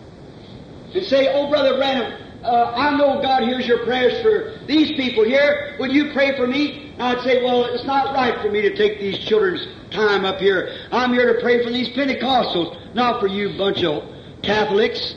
and 0.95 1.05
say, 1.05 1.31
oh, 1.33 1.51
Brother 1.51 1.77
Branham, 1.77 2.22
uh, 2.45 2.73
I 2.75 2.97
know 2.97 3.23
God 3.23 3.45
hears 3.45 3.67
your 3.67 3.85
prayers 3.85 4.21
for 4.23 4.67
these 4.67 4.93
people 4.93 5.25
here. 5.25 5.77
Would 5.79 5.93
you 5.93 6.13
pray 6.13 6.37
for 6.37 6.47
me? 6.47 6.93
And 6.95 7.03
I'd 7.03 7.23
say, 7.23 7.43
well, 7.43 7.65
it's 7.65 7.85
not 7.85 8.15
right 8.15 8.41
for 8.43 8.51
me 8.51 8.63
to 8.63 8.77
take 8.77 9.01
these 9.01 9.19
children's 9.19 9.67
time 9.91 10.25
up 10.25 10.39
here. 10.39 10.89
I'm 10.91 11.13
here 11.13 11.33
to 11.35 11.41
pray 11.41 11.65
for 11.65 11.71
these 11.71 11.89
Pentecostals, 11.91 12.95
not 12.95 13.21
for 13.21 13.27
you 13.27 13.57
bunch 13.57 13.85
of 13.85 14.05
Catholics. 14.43 15.15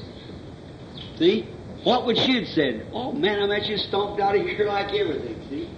See? 1.18 1.48
What 1.84 2.06
would 2.06 2.18
she 2.18 2.36
have 2.40 2.48
said? 2.48 2.88
Oh 2.94 3.12
man, 3.12 3.52
I'm 3.52 3.64
you 3.64 3.78
stomped 3.78 4.20
out 4.20 4.36
of 4.36 4.42
here 4.42 4.66
like 4.68 4.94
everything, 4.94 5.40
see? 5.50 5.70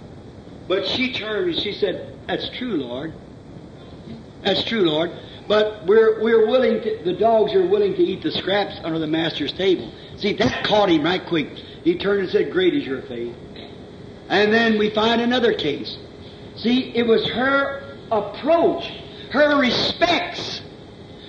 But 0.66 0.86
she 0.86 1.12
turned 1.12 1.54
and 1.54 1.62
she 1.62 1.72
said, 1.72 2.18
That's 2.26 2.48
true, 2.50 2.76
Lord. 2.76 3.14
That's 4.42 4.64
true, 4.64 4.82
Lord. 4.82 5.10
But 5.46 5.86
we're 5.86 6.22
we're 6.22 6.46
willing 6.46 6.82
to 6.82 7.02
the 7.04 7.14
dogs 7.14 7.54
are 7.54 7.66
willing 7.66 7.94
to 7.94 8.02
eat 8.02 8.22
the 8.22 8.30
scraps 8.30 8.78
under 8.84 8.98
the 8.98 9.06
master's 9.06 9.52
table. 9.52 9.90
See, 10.18 10.32
that 10.34 10.64
caught 10.64 10.90
him 10.90 11.04
right 11.04 11.24
quick. 11.24 11.48
He 11.84 11.96
turned 11.96 12.20
and 12.22 12.30
said, 12.30 12.50
Great 12.50 12.74
is 12.74 12.84
your 12.84 13.02
faith. 13.02 13.34
And 14.28 14.52
then 14.52 14.78
we 14.78 14.90
find 14.90 15.20
another 15.20 15.54
case. 15.54 15.96
See, 16.56 16.92
it 16.94 17.06
was 17.06 17.28
her 17.30 17.96
approach, 18.10 18.84
her 19.30 19.58
respects. 19.58 20.60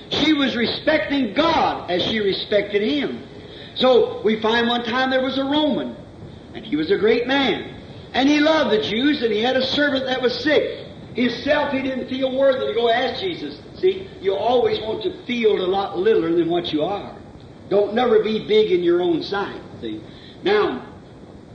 She 0.10 0.34
was 0.34 0.56
respecting 0.56 1.34
God 1.34 1.90
as 1.92 2.04
she 2.04 2.20
respected 2.20 2.82
him. 2.82 3.28
So 3.76 4.22
we 4.24 4.42
find 4.42 4.68
one 4.68 4.84
time 4.84 5.12
there 5.12 5.24
was 5.24 5.38
a 5.38 5.44
Roman, 5.44 5.96
and 6.56 6.66
he 6.66 6.76
was 6.76 6.92
a 6.92 6.98
great 6.98 7.28
man. 7.28 7.76
And 8.14 8.28
he 8.28 8.40
loved 8.40 8.72
the 8.72 8.82
Jews, 8.82 9.22
and 9.22 9.32
he 9.32 9.42
had 9.42 9.56
a 9.56 9.64
servant 9.64 10.06
that 10.08 10.22
was 10.22 10.38
sick. 10.44 10.88
Himself, 11.14 11.72
he 11.72 11.84
didn't 11.84 12.10
feel 12.10 12.36
worthy 12.36 12.66
to 12.68 12.74
go 12.74 12.90
ask 12.90 13.22
Jesus. 13.22 13.60
See, 13.76 14.10
you 14.20 14.36
always 14.36 14.80
want 14.80 15.04
to 15.04 15.26
feel 15.26 15.64
a 15.64 15.68
lot 15.68 15.98
littler 15.98 16.34
than 16.34 16.50
what 16.50 16.74
you 16.74 16.84
are. 16.84 17.19
Don't 17.70 17.94
never 17.94 18.24
be 18.24 18.48
big 18.48 18.72
in 18.72 18.84
your 18.84 19.02
own 19.02 19.22
sight. 19.22 19.62
See, 19.82 20.02
now, 20.44 20.86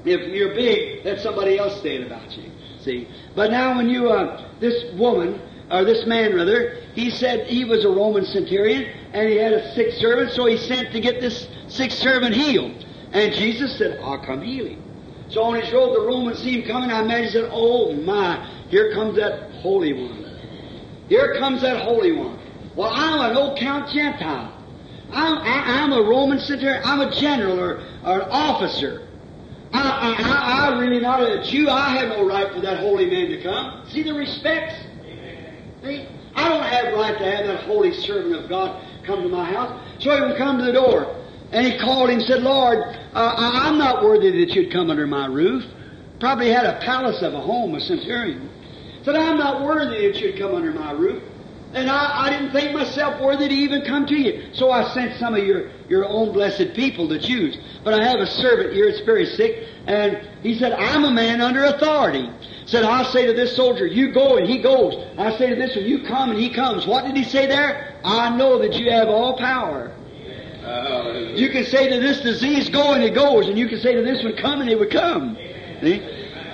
if 0.05 0.32
you're 0.32 0.55
big, 0.55 1.05
that's 1.05 1.23
somebody 1.23 1.59
else 1.59 1.81
saying 1.82 2.07
about 2.07 2.36
you. 2.36 2.51
See, 2.81 3.09
but 3.35 3.51
now 3.51 3.77
when 3.77 3.89
you, 3.89 4.11
uh, 4.11 4.49
this 4.61 4.95
woman 4.95 5.41
or 5.70 5.85
this 5.85 6.07
man 6.07 6.35
rather, 6.35 6.77
he 6.95 7.11
said 7.11 7.47
he 7.47 7.65
was 7.65 7.85
a 7.85 7.89
Roman 7.89 8.24
centurion 8.24 8.85
and 9.12 9.28
he 9.28 9.36
had 9.36 9.53
a 9.53 9.74
sick 9.74 9.93
servant, 9.93 10.32
so 10.32 10.47
he 10.47 10.57
sent 10.57 10.93
to 10.93 11.01
get 11.01 11.20
this 11.20 11.49
sick 11.69 11.91
servant 11.91 12.35
healed. 12.35 12.85
And 13.12 13.32
Jesus 13.32 13.78
said, 13.78 14.01
I'll 14.03 14.24
come 14.24 14.43
heal 14.43 14.66
him. 14.66 14.82
So 15.28 15.43
on 15.43 15.61
his 15.61 15.73
road, 15.73 15.95
the 15.95 16.07
Romans 16.07 16.39
see 16.39 16.61
him 16.61 16.69
coming. 16.69 16.91
I 16.91 17.03
imagine 17.03 17.24
he 17.24 17.31
said, 17.31 17.49
Oh 17.51 17.93
my, 17.93 18.66
here 18.69 18.93
comes 18.93 19.16
that 19.16 19.51
Holy 19.62 19.93
One. 19.93 20.24
Here 21.09 21.36
comes 21.39 21.62
that 21.62 21.82
Holy 21.82 22.12
One. 22.12 22.39
Well, 22.77 22.91
I'm 22.93 23.31
an 23.31 23.36
old 23.36 23.59
count 23.59 23.91
Gentile. 23.91 24.53
I'm, 25.12 25.39
I, 25.39 25.82
am 25.82 25.93
a 25.93 26.02
Roman 26.02 26.39
centurion. 26.39 26.82
I'm 26.85 27.01
a 27.01 27.14
general 27.14 27.60
or, 27.60 27.82
or 28.05 28.20
an 28.20 28.28
officer. 28.31 29.06
I, 29.72 30.14
I, 30.18 30.72
I, 30.72 30.78
really 30.78 31.01
not 31.01 31.20
a 31.22 31.43
Jew. 31.43 31.68
I 31.68 31.97
have 31.97 32.09
no 32.09 32.26
right 32.26 32.52
for 32.52 32.60
that 32.60 32.81
holy 32.81 33.06
man 33.06 33.28
to 33.31 33.43
come. 33.43 33.85
See 33.89 34.02
the 34.02 34.14
respects? 34.14 34.74
See? 35.82 36.06
I 36.35 36.48
don't 36.48 36.62
have 36.62 36.94
right 36.94 37.16
to 37.18 37.24
have 37.24 37.47
that 37.47 37.64
holy 37.64 37.93
servant 37.93 38.35
of 38.35 38.48
God 38.48 38.85
come 39.05 39.22
to 39.22 39.28
my 39.28 39.44
house. 39.44 39.81
So 40.01 40.14
he 40.14 40.20
would 40.20 40.36
come 40.36 40.59
to 40.59 40.64
the 40.64 40.72
door. 40.72 41.20
And 41.52 41.66
he 41.66 41.78
called 41.78 42.10
him 42.10 42.18
and 42.18 42.26
said, 42.26 42.43
Lord, 42.43 42.78
uh, 43.14 43.35
I'm 43.36 43.78
not 43.78 44.02
worthy 44.02 44.31
that 44.44 44.55
you'd 44.55 44.72
come 44.72 44.90
under 44.90 45.06
my 45.06 45.26
roof. 45.26 45.64
Probably 46.18 46.51
had 46.51 46.66
a 46.66 46.81
palace 46.81 47.22
of 47.22 47.35
a 47.35 47.40
home, 47.40 47.74
a 47.74 47.81
centurion. 47.81 48.48
Said, 49.05 49.16
I'm 49.16 49.39
not 49.39 49.62
worthy 49.62 50.09
that 50.09 50.20
you'd 50.20 50.39
come 50.39 50.55
under 50.55 50.72
my 50.72 50.93
roof. 50.93 51.22
And 51.74 51.90
I, 51.90 52.26
I 52.26 52.30
didn't 52.30 52.52
think 52.52 52.72
myself 52.72 53.20
worthy 53.20 53.48
to 53.48 53.55
even 53.55 53.82
come 53.82 54.06
to 54.06 54.14
you. 54.14 54.55
So 54.55 54.70
I 54.70 54.94
sent 54.94 55.18
some 55.18 55.34
of 55.34 55.44
your, 55.44 55.70
your 55.88 56.05
own 56.06 56.32
blessed 56.32 56.74
people, 56.74 57.09
the 57.09 57.18
Jews. 57.18 57.59
But 57.82 57.94
I 57.94 58.05
have 58.05 58.20
a 58.20 58.26
servant 58.26 58.72
here 58.72 58.90
that's 58.90 59.05
very 59.05 59.26
sick, 59.26 59.68
and 59.86 60.20
he 60.42 60.56
said, 60.56 60.72
I'm 60.72 61.05
a 61.05 61.10
man 61.10 61.40
under 61.40 61.64
authority. 61.64 62.30
Said, 62.66 62.84
I 62.84 63.02
say 63.02 63.26
to 63.26 63.32
this 63.32 63.56
soldier, 63.56 63.86
you 63.86 64.12
go, 64.12 64.36
and 64.36 64.48
he 64.48 64.62
goes. 64.62 64.94
I 65.18 65.36
say 65.36 65.51
to 65.51 65.56
this 65.56 65.74
one, 65.76 65.84
you 65.84 66.05
come, 66.05 66.30
and 66.30 66.38
he 66.38 66.48
comes. 66.48 66.86
What 66.86 67.05
did 67.05 67.16
he 67.16 67.24
say 67.24 67.46
there? 67.46 68.01
I 68.05 68.34
know 68.36 68.59
that 68.60 68.74
you 68.74 68.90
have 68.92 69.09
all 69.09 69.36
power. 69.36 69.92
You 71.36 71.51
can 71.51 71.64
say 71.64 71.90
to 71.90 72.01
this 72.01 72.20
disease, 72.20 72.70
go, 72.70 72.94
and 72.94 73.02
it 73.02 73.14
goes. 73.14 73.48
And 73.48 73.59
you 73.59 73.68
can 73.68 73.80
say 73.80 73.94
to 73.94 74.02
this 74.02 74.22
one, 74.22 74.36
come, 74.36 74.60
and 74.60 74.70
it 74.70 74.78
would 74.78 74.90
come. 74.90 75.36
See? 75.82 76.02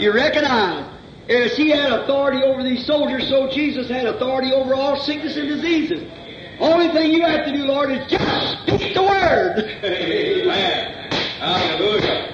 You 0.01 0.13
recognize 0.13 0.87
as 1.31 1.57
he 1.57 1.71
had 1.71 1.93
authority 1.93 2.43
over 2.43 2.63
these 2.63 2.85
soldiers, 2.87 3.29
so 3.29 3.49
Jesus 3.51 3.89
had 3.89 4.07
authority 4.07 4.53
over 4.53 4.75
all 4.75 4.97
sickness 4.97 5.37
and 5.37 5.49
diseases. 5.49 6.11
Only 6.59 6.89
thing 6.89 7.13
you 7.13 7.23
have 7.23 7.47
to 7.47 7.53
do, 7.53 7.65
Lord, 7.65 7.91
is 7.91 8.07
just 8.11 8.63
speak 8.63 8.95
the 8.95 9.03
word. 9.03 9.59
Amen. 9.85 11.11
Hallelujah. 11.39 12.27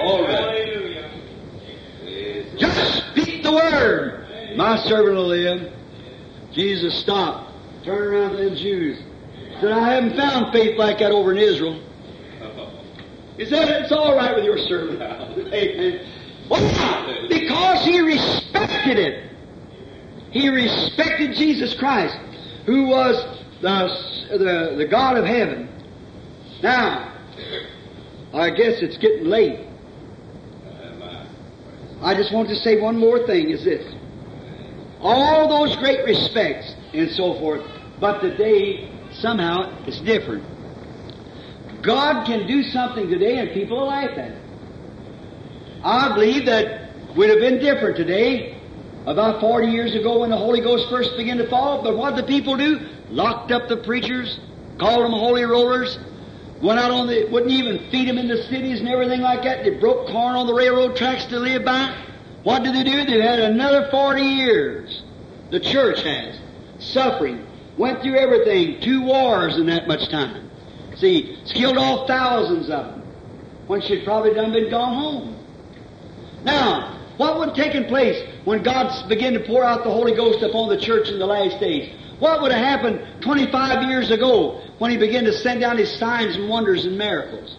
Glory. 0.00 0.56
Just 2.58 3.10
speak 3.10 3.42
the 3.42 3.52
word. 3.52 4.56
My 4.56 4.78
servant 4.84 5.16
will 5.16 5.28
live. 5.28 5.72
Jesus 6.52 6.98
stopped, 7.02 7.52
turned 7.84 8.14
around 8.14 8.30
to 8.32 8.44
them 8.44 8.56
Jews. 8.56 8.98
Said, 9.60 9.72
I 9.72 9.94
haven't 9.94 10.16
found 10.16 10.52
faith 10.52 10.78
like 10.78 10.98
that 10.98 11.12
over 11.12 11.32
in 11.32 11.38
Israel. 11.38 11.82
He 13.36 13.44
said, 13.44 13.68
it's 13.82 13.92
all 13.92 14.16
right 14.16 14.34
with 14.34 14.44
your 14.44 14.56
servant. 14.56 15.02
Amen. 15.52 16.15
Because 16.48 17.84
he 17.84 18.00
respected 18.00 18.98
it. 18.98 19.30
He 20.30 20.48
respected 20.48 21.34
Jesus 21.34 21.74
Christ, 21.78 22.16
who 22.66 22.88
was 22.88 23.16
the, 23.62 24.36
the, 24.38 24.76
the 24.76 24.86
God 24.88 25.16
of 25.16 25.24
heaven. 25.24 25.68
Now, 26.62 27.12
I 28.34 28.50
guess 28.50 28.82
it's 28.82 28.98
getting 28.98 29.26
late. 29.26 29.66
I 32.02 32.14
just 32.14 32.32
want 32.32 32.48
to 32.48 32.56
say 32.56 32.80
one 32.80 32.98
more 32.98 33.26
thing 33.26 33.50
is 33.50 33.64
this. 33.64 33.94
All 35.00 35.48
those 35.48 35.76
great 35.76 36.04
respects 36.04 36.74
and 36.92 37.10
so 37.10 37.38
forth, 37.38 37.62
but 38.00 38.20
today 38.20 38.90
somehow 39.12 39.84
it's 39.86 40.00
different. 40.00 40.44
God 41.82 42.26
can 42.26 42.46
do 42.46 42.62
something 42.62 43.08
today 43.08 43.38
and 43.38 43.50
people 43.52 43.78
will 43.78 43.88
laugh 43.88 44.10
at 44.10 44.32
it. 44.32 44.45
I 45.82 46.14
believe 46.14 46.46
that 46.46 46.90
would 47.16 47.30
have 47.30 47.40
been 47.40 47.58
different 47.58 47.96
today 47.96 48.60
about 49.06 49.40
40 49.40 49.68
years 49.68 49.94
ago 49.94 50.20
when 50.20 50.30
the 50.30 50.36
Holy 50.36 50.60
Ghost 50.60 50.88
first 50.90 51.16
began 51.16 51.38
to 51.38 51.48
fall. 51.48 51.82
But 51.82 51.96
what 51.96 52.16
did 52.16 52.24
the 52.24 52.28
people 52.28 52.56
do? 52.56 52.80
Locked 53.10 53.52
up 53.52 53.68
the 53.68 53.76
preachers, 53.76 54.38
called 54.78 55.04
them 55.04 55.12
holy 55.12 55.44
rollers, 55.44 55.98
went 56.60 56.80
out 56.80 56.90
on 56.90 57.06
the, 57.06 57.28
wouldn't 57.30 57.52
even 57.52 57.90
feed 57.90 58.08
them 58.08 58.18
in 58.18 58.28
the 58.28 58.42
cities 58.44 58.80
and 58.80 58.88
everything 58.88 59.20
like 59.20 59.42
that. 59.44 59.64
They 59.64 59.78
broke 59.78 60.08
corn 60.08 60.34
on 60.34 60.46
the 60.46 60.54
railroad 60.54 60.96
tracks 60.96 61.24
to 61.26 61.38
live 61.38 61.64
by. 61.64 61.96
What 62.42 62.62
did 62.62 62.74
they 62.74 62.84
do? 62.84 63.04
They 63.04 63.20
had 63.20 63.38
another 63.38 63.88
40 63.90 64.22
years. 64.22 65.02
The 65.50 65.60
church 65.60 66.02
has. 66.02 66.38
Suffering. 66.78 67.46
Went 67.76 68.02
through 68.02 68.16
everything. 68.16 68.80
Two 68.80 69.02
wars 69.02 69.56
in 69.56 69.66
that 69.66 69.86
much 69.86 70.08
time. 70.10 70.50
See, 70.96 71.38
it's 71.42 71.52
killed 71.52 71.76
off 71.76 72.08
thousands 72.08 72.70
of 72.70 72.86
them. 72.86 73.02
When 73.66 73.80
she'd 73.82 74.04
probably 74.04 74.34
done 74.34 74.52
been 74.52 74.70
gone 74.70 74.94
home. 74.94 75.35
Now, 76.46 76.96
what 77.16 77.38
would 77.38 77.48
have 77.48 77.56
taken 77.56 77.86
place 77.86 78.24
when 78.44 78.62
God 78.62 79.08
began 79.08 79.32
to 79.32 79.40
pour 79.40 79.64
out 79.64 79.82
the 79.82 79.90
Holy 79.90 80.14
Ghost 80.14 80.42
upon 80.42 80.68
the 80.68 80.78
church 80.78 81.08
in 81.08 81.18
the 81.18 81.26
last 81.26 81.58
days? 81.58 81.92
What 82.20 82.40
would 82.40 82.52
have 82.52 82.64
happened 82.64 83.22
25 83.22 83.88
years 83.88 84.12
ago 84.12 84.62
when 84.78 84.92
He 84.92 84.96
began 84.96 85.24
to 85.24 85.32
send 85.32 85.60
down 85.60 85.76
His 85.76 85.98
signs 85.98 86.36
and 86.36 86.48
wonders 86.48 86.84
and 86.84 86.96
miracles? 86.96 87.56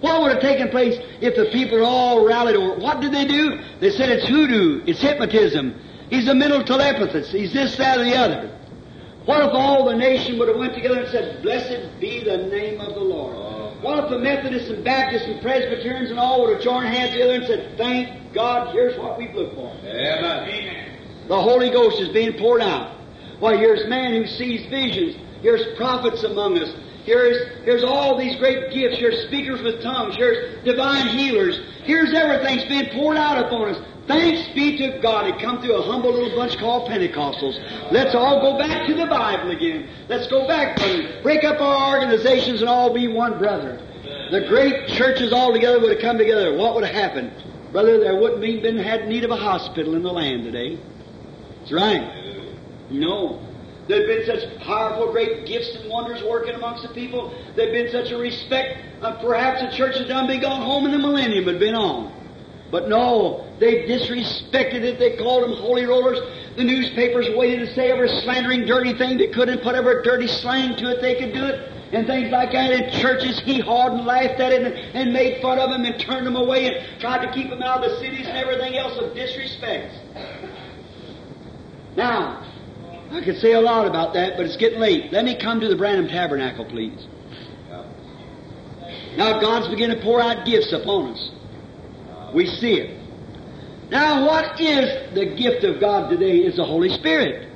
What 0.00 0.22
would 0.22 0.32
have 0.32 0.40
taken 0.40 0.70
place 0.70 0.98
if 1.20 1.36
the 1.36 1.50
people 1.52 1.84
all 1.84 2.24
rallied 2.26 2.56
over? 2.56 2.80
What 2.80 3.00
did 3.00 3.12
they 3.12 3.26
do? 3.26 3.60
They 3.80 3.90
said 3.90 4.08
it's 4.08 4.26
hoodoo, 4.26 4.84
it's 4.86 5.02
hypnotism, 5.02 5.78
he's 6.08 6.28
a 6.28 6.34
mental 6.34 6.62
telepathist, 6.62 7.26
he's 7.26 7.52
this, 7.52 7.76
that, 7.76 7.98
or 7.98 8.04
the 8.04 8.16
other. 8.16 8.58
What 9.26 9.44
if 9.44 9.52
all 9.52 9.84
the 9.84 9.96
nation 9.96 10.38
would 10.38 10.48
have 10.48 10.56
went 10.56 10.72
together 10.72 11.00
and 11.00 11.08
said, 11.10 11.42
Blessed 11.42 12.00
be 12.00 12.24
the 12.24 12.38
name 12.38 12.80
of 12.80 12.94
the 12.94 13.00
Lord? 13.00 13.67
What 13.80 14.02
if 14.04 14.10
the 14.10 14.18
Methodists 14.18 14.70
and 14.70 14.84
Baptists 14.84 15.26
and 15.26 15.40
Presbyterians 15.40 16.10
and 16.10 16.18
all 16.18 16.42
would 16.42 16.54
have 16.54 16.62
joined 16.62 16.88
hands 16.88 17.12
together 17.12 17.34
and 17.34 17.46
said, 17.46 17.78
Thank 17.78 18.32
God, 18.34 18.72
here's 18.74 18.98
what 18.98 19.18
we've 19.18 19.34
looked 19.34 19.54
for. 19.54 19.72
Amen. 19.84 20.98
The 21.28 21.40
Holy 21.40 21.70
Ghost 21.70 22.00
is 22.00 22.08
being 22.08 22.38
poured 22.38 22.62
out. 22.62 22.96
Why, 23.38 23.56
here's 23.56 23.88
man 23.88 24.14
who 24.14 24.26
sees 24.26 24.68
visions. 24.68 25.16
Here's 25.42 25.76
prophets 25.76 26.24
among 26.24 26.58
us. 26.58 26.74
Here's, 27.04 27.64
here's 27.64 27.84
all 27.84 28.18
these 28.18 28.36
great 28.36 28.72
gifts. 28.72 28.98
Here's 28.98 29.26
speakers 29.28 29.62
with 29.62 29.82
tongues. 29.82 30.16
Here's 30.16 30.64
divine 30.64 31.16
healers. 31.16 31.60
Here's 31.84 32.12
everything's 32.12 32.64
being 32.64 32.90
poured 32.90 33.16
out 33.16 33.46
upon 33.46 33.74
us. 33.74 33.82
Thanks 34.08 34.48
be 34.54 34.78
to 34.78 34.98
God. 35.00 35.26
It 35.26 35.38
come 35.38 35.60
through 35.60 35.74
a 35.74 35.82
humble 35.82 36.10
little 36.10 36.34
bunch 36.34 36.56
called 36.58 36.88
Pentecostals. 36.88 37.92
Let's 37.92 38.14
all 38.14 38.40
go 38.40 38.58
back 38.58 38.86
to 38.86 38.94
the 38.94 39.06
Bible 39.06 39.50
again. 39.50 39.86
Let's 40.08 40.26
go 40.28 40.48
back, 40.48 40.76
brother. 40.76 41.20
Break 41.22 41.44
up 41.44 41.60
our 41.60 41.98
organizations 41.98 42.60
and 42.60 42.70
all 42.70 42.92
be 42.92 43.06
one 43.06 43.38
brother. 43.38 43.78
The 44.30 44.46
great 44.48 44.88
churches 44.88 45.32
all 45.32 45.52
together 45.52 45.78
would 45.78 45.92
have 45.92 46.00
come 46.00 46.16
together. 46.16 46.56
What 46.56 46.74
would 46.74 46.84
have 46.84 46.94
happened? 46.94 47.32
Brother, 47.70 48.00
there 48.00 48.16
wouldn't 48.18 48.40
be 48.40 48.60
been 48.60 48.78
had 48.78 49.08
need 49.08 49.24
of 49.24 49.30
a 49.30 49.36
hospital 49.36 49.94
in 49.94 50.02
the 50.02 50.12
land 50.12 50.44
today. 50.44 50.78
That's 51.60 51.72
right. 51.72 52.48
No. 52.90 53.46
There'd 53.88 54.06
been 54.06 54.26
such 54.26 54.58
powerful, 54.60 55.12
great 55.12 55.46
gifts 55.46 55.76
and 55.76 55.90
wonders 55.90 56.22
working 56.22 56.54
amongst 56.54 56.82
the 56.82 56.94
people. 56.94 57.34
There'd 57.56 57.72
been 57.72 57.92
such 57.92 58.10
a 58.10 58.16
respect. 58.16 58.78
Uh, 59.02 59.20
perhaps 59.22 59.60
the 59.60 59.76
church 59.76 59.98
had 59.98 60.08
done 60.08 60.26
been 60.26 60.40
gone 60.40 60.62
home 60.62 60.86
and 60.86 60.94
the 60.94 60.98
millennium 60.98 61.44
had 61.44 61.58
been 61.58 61.74
on. 61.74 62.17
But 62.70 62.88
no, 62.88 63.46
they 63.58 63.86
disrespected 63.86 64.82
it. 64.84 64.98
They 64.98 65.16
called 65.16 65.44
them 65.44 65.56
holy 65.56 65.86
rollers. 65.86 66.18
The 66.56 66.64
newspapers 66.64 67.26
waited 67.34 67.66
to 67.66 67.74
say 67.74 67.90
every 67.90 68.08
slandering, 68.22 68.66
dirty 68.66 68.96
thing 68.98 69.16
they 69.16 69.28
could 69.28 69.48
and 69.48 69.62
put 69.62 69.74
every 69.74 70.02
dirty 70.02 70.26
slang 70.26 70.76
to 70.76 70.90
it 70.90 71.00
they 71.00 71.14
could 71.14 71.32
do 71.32 71.44
it. 71.44 71.72
And 71.92 72.06
things 72.06 72.30
like 72.30 72.52
that. 72.52 72.70
And 72.70 72.92
churches 72.92 73.40
he 73.40 73.60
hawed 73.60 73.92
and 73.92 74.04
laughed 74.04 74.40
at 74.40 74.52
it 74.52 74.62
and, 74.62 74.74
and 74.74 75.12
made 75.12 75.40
fun 75.40 75.58
of 75.58 75.70
them 75.70 75.84
and 75.84 75.98
turned 75.98 76.26
them 76.26 76.36
away 76.36 76.66
and 76.66 77.00
tried 77.00 77.24
to 77.24 77.32
keep 77.32 77.48
them 77.48 77.62
out 77.62 77.82
of 77.82 77.90
the 77.90 77.96
cities 78.00 78.26
and 78.26 78.36
everything 78.36 78.76
else 78.76 78.98
of 78.98 79.14
disrespect. 79.14 79.94
Now, 81.96 82.44
I 83.10 83.24
could 83.24 83.38
say 83.38 83.52
a 83.52 83.60
lot 83.60 83.86
about 83.86 84.12
that, 84.12 84.36
but 84.36 84.44
it's 84.44 84.56
getting 84.56 84.78
late. 84.78 85.10
Let 85.10 85.24
me 85.24 85.34
come 85.40 85.60
to 85.60 85.68
the 85.68 85.76
Branham 85.76 86.08
Tabernacle, 86.08 86.66
please. 86.66 87.06
Now 89.16 89.40
God's 89.40 89.68
beginning 89.68 89.96
to 89.96 90.02
pour 90.02 90.20
out 90.20 90.44
gifts 90.46 90.72
upon 90.72 91.12
us. 91.12 91.30
We 92.34 92.46
see 92.46 92.74
it. 92.74 92.98
Now, 93.90 94.26
what 94.26 94.60
is 94.60 95.14
the 95.14 95.34
gift 95.34 95.64
of 95.64 95.80
God 95.80 96.10
today? 96.10 96.38
Is 96.38 96.56
the 96.56 96.64
Holy 96.64 96.90
Spirit. 96.90 97.48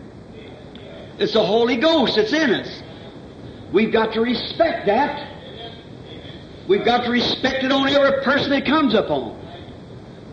It's 1.19 1.35
the 1.35 1.44
Holy 1.44 1.77
Ghost 1.77 2.16
that's 2.16 2.32
in 2.32 2.51
us. 2.51 2.82
We've 3.73 3.93
got 3.93 4.15
to 4.15 4.20
respect 4.20 4.86
that. 4.86 5.28
We've 6.69 6.85
got 6.85 7.05
to 7.05 7.11
respect 7.11 7.65
it 7.65 7.73
on 7.73 7.89
every 7.89 8.23
person 8.23 8.51
that 8.51 8.65
comes 8.65 8.94
upon. 8.94 9.39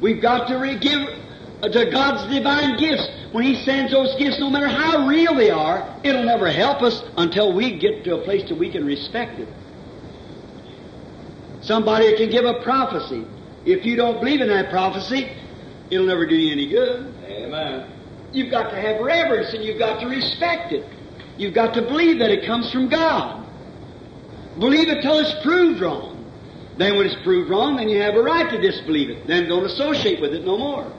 We've 0.02 0.22
got 0.22 0.48
to 0.48 0.58
re- 0.58 0.80
give 0.80 1.00
uh, 1.62 1.70
to 1.70 1.92
God's 1.92 2.34
divine 2.34 2.78
gifts. 2.78 3.08
When 3.32 3.44
He 3.44 3.56
sends 3.64 3.92
those 3.92 4.16
gifts, 4.18 4.40
no 4.40 4.50
matter 4.50 4.68
how 4.68 5.08
real 5.08 5.36
they 5.36 5.52
are, 5.52 6.00
it'll 6.04 6.24
never 6.24 6.50
help 6.52 6.82
us 6.82 7.04
until 7.18 7.54
we 7.54 7.78
get 7.78 8.04
to 8.06 8.16
a 8.16 8.24
place 8.24 8.48
that 8.50 8.58
we 8.58 8.72
can 8.72 8.86
respect 8.86 9.40
it. 9.40 9.50
Somebody 11.62 12.16
can 12.16 12.30
give 12.30 12.46
a 12.46 12.62
prophecy. 12.64 13.26
If 13.66 13.86
you 13.86 13.96
don't 13.96 14.20
believe 14.20 14.42
in 14.42 14.48
that 14.50 14.70
prophecy, 14.70 15.32
it'll 15.90 16.08
never 16.08 16.26
do 16.26 16.36
you 16.36 16.52
any 16.52 16.70
good. 16.70 17.14
Amen. 17.26 17.92
You've 18.32 18.52
got 18.52 18.70
to 18.70 18.80
have 18.80 19.02
reverence 19.02 19.54
and 19.54 19.64
you've 19.64 19.80
got 19.80 20.00
to 20.02 20.08
respect 20.08 20.72
it. 20.72 20.86
You've 21.38 21.54
got 21.54 21.74
to 21.76 21.82
believe 21.82 22.20
that 22.20 22.30
it 22.30 22.46
comes 22.46 22.72
from 22.72 22.90
God. 22.90 23.46
Believe 24.60 24.90
it 24.90 25.02
till 25.02 25.20
it's 25.20 25.34
proved 25.44 25.82
wrong. 25.82 26.16
Then 26.78 26.98
when 26.98 27.08
it's 27.08 27.22
proved 27.24 27.50
wrong, 27.50 27.76
then 27.78 27.90
you 27.90 28.02
have 28.02 28.16
a 28.16 28.22
right 28.22 28.50
to 28.50 28.60
disbelieve 28.60 29.10
it. 29.10 29.28
Then 29.28 29.48
don't 29.48 29.66
associate 29.66 30.22
with 30.22 30.34
it 30.34 30.46
no 30.46 30.58
more. 30.58 30.92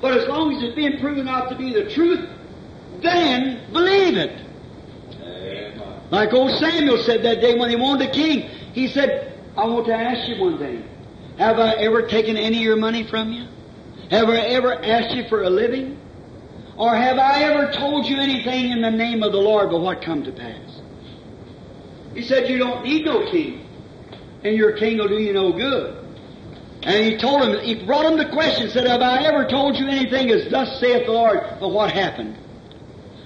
But 0.00 0.16
as 0.16 0.28
long 0.28 0.54
as 0.54 0.62
it's 0.62 0.74
being 0.74 0.98
proven 1.00 1.28
out 1.28 1.48
to 1.50 1.56
be 1.56 1.72
the 1.72 1.90
truth, 1.90 2.28
then 3.02 3.72
believe 3.72 4.16
it. 4.16 4.40
Amen. 5.20 6.00
Like 6.10 6.32
old 6.32 6.58
Samuel 6.58 7.02
said 7.04 7.22
that 7.24 7.40
day 7.40 7.58
when 7.58 7.70
he 7.70 7.76
wanted 7.76 8.08
a 8.08 8.12
king, 8.12 8.48
he 8.72 8.88
said, 8.88 9.38
I 9.56 9.64
want 9.64 9.86
to 9.86 9.94
ask 9.94 10.28
you 10.28 10.40
one 10.40 10.58
thing. 10.58 10.88
Have 11.38 11.58
I 11.58 11.74
ever 11.74 12.06
taken 12.06 12.36
any 12.36 12.58
of 12.58 12.62
your 12.62 12.76
money 12.76 13.06
from 13.08 13.32
you? 13.32 13.46
Have 14.10 14.28
I 14.28 14.38
ever 14.38 14.74
asked 14.82 15.14
you 15.14 15.28
for 15.28 15.42
a 15.42 15.50
living? 15.50 15.98
Or 16.76 16.94
have 16.94 17.18
I 17.18 17.42
ever 17.42 17.72
told 17.72 18.06
you 18.06 18.18
anything 18.18 18.70
in 18.70 18.82
the 18.82 18.90
name 18.90 19.22
of 19.22 19.32
the 19.32 19.38
Lord 19.38 19.70
but 19.70 19.80
what 19.80 20.02
come 20.02 20.24
to 20.24 20.32
pass? 20.32 20.80
He 22.14 22.22
said, 22.22 22.48
You 22.48 22.58
don't 22.58 22.84
need 22.84 23.04
no 23.04 23.30
king, 23.30 23.66
and 24.44 24.56
your 24.56 24.72
king 24.72 24.98
will 24.98 25.08
do 25.08 25.18
you 25.18 25.32
no 25.32 25.52
good. 25.52 26.04
And 26.82 27.04
he 27.04 27.16
told 27.16 27.42
him, 27.42 27.60
he 27.60 27.84
brought 27.84 28.04
him 28.04 28.16
the 28.16 28.28
question, 28.28 28.70
said, 28.70 28.86
Have 28.86 29.02
I 29.02 29.24
ever 29.24 29.46
told 29.48 29.76
you 29.76 29.88
anything 29.88 30.30
as 30.30 30.50
thus 30.50 30.78
saith 30.80 31.06
the 31.06 31.12
Lord, 31.12 31.40
but 31.60 31.70
what 31.70 31.90
happened? 31.90 32.36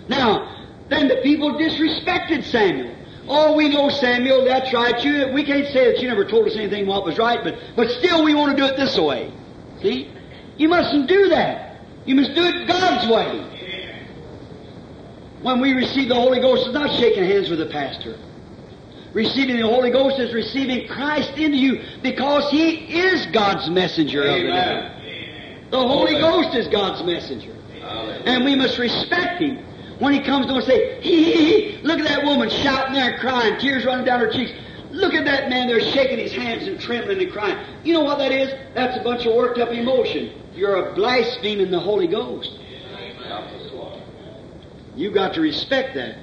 Now, 0.08 0.66
then 0.88 1.08
the 1.08 1.16
people 1.16 1.52
disrespected 1.52 2.44
Samuel. 2.44 2.96
Oh, 3.32 3.54
we 3.54 3.68
know 3.68 3.88
Samuel, 3.90 4.44
that's 4.44 4.74
right. 4.74 5.00
You, 5.04 5.30
we 5.32 5.44
can't 5.44 5.66
say 5.68 5.92
that 5.92 6.02
you 6.02 6.08
never 6.08 6.24
told 6.24 6.48
us 6.48 6.56
anything 6.56 6.88
what 6.88 7.04
was 7.04 7.16
right, 7.16 7.38
but, 7.44 7.54
but 7.76 7.88
still 7.88 8.24
we 8.24 8.34
want 8.34 8.56
to 8.56 8.60
do 8.60 8.66
it 8.68 8.76
this 8.76 8.98
way. 8.98 9.32
See? 9.80 10.10
You 10.56 10.68
mustn't 10.68 11.08
do 11.08 11.28
that. 11.28 11.80
You 12.06 12.16
must 12.16 12.34
do 12.34 12.42
it 12.42 12.66
God's 12.66 13.08
way. 13.08 13.46
When 15.42 15.60
we 15.60 15.74
receive 15.74 16.08
the 16.08 16.16
Holy 16.16 16.40
Ghost, 16.40 16.66
it's 16.66 16.74
not 16.74 16.90
shaking 16.98 17.22
hands 17.22 17.48
with 17.48 17.60
the 17.60 17.66
pastor. 17.66 18.18
Receiving 19.14 19.56
the 19.56 19.68
Holy 19.68 19.92
Ghost 19.92 20.18
is 20.18 20.34
receiving 20.34 20.88
Christ 20.88 21.30
into 21.38 21.56
you 21.56 21.82
because 22.02 22.50
He 22.50 22.98
is 22.98 23.26
God's 23.26 23.70
messenger 23.70 24.22
of 24.22 24.26
the 24.26 24.42
day. 24.42 24.48
Amen. 24.48 25.70
The 25.70 25.78
Holy 25.78 26.16
Amen. 26.16 26.20
Ghost 26.20 26.56
is 26.56 26.66
God's 26.66 27.04
messenger. 27.04 27.54
And 28.26 28.44
we 28.44 28.56
must 28.56 28.76
respect 28.76 29.40
Him. 29.40 29.64
When 30.00 30.14
He 30.14 30.20
comes 30.20 30.46
and 30.46 30.64
say, 30.64 31.00
hee 31.02 31.24
hee 31.24 31.44
hee, 31.44 31.82
look 31.82 32.00
at 32.00 32.08
that 32.08 32.24
woman 32.24 32.48
shouting 32.48 32.94
there 32.94 33.12
and 33.12 33.20
crying, 33.20 33.60
tears 33.60 33.84
running 33.84 34.06
down 34.06 34.20
her 34.20 34.32
cheeks. 34.32 34.50
Look 34.90 35.14
at 35.14 35.26
that 35.26 35.50
man 35.50 35.68
there 35.68 35.80
shaking 35.80 36.18
his 36.18 36.32
hands 36.32 36.66
and 36.66 36.80
trembling 36.80 37.20
and 37.22 37.30
crying. 37.30 37.56
You 37.84 37.92
know 37.94 38.00
what 38.00 38.18
that 38.18 38.32
is? 38.32 38.52
That's 38.74 38.98
a 38.98 39.04
bunch 39.04 39.26
of 39.26 39.34
worked 39.34 39.58
up 39.58 39.68
emotion. 39.68 40.32
You're 40.54 40.88
a 40.90 40.94
blaspheming 40.94 41.70
the 41.70 41.78
Holy 41.78 42.08
Ghost. 42.08 42.58
You've 44.96 45.14
got 45.14 45.34
to 45.34 45.40
respect 45.40 45.94
that. 45.94 46.16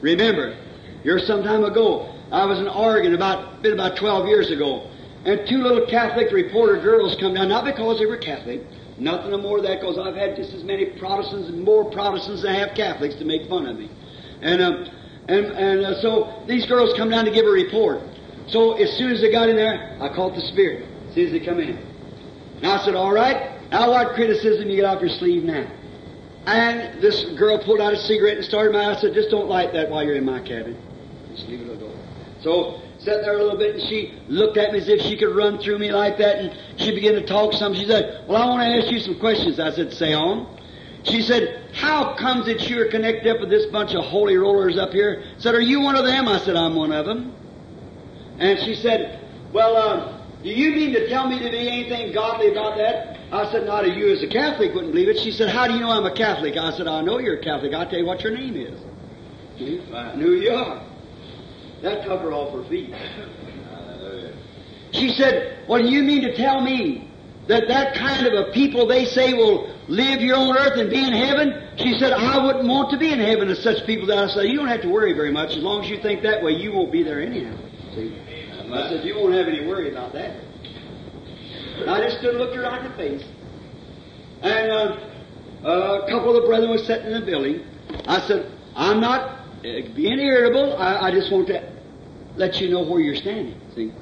Remember, 0.00 0.56
here 1.02 1.18
some 1.18 1.42
time 1.44 1.64
ago, 1.64 2.12
I 2.32 2.44
was 2.46 2.58
in 2.58 2.66
Oregon 2.66 3.14
about 3.14 3.62
been 3.62 3.74
about 3.74 3.96
12 3.96 4.26
years 4.26 4.50
ago, 4.50 4.88
and 5.24 5.46
two 5.46 5.58
little 5.58 5.86
Catholic 5.86 6.32
reporter 6.32 6.80
girls 6.80 7.14
come 7.20 7.34
down, 7.34 7.48
not 7.48 7.64
because 7.64 7.98
they 7.98 8.06
were 8.06 8.16
Catholic, 8.16 8.62
nothing 9.00 9.30
more 9.40 9.58
of 9.58 9.64
that, 9.64 9.80
because 9.80 9.98
I've 9.98 10.16
had 10.16 10.36
just 10.36 10.52
as 10.52 10.64
many 10.64 10.86
Protestants 10.98 11.48
and 11.48 11.62
more 11.62 11.90
Protestants 11.90 12.42
than 12.42 12.54
I 12.54 12.58
have 12.58 12.76
Catholics 12.76 13.14
to 13.16 13.24
make 13.24 13.48
fun 13.48 13.66
of 13.66 13.78
me. 13.78 13.90
And, 14.42 14.62
um, 14.62 14.86
and, 15.28 15.46
and 15.46 15.86
uh, 15.86 16.00
so 16.00 16.42
these 16.46 16.66
girls 16.66 16.96
come 16.96 17.10
down 17.10 17.24
to 17.24 17.30
give 17.30 17.46
a 17.46 17.50
report. 17.50 18.00
So 18.48 18.74
as 18.74 18.96
soon 18.96 19.10
as 19.12 19.20
they 19.20 19.30
got 19.30 19.48
in 19.48 19.56
there, 19.56 19.98
I 20.00 20.14
called 20.14 20.34
the 20.34 20.40
Spirit, 20.40 20.88
as 21.08 21.14
soon 21.14 21.26
as 21.26 21.32
they 21.32 21.40
come 21.40 21.58
in. 21.58 21.76
And 22.56 22.66
I 22.66 22.84
said, 22.84 22.94
all 22.94 23.12
right, 23.12 23.70
now 23.70 23.90
what 23.90 24.14
criticism 24.14 24.68
you 24.68 24.76
get 24.76 24.84
off 24.84 25.00
your 25.00 25.10
sleeve 25.10 25.44
now? 25.44 25.70
And 26.46 27.02
this 27.02 27.24
girl 27.38 27.62
pulled 27.62 27.80
out 27.80 27.92
a 27.92 27.96
cigarette 27.96 28.38
and 28.38 28.44
started 28.44 28.72
my. 28.72 28.90
I 28.90 29.00
said, 29.00 29.12
just 29.12 29.30
don't 29.30 29.48
light 29.48 29.72
that 29.74 29.90
while 29.90 30.02
you're 30.02 30.16
in 30.16 30.24
my 30.24 30.40
cabin. 30.40 30.80
Just 31.34 31.46
leave 31.46 31.60
it 31.60 31.68
alone. 31.68 31.98
So 32.42 32.80
sat 33.08 33.22
there 33.22 33.34
a 33.34 33.42
little 33.42 33.56
bit, 33.56 33.76
and 33.76 33.88
she 33.88 34.12
looked 34.28 34.56
at 34.58 34.72
me 34.72 34.78
as 34.78 34.88
if 34.88 35.00
she 35.00 35.16
could 35.16 35.34
run 35.34 35.58
through 35.58 35.78
me 35.78 35.90
like 35.90 36.18
that, 36.18 36.36
and 36.36 36.54
she 36.76 36.94
began 36.94 37.14
to 37.14 37.24
talk 37.24 37.54
some. 37.54 37.74
She 37.74 37.86
said, 37.86 38.24
"Well, 38.28 38.40
I 38.40 38.46
want 38.46 38.62
to 38.62 38.76
ask 38.76 38.92
you 38.92 39.00
some 39.00 39.18
questions." 39.18 39.58
I 39.58 39.70
said, 39.70 39.92
"Say 39.92 40.12
on." 40.12 40.46
She 41.04 41.22
said, 41.22 41.62
"How 41.72 42.14
comes 42.16 42.46
that 42.46 42.68
you're 42.68 42.88
connected 42.88 43.34
up 43.34 43.40
with 43.40 43.50
this 43.50 43.66
bunch 43.66 43.94
of 43.94 44.04
holy 44.04 44.36
rollers 44.36 44.76
up 44.76 44.92
here?" 44.92 45.22
I 45.24 45.40
said, 45.40 45.54
"Are 45.54 45.60
you 45.60 45.80
one 45.80 45.96
of 45.96 46.04
them?" 46.04 46.28
I 46.28 46.38
said, 46.38 46.56
"I'm 46.56 46.74
one 46.74 46.92
of 46.92 47.06
them." 47.06 47.32
And 48.38 48.58
she 48.60 48.74
said, 48.74 49.20
"Well, 49.52 49.76
uh, 49.76 50.18
do 50.42 50.50
you 50.50 50.72
mean 50.72 50.92
to 50.92 51.08
tell 51.08 51.26
me 51.26 51.38
to 51.38 51.50
be 51.50 51.68
anything 51.68 52.12
godly 52.12 52.50
about 52.52 52.76
that?" 52.76 53.16
I 53.32 53.50
said, 53.50 53.64
"Not 53.66 53.84
a 53.84 53.90
you 53.90 54.12
as 54.12 54.22
a 54.22 54.26
Catholic 54.26 54.74
wouldn't 54.74 54.92
believe 54.92 55.08
it." 55.08 55.18
She 55.18 55.30
said, 55.30 55.48
"How 55.48 55.66
do 55.66 55.74
you 55.74 55.80
know 55.80 55.90
I'm 55.90 56.04
a 56.04 56.14
Catholic?" 56.14 56.56
I 56.56 56.76
said, 56.76 56.86
"I 56.86 57.00
know 57.00 57.18
you're 57.18 57.38
a 57.38 57.42
Catholic. 57.42 57.72
I'll 57.72 57.86
tell 57.88 57.98
you 57.98 58.06
what 58.06 58.22
your 58.22 58.36
name 58.36 58.56
is." 58.56 58.78
I 59.92 60.14
knew 60.14 60.32
you 60.32 60.52
are. 60.52 60.87
That 61.82 62.04
took 62.04 62.20
her 62.20 62.32
off 62.32 62.54
her 62.54 62.68
feet. 62.68 62.94
She 64.92 65.10
said, 65.10 65.64
Well, 65.68 65.84
you 65.84 66.02
mean 66.02 66.22
to 66.22 66.36
tell 66.36 66.60
me 66.60 67.10
that 67.46 67.68
that 67.68 67.94
kind 67.94 68.26
of 68.26 68.32
a 68.34 68.52
people 68.52 68.86
they 68.86 69.04
say 69.04 69.32
will 69.34 69.74
live 69.88 70.20
here 70.20 70.34
on 70.34 70.56
earth 70.56 70.78
and 70.78 70.90
be 70.90 70.98
in 70.98 71.12
heaven? 71.12 71.68
She 71.76 71.98
said, 71.98 72.12
I 72.12 72.44
wouldn't 72.44 72.66
want 72.66 72.90
to 72.90 72.98
be 72.98 73.12
in 73.12 73.20
heaven 73.20 73.48
as 73.48 73.62
such 73.62 73.86
people 73.86 74.06
that 74.08 74.18
I 74.18 74.28
said, 74.28 74.46
You 74.46 74.56
don't 74.56 74.68
have 74.68 74.82
to 74.82 74.88
worry 74.88 75.12
very 75.12 75.30
much. 75.30 75.50
As 75.50 75.62
long 75.62 75.84
as 75.84 75.90
you 75.90 76.00
think 76.02 76.22
that 76.22 76.42
way, 76.42 76.52
you 76.52 76.72
won't 76.72 76.90
be 76.90 77.02
there 77.02 77.20
anyhow. 77.20 77.56
See? 77.94 78.18
I 78.72 78.88
said, 78.90 79.04
You 79.04 79.16
won't 79.16 79.34
have 79.34 79.46
any 79.46 79.66
worry 79.66 79.90
about 79.90 80.12
that. 80.14 80.40
And 81.80 81.90
I 81.90 82.00
just 82.00 82.18
stood 82.18 82.30
and 82.30 82.38
looked 82.38 82.56
her 82.56 82.62
right 82.62 82.84
in 82.84 82.90
the 82.90 82.96
face. 82.96 83.24
And 84.42 84.70
uh, 85.64 86.02
a 86.02 86.10
couple 86.10 86.34
of 86.34 86.42
the 86.42 86.48
brethren 86.48 86.70
was 86.70 86.84
sitting 86.86 87.06
in 87.06 87.20
the 87.20 87.26
building. 87.26 87.64
I 88.06 88.20
said, 88.26 88.52
I'm 88.74 89.00
not 89.00 89.37
Uh, 89.58 89.94
being 89.94 90.18
irritable. 90.18 90.76
I, 90.76 91.08
I 91.08 91.10
just 91.10 91.32
want 91.32 91.48
to 91.48 91.72
let 92.36 92.60
you 92.60 92.70
know 92.70 92.88
where 92.88 93.00
you're 93.00 93.16
standing. 93.16 93.60
See? 93.74 93.92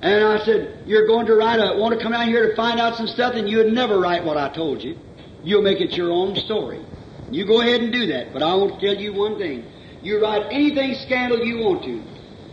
And 0.00 0.24
I 0.24 0.44
said, 0.44 0.84
You're 0.86 1.06
going 1.06 1.26
to 1.26 1.34
write 1.34 1.58
a, 1.58 1.78
want 1.78 1.96
to 1.98 2.02
come 2.02 2.12
out 2.12 2.26
here 2.26 2.50
to 2.50 2.56
find 2.56 2.80
out 2.80 2.96
some 2.96 3.06
stuff, 3.06 3.34
and 3.34 3.48
you 3.48 3.58
would 3.58 3.72
never 3.72 3.98
write 3.98 4.24
what 4.24 4.36
I 4.36 4.48
told 4.48 4.82
you. 4.82 4.98
You'll 5.42 5.62
make 5.62 5.80
it 5.80 5.92
your 5.96 6.10
own 6.10 6.36
story. 6.36 6.84
You 7.30 7.46
go 7.46 7.60
ahead 7.60 7.80
and 7.80 7.92
do 7.92 8.06
that, 8.06 8.32
but 8.32 8.42
I 8.42 8.54
want 8.54 8.80
to 8.80 8.86
tell 8.86 9.00
you 9.00 9.14
one 9.14 9.38
thing. 9.38 9.64
You 10.02 10.20
write 10.20 10.46
anything 10.50 10.94
scandal 11.06 11.44
you 11.44 11.58
want 11.58 11.84
to. 11.84 12.02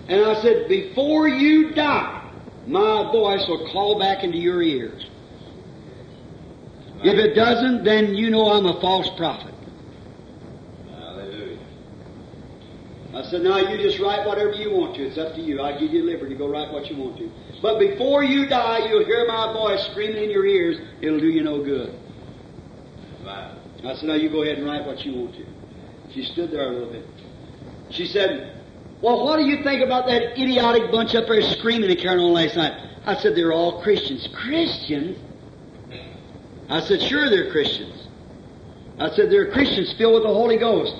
And 0.08 0.26
I 0.26 0.42
said, 0.42 0.68
Before 0.68 1.28
you 1.28 1.72
die, 1.74 2.32
my 2.66 3.12
voice 3.12 3.46
will 3.48 3.70
call 3.72 4.00
back 4.00 4.24
into 4.24 4.38
your 4.38 4.62
ears. 4.62 5.06
If 7.02 7.18
it 7.18 7.34
doesn't, 7.34 7.84
then 7.84 8.14
you 8.14 8.30
know 8.30 8.52
I'm 8.52 8.66
a 8.66 8.80
false 8.82 9.10
prophet. 9.18 9.54
Hallelujah. 10.90 11.60
I 13.20 13.24
said, 13.24 13.42
now 13.42 13.58
you 13.58 13.76
just 13.78 14.00
write 14.00 14.26
whatever 14.26 14.54
you 14.54 14.72
want 14.72 14.96
to. 14.96 15.04
It's 15.04 15.18
up 15.18 15.36
to 15.36 15.42
you. 15.42 15.62
I 15.62 15.78
give 15.78 15.92
you 15.92 16.04
liberty 16.04 16.36
go 16.36 16.48
write 16.48 16.72
what 16.72 16.90
you 16.90 16.96
want 16.96 17.18
to. 17.18 17.30
But 17.62 17.78
before 17.78 18.24
you 18.24 18.48
die, 18.48 18.88
you'll 18.88 19.04
hear 19.04 19.28
my 19.28 19.52
voice 19.52 19.86
screaming 19.92 20.24
in 20.24 20.30
your 20.30 20.46
ears. 20.46 20.78
It'll 21.02 21.20
do 21.20 21.28
you 21.28 21.44
no 21.44 21.62
good. 21.62 22.00
Right. 23.26 23.58
I 23.84 23.94
said, 23.96 24.06
now 24.06 24.14
you 24.14 24.30
go 24.30 24.44
ahead 24.44 24.60
and 24.60 24.66
write 24.66 24.86
what 24.86 25.04
you 25.04 25.16
want 25.16 25.36
to. 25.36 25.46
She 26.14 26.24
stood 26.32 26.50
there 26.50 26.70
a 26.70 26.72
little 26.72 26.94
bit. 26.94 27.06
She 27.90 28.06
said, 28.06 28.64
well, 29.02 29.26
what 29.26 29.36
do 29.36 29.44
you 29.44 29.66
think 29.66 29.84
about 29.84 30.06
that 30.08 30.40
idiotic 30.40 30.90
bunch 30.90 31.14
up 31.14 31.28
there 31.28 31.42
screaming 31.42 31.92
and 31.92 32.00
carrying 32.00 32.24
on 32.24 32.32
last 32.32 32.56
night? 32.56 32.72
I 33.06 33.16
said, 33.16 33.36
they're 33.36 33.52
all 33.52 33.82
Christians. 33.82 34.30
Christians? 34.34 35.18
I 36.70 36.80
said, 36.80 37.02
sure 37.02 37.30
they're 37.30 37.52
Christians. 37.52 38.08
I 38.98 39.10
said, 39.10 39.30
they're 39.30 39.52
Christians 39.52 39.94
filled 39.98 40.14
with 40.14 40.24
the 40.24 40.30
Holy 40.30 40.58
Ghost. 40.58 40.94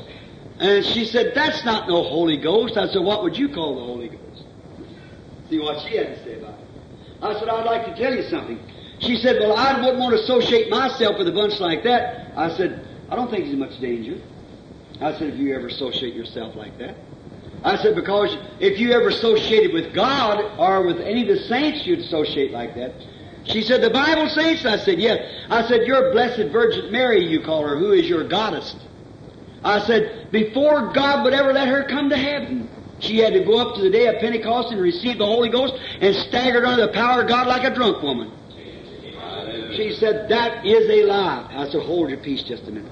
And 0.60 0.86
she 0.86 1.06
said, 1.06 1.34
that's 1.34 1.64
not 1.64 1.88
no 1.88 2.04
Holy 2.04 2.38
Ghost. 2.38 2.78
I 2.78 2.88
said, 2.88 3.02
what 3.02 3.24
would 3.24 3.38
you 3.38 3.50
call 3.50 3.76
the 3.76 3.82
Holy 3.82 4.10
Ghost? 4.10 4.44
See 5.50 5.60
what 5.60 5.80
she 5.88 5.96
had 5.96 6.08
to 6.08 6.24
say 6.24 6.40
about 6.40 6.60
it. 6.60 6.68
I 7.22 7.40
said, 7.40 7.50
I'd 7.50 7.66
like 7.66 7.86
to 7.86 7.96
tell 7.96 8.14
you 8.14 8.24
something. 8.24 8.60
She 9.00 9.16
said, 9.16 9.38
well, 9.40 9.56
I 9.56 9.80
wouldn't 9.80 10.00
want 10.00 10.16
to 10.16 10.22
associate 10.22 10.70
myself 10.70 11.18
with 11.18 11.28
a 11.30 11.32
bunch 11.32 11.60
like 11.60 11.84
that. 11.84 12.34
I 12.38 12.56
said, 12.58 12.86
I 13.10 13.16
don't 13.16 13.32
think 13.32 13.46
there's 13.46 13.58
much 13.58 13.80
danger. 13.80 14.22
I 15.02 15.18
said, 15.18 15.34
if 15.34 15.40
you 15.40 15.56
ever 15.56 15.68
associate 15.68 16.14
yourself 16.14 16.56
like 16.56 16.78
that. 16.80 16.96
I 17.64 17.78
said, 17.78 17.96
because 17.96 18.38
if 18.60 18.80
you 18.80 18.92
ever 18.92 19.10
associated 19.10 19.74
with 19.74 19.94
God 19.94 20.40
or 20.60 20.86
with 20.86 21.00
any 21.00 21.22
of 21.22 21.38
the 21.38 21.44
saints, 21.46 21.86
you'd 21.86 22.00
associate 22.00 22.52
like 22.52 22.76
that. 22.76 22.94
She 23.46 23.62
said, 23.62 23.82
the 23.82 23.90
Bible 23.90 24.30
saints? 24.30 24.66
I 24.66 24.78
said, 24.78 25.00
yes. 25.00 25.20
I 25.50 25.68
said, 25.68 25.88
your 25.88 26.12
blessed 26.12 26.52
Virgin 26.52 26.92
Mary, 26.92 27.26
you 27.26 27.42
call 27.42 27.66
her, 27.66 27.78
who 27.78 27.94
is 27.94 28.08
your 28.08 28.28
goddess. 28.28 28.76
I 29.64 29.80
said, 29.80 30.28
before 30.32 30.94
God 30.94 31.24
would 31.24 31.34
ever 31.34 31.54
let 31.54 31.68
her 31.68 31.84
come 31.84 32.10
to 32.10 32.18
heaven, 32.18 32.70
she 33.00 33.18
had 33.18 33.34
to 33.34 33.44
go 33.44 33.60
up 33.60 33.76
to 33.76 33.82
the 33.82 33.90
day 33.90 34.08
of 34.08 34.20
Pentecost 34.20 34.72
and 34.72 34.82
receive 34.82 35.18
the 35.18 35.26
Holy 35.26 35.50
Ghost 35.50 35.74
and 36.02 36.16
staggered 36.16 36.66
under 36.66 36.86
the 36.86 36.94
power 36.94 37.22
of 37.22 37.28
God 37.28 37.48
like 37.48 37.64
a 37.64 37.74
drunk 37.74 38.02
woman. 38.02 38.32
She 39.76 39.94
said, 39.94 40.30
That 40.30 40.66
is 40.66 40.90
a 40.90 41.06
lie. 41.06 41.48
I 41.52 41.70
said, 41.70 41.82
Hold 41.84 42.10
your 42.10 42.20
peace 42.20 42.44
just 42.44 42.68
a 42.68 42.72
minute. 42.72 42.92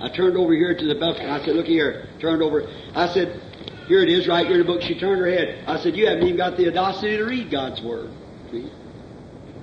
I 0.00 0.08
turned 0.08 0.36
over 0.36 0.52
here 0.52 0.74
to 0.74 0.86
the 0.86 0.96
book 0.96 1.18
I 1.20 1.44
said, 1.44 1.54
Look 1.54 1.66
here. 1.66 2.08
Turned 2.20 2.42
over. 2.42 2.68
I 2.94 3.08
said, 3.08 3.40
Here 3.86 4.02
it 4.02 4.08
is 4.08 4.26
right 4.26 4.46
here 4.46 4.60
in 4.60 4.66
the 4.66 4.72
book. 4.72 4.82
She 4.82 4.98
turned 4.98 5.20
her 5.20 5.30
head. 5.30 5.64
I 5.66 5.78
said, 5.78 5.96
You 5.96 6.06
haven't 6.08 6.24
even 6.24 6.36
got 6.36 6.56
the 6.56 6.68
audacity 6.68 7.16
to 7.16 7.24
read 7.24 7.50
God's 7.50 7.80
Word. 7.82 8.10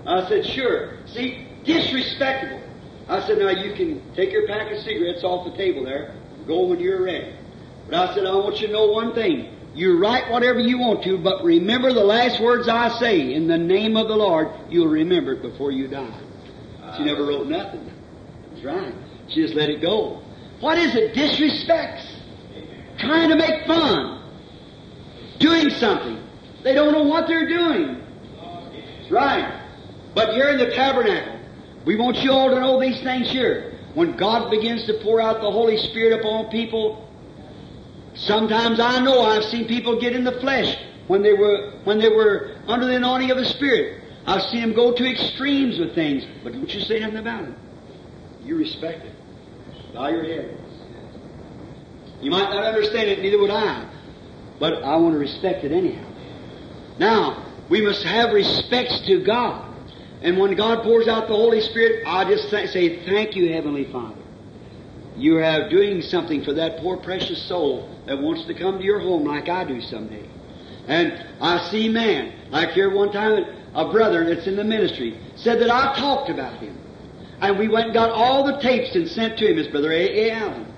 I 0.05 0.27
said, 0.29 0.45
Sure. 0.45 0.93
See, 1.07 1.47
disrespectable. 1.65 2.60
I 3.07 3.25
said, 3.27 3.37
Now 3.37 3.49
you 3.49 3.73
can 3.75 4.13
take 4.15 4.31
your 4.31 4.47
pack 4.47 4.71
of 4.71 4.79
cigarettes 4.79 5.23
off 5.23 5.51
the 5.51 5.57
table 5.57 5.83
there. 5.85 6.15
Go 6.47 6.67
when 6.67 6.79
you're 6.79 7.03
ready. 7.03 7.35
But 7.89 7.95
I 7.95 8.13
said, 8.15 8.25
I 8.25 8.35
want 8.35 8.59
you 8.59 8.67
to 8.67 8.73
know 8.73 8.87
one 8.87 9.13
thing. 9.13 9.57
You 9.73 9.97
write 9.97 10.29
whatever 10.29 10.59
you 10.59 10.79
want 10.79 11.03
to, 11.03 11.17
but 11.17 11.43
remember 11.43 11.93
the 11.93 12.03
last 12.03 12.41
words 12.41 12.67
I 12.67 12.89
say. 12.99 13.33
In 13.33 13.47
the 13.47 13.57
name 13.57 13.95
of 13.95 14.07
the 14.07 14.15
Lord, 14.15 14.49
you'll 14.69 14.89
remember 14.89 15.33
it 15.33 15.41
before 15.41 15.71
you 15.71 15.87
die. 15.87 16.19
She 16.97 17.05
never 17.05 17.25
wrote 17.25 17.47
nothing. 17.47 17.89
That's 18.51 18.65
right. 18.65 18.93
She 19.29 19.41
just 19.41 19.55
let 19.55 19.69
it 19.69 19.81
go. 19.81 20.21
What 20.59 20.77
is 20.77 20.95
it? 20.95 21.15
Disrespects. 21.15 22.05
Trying 22.99 23.29
to 23.29 23.35
make 23.35 23.65
fun. 23.65 24.21
Doing 25.39 25.69
something. 25.69 26.21
They 26.63 26.73
don't 26.73 26.91
know 26.91 27.03
what 27.03 27.27
they're 27.27 27.47
doing. 27.47 28.03
That's 28.99 29.11
right. 29.11 29.57
But 30.13 30.35
you're 30.35 30.49
in 30.49 30.57
the 30.57 30.71
tabernacle, 30.75 31.30
we 31.85 31.95
want 31.95 32.17
you 32.17 32.31
all 32.31 32.49
to 32.49 32.59
know 32.59 32.79
these 32.79 33.01
things 33.01 33.29
here. 33.29 33.77
When 33.93 34.15
God 34.15 34.49
begins 34.49 34.85
to 34.85 34.93
pour 35.01 35.19
out 35.19 35.41
the 35.41 35.51
Holy 35.51 35.77
Spirit 35.77 36.19
upon 36.19 36.49
people, 36.49 37.09
sometimes 38.13 38.79
I 38.79 38.99
know 38.99 39.21
I've 39.21 39.43
seen 39.45 39.67
people 39.67 39.99
get 39.99 40.15
in 40.15 40.23
the 40.23 40.39
flesh 40.39 40.77
when 41.07 41.23
they 41.23 41.33
were 41.33 41.73
when 41.83 41.99
they 41.99 42.09
were 42.09 42.55
under 42.67 42.85
the 42.85 42.95
anointing 42.95 43.31
of 43.31 43.37
the 43.37 43.45
Spirit. 43.45 44.01
I've 44.25 44.43
seen 44.43 44.61
them 44.61 44.73
go 44.73 44.93
to 44.93 45.09
extremes 45.09 45.79
with 45.79 45.95
things, 45.95 46.23
but 46.43 46.53
don't 46.53 46.73
you 46.73 46.81
say 46.81 46.99
nothing 46.99 47.17
about 47.17 47.45
it. 47.45 47.55
You 48.43 48.55
respect 48.57 49.03
it. 49.05 49.13
Bow 49.93 50.07
your 50.07 50.23
head. 50.23 50.57
You 52.21 52.29
might 52.29 52.49
not 52.49 52.63
understand 52.63 53.09
it, 53.09 53.19
neither 53.19 53.39
would 53.39 53.49
I. 53.49 53.89
But 54.59 54.83
I 54.83 54.95
want 54.97 55.13
to 55.13 55.19
respect 55.19 55.63
it 55.63 55.71
anyhow. 55.71 56.07
Now, 56.99 57.43
we 57.67 57.81
must 57.81 58.03
have 58.03 58.31
respects 58.31 59.01
to 59.07 59.23
God. 59.23 59.70
And 60.21 60.37
when 60.37 60.55
God 60.55 60.83
pours 60.83 61.07
out 61.07 61.27
the 61.27 61.35
Holy 61.35 61.61
Spirit, 61.61 62.03
I 62.05 62.25
just 62.25 62.49
th- 62.49 62.69
say, 62.69 63.05
Thank 63.05 63.35
you, 63.35 63.51
Heavenly 63.51 63.85
Father. 63.91 64.21
You 65.15 65.37
are 65.37 65.69
doing 65.69 66.01
something 66.01 66.43
for 66.43 66.53
that 66.53 66.77
poor 66.77 66.97
precious 66.97 67.41
soul 67.47 67.89
that 68.05 68.19
wants 68.19 68.45
to 68.45 68.53
come 68.53 68.77
to 68.77 68.83
your 68.83 68.99
home 68.99 69.25
like 69.25 69.49
I 69.49 69.63
do 69.63 69.81
someday. 69.81 70.27
And 70.87 71.13
I 71.39 71.69
see 71.69 71.89
man, 71.89 72.33
like 72.49 72.69
here 72.71 72.93
one 72.93 73.11
time, 73.11 73.45
a 73.73 73.91
brother 73.91 74.25
that's 74.25 74.47
in 74.47 74.55
the 74.55 74.63
ministry, 74.63 75.19
said 75.35 75.59
that 75.61 75.69
I 75.69 75.95
talked 75.97 76.29
about 76.29 76.59
him. 76.59 76.77
And 77.39 77.57
we 77.57 77.67
went 77.67 77.85
and 77.85 77.93
got 77.93 78.11
all 78.11 78.45
the 78.45 78.59
tapes 78.59 78.95
and 78.95 79.07
sent 79.07 79.37
to 79.39 79.47
him, 79.49 79.57
his 79.57 79.67
brother 79.67 79.91
A. 79.91 80.29
A. 80.29 80.31
Allen. 80.31 80.73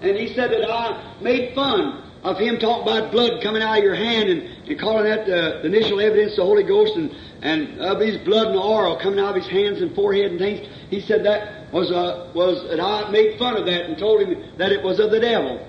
And 0.00 0.16
he 0.16 0.34
said 0.34 0.50
that 0.50 0.70
I 0.70 1.18
made 1.20 1.54
fun 1.54 2.04
of 2.22 2.38
him 2.38 2.58
talking 2.58 2.82
about 2.82 3.12
blood 3.12 3.42
coming 3.42 3.62
out 3.62 3.78
of 3.78 3.84
your 3.84 3.94
hand 3.94 4.28
and, 4.28 4.42
and 4.68 4.78
calling 4.80 5.04
that 5.04 5.22
uh, 5.22 5.62
the 5.62 5.66
initial 5.66 6.00
evidence 6.00 6.32
of 6.32 6.36
the 6.38 6.44
Holy 6.44 6.62
Ghost 6.62 6.96
and, 6.96 7.14
and 7.44 7.78
of 7.78 8.00
his 8.00 8.16
blood 8.24 8.48
and 8.48 8.56
oil 8.56 8.98
coming 9.00 9.20
out 9.20 9.36
of 9.36 9.42
his 9.42 9.46
hands 9.46 9.80
and 9.82 9.94
forehead 9.94 10.32
and 10.32 10.40
things. 10.40 10.66
He 10.90 11.00
said 11.00 11.24
that 11.24 11.72
was 11.72 11.92
uh, 11.92 12.32
was 12.34 12.68
that 12.70 12.80
I 12.80 13.10
made 13.10 13.38
fun 13.38 13.56
of 13.56 13.66
that 13.66 13.84
and 13.84 13.96
told 13.96 14.22
him 14.22 14.56
that 14.56 14.72
it 14.72 14.82
was 14.82 14.98
of 14.98 15.10
the 15.10 15.20
devil. 15.20 15.64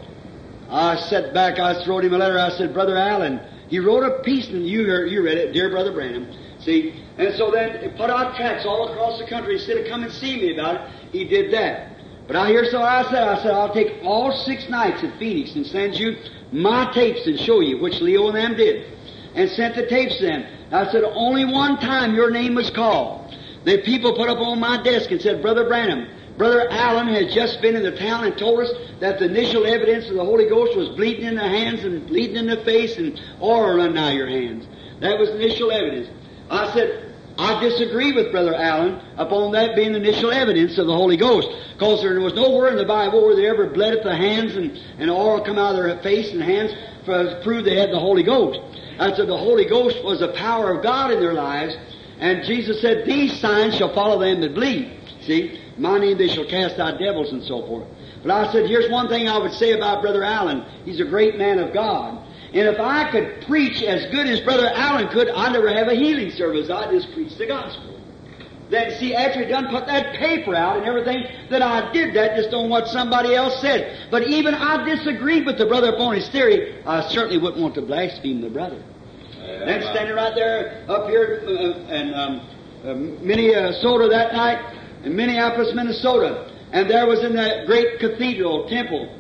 I 0.70 0.96
sat 0.96 1.34
back, 1.34 1.60
I 1.60 1.86
wrote 1.86 2.04
him 2.04 2.14
a 2.14 2.18
letter, 2.18 2.40
I 2.40 2.50
said, 2.50 2.74
Brother 2.74 2.98
Allen, 2.98 3.40
he 3.68 3.80
wrote 3.80 4.04
a 4.04 4.24
piece 4.24 4.48
and 4.48 4.66
you 4.66 4.86
heard, 4.86 5.12
you 5.12 5.24
read 5.24 5.38
it, 5.38 5.54
dear 5.54 5.70
Brother 5.70 5.92
Branham. 5.92 6.28
See? 6.60 7.04
And 7.18 7.36
so 7.36 7.52
then 7.52 7.82
he 7.82 7.90
put 7.90 8.10
out 8.10 8.36
tracts 8.36 8.66
all 8.66 8.90
across 8.90 9.20
the 9.20 9.28
country. 9.28 9.56
Instead 9.56 9.78
of 9.78 9.88
come 9.88 10.04
and 10.04 10.12
see 10.12 10.38
me 10.38 10.54
about 10.54 10.76
it, 10.76 10.92
he 11.12 11.24
did 11.26 11.54
that. 11.54 11.92
But 12.28 12.36
I 12.36 12.48
hear 12.48 12.66
so 12.66 12.82
I 12.82 13.04
said, 13.04 13.28
I 13.28 13.42
said, 13.44 13.52
I'll 13.52 13.74
take 13.74 14.04
all 14.04 14.32
six 14.32 14.68
nights 14.70 15.04
at 15.04 15.18
Phoenix 15.20 15.56
and 15.56 15.66
send 15.66 15.96
you 15.96 16.18
my 16.52 16.92
tapes 16.92 17.28
and 17.28 17.40
show 17.40 17.60
you, 17.60 17.80
which 17.80 18.02
Leo 18.02 18.28
and 18.28 18.36
them 18.36 18.58
did. 18.58 18.92
And 19.36 19.50
sent 19.52 19.76
the 19.76 19.86
tapes 19.88 20.18
to 20.18 20.26
them. 20.26 20.46
I 20.76 20.92
said, 20.92 21.04
only 21.04 21.46
one 21.46 21.80
time 21.80 22.14
your 22.14 22.32
name 22.32 22.56
was 22.56 22.70
called. 22.70 23.34
The 23.64 23.82
people 23.84 24.16
put 24.16 24.30
up 24.30 24.40
on 24.40 24.60
my 24.60 24.82
desk 24.84 25.10
and 25.12 25.22
said, 25.22 25.42
Brother 25.42 25.68
Branham, 25.68 26.08
Brother 26.38 26.68
Allen 26.70 27.08
has 27.08 27.34
just 27.34 27.62
been 27.62 27.76
in 27.76 27.84
the 27.84 27.98
town 27.98 28.26
and 28.26 28.38
told 28.38 28.60
us 28.60 28.72
that 29.00 29.20
the 29.20 29.26
initial 29.26 29.66
evidence 29.66 30.10
of 30.10 30.16
the 30.16 30.26
Holy 30.26 30.50
Ghost 30.50 30.76
was 30.76 30.90
bleeding 30.90 31.26
in 31.26 31.36
the 31.36 31.48
hands 31.48 31.84
and 31.84 32.06
bleeding 32.06 32.36
in 32.36 32.48
the 32.48 32.58
face 32.58 32.98
and 32.98 33.20
oil 33.42 33.78
running 33.78 33.98
out 33.98 34.10
of 34.10 34.16
your 34.16 34.28
hands. 34.28 34.68
That 35.00 35.18
was 35.18 35.30
initial 35.30 35.72
evidence. 35.72 36.10
I 36.50 36.74
said, 36.74 37.14
I 37.38 37.60
disagree 37.62 38.12
with 38.12 38.32
Brother 38.32 38.54
Allen 38.54 39.02
upon 39.18 39.54
that 39.54 39.76
being 39.76 39.94
the 39.94 40.00
initial 40.00 40.32
evidence 40.32 40.78
of 40.78 40.88
the 40.88 40.96
Holy 40.96 41.18
Ghost. 41.18 41.48
Because 41.74 42.02
there 42.02 42.20
was 42.20 42.34
nowhere 42.34 42.70
in 42.70 42.78
the 42.78 42.86
Bible 42.86 43.26
where 43.26 43.36
they 43.36 43.48
ever 43.48 43.70
bled 43.70 43.94
at 43.94 44.04
the 44.04 44.16
hands 44.16 44.56
and, 44.56 44.78
and 45.00 45.10
oil 45.10 45.44
come 45.44 45.58
out 45.58 45.76
of 45.76 45.84
their 45.84 45.98
face 46.00 46.32
and 46.32 46.42
hands 46.42 46.72
to 47.06 47.42
prove 47.44 47.66
they 47.66 47.78
had 47.78 47.92
the 47.92 48.00
Holy 48.00 48.24
Ghost. 48.24 48.60
I 49.00 49.16
said 49.16 49.28
the 49.28 49.38
Holy 49.38 49.66
Ghost 49.66 50.04
was 50.04 50.20
the 50.20 50.34
power 50.34 50.74
of 50.74 50.84
God 50.84 51.12
in 51.12 51.20
their 51.20 51.34
lives. 51.34 51.76
And 52.20 52.44
Jesus 52.46 52.82
said, 52.82 53.06
These 53.06 53.40
signs 53.40 53.76
shall 53.76 53.94
follow 53.94 54.20
them 54.20 54.42
that 54.42 54.54
believe. 54.54 54.92
See? 55.22 55.62
My 55.78 56.00
name 56.00 56.18
they 56.18 56.30
shall 56.30 56.46
cast 56.46 56.80
out 56.80 57.00
devils 57.00 57.32
and 57.32 57.44
so 57.44 57.66
forth. 57.68 57.88
But 58.22 58.32
I 58.32 58.52
said, 58.52 58.68
here's 58.68 58.90
one 58.90 59.10
thing 59.10 59.28
I 59.28 59.38
would 59.38 59.52
say 59.54 59.74
about 59.74 60.02
Brother 60.02 60.24
Allen. 60.24 60.66
He's 60.86 61.00
a 61.00 61.06
great 61.06 61.38
man 61.38 61.60
of 61.60 61.74
God. 61.74 62.22
And 62.54 62.68
if 62.68 62.80
I 62.80 63.12
could 63.12 63.46
preach 63.46 63.84
as 63.84 64.10
good 64.12 64.28
as 64.28 64.40
Brother 64.42 64.72
Allen 64.74 65.10
could, 65.10 65.30
I'd 65.30 65.52
never 65.52 65.72
have 65.74 65.90
a 65.90 65.96
healing 65.96 66.32
service. 66.32 66.70
I'd 66.70 66.92
just 66.92 67.12
preach 67.14 67.36
the 67.36 67.46
gospel. 67.46 67.95
Then 68.70 68.98
see, 68.98 69.14
after 69.14 69.44
he 69.44 69.46
done 69.46 69.68
put 69.68 69.86
that 69.86 70.16
paper 70.16 70.56
out 70.56 70.78
and 70.78 70.86
everything, 70.86 71.24
that 71.50 71.62
I 71.62 71.92
did 71.92 72.16
that 72.16 72.36
just 72.36 72.54
on 72.54 72.70
what 72.70 72.88
somebody 72.88 73.36
else 73.36 73.62
said. 73.62 74.08
But 74.10 74.28
even 74.28 74.56
I 74.56 74.84
disagreed 74.84 75.46
with 75.46 75.58
the 75.58 75.68
brother 75.68 75.90
upon 75.90 76.16
his 76.16 76.28
theory. 76.30 76.82
I 76.86 77.08
certainly 77.10 77.38
wouldn't 77.38 77.62
want 77.62 77.76
to 77.76 77.82
blaspheme 77.82 78.42
the 78.42 78.50
brother. 78.50 78.82
Then 79.38 79.82
standing 79.84 80.16
right 80.16 80.34
there 80.34 80.86
up 80.90 81.08
here 81.08 81.44
uh, 81.46 81.94
in 81.94 82.14
um, 82.14 82.42
uh, 82.84 82.94
Minnesota 82.96 84.08
that 84.10 84.34
night, 84.34 84.76
in 85.04 85.16
Minneapolis, 85.16 85.74
Minnesota, 85.76 86.52
and 86.72 86.90
there 86.90 87.06
was 87.06 87.24
in 87.24 87.36
that 87.36 87.68
great 87.68 88.00
cathedral 88.00 88.68
temple 88.68 89.20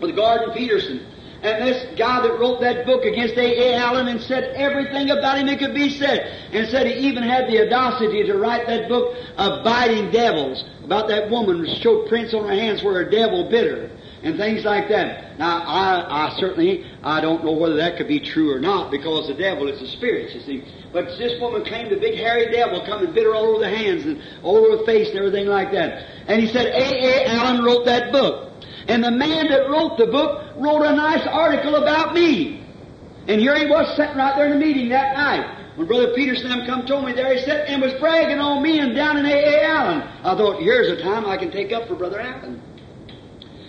with 0.00 0.16
Gordon 0.16 0.52
Peterson. 0.54 1.06
And 1.42 1.66
this 1.66 1.98
guy 1.98 2.20
that 2.20 2.38
wrote 2.38 2.60
that 2.60 2.84
book 2.84 3.04
against 3.04 3.34
A. 3.36 3.72
A. 3.72 3.76
Allen 3.76 4.08
and 4.08 4.20
said 4.20 4.52
everything 4.56 5.10
about 5.10 5.38
him 5.38 5.46
that 5.46 5.58
could 5.58 5.74
be 5.74 5.88
said, 5.88 6.20
and 6.52 6.68
said 6.68 6.86
he 6.86 7.08
even 7.08 7.22
had 7.22 7.48
the 7.48 7.64
audacity 7.64 8.24
to 8.24 8.36
write 8.36 8.66
that 8.66 8.88
book, 8.90 9.16
Abiding 9.38 10.10
Devils, 10.10 10.62
about 10.84 11.08
that 11.08 11.30
woman 11.30 11.64
who 11.64 11.66
showed 11.76 12.08
prints 12.08 12.34
on 12.34 12.46
her 12.46 12.54
hands 12.54 12.82
where 12.82 13.00
a 13.00 13.10
devil 13.10 13.48
bit 13.48 13.70
her, 13.70 13.90
and 14.22 14.36
things 14.36 14.66
like 14.66 14.90
that. 14.90 15.38
Now, 15.38 15.62
I, 15.62 16.26
I 16.26 16.36
certainly, 16.38 16.84
I 17.02 17.22
don't 17.22 17.42
know 17.42 17.52
whether 17.52 17.76
that 17.76 17.96
could 17.96 18.08
be 18.08 18.20
true 18.20 18.54
or 18.54 18.60
not, 18.60 18.90
because 18.90 19.28
the 19.28 19.34
devil 19.34 19.66
is 19.66 19.80
a 19.80 19.88
spirit, 19.88 20.34
you 20.34 20.40
see. 20.42 20.64
But 20.92 21.06
this 21.16 21.40
woman 21.40 21.64
claimed 21.64 21.90
a 21.92 21.96
big 21.96 22.16
hairy 22.16 22.52
devil 22.52 22.84
come 22.84 23.02
and 23.02 23.14
bit 23.14 23.24
her 23.24 23.34
all 23.34 23.46
over 23.46 23.60
the 23.60 23.70
hands 23.70 24.04
and 24.04 24.20
all 24.42 24.58
over 24.58 24.76
the 24.76 24.84
face 24.84 25.08
and 25.08 25.18
everything 25.18 25.46
like 25.46 25.72
that. 25.72 26.06
And 26.26 26.42
he 26.42 26.48
said 26.48 26.66
A. 26.66 26.82
A. 26.82 27.28
Allen 27.28 27.64
wrote 27.64 27.86
that 27.86 28.12
book. 28.12 28.49
And 28.88 29.02
the 29.04 29.10
man 29.10 29.48
that 29.48 29.68
wrote 29.68 29.98
the 29.98 30.06
book 30.06 30.54
wrote 30.56 30.82
a 30.82 30.94
nice 30.94 31.26
article 31.26 31.76
about 31.76 32.14
me. 32.14 32.64
And 33.28 33.40
here 33.40 33.56
he 33.56 33.66
was 33.66 33.94
sitting 33.96 34.16
right 34.16 34.34
there 34.36 34.46
in 34.46 34.58
the 34.58 34.64
meeting 34.64 34.88
that 34.90 35.16
night. 35.16 35.76
When 35.76 35.86
Brother 35.86 36.12
Peterson 36.14 36.50
come 36.66 36.86
told 36.86 37.04
me 37.04 37.12
there, 37.12 37.34
he 37.34 37.42
sat 37.44 37.68
and 37.68 37.80
was 37.80 37.94
bragging 37.94 38.38
on 38.38 38.62
me 38.62 38.80
and 38.80 38.94
down 38.94 39.16
in 39.16 39.26
A. 39.26 39.32
A. 39.32 39.64
Allen. 39.64 40.02
I 40.24 40.36
thought, 40.36 40.60
here's 40.60 40.88
a 40.90 41.02
time 41.02 41.26
I 41.26 41.36
can 41.36 41.50
take 41.50 41.72
up 41.72 41.88
for 41.88 41.94
Brother 41.94 42.20
Allen. 42.20 42.60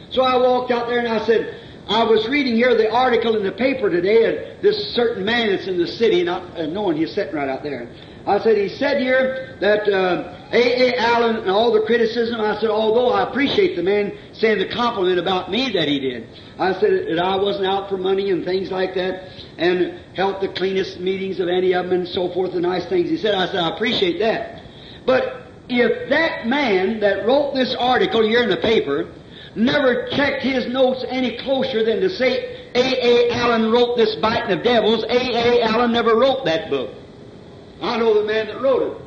So 0.09 0.23
I 0.23 0.35
walked 0.37 0.71
out 0.71 0.87
there 0.87 0.99
and 0.99 1.07
I 1.07 1.25
said, 1.25 1.57
I 1.87 2.03
was 2.03 2.27
reading 2.27 2.55
here 2.55 2.75
the 2.75 2.91
article 2.91 3.35
in 3.37 3.43
the 3.43 3.51
paper 3.51 3.89
today 3.89 4.25
of 4.25 4.61
this 4.61 4.93
certain 4.93 5.25
man 5.25 5.51
that's 5.51 5.67
in 5.67 5.77
the 5.77 5.87
city, 5.87 6.23
not 6.23 6.57
uh, 6.57 6.65
knowing 6.65 6.97
he's 6.97 7.13
sitting 7.13 7.35
right 7.35 7.49
out 7.49 7.63
there. 7.63 7.87
I 8.25 8.39
said, 8.39 8.57
he 8.57 8.69
said 8.69 9.01
here 9.01 9.57
that 9.61 9.87
uh, 9.87 10.49
A. 10.51 10.89
A. 10.89 10.97
Allen 10.99 11.37
and 11.37 11.49
all 11.49 11.71
the 11.71 11.81
criticism, 11.81 12.39
I 12.39 12.59
said, 12.59 12.69
although 12.69 13.09
I 13.09 13.29
appreciate 13.29 13.75
the 13.75 13.83
man 13.83 14.15
saying 14.33 14.59
the 14.59 14.69
compliment 14.73 15.17
about 15.17 15.49
me 15.49 15.71
that 15.71 15.87
he 15.87 15.99
did. 15.99 16.29
I 16.59 16.73
said 16.73 17.07
that 17.09 17.19
I 17.19 17.35
wasn't 17.37 17.65
out 17.65 17.89
for 17.89 17.97
money 17.97 18.29
and 18.29 18.45
things 18.45 18.69
like 18.69 18.93
that 18.95 19.27
and 19.57 19.99
helped 20.15 20.41
the 20.41 20.49
cleanest 20.49 20.99
meetings 20.99 21.39
of 21.39 21.47
any 21.47 21.73
of 21.73 21.85
them 21.85 22.01
and 22.01 22.07
so 22.07 22.31
forth, 22.33 22.53
the 22.53 22.59
nice 22.59 22.85
things 22.87 23.09
he 23.09 23.17
said. 23.17 23.33
I 23.33 23.47
said, 23.47 23.55
I 23.55 23.75
appreciate 23.75 24.19
that. 24.19 24.61
But 25.05 25.47
if 25.67 26.09
that 26.09 26.47
man 26.47 26.99
that 26.99 27.25
wrote 27.25 27.55
this 27.55 27.75
article 27.79 28.23
here 28.27 28.43
in 28.43 28.49
the 28.49 28.57
paper 28.57 29.11
never 29.55 30.07
checked 30.09 30.43
his 30.43 30.67
notes 30.67 31.03
any 31.09 31.37
closer 31.37 31.83
than 31.83 32.01
to 32.01 32.09
say 32.09 32.69
A. 32.75 33.29
A. 33.29 33.31
Allen 33.31 33.71
wrote 33.71 33.97
this 33.97 34.15
biting 34.17 34.57
of 34.57 34.63
devils, 34.63 35.03
A. 35.03 35.09
A. 35.09 35.63
Allen 35.63 35.91
never 35.91 36.15
wrote 36.15 36.45
that 36.45 36.69
book. 36.69 37.00
I 37.81 37.97
know 37.97 38.13
the 38.13 38.27
man 38.27 38.47
that 38.47 38.61
wrote 38.61 38.83
it. 38.83 39.01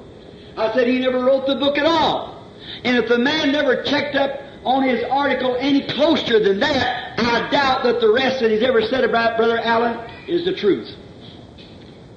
I 0.57 0.73
said 0.75 0.87
he 0.87 0.99
never 0.99 1.25
wrote 1.25 1.47
the 1.47 1.57
book 1.57 1.79
at 1.79 1.87
all. 1.87 2.45
And 2.85 2.97
if 2.97 3.09
the 3.09 3.19
man 3.19 3.53
never 3.53 3.83
checked 3.83 4.17
up 4.17 4.41
on 4.65 4.83
his 4.83 5.05
article 5.11 5.57
any 5.59 5.87
closer 5.87 6.43
than 6.43 6.61
that, 6.61 7.19
I 7.19 7.51
doubt 7.51 7.85
that 7.85 8.01
the 8.01 8.13
rest 8.13 8.41
that 8.41 8.51
he's 8.51 8.63
ever 8.63 8.83
said 8.83 9.05
about 9.05 9.37
Brother 9.37 9.59
Allen 9.59 9.99
is 10.27 10.45
the 10.45 10.55
truth. 10.55 10.89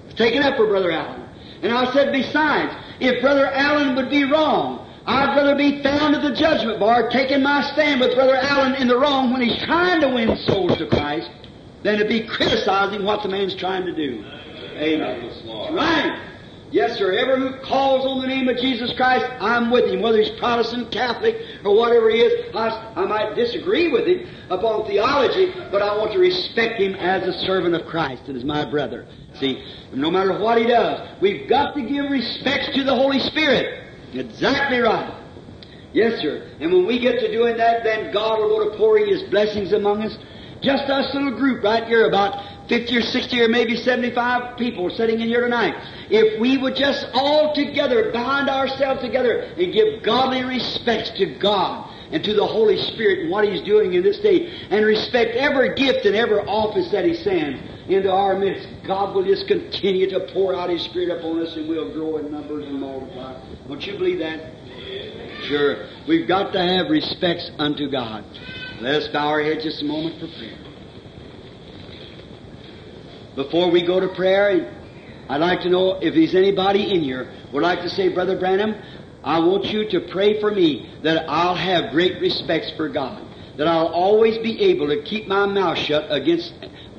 It's 0.06 0.18
taken 0.18 0.44
up 0.44 0.58
for 0.58 0.68
Brother 0.68 0.92
Allen. 0.92 1.24
And 1.62 1.72
I 1.72 1.92
said, 1.94 2.12
besides, 2.12 2.74
if 3.00 3.22
Brother 3.22 3.48
Allen 3.48 3.96
would 3.96 4.10
be 4.10 4.24
wrong, 4.24 4.86
I'd 5.06 5.36
rather 5.36 5.56
be 5.56 5.82
found 5.82 6.16
at 6.16 6.22
the 6.22 6.36
judgment 6.36 6.80
bar 6.80 7.10
taking 7.10 7.42
my 7.42 7.62
stand 7.74 8.02
with 8.02 8.14
Brother 8.16 8.36
Allen 8.36 8.76
in 8.76 8.88
the 8.88 8.98
wrong 8.98 9.32
when 9.32 9.42
he's 9.42 9.58
trying 9.64 10.02
to 10.02 10.10
win 10.10 10.36
souls 10.38 10.78
to 10.78 10.88
Christ 10.88 11.30
than 11.84 11.98
to 12.00 12.06
be 12.06 12.28
criticizing 12.28 13.06
what 13.06 13.24
the 13.24 13.30
man's 13.30 13.56
trying 13.56 13.86
to 13.86 13.96
do. 13.96 14.24
Amen. 14.76 15.74
Right. 15.74 16.37
Yes, 16.70 16.98
sir. 16.98 17.14
Ever 17.14 17.38
who 17.38 17.66
calls 17.66 18.06
on 18.06 18.20
the 18.20 18.28
name 18.28 18.50
of 18.50 18.58
Jesus 18.58 18.94
Christ, 18.98 19.26
I'm 19.40 19.72
with 19.72 19.86
him. 19.86 20.02
Whether 20.02 20.22
he's 20.22 20.38
Protestant, 20.38 20.92
Catholic, 20.92 21.38
or 21.64 21.78
whatever 21.78 22.10
he 22.10 22.20
is, 22.20 22.54
I, 22.54 22.94
I 22.96 23.06
might 23.06 23.36
disagree 23.36 23.90
with 23.90 24.06
him 24.06 24.28
upon 24.50 24.86
theology, 24.86 25.54
but 25.72 25.82
I 25.82 25.98
want 25.98 26.12
to 26.12 26.20
respect 26.20 26.82
him 26.82 26.94
as 26.96 27.26
a 27.26 27.34
servant 27.46 27.74
of 27.74 27.86
Christ 27.88 28.24
and 28.28 28.36
as 28.36 28.44
my 28.44 28.70
brother. 28.70 29.08
See, 29.36 29.64
no 29.94 30.12
matter 30.12 30.38
what 30.38 30.58
he 30.58 30.66
does, 30.66 31.22
we've 31.22 31.48
got 31.48 31.74
to 31.76 31.82
give 31.82 32.12
respects 32.12 32.76
to 32.76 32.84
the 32.84 32.94
Holy 32.94 33.20
Spirit. 33.20 33.86
Exactly 34.14 34.80
right. 34.80 35.24
Yes, 35.94 36.22
sir. 36.22 36.52
And 36.60 36.72
when 36.74 36.86
we 36.86 37.00
get 37.00 37.20
to 37.22 37.32
doing 37.32 37.58
that, 37.58 37.84
then 37.84 38.12
God 38.12 38.40
will 38.40 38.50
go 38.50 38.70
to 38.72 38.78
pouring 38.78 39.08
His 39.08 39.24
blessings 39.30 39.72
among 39.72 40.04
us. 40.04 40.18
Just 40.62 40.90
us 40.90 41.14
little 41.14 41.38
group 41.38 41.64
right 41.64 41.86
here, 41.86 42.08
about 42.08 42.57
50 42.70 42.98
or 42.98 43.02
60 43.02 43.42
or 43.42 43.48
maybe 43.48 43.76
75 43.76 44.58
people 44.58 44.90
sitting 44.90 45.22
in 45.22 45.28
here 45.28 45.42
tonight. 45.42 45.74
If 46.10 46.40
we 46.40 46.58
would 46.58 46.76
just 46.76 47.08
all 47.14 47.54
together 47.56 48.12
bind 48.12 48.50
ourselves 48.50 49.02
together 49.02 49.40
and 49.58 49.74
give 49.74 50.04
godly 50.04 50.44
respects 50.44 51.12
to 51.18 51.38
God 51.40 51.94
and 52.12 52.24
to 52.24 52.34
the 52.34 52.46
Holy 52.46 52.78
Spirit 52.78 53.20
and 53.20 53.32
what 53.32 53.48
He's 53.48 53.62
doing 53.64 53.94
in 53.94 54.04
this 54.04 54.20
day, 54.20 54.48
and 54.70 54.86
respect 54.86 55.36
every 55.36 55.76
gift 55.76 56.06
and 56.06 56.16
every 56.16 56.40
office 56.40 56.90
that 56.92 57.04
He 57.06 57.14
sends 57.14 57.60
into 57.90 58.12
our 58.12 58.38
midst, 58.38 58.68
God 58.86 59.16
will 59.16 59.26
just 59.26 59.48
continue 59.48 60.10
to 60.10 60.28
pour 60.34 60.56
out 60.56 60.70
His 60.70 60.84
Spirit 60.86 61.18
upon 61.18 61.40
us 61.40 61.56
and 61.56 61.68
we'll 61.68 61.94
grow 61.94 62.18
in 62.18 62.32
numbers 62.32 62.66
and 62.66 62.80
multiply. 62.80 63.42
Don't 63.68 63.86
you 63.86 63.98
believe 63.98 64.20
that? 64.20 64.54
Sure. 65.48 65.88
We've 66.08 66.28
got 66.28 66.52
to 66.54 66.60
have 66.60 66.90
respects 66.90 67.52
unto 67.58 67.90
God. 67.90 68.24
Let 68.82 68.96
us 68.96 69.08
bow 69.10 69.28
our 69.28 69.42
heads 69.42 69.64
just 69.64 69.82
a 69.82 69.86
moment 69.86 70.20
for 70.20 70.28
prayer. 70.38 70.67
Before 73.38 73.70
we 73.70 73.84
go 73.84 74.00
to 74.00 74.08
prayer, 74.16 74.74
I'd 75.30 75.38
like 75.42 75.62
to 75.62 75.70
know 75.70 76.00
if 76.02 76.16
there's 76.16 76.34
anybody 76.34 76.92
in 76.92 77.04
here 77.04 77.32
would 77.54 77.62
like 77.62 77.82
to 77.82 77.90
say, 77.90 78.10
Brother 78.10 78.36
Branham, 78.36 78.74
I 79.24 79.38
want 79.38 79.66
you 79.66 79.88
to 79.92 80.08
pray 80.12 80.42
for 80.42 80.50
me 80.50 80.90
that 81.04 81.30
I'll 81.30 81.54
have 81.54 81.92
great 81.92 82.20
respects 82.20 82.72
for 82.76 82.90
God. 82.90 83.24
That 83.58 83.68
I'll 83.68 83.90
always 83.90 84.40
be 84.40 84.60
able 84.72 84.88
to 84.88 85.04
keep 85.04 85.28
my 85.28 85.46
mouth 85.46 85.78
shut 85.78 86.08
against 86.10 86.52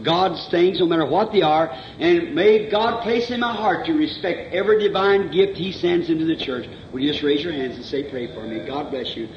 God's 0.04 0.48
things, 0.48 0.78
no 0.78 0.86
matter 0.86 1.06
what 1.06 1.32
they 1.32 1.42
are, 1.42 1.70
and 1.98 2.36
may 2.36 2.70
God 2.70 3.02
place 3.02 3.32
in 3.32 3.40
my 3.40 3.52
heart 3.52 3.86
to 3.86 3.92
respect 3.94 4.54
every 4.54 4.80
divine 4.80 5.32
gift 5.32 5.56
He 5.56 5.72
sends 5.72 6.08
into 6.08 6.24
the 6.24 6.36
church. 6.36 6.68
Will 6.92 7.00
you 7.00 7.10
just 7.10 7.24
raise 7.24 7.42
your 7.42 7.52
hands 7.52 7.74
and 7.74 7.84
say, 7.84 8.08
Pray 8.08 8.32
for 8.32 8.42
me? 8.42 8.64
God 8.64 8.92
bless 8.92 9.16
you. 9.16 9.28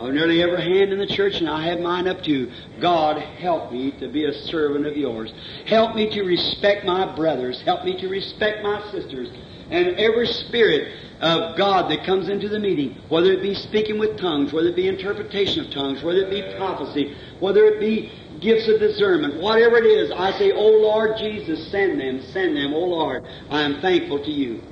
Of 0.00 0.14
nearly 0.14 0.42
every 0.42 0.62
hand 0.62 0.94
in 0.94 0.98
the 0.98 1.06
church, 1.06 1.34
and 1.40 1.48
I 1.48 1.66
have 1.66 1.80
mine 1.80 2.08
up 2.08 2.22
to 2.22 2.50
God, 2.80 3.20
help 3.20 3.70
me 3.70 3.92
to 4.00 4.08
be 4.08 4.24
a 4.24 4.32
servant 4.32 4.86
of 4.86 4.96
yours. 4.96 5.30
Help 5.66 5.94
me 5.94 6.08
to 6.08 6.22
respect 6.22 6.86
my 6.86 7.14
brothers. 7.14 7.60
Help 7.66 7.84
me 7.84 8.00
to 8.00 8.08
respect 8.08 8.62
my 8.62 8.80
sisters. 8.90 9.28
And 9.70 9.98
every 9.98 10.26
spirit 10.26 10.90
of 11.20 11.58
God 11.58 11.90
that 11.90 12.06
comes 12.06 12.30
into 12.30 12.48
the 12.48 12.58
meeting, 12.58 12.96
whether 13.10 13.30
it 13.30 13.42
be 13.42 13.54
speaking 13.54 13.98
with 13.98 14.18
tongues, 14.18 14.54
whether 14.54 14.68
it 14.68 14.76
be 14.76 14.88
interpretation 14.88 15.66
of 15.66 15.70
tongues, 15.70 16.02
whether 16.02 16.20
it 16.20 16.30
be 16.30 16.56
prophecy, 16.56 17.14
whether 17.38 17.66
it 17.66 17.78
be 17.78 18.10
gifts 18.40 18.68
of 18.68 18.80
discernment, 18.80 19.42
whatever 19.42 19.76
it 19.76 19.84
is, 19.84 20.10
I 20.16 20.32
say, 20.38 20.50
Oh 20.50 20.80
Lord 20.80 21.18
Jesus, 21.18 21.70
send 21.70 22.00
them, 22.00 22.22
send 22.32 22.56
them, 22.56 22.72
Oh 22.72 22.86
Lord, 22.86 23.22
I 23.50 23.60
am 23.60 23.82
thankful 23.82 24.24
to 24.24 24.30
you. 24.30 24.62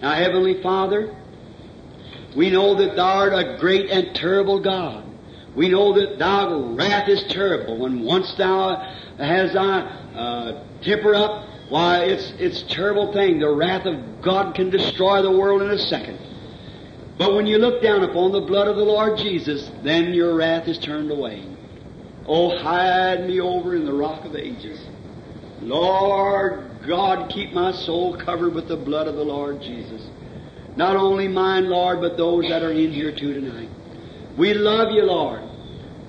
Now, 0.00 0.12
Heavenly 0.12 0.62
Father, 0.62 1.12
we 2.36 2.50
know 2.50 2.74
that 2.74 2.96
Thou 2.96 3.18
art 3.18 3.32
a 3.32 3.56
great 3.58 3.90
and 3.90 4.14
terrible 4.14 4.60
God. 4.60 5.04
We 5.56 5.70
know 5.70 5.94
that 5.94 6.18
Thy 6.18 6.52
wrath 6.52 7.08
is 7.08 7.24
terrible. 7.30 7.78
When 7.78 8.02
once 8.02 8.34
Thou 8.34 8.76
has 9.18 9.54
Thy 9.54 9.80
uh, 9.80 10.64
temper 10.82 11.14
up, 11.14 11.44
why, 11.70 12.04
it's 12.04 12.32
it's 12.38 12.62
a 12.62 12.68
terrible 12.68 13.12
thing. 13.12 13.40
The 13.40 13.50
wrath 13.50 13.86
of 13.86 14.22
God 14.22 14.54
can 14.54 14.70
destroy 14.70 15.22
the 15.22 15.32
world 15.32 15.62
in 15.62 15.70
a 15.70 15.78
second. 15.78 16.18
But 17.18 17.34
when 17.34 17.46
you 17.46 17.58
look 17.58 17.82
down 17.82 18.04
upon 18.04 18.32
the 18.32 18.42
blood 18.42 18.68
of 18.68 18.76
the 18.76 18.84
Lord 18.84 19.18
Jesus, 19.18 19.70
then 19.82 20.12
your 20.12 20.34
wrath 20.34 20.68
is 20.68 20.78
turned 20.78 21.10
away. 21.10 21.44
Oh, 22.26 22.58
hide 22.58 23.26
me 23.26 23.40
over 23.40 23.74
in 23.74 23.86
the 23.86 23.92
rock 23.92 24.24
of 24.26 24.36
ages. 24.36 24.78
Lord 25.62 26.82
God, 26.86 27.30
keep 27.30 27.52
my 27.52 27.72
soul 27.72 28.16
covered 28.18 28.52
with 28.52 28.68
the 28.68 28.76
blood 28.76 29.08
of 29.08 29.14
the 29.14 29.24
Lord 29.24 29.62
Jesus. 29.62 30.06
Not 30.76 30.96
only 30.96 31.26
mine, 31.26 31.68
Lord, 31.68 32.00
but 32.00 32.16
those 32.16 32.48
that 32.48 32.62
are 32.62 32.72
in 32.72 32.92
here 32.92 33.10
too 33.10 33.34
tonight. 33.34 33.70
We 34.36 34.52
love 34.52 34.92
you, 34.92 35.02
Lord. 35.04 35.42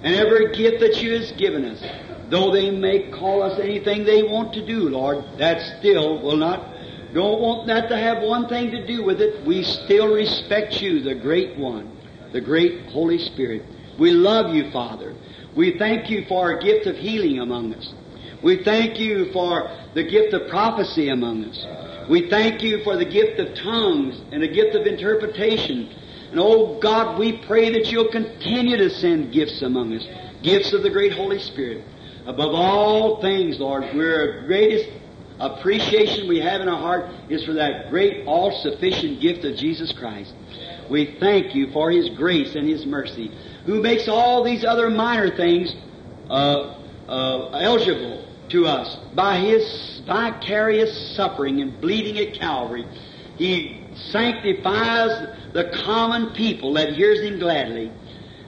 And 0.04 0.16
every 0.16 0.56
gift 0.56 0.82
that 0.82 1.02
you 1.02 1.14
has 1.14 1.32
given 1.34 1.66
us, 1.66 1.82
though 2.30 2.52
they 2.52 2.70
may 2.70 3.10
call 3.12 3.42
us 3.42 3.60
anything 3.60 4.04
they 4.04 4.24
want 4.24 4.54
to 4.54 4.66
do, 4.66 4.90
Lord, 4.90 5.24
that 5.38 5.80
still 5.80 6.22
will 6.22 6.36
not, 6.36 6.74
don't 7.14 7.40
want 7.40 7.68
that 7.68 7.88
to 7.90 7.98
have 7.98 8.22
one 8.22 8.50
thing 8.50 8.72
to 8.72 8.86
do 8.86 9.04
with 9.04 9.22
it. 9.22 9.46
We 9.46 9.64
still 9.64 10.14
respect 10.14 10.82
you, 10.82 11.02
the 11.02 11.16
great 11.16 11.58
one, 11.58 11.98
the 12.34 12.42
great 12.42 12.88
Holy 12.88 13.18
Spirit. 13.18 13.64
We 13.98 14.12
love 14.12 14.54
you, 14.54 14.70
Father. 14.72 15.16
We 15.56 15.80
thank 15.80 16.10
you 16.10 16.26
for 16.28 16.52
a 16.52 16.62
gift 16.62 16.86
of 16.86 16.98
healing 16.98 17.40
among 17.40 17.74
us. 17.74 17.94
We 18.44 18.64
thank 18.64 19.00
you 19.00 19.32
for 19.32 19.72
the 19.96 20.04
gift 20.04 20.34
of 20.34 20.50
prophecy 20.50 21.10
among 21.10 21.46
us. 21.46 21.66
We 22.10 22.30
thank 22.30 22.64
you 22.64 22.84
for 22.84 22.96
the 22.96 23.06
gift 23.06 23.40
of 23.40 23.56
tongues 23.56 24.22
and 24.32 24.42
the 24.42 24.48
gift 24.48 24.76
of 24.76 24.88
interpretation. 24.88 25.94
And 26.32 26.40
oh 26.40 26.80
God, 26.80 27.20
we 27.20 27.46
pray 27.46 27.72
that 27.74 27.92
you'll 27.92 28.12
continue 28.12 28.78
to 28.78 28.90
send 28.90 29.34
gifts 29.34 29.62
among 29.62 29.94
us, 29.94 30.08
gifts 30.42 30.74
of 30.74 30.84
the 30.84 30.90
great 30.90 31.14
Holy 31.14 31.40
Spirit. 31.40 31.84
Above 32.26 32.54
all 32.54 33.22
things, 33.22 33.60
Lord, 33.60 33.84
our 33.84 34.46
greatest 34.46 34.90
appreciation 35.40 36.28
we 36.28 36.40
have 36.40 36.62
in 36.62 36.68
our 36.68 36.80
heart 36.80 37.10
is 37.30 37.44
for 37.46 37.54
that 37.54 37.90
great, 37.90 38.26
all-sufficient 38.26 39.22
gift 39.22 39.46
of 39.46 39.56
Jesus 39.56 39.94
Christ. 39.94 40.34
We 40.90 41.18
thank 41.20 41.56
you 41.56 41.72
for 41.72 41.92
His 41.92 42.10
grace 42.12 42.56
and 42.56 42.68
His 42.68 42.86
mercy, 42.86 43.32
who 43.66 43.82
makes 43.82 44.08
all 44.08 44.44
these 44.44 44.64
other 44.64 44.90
minor 44.90 45.36
things 45.36 45.74
uh, 46.30 46.82
uh, 47.08 47.50
eligible 47.50 48.27
to 48.50 48.66
us 48.66 48.98
by 49.16 49.40
His 49.40 50.02
vicarious 50.06 51.16
suffering 51.16 51.62
and 51.62 51.80
bleeding 51.82 52.18
at 52.18 52.40
Calvary. 52.40 52.86
He 53.38 53.84
sanctifies 54.12 55.54
the 55.54 55.72
common 55.84 56.34
people 56.34 56.74
that 56.74 56.94
hears 56.94 57.22
Him 57.22 57.40
gladly. 57.40 57.92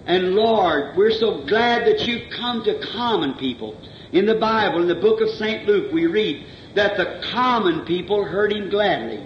And 0.05 0.34
Lord, 0.34 0.95
we're 0.97 1.11
so 1.11 1.45
glad 1.45 1.85
that 1.85 2.07
you've 2.07 2.31
come 2.31 2.63
to 2.63 2.80
common 2.93 3.35
people. 3.35 3.80
In 4.11 4.26
the 4.26 4.35
Bible, 4.35 4.81
in 4.81 4.88
the 4.88 4.95
book 4.95 5.21
of 5.21 5.30
St. 5.30 5.67
Luke, 5.67 5.91
we 5.91 6.07
read 6.07 6.45
that 6.76 6.97
the 6.97 7.21
common 7.31 7.85
people 7.85 8.23
heard 8.23 8.51
Him 8.51 8.69
gladly. 8.69 9.23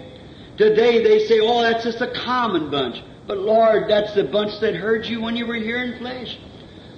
Today 0.56 1.02
they 1.02 1.26
say, 1.26 1.40
oh, 1.40 1.62
that's 1.62 1.84
just 1.84 2.00
a 2.00 2.12
common 2.12 2.70
bunch. 2.70 3.02
But 3.26 3.38
Lord, 3.38 3.88
that's 3.88 4.14
the 4.14 4.24
bunch 4.24 4.60
that 4.60 4.74
heard 4.74 5.06
you 5.06 5.20
when 5.22 5.36
you 5.36 5.46
were 5.46 5.54
here 5.54 5.82
in 5.82 5.98
flesh. 5.98 6.38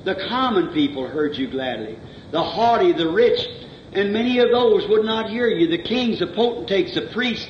The 0.04 0.16
common 0.28 0.68
people 0.68 1.06
heard 1.06 1.36
you 1.36 1.48
gladly. 1.48 1.98
The 2.32 2.42
haughty, 2.42 2.92
the 2.92 3.10
rich, 3.10 3.48
and 3.96 4.12
many 4.12 4.38
of 4.38 4.50
those 4.50 4.86
would 4.88 5.04
not 5.04 5.30
hear 5.30 5.48
you. 5.48 5.68
The 5.68 5.82
kings, 5.82 6.18
the 6.18 6.26
potentates, 6.26 6.94
the 6.94 7.08
priests 7.12 7.48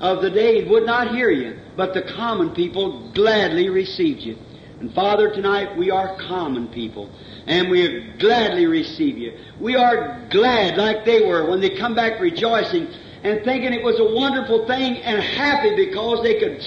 of 0.00 0.22
the 0.22 0.30
day 0.30 0.64
would 0.64 0.84
not 0.84 1.14
hear 1.14 1.30
you. 1.30 1.58
But 1.76 1.94
the 1.94 2.02
common 2.02 2.50
people 2.50 3.10
gladly 3.12 3.70
received 3.70 4.20
you. 4.20 4.36
And 4.80 4.94
Father, 4.94 5.30
tonight 5.30 5.76
we 5.76 5.90
are 5.90 6.16
common 6.18 6.68
people, 6.68 7.10
and 7.46 7.68
we 7.68 8.12
gladly 8.18 8.66
receive 8.66 9.18
you. 9.18 9.36
We 9.58 9.74
are 9.74 10.28
glad 10.30 10.76
like 10.76 11.04
they 11.04 11.26
were 11.26 11.50
when 11.50 11.60
they 11.60 11.70
come 11.70 11.96
back 11.96 12.20
rejoicing 12.20 12.86
and 13.24 13.44
thinking 13.44 13.72
it 13.72 13.82
was 13.82 13.98
a 13.98 14.14
wonderful 14.14 14.68
thing 14.68 14.98
and 14.98 15.20
happy 15.20 15.74
because 15.74 16.22
they 16.22 16.38
could 16.38 16.64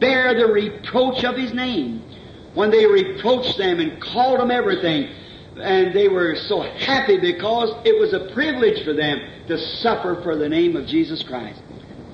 bear 0.00 0.34
the 0.34 0.52
reproach 0.52 1.24
of 1.24 1.36
His 1.36 1.54
name. 1.54 2.02
When 2.52 2.70
they 2.70 2.84
reproached 2.84 3.56
them 3.56 3.80
and 3.80 4.02
called 4.02 4.40
them 4.40 4.50
everything, 4.50 5.10
and 5.60 5.94
they 5.94 6.08
were 6.08 6.34
so 6.34 6.60
happy 6.60 7.18
because 7.18 7.70
it 7.84 7.98
was 7.98 8.12
a 8.12 8.32
privilege 8.34 8.84
for 8.84 8.92
them 8.92 9.20
to 9.48 9.58
suffer 9.58 10.20
for 10.22 10.36
the 10.36 10.48
name 10.48 10.76
of 10.76 10.86
Jesus 10.86 11.22
Christ. 11.22 11.60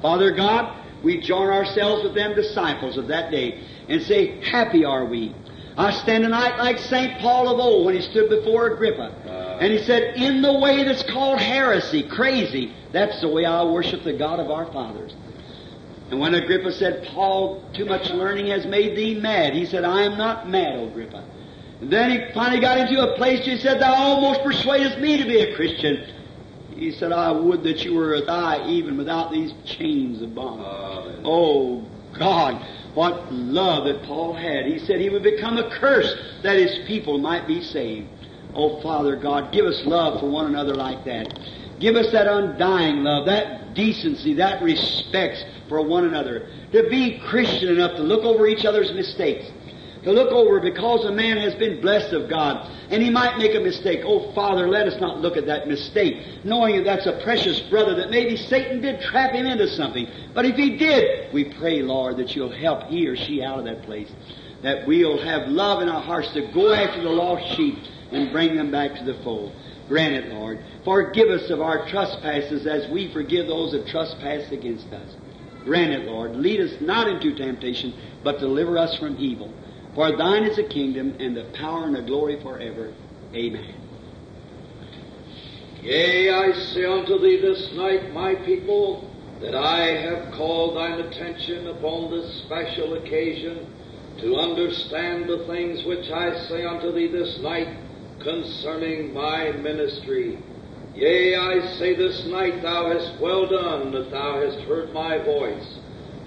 Father 0.00 0.32
God, 0.32 0.76
we 1.02 1.20
join 1.20 1.48
ourselves 1.48 2.04
with 2.04 2.14
them 2.14 2.34
disciples 2.34 2.96
of 2.96 3.08
that 3.08 3.30
day 3.30 3.62
and 3.88 4.02
say, 4.02 4.40
Happy 4.48 4.84
are 4.84 5.04
we. 5.04 5.34
I 5.76 5.90
stand 5.90 6.24
tonight 6.24 6.58
like 6.58 6.78
St. 6.78 7.18
Paul 7.20 7.48
of 7.48 7.58
old 7.58 7.86
when 7.86 7.94
he 7.94 8.02
stood 8.02 8.28
before 8.28 8.66
Agrippa. 8.66 9.58
And 9.60 9.72
he 9.72 9.78
said, 9.84 10.14
In 10.16 10.42
the 10.42 10.58
way 10.58 10.84
that's 10.84 11.02
called 11.10 11.40
heresy, 11.40 12.08
crazy, 12.08 12.74
that's 12.92 13.20
the 13.20 13.28
way 13.28 13.44
I 13.44 13.64
worship 13.64 14.04
the 14.04 14.12
God 14.12 14.38
of 14.38 14.50
our 14.50 14.66
fathers. 14.66 15.14
And 16.10 16.20
when 16.20 16.34
Agrippa 16.34 16.72
said, 16.72 17.08
Paul, 17.14 17.64
too 17.72 17.86
much 17.86 18.10
learning 18.10 18.48
has 18.48 18.66
made 18.66 18.96
thee 18.96 19.18
mad, 19.18 19.54
he 19.54 19.64
said, 19.64 19.84
I 19.84 20.02
am 20.02 20.18
not 20.18 20.48
mad, 20.48 20.78
Agrippa. 20.78 21.24
And 21.82 21.90
then 21.90 22.12
he 22.12 22.32
finally 22.32 22.60
got 22.60 22.78
into 22.78 23.02
a 23.02 23.16
place 23.16 23.40
where 23.44 23.56
he 23.56 23.60
said, 23.60 23.80
Thou 23.80 23.92
almost 23.92 24.44
persuadest 24.44 24.98
me 24.98 25.16
to 25.16 25.24
be 25.24 25.40
a 25.40 25.56
Christian. 25.56 26.06
He 26.76 26.92
said, 26.92 27.10
I 27.10 27.32
would 27.32 27.64
that 27.64 27.84
you 27.84 27.94
were 27.94 28.14
a 28.14 28.24
thy 28.24 28.64
even 28.68 28.96
without 28.96 29.32
these 29.32 29.52
chains 29.64 30.22
of 30.22 30.32
bond. 30.32 31.22
Oh, 31.24 31.84
God, 32.16 32.64
what 32.94 33.32
love 33.32 33.86
that 33.86 34.04
Paul 34.04 34.32
had. 34.32 34.66
He 34.66 34.78
said 34.78 35.00
he 35.00 35.10
would 35.10 35.24
become 35.24 35.58
a 35.58 35.76
curse 35.80 36.14
that 36.44 36.56
his 36.56 36.86
people 36.86 37.18
might 37.18 37.48
be 37.48 37.60
saved. 37.60 38.06
Oh, 38.54 38.80
Father 38.80 39.16
God, 39.16 39.52
give 39.52 39.66
us 39.66 39.82
love 39.84 40.20
for 40.20 40.30
one 40.30 40.46
another 40.46 40.76
like 40.76 41.04
that. 41.06 41.36
Give 41.80 41.96
us 41.96 42.12
that 42.12 42.28
undying 42.28 43.02
love, 43.02 43.26
that 43.26 43.74
decency, 43.74 44.34
that 44.34 44.62
respect 44.62 45.44
for 45.68 45.82
one 45.82 46.04
another. 46.04 46.48
To 46.70 46.88
be 46.88 47.18
Christian 47.26 47.70
enough 47.70 47.96
to 47.96 48.04
look 48.04 48.22
over 48.22 48.46
each 48.46 48.64
other's 48.64 48.92
mistakes. 48.92 49.50
To 50.04 50.10
look 50.10 50.32
over 50.32 50.58
because 50.58 51.04
a 51.04 51.12
man 51.12 51.36
has 51.36 51.54
been 51.54 51.80
blessed 51.80 52.12
of 52.12 52.28
God 52.28 52.68
and 52.90 53.00
he 53.00 53.08
might 53.08 53.38
make 53.38 53.54
a 53.54 53.60
mistake. 53.60 54.00
Oh, 54.04 54.32
Father, 54.34 54.68
let 54.68 54.88
us 54.88 55.00
not 55.00 55.20
look 55.20 55.36
at 55.36 55.46
that 55.46 55.68
mistake, 55.68 56.44
knowing 56.44 56.76
that 56.76 56.84
that's 56.84 57.06
a 57.06 57.22
precious 57.22 57.60
brother 57.70 57.94
that 57.96 58.10
maybe 58.10 58.36
Satan 58.36 58.80
did 58.80 59.00
trap 59.00 59.32
him 59.32 59.46
into 59.46 59.68
something. 59.68 60.08
But 60.34 60.44
if 60.44 60.56
he 60.56 60.76
did, 60.76 61.32
we 61.32 61.54
pray, 61.54 61.82
Lord, 61.82 62.16
that 62.16 62.34
you'll 62.34 62.52
help 62.52 62.84
he 62.84 63.06
or 63.06 63.16
she 63.16 63.42
out 63.42 63.60
of 63.60 63.64
that 63.64 63.84
place. 63.84 64.10
That 64.62 64.86
we'll 64.86 65.22
have 65.22 65.48
love 65.48 65.82
in 65.82 65.88
our 65.88 66.02
hearts 66.02 66.32
to 66.34 66.50
go 66.52 66.72
after 66.72 67.00
the 67.00 67.08
lost 67.08 67.56
sheep 67.56 67.78
and 68.10 68.32
bring 68.32 68.56
them 68.56 68.70
back 68.70 68.96
to 68.96 69.04
the 69.04 69.14
fold. 69.22 69.52
Grant 69.88 70.14
it, 70.14 70.32
Lord. 70.32 70.64
Forgive 70.84 71.28
us 71.28 71.48
of 71.50 71.60
our 71.60 71.88
trespasses 71.88 72.66
as 72.66 72.90
we 72.90 73.12
forgive 73.12 73.46
those 73.46 73.72
that 73.72 73.86
trespass 73.86 74.50
against 74.50 74.92
us. 74.92 75.16
Grant 75.64 75.92
it, 75.92 76.06
Lord. 76.06 76.34
Lead 76.36 76.60
us 76.60 76.80
not 76.80 77.08
into 77.08 77.34
temptation, 77.36 77.94
but 78.24 78.40
deliver 78.40 78.78
us 78.78 78.96
from 78.98 79.16
evil. 79.18 79.52
For 79.94 80.16
thine 80.16 80.44
is 80.44 80.56
the 80.56 80.64
kingdom 80.64 81.16
and 81.20 81.36
the 81.36 81.50
power 81.58 81.84
and 81.84 81.94
the 81.94 82.02
glory 82.02 82.40
forever. 82.42 82.94
Amen. 83.34 83.74
Yea, 85.82 86.30
I 86.30 86.52
say 86.52 86.84
unto 86.84 87.18
thee 87.18 87.40
this 87.40 87.72
night, 87.74 88.12
my 88.14 88.34
people, 88.46 89.10
that 89.40 89.54
I 89.54 89.80
have 90.00 90.32
called 90.34 90.76
thine 90.76 91.00
attention 91.00 91.66
upon 91.66 92.10
this 92.12 92.42
special 92.44 92.94
occasion 92.94 93.66
to 94.20 94.36
understand 94.36 95.28
the 95.28 95.44
things 95.48 95.84
which 95.84 96.10
I 96.10 96.38
say 96.46 96.64
unto 96.64 96.92
thee 96.92 97.08
this 97.08 97.38
night 97.40 97.76
concerning 98.22 99.12
my 99.12 99.50
ministry. 99.50 100.38
Yea, 100.94 101.34
I 101.34 101.60
say 101.78 101.96
this 101.96 102.24
night, 102.26 102.62
thou 102.62 102.90
hast 102.90 103.20
well 103.20 103.48
done 103.48 103.92
that 103.92 104.10
thou 104.10 104.40
hast 104.40 104.60
heard 104.68 104.92
my 104.92 105.18
voice, 105.18 105.78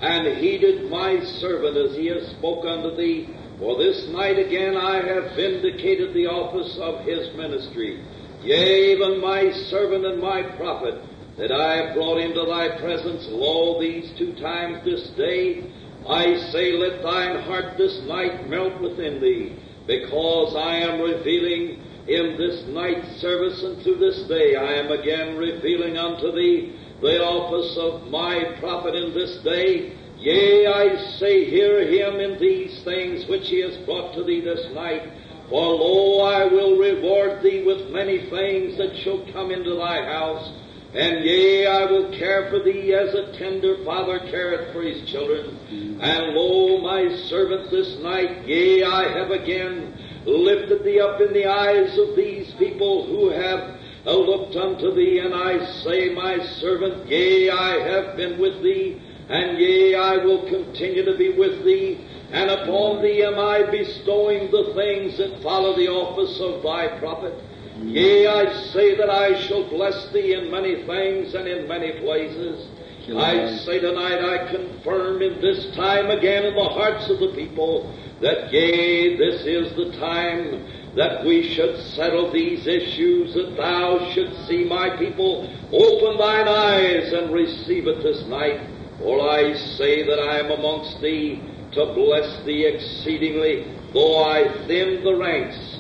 and 0.02 0.38
heeded 0.38 0.92
my 0.92 1.24
servant 1.40 1.78
as 1.78 1.96
he 1.96 2.08
has 2.08 2.28
spoke 2.32 2.66
unto 2.66 2.96
thee. 2.98 3.30
For 3.60 3.77
this 3.77 4.07
night 4.10 4.38
again 4.38 4.76
I 4.76 4.98
have 4.98 5.36
vindicated 5.36 6.14
the 6.14 6.27
office 6.27 6.77
of 6.82 7.06
his 7.06 7.34
ministry. 7.36 8.03
Yea, 8.44 8.94
even 8.94 9.22
my 9.22 9.52
servant 9.69 10.06
and 10.06 10.22
my 10.22 10.44
prophet, 10.57 11.02
that 11.38 11.52
I 11.52 11.77
have 11.77 11.95
brought 11.95 12.19
into 12.19 12.45
thy 12.45 12.80
presence, 12.80 13.26
lo, 13.30 13.80
these 13.80 14.11
two 14.18 14.36
times 14.36 14.84
this 14.84 15.10
day, 15.18 15.72
I 16.07 16.36
say, 16.52 16.73
let 16.73 17.02
thine 17.02 17.41
heart 17.44 17.77
this 17.77 18.02
night 18.06 18.48
melt 18.49 18.80
within 18.82 19.19
thee, 19.19 19.57
because 19.88 20.56
I 20.56 20.76
am 20.86 21.02
revealing 21.02 21.82
in 22.07 22.38
this 22.38 22.64
night's 22.68 23.19
service 23.19 23.64
and 23.64 23.82
through 23.82 23.98
this 23.98 24.27
day, 24.27 24.56
I 24.56 24.73
am 24.73 24.91
again 24.91 25.38
revealing 25.38 25.98
unto 25.98 26.32
thee 26.32 26.77
the 27.02 27.23
office 27.23 27.76
of 27.80 28.11
my 28.11 28.56
prophet 28.60 28.94
in 28.95 29.14
this 29.14 29.41
day. 29.44 29.98
Yea, 30.18 30.68
I 30.68 30.96
say, 31.20 31.46
hear 31.50 31.82
him 31.88 32.20
in 32.20 32.40
these 32.40 32.84
things 32.84 33.28
which 33.28 33.48
he 33.48 33.60
has 33.62 33.78
brought 33.86 34.14
to 34.16 34.24
thee 34.24 34.42
this 34.42 34.74
night. 34.74 35.04
For 35.50 35.76
lo, 35.76 36.22
I 36.26 36.46
will 36.46 36.78
reward 36.78 37.44
thee 37.44 37.64
with 37.64 37.92
many 37.92 38.30
things 38.30 38.78
that 38.78 38.98
shall 39.04 39.26
come 39.32 39.52
into 39.52 39.76
thy 39.76 40.04
house. 40.06 40.52
And 40.96 41.26
yea, 41.26 41.68
I 41.68 41.86
will 41.86 42.18
care 42.18 42.50
for 42.50 42.64
thee 42.64 42.94
as 42.94 43.14
a 43.14 43.38
tender 43.38 43.84
father 43.84 44.20
careth 44.32 44.72
for 44.74 44.82
his 44.82 45.08
children. 45.12 46.00
And 46.02 46.34
lo, 46.34 46.80
my 46.82 47.14
servant 47.28 47.70
this 47.70 48.00
night, 48.00 48.48
yea, 48.48 48.84
I 48.84 49.10
have 49.20 49.30
again 49.30 49.94
lifted 50.26 50.84
thee 50.84 51.02
up 51.02 51.22
in 51.22 51.34
the 51.34 51.46
eyes 51.46 51.96
of 52.00 52.16
these 52.16 52.52
people 52.58 53.06
who 53.06 53.30
have 53.30 53.78
looked 54.06 54.56
unto 54.56 54.96
thee. 54.96 55.20
And 55.20 55.36
I 55.36 55.66
say, 55.84 56.10
my 56.10 56.40
servant, 56.62 57.08
yea, 57.08 57.50
I 57.50 57.80
have 57.90 58.16
been 58.16 58.40
with 58.40 58.64
thee. 58.64 59.02
And 59.30 59.57
yea, 59.57 59.95
I 59.95 60.18
will 60.18 60.47
continue 60.47 61.03
to 61.06 61.18
be 61.18 61.30
with 61.30 61.64
thee. 61.65 62.06
And 62.31 62.49
upon 62.49 63.02
thee 63.02 63.23
am 63.23 63.39
I 63.39 63.64
bestowing 63.69 64.52
the 64.52 64.73
things 64.76 65.18
that 65.18 65.41
follow 65.41 65.76
the 65.76 65.88
office 65.88 66.39
of 66.39 66.64
thy 66.64 66.99
prophet. 66.99 67.34
Yea, 67.81 68.27
I 68.27 68.53
say 68.72 68.95
that 68.95 69.10
I 69.10 69.39
shall 69.47 69.68
bless 69.69 70.10
thee 70.11 70.34
in 70.34 70.52
many 70.52 70.85
things 70.85 71.34
and 71.34 71.47
in 71.47 71.68
many 71.68 71.99
places. 71.99 72.68
I 73.14 73.57
say 73.57 73.80
tonight 73.80 74.19
I 74.19 74.52
confirm 74.52 75.22
in 75.22 75.39
this 75.39 75.76
time 75.76 76.10
again 76.10 76.45
in 76.45 76.56
the 76.56 76.69
hearts 76.69 77.07
of 77.10 77.19
the 77.19 77.34
people 77.35 77.93
that 78.22 78.52
yea, 78.52 79.15
this 79.18 79.45
is 79.45 79.76
the 79.76 79.91
time 79.99 80.65
that 80.95 81.23
we 81.26 81.53
should 81.53 81.77
settle 81.93 82.31
these 82.31 82.65
issues, 82.65 83.34
that 83.34 83.57
thou 83.57 84.11
shouldst 84.11 84.47
see 84.47 84.64
my 84.64 84.95
people 84.97 85.43
open 85.72 86.18
thine 86.18 86.47
eyes 86.47 87.11
and 87.14 87.31
receive 87.34 87.88
it 87.88 88.02
this 88.02 88.26
night. 88.26 88.61
For 88.99 89.19
I 89.30 89.53
say 89.77 90.05
that 90.05 90.19
I 90.19 90.39
am 90.39 90.51
amongst 90.51 91.01
thee 91.01 91.41
to 91.73 91.93
bless 91.93 92.45
thee 92.45 92.65
exceedingly, 92.65 93.76
though 93.93 94.23
I 94.23 94.65
thin 94.67 95.03
the 95.03 95.15
ranks 95.17 95.80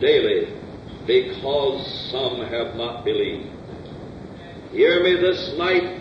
daily, 0.00 0.56
because 1.06 2.10
some 2.10 2.40
have 2.40 2.76
not 2.76 3.04
believed. 3.04 3.50
Hear 4.72 5.04
me 5.04 5.14
this 5.20 5.54
night 5.58 6.00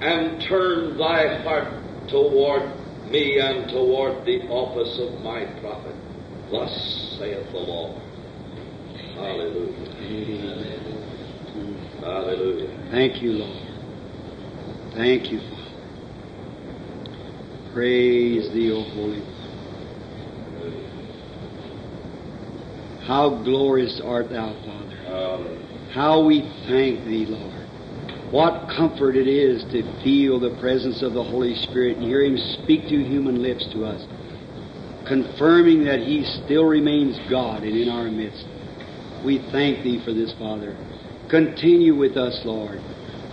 and 0.00 0.42
turn 0.42 0.98
thy 0.98 1.42
heart 1.42 1.82
toward 2.08 2.70
me 3.10 3.38
and 3.40 3.68
toward 3.70 4.24
the 4.26 4.42
office 4.48 4.98
of 5.00 5.22
my 5.22 5.44
prophet. 5.60 5.94
Thus 6.50 7.16
saith 7.18 7.50
the 7.52 7.58
Lord. 7.58 8.00
Hallelujah. 9.14 9.88
Amen. 10.02 10.92
Hallelujah. 12.00 12.88
Thank 12.90 13.22
you, 13.22 13.32
Lord. 13.32 13.68
Thank 14.94 15.32
you. 15.32 15.51
Praise 17.72 18.52
thee, 18.52 18.70
O 18.70 18.82
Holy 18.82 19.20
One. 19.20 19.32
How 23.06 23.42
glorious 23.42 24.00
art 24.04 24.28
thou, 24.30 24.52
Father. 24.64 24.98
Um, 25.08 25.90
How 25.92 26.22
we 26.24 26.40
thank 26.68 27.04
thee, 27.04 27.26
Lord. 27.26 27.66
What 28.30 28.68
comfort 28.76 29.16
it 29.16 29.26
is 29.26 29.64
to 29.72 29.82
feel 30.02 30.38
the 30.38 30.56
presence 30.60 31.02
of 31.02 31.12
the 31.12 31.22
Holy 31.22 31.54
Spirit 31.54 31.96
and 31.96 32.06
hear 32.06 32.22
Him 32.22 32.36
speak 32.36 32.88
through 32.88 33.04
human 33.04 33.42
lips 33.42 33.66
to 33.72 33.84
us, 33.84 34.06
confirming 35.06 35.84
that 35.84 36.00
He 36.00 36.24
still 36.44 36.64
remains 36.64 37.18
God 37.30 37.62
and 37.62 37.76
in 37.76 37.88
our 37.88 38.10
midst. 38.10 38.44
We 39.24 39.38
thank 39.50 39.82
Thee 39.82 40.02
for 40.04 40.12
this, 40.12 40.32
Father. 40.38 40.76
Continue 41.28 41.96
with 41.96 42.16
us, 42.16 42.40
Lord. 42.44 42.80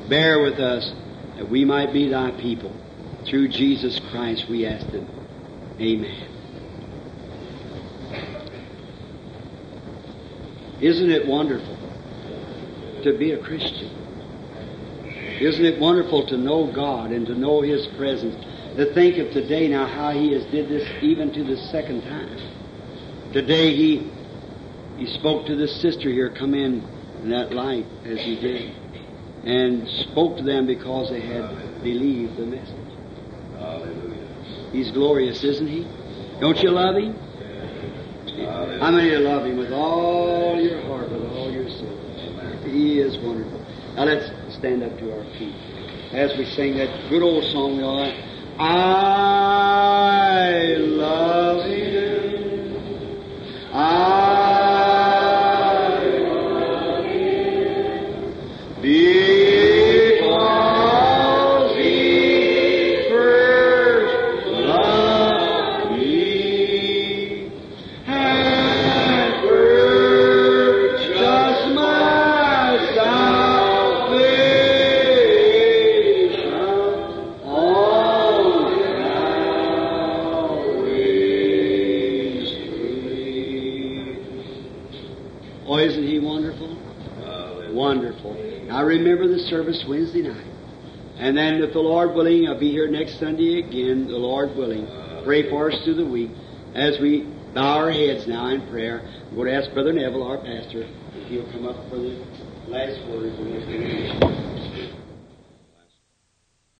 Bear 0.09 0.41
with 0.41 0.59
us 0.59 0.91
that 1.37 1.49
we 1.49 1.65
might 1.65 1.93
be 1.93 2.09
Thy 2.09 2.31
people. 2.31 2.73
Through 3.25 3.49
Jesus 3.49 3.99
Christ 4.11 4.47
we 4.49 4.65
ask 4.65 4.87
it. 4.87 5.03
Amen. 5.79 6.27
Isn't 10.81 11.11
it 11.11 11.27
wonderful 11.27 11.77
to 13.03 13.17
be 13.17 13.31
a 13.31 13.37
Christian? 13.37 13.89
Isn't 15.41 15.65
it 15.65 15.79
wonderful 15.79 16.25
to 16.27 16.37
know 16.37 16.71
God 16.73 17.11
and 17.11 17.25
to 17.27 17.35
know 17.35 17.61
His 17.61 17.85
presence? 17.97 18.35
To 18.77 18.93
think 18.93 19.17
of 19.17 19.31
today 19.31 19.67
now 19.67 19.87
how 19.87 20.11
He 20.11 20.33
has 20.33 20.45
did 20.45 20.69
this 20.69 20.87
even 21.01 21.33
to 21.33 21.43
the 21.43 21.57
second 21.67 22.01
time. 22.03 22.37
Today 23.33 23.75
He 23.75 24.11
He 24.97 25.05
spoke 25.17 25.45
to 25.47 25.55
this 25.55 25.81
sister 25.81 26.09
here, 26.09 26.29
come 26.29 26.53
in 26.53 26.81
in 27.23 27.29
that 27.29 27.51
light 27.53 27.85
as 28.05 28.19
He 28.19 28.39
did, 28.39 28.73
and 29.43 29.87
spoke 30.11 30.37
to 30.37 30.43
them 30.43 30.65
because 30.65 31.09
they 31.09 31.21
had 31.21 31.83
believed 31.83 32.37
the 32.37 32.45
message. 32.45 32.78
Hallelujah. 33.59 34.71
He's 34.71 34.91
glorious, 34.91 35.43
isn't 35.43 35.67
He? 35.67 35.85
Don't 36.39 36.57
you 36.63 36.71
love 36.71 36.95
Him? 36.95 37.13
How 38.79 38.91
many 38.91 39.13
of 39.13 39.19
you 39.21 39.27
love 39.27 39.45
Him 39.45 39.57
with 39.57 39.71
all 39.73 40.59
your 40.59 40.81
heart, 40.83 41.11
with 41.11 41.25
all 41.25 41.51
your 41.51 41.69
soul? 41.69 41.97
He 42.63 42.99
is 42.99 43.17
wonderful. 43.17 43.59
Now 43.95 44.05
let's 44.05 44.31
stand 44.55 44.83
up 44.83 44.97
to 44.99 45.11
our 45.13 45.23
feet 45.37 45.55
as 46.13 46.37
we 46.37 46.45
sing 46.45 46.77
that 46.77 47.09
good 47.09 47.21
old 47.21 47.43
song 47.51 47.77
we 47.77 47.83
all. 47.83 48.11
I 48.59 48.77
love 50.77 51.65
Him. 51.65 52.77
I 53.73 54.78
service 89.49 89.83
Wednesday 89.87 90.21
night. 90.21 90.45
And 91.17 91.35
then, 91.37 91.55
if 91.55 91.73
the 91.73 91.79
Lord 91.79 92.15
willing, 92.15 92.47
I'll 92.47 92.59
be 92.59 92.71
here 92.71 92.87
next 92.89 93.19
Sunday 93.19 93.59
again, 93.59 94.07
the 94.07 94.17
Lord 94.17 94.55
willing. 94.55 94.87
Pray 95.25 95.49
for 95.49 95.69
us 95.71 95.83
through 95.83 95.95
the 95.95 96.05
week 96.05 96.31
as 96.75 96.97
we 97.01 97.27
bow 97.53 97.77
our 97.77 97.91
heads 97.91 98.25
now 98.27 98.47
in 98.47 98.65
prayer. 98.69 99.01
I'm 99.01 99.35
going 99.35 99.47
to 99.47 99.55
ask 99.55 99.73
Brother 99.73 99.91
Neville, 99.91 100.23
our 100.23 100.37
pastor, 100.37 100.83
if 100.83 101.27
he'll 101.27 101.51
come 101.51 101.67
up 101.67 101.89
for 101.89 101.97
the 101.97 102.23
last 102.69 102.99
word. 103.09 104.58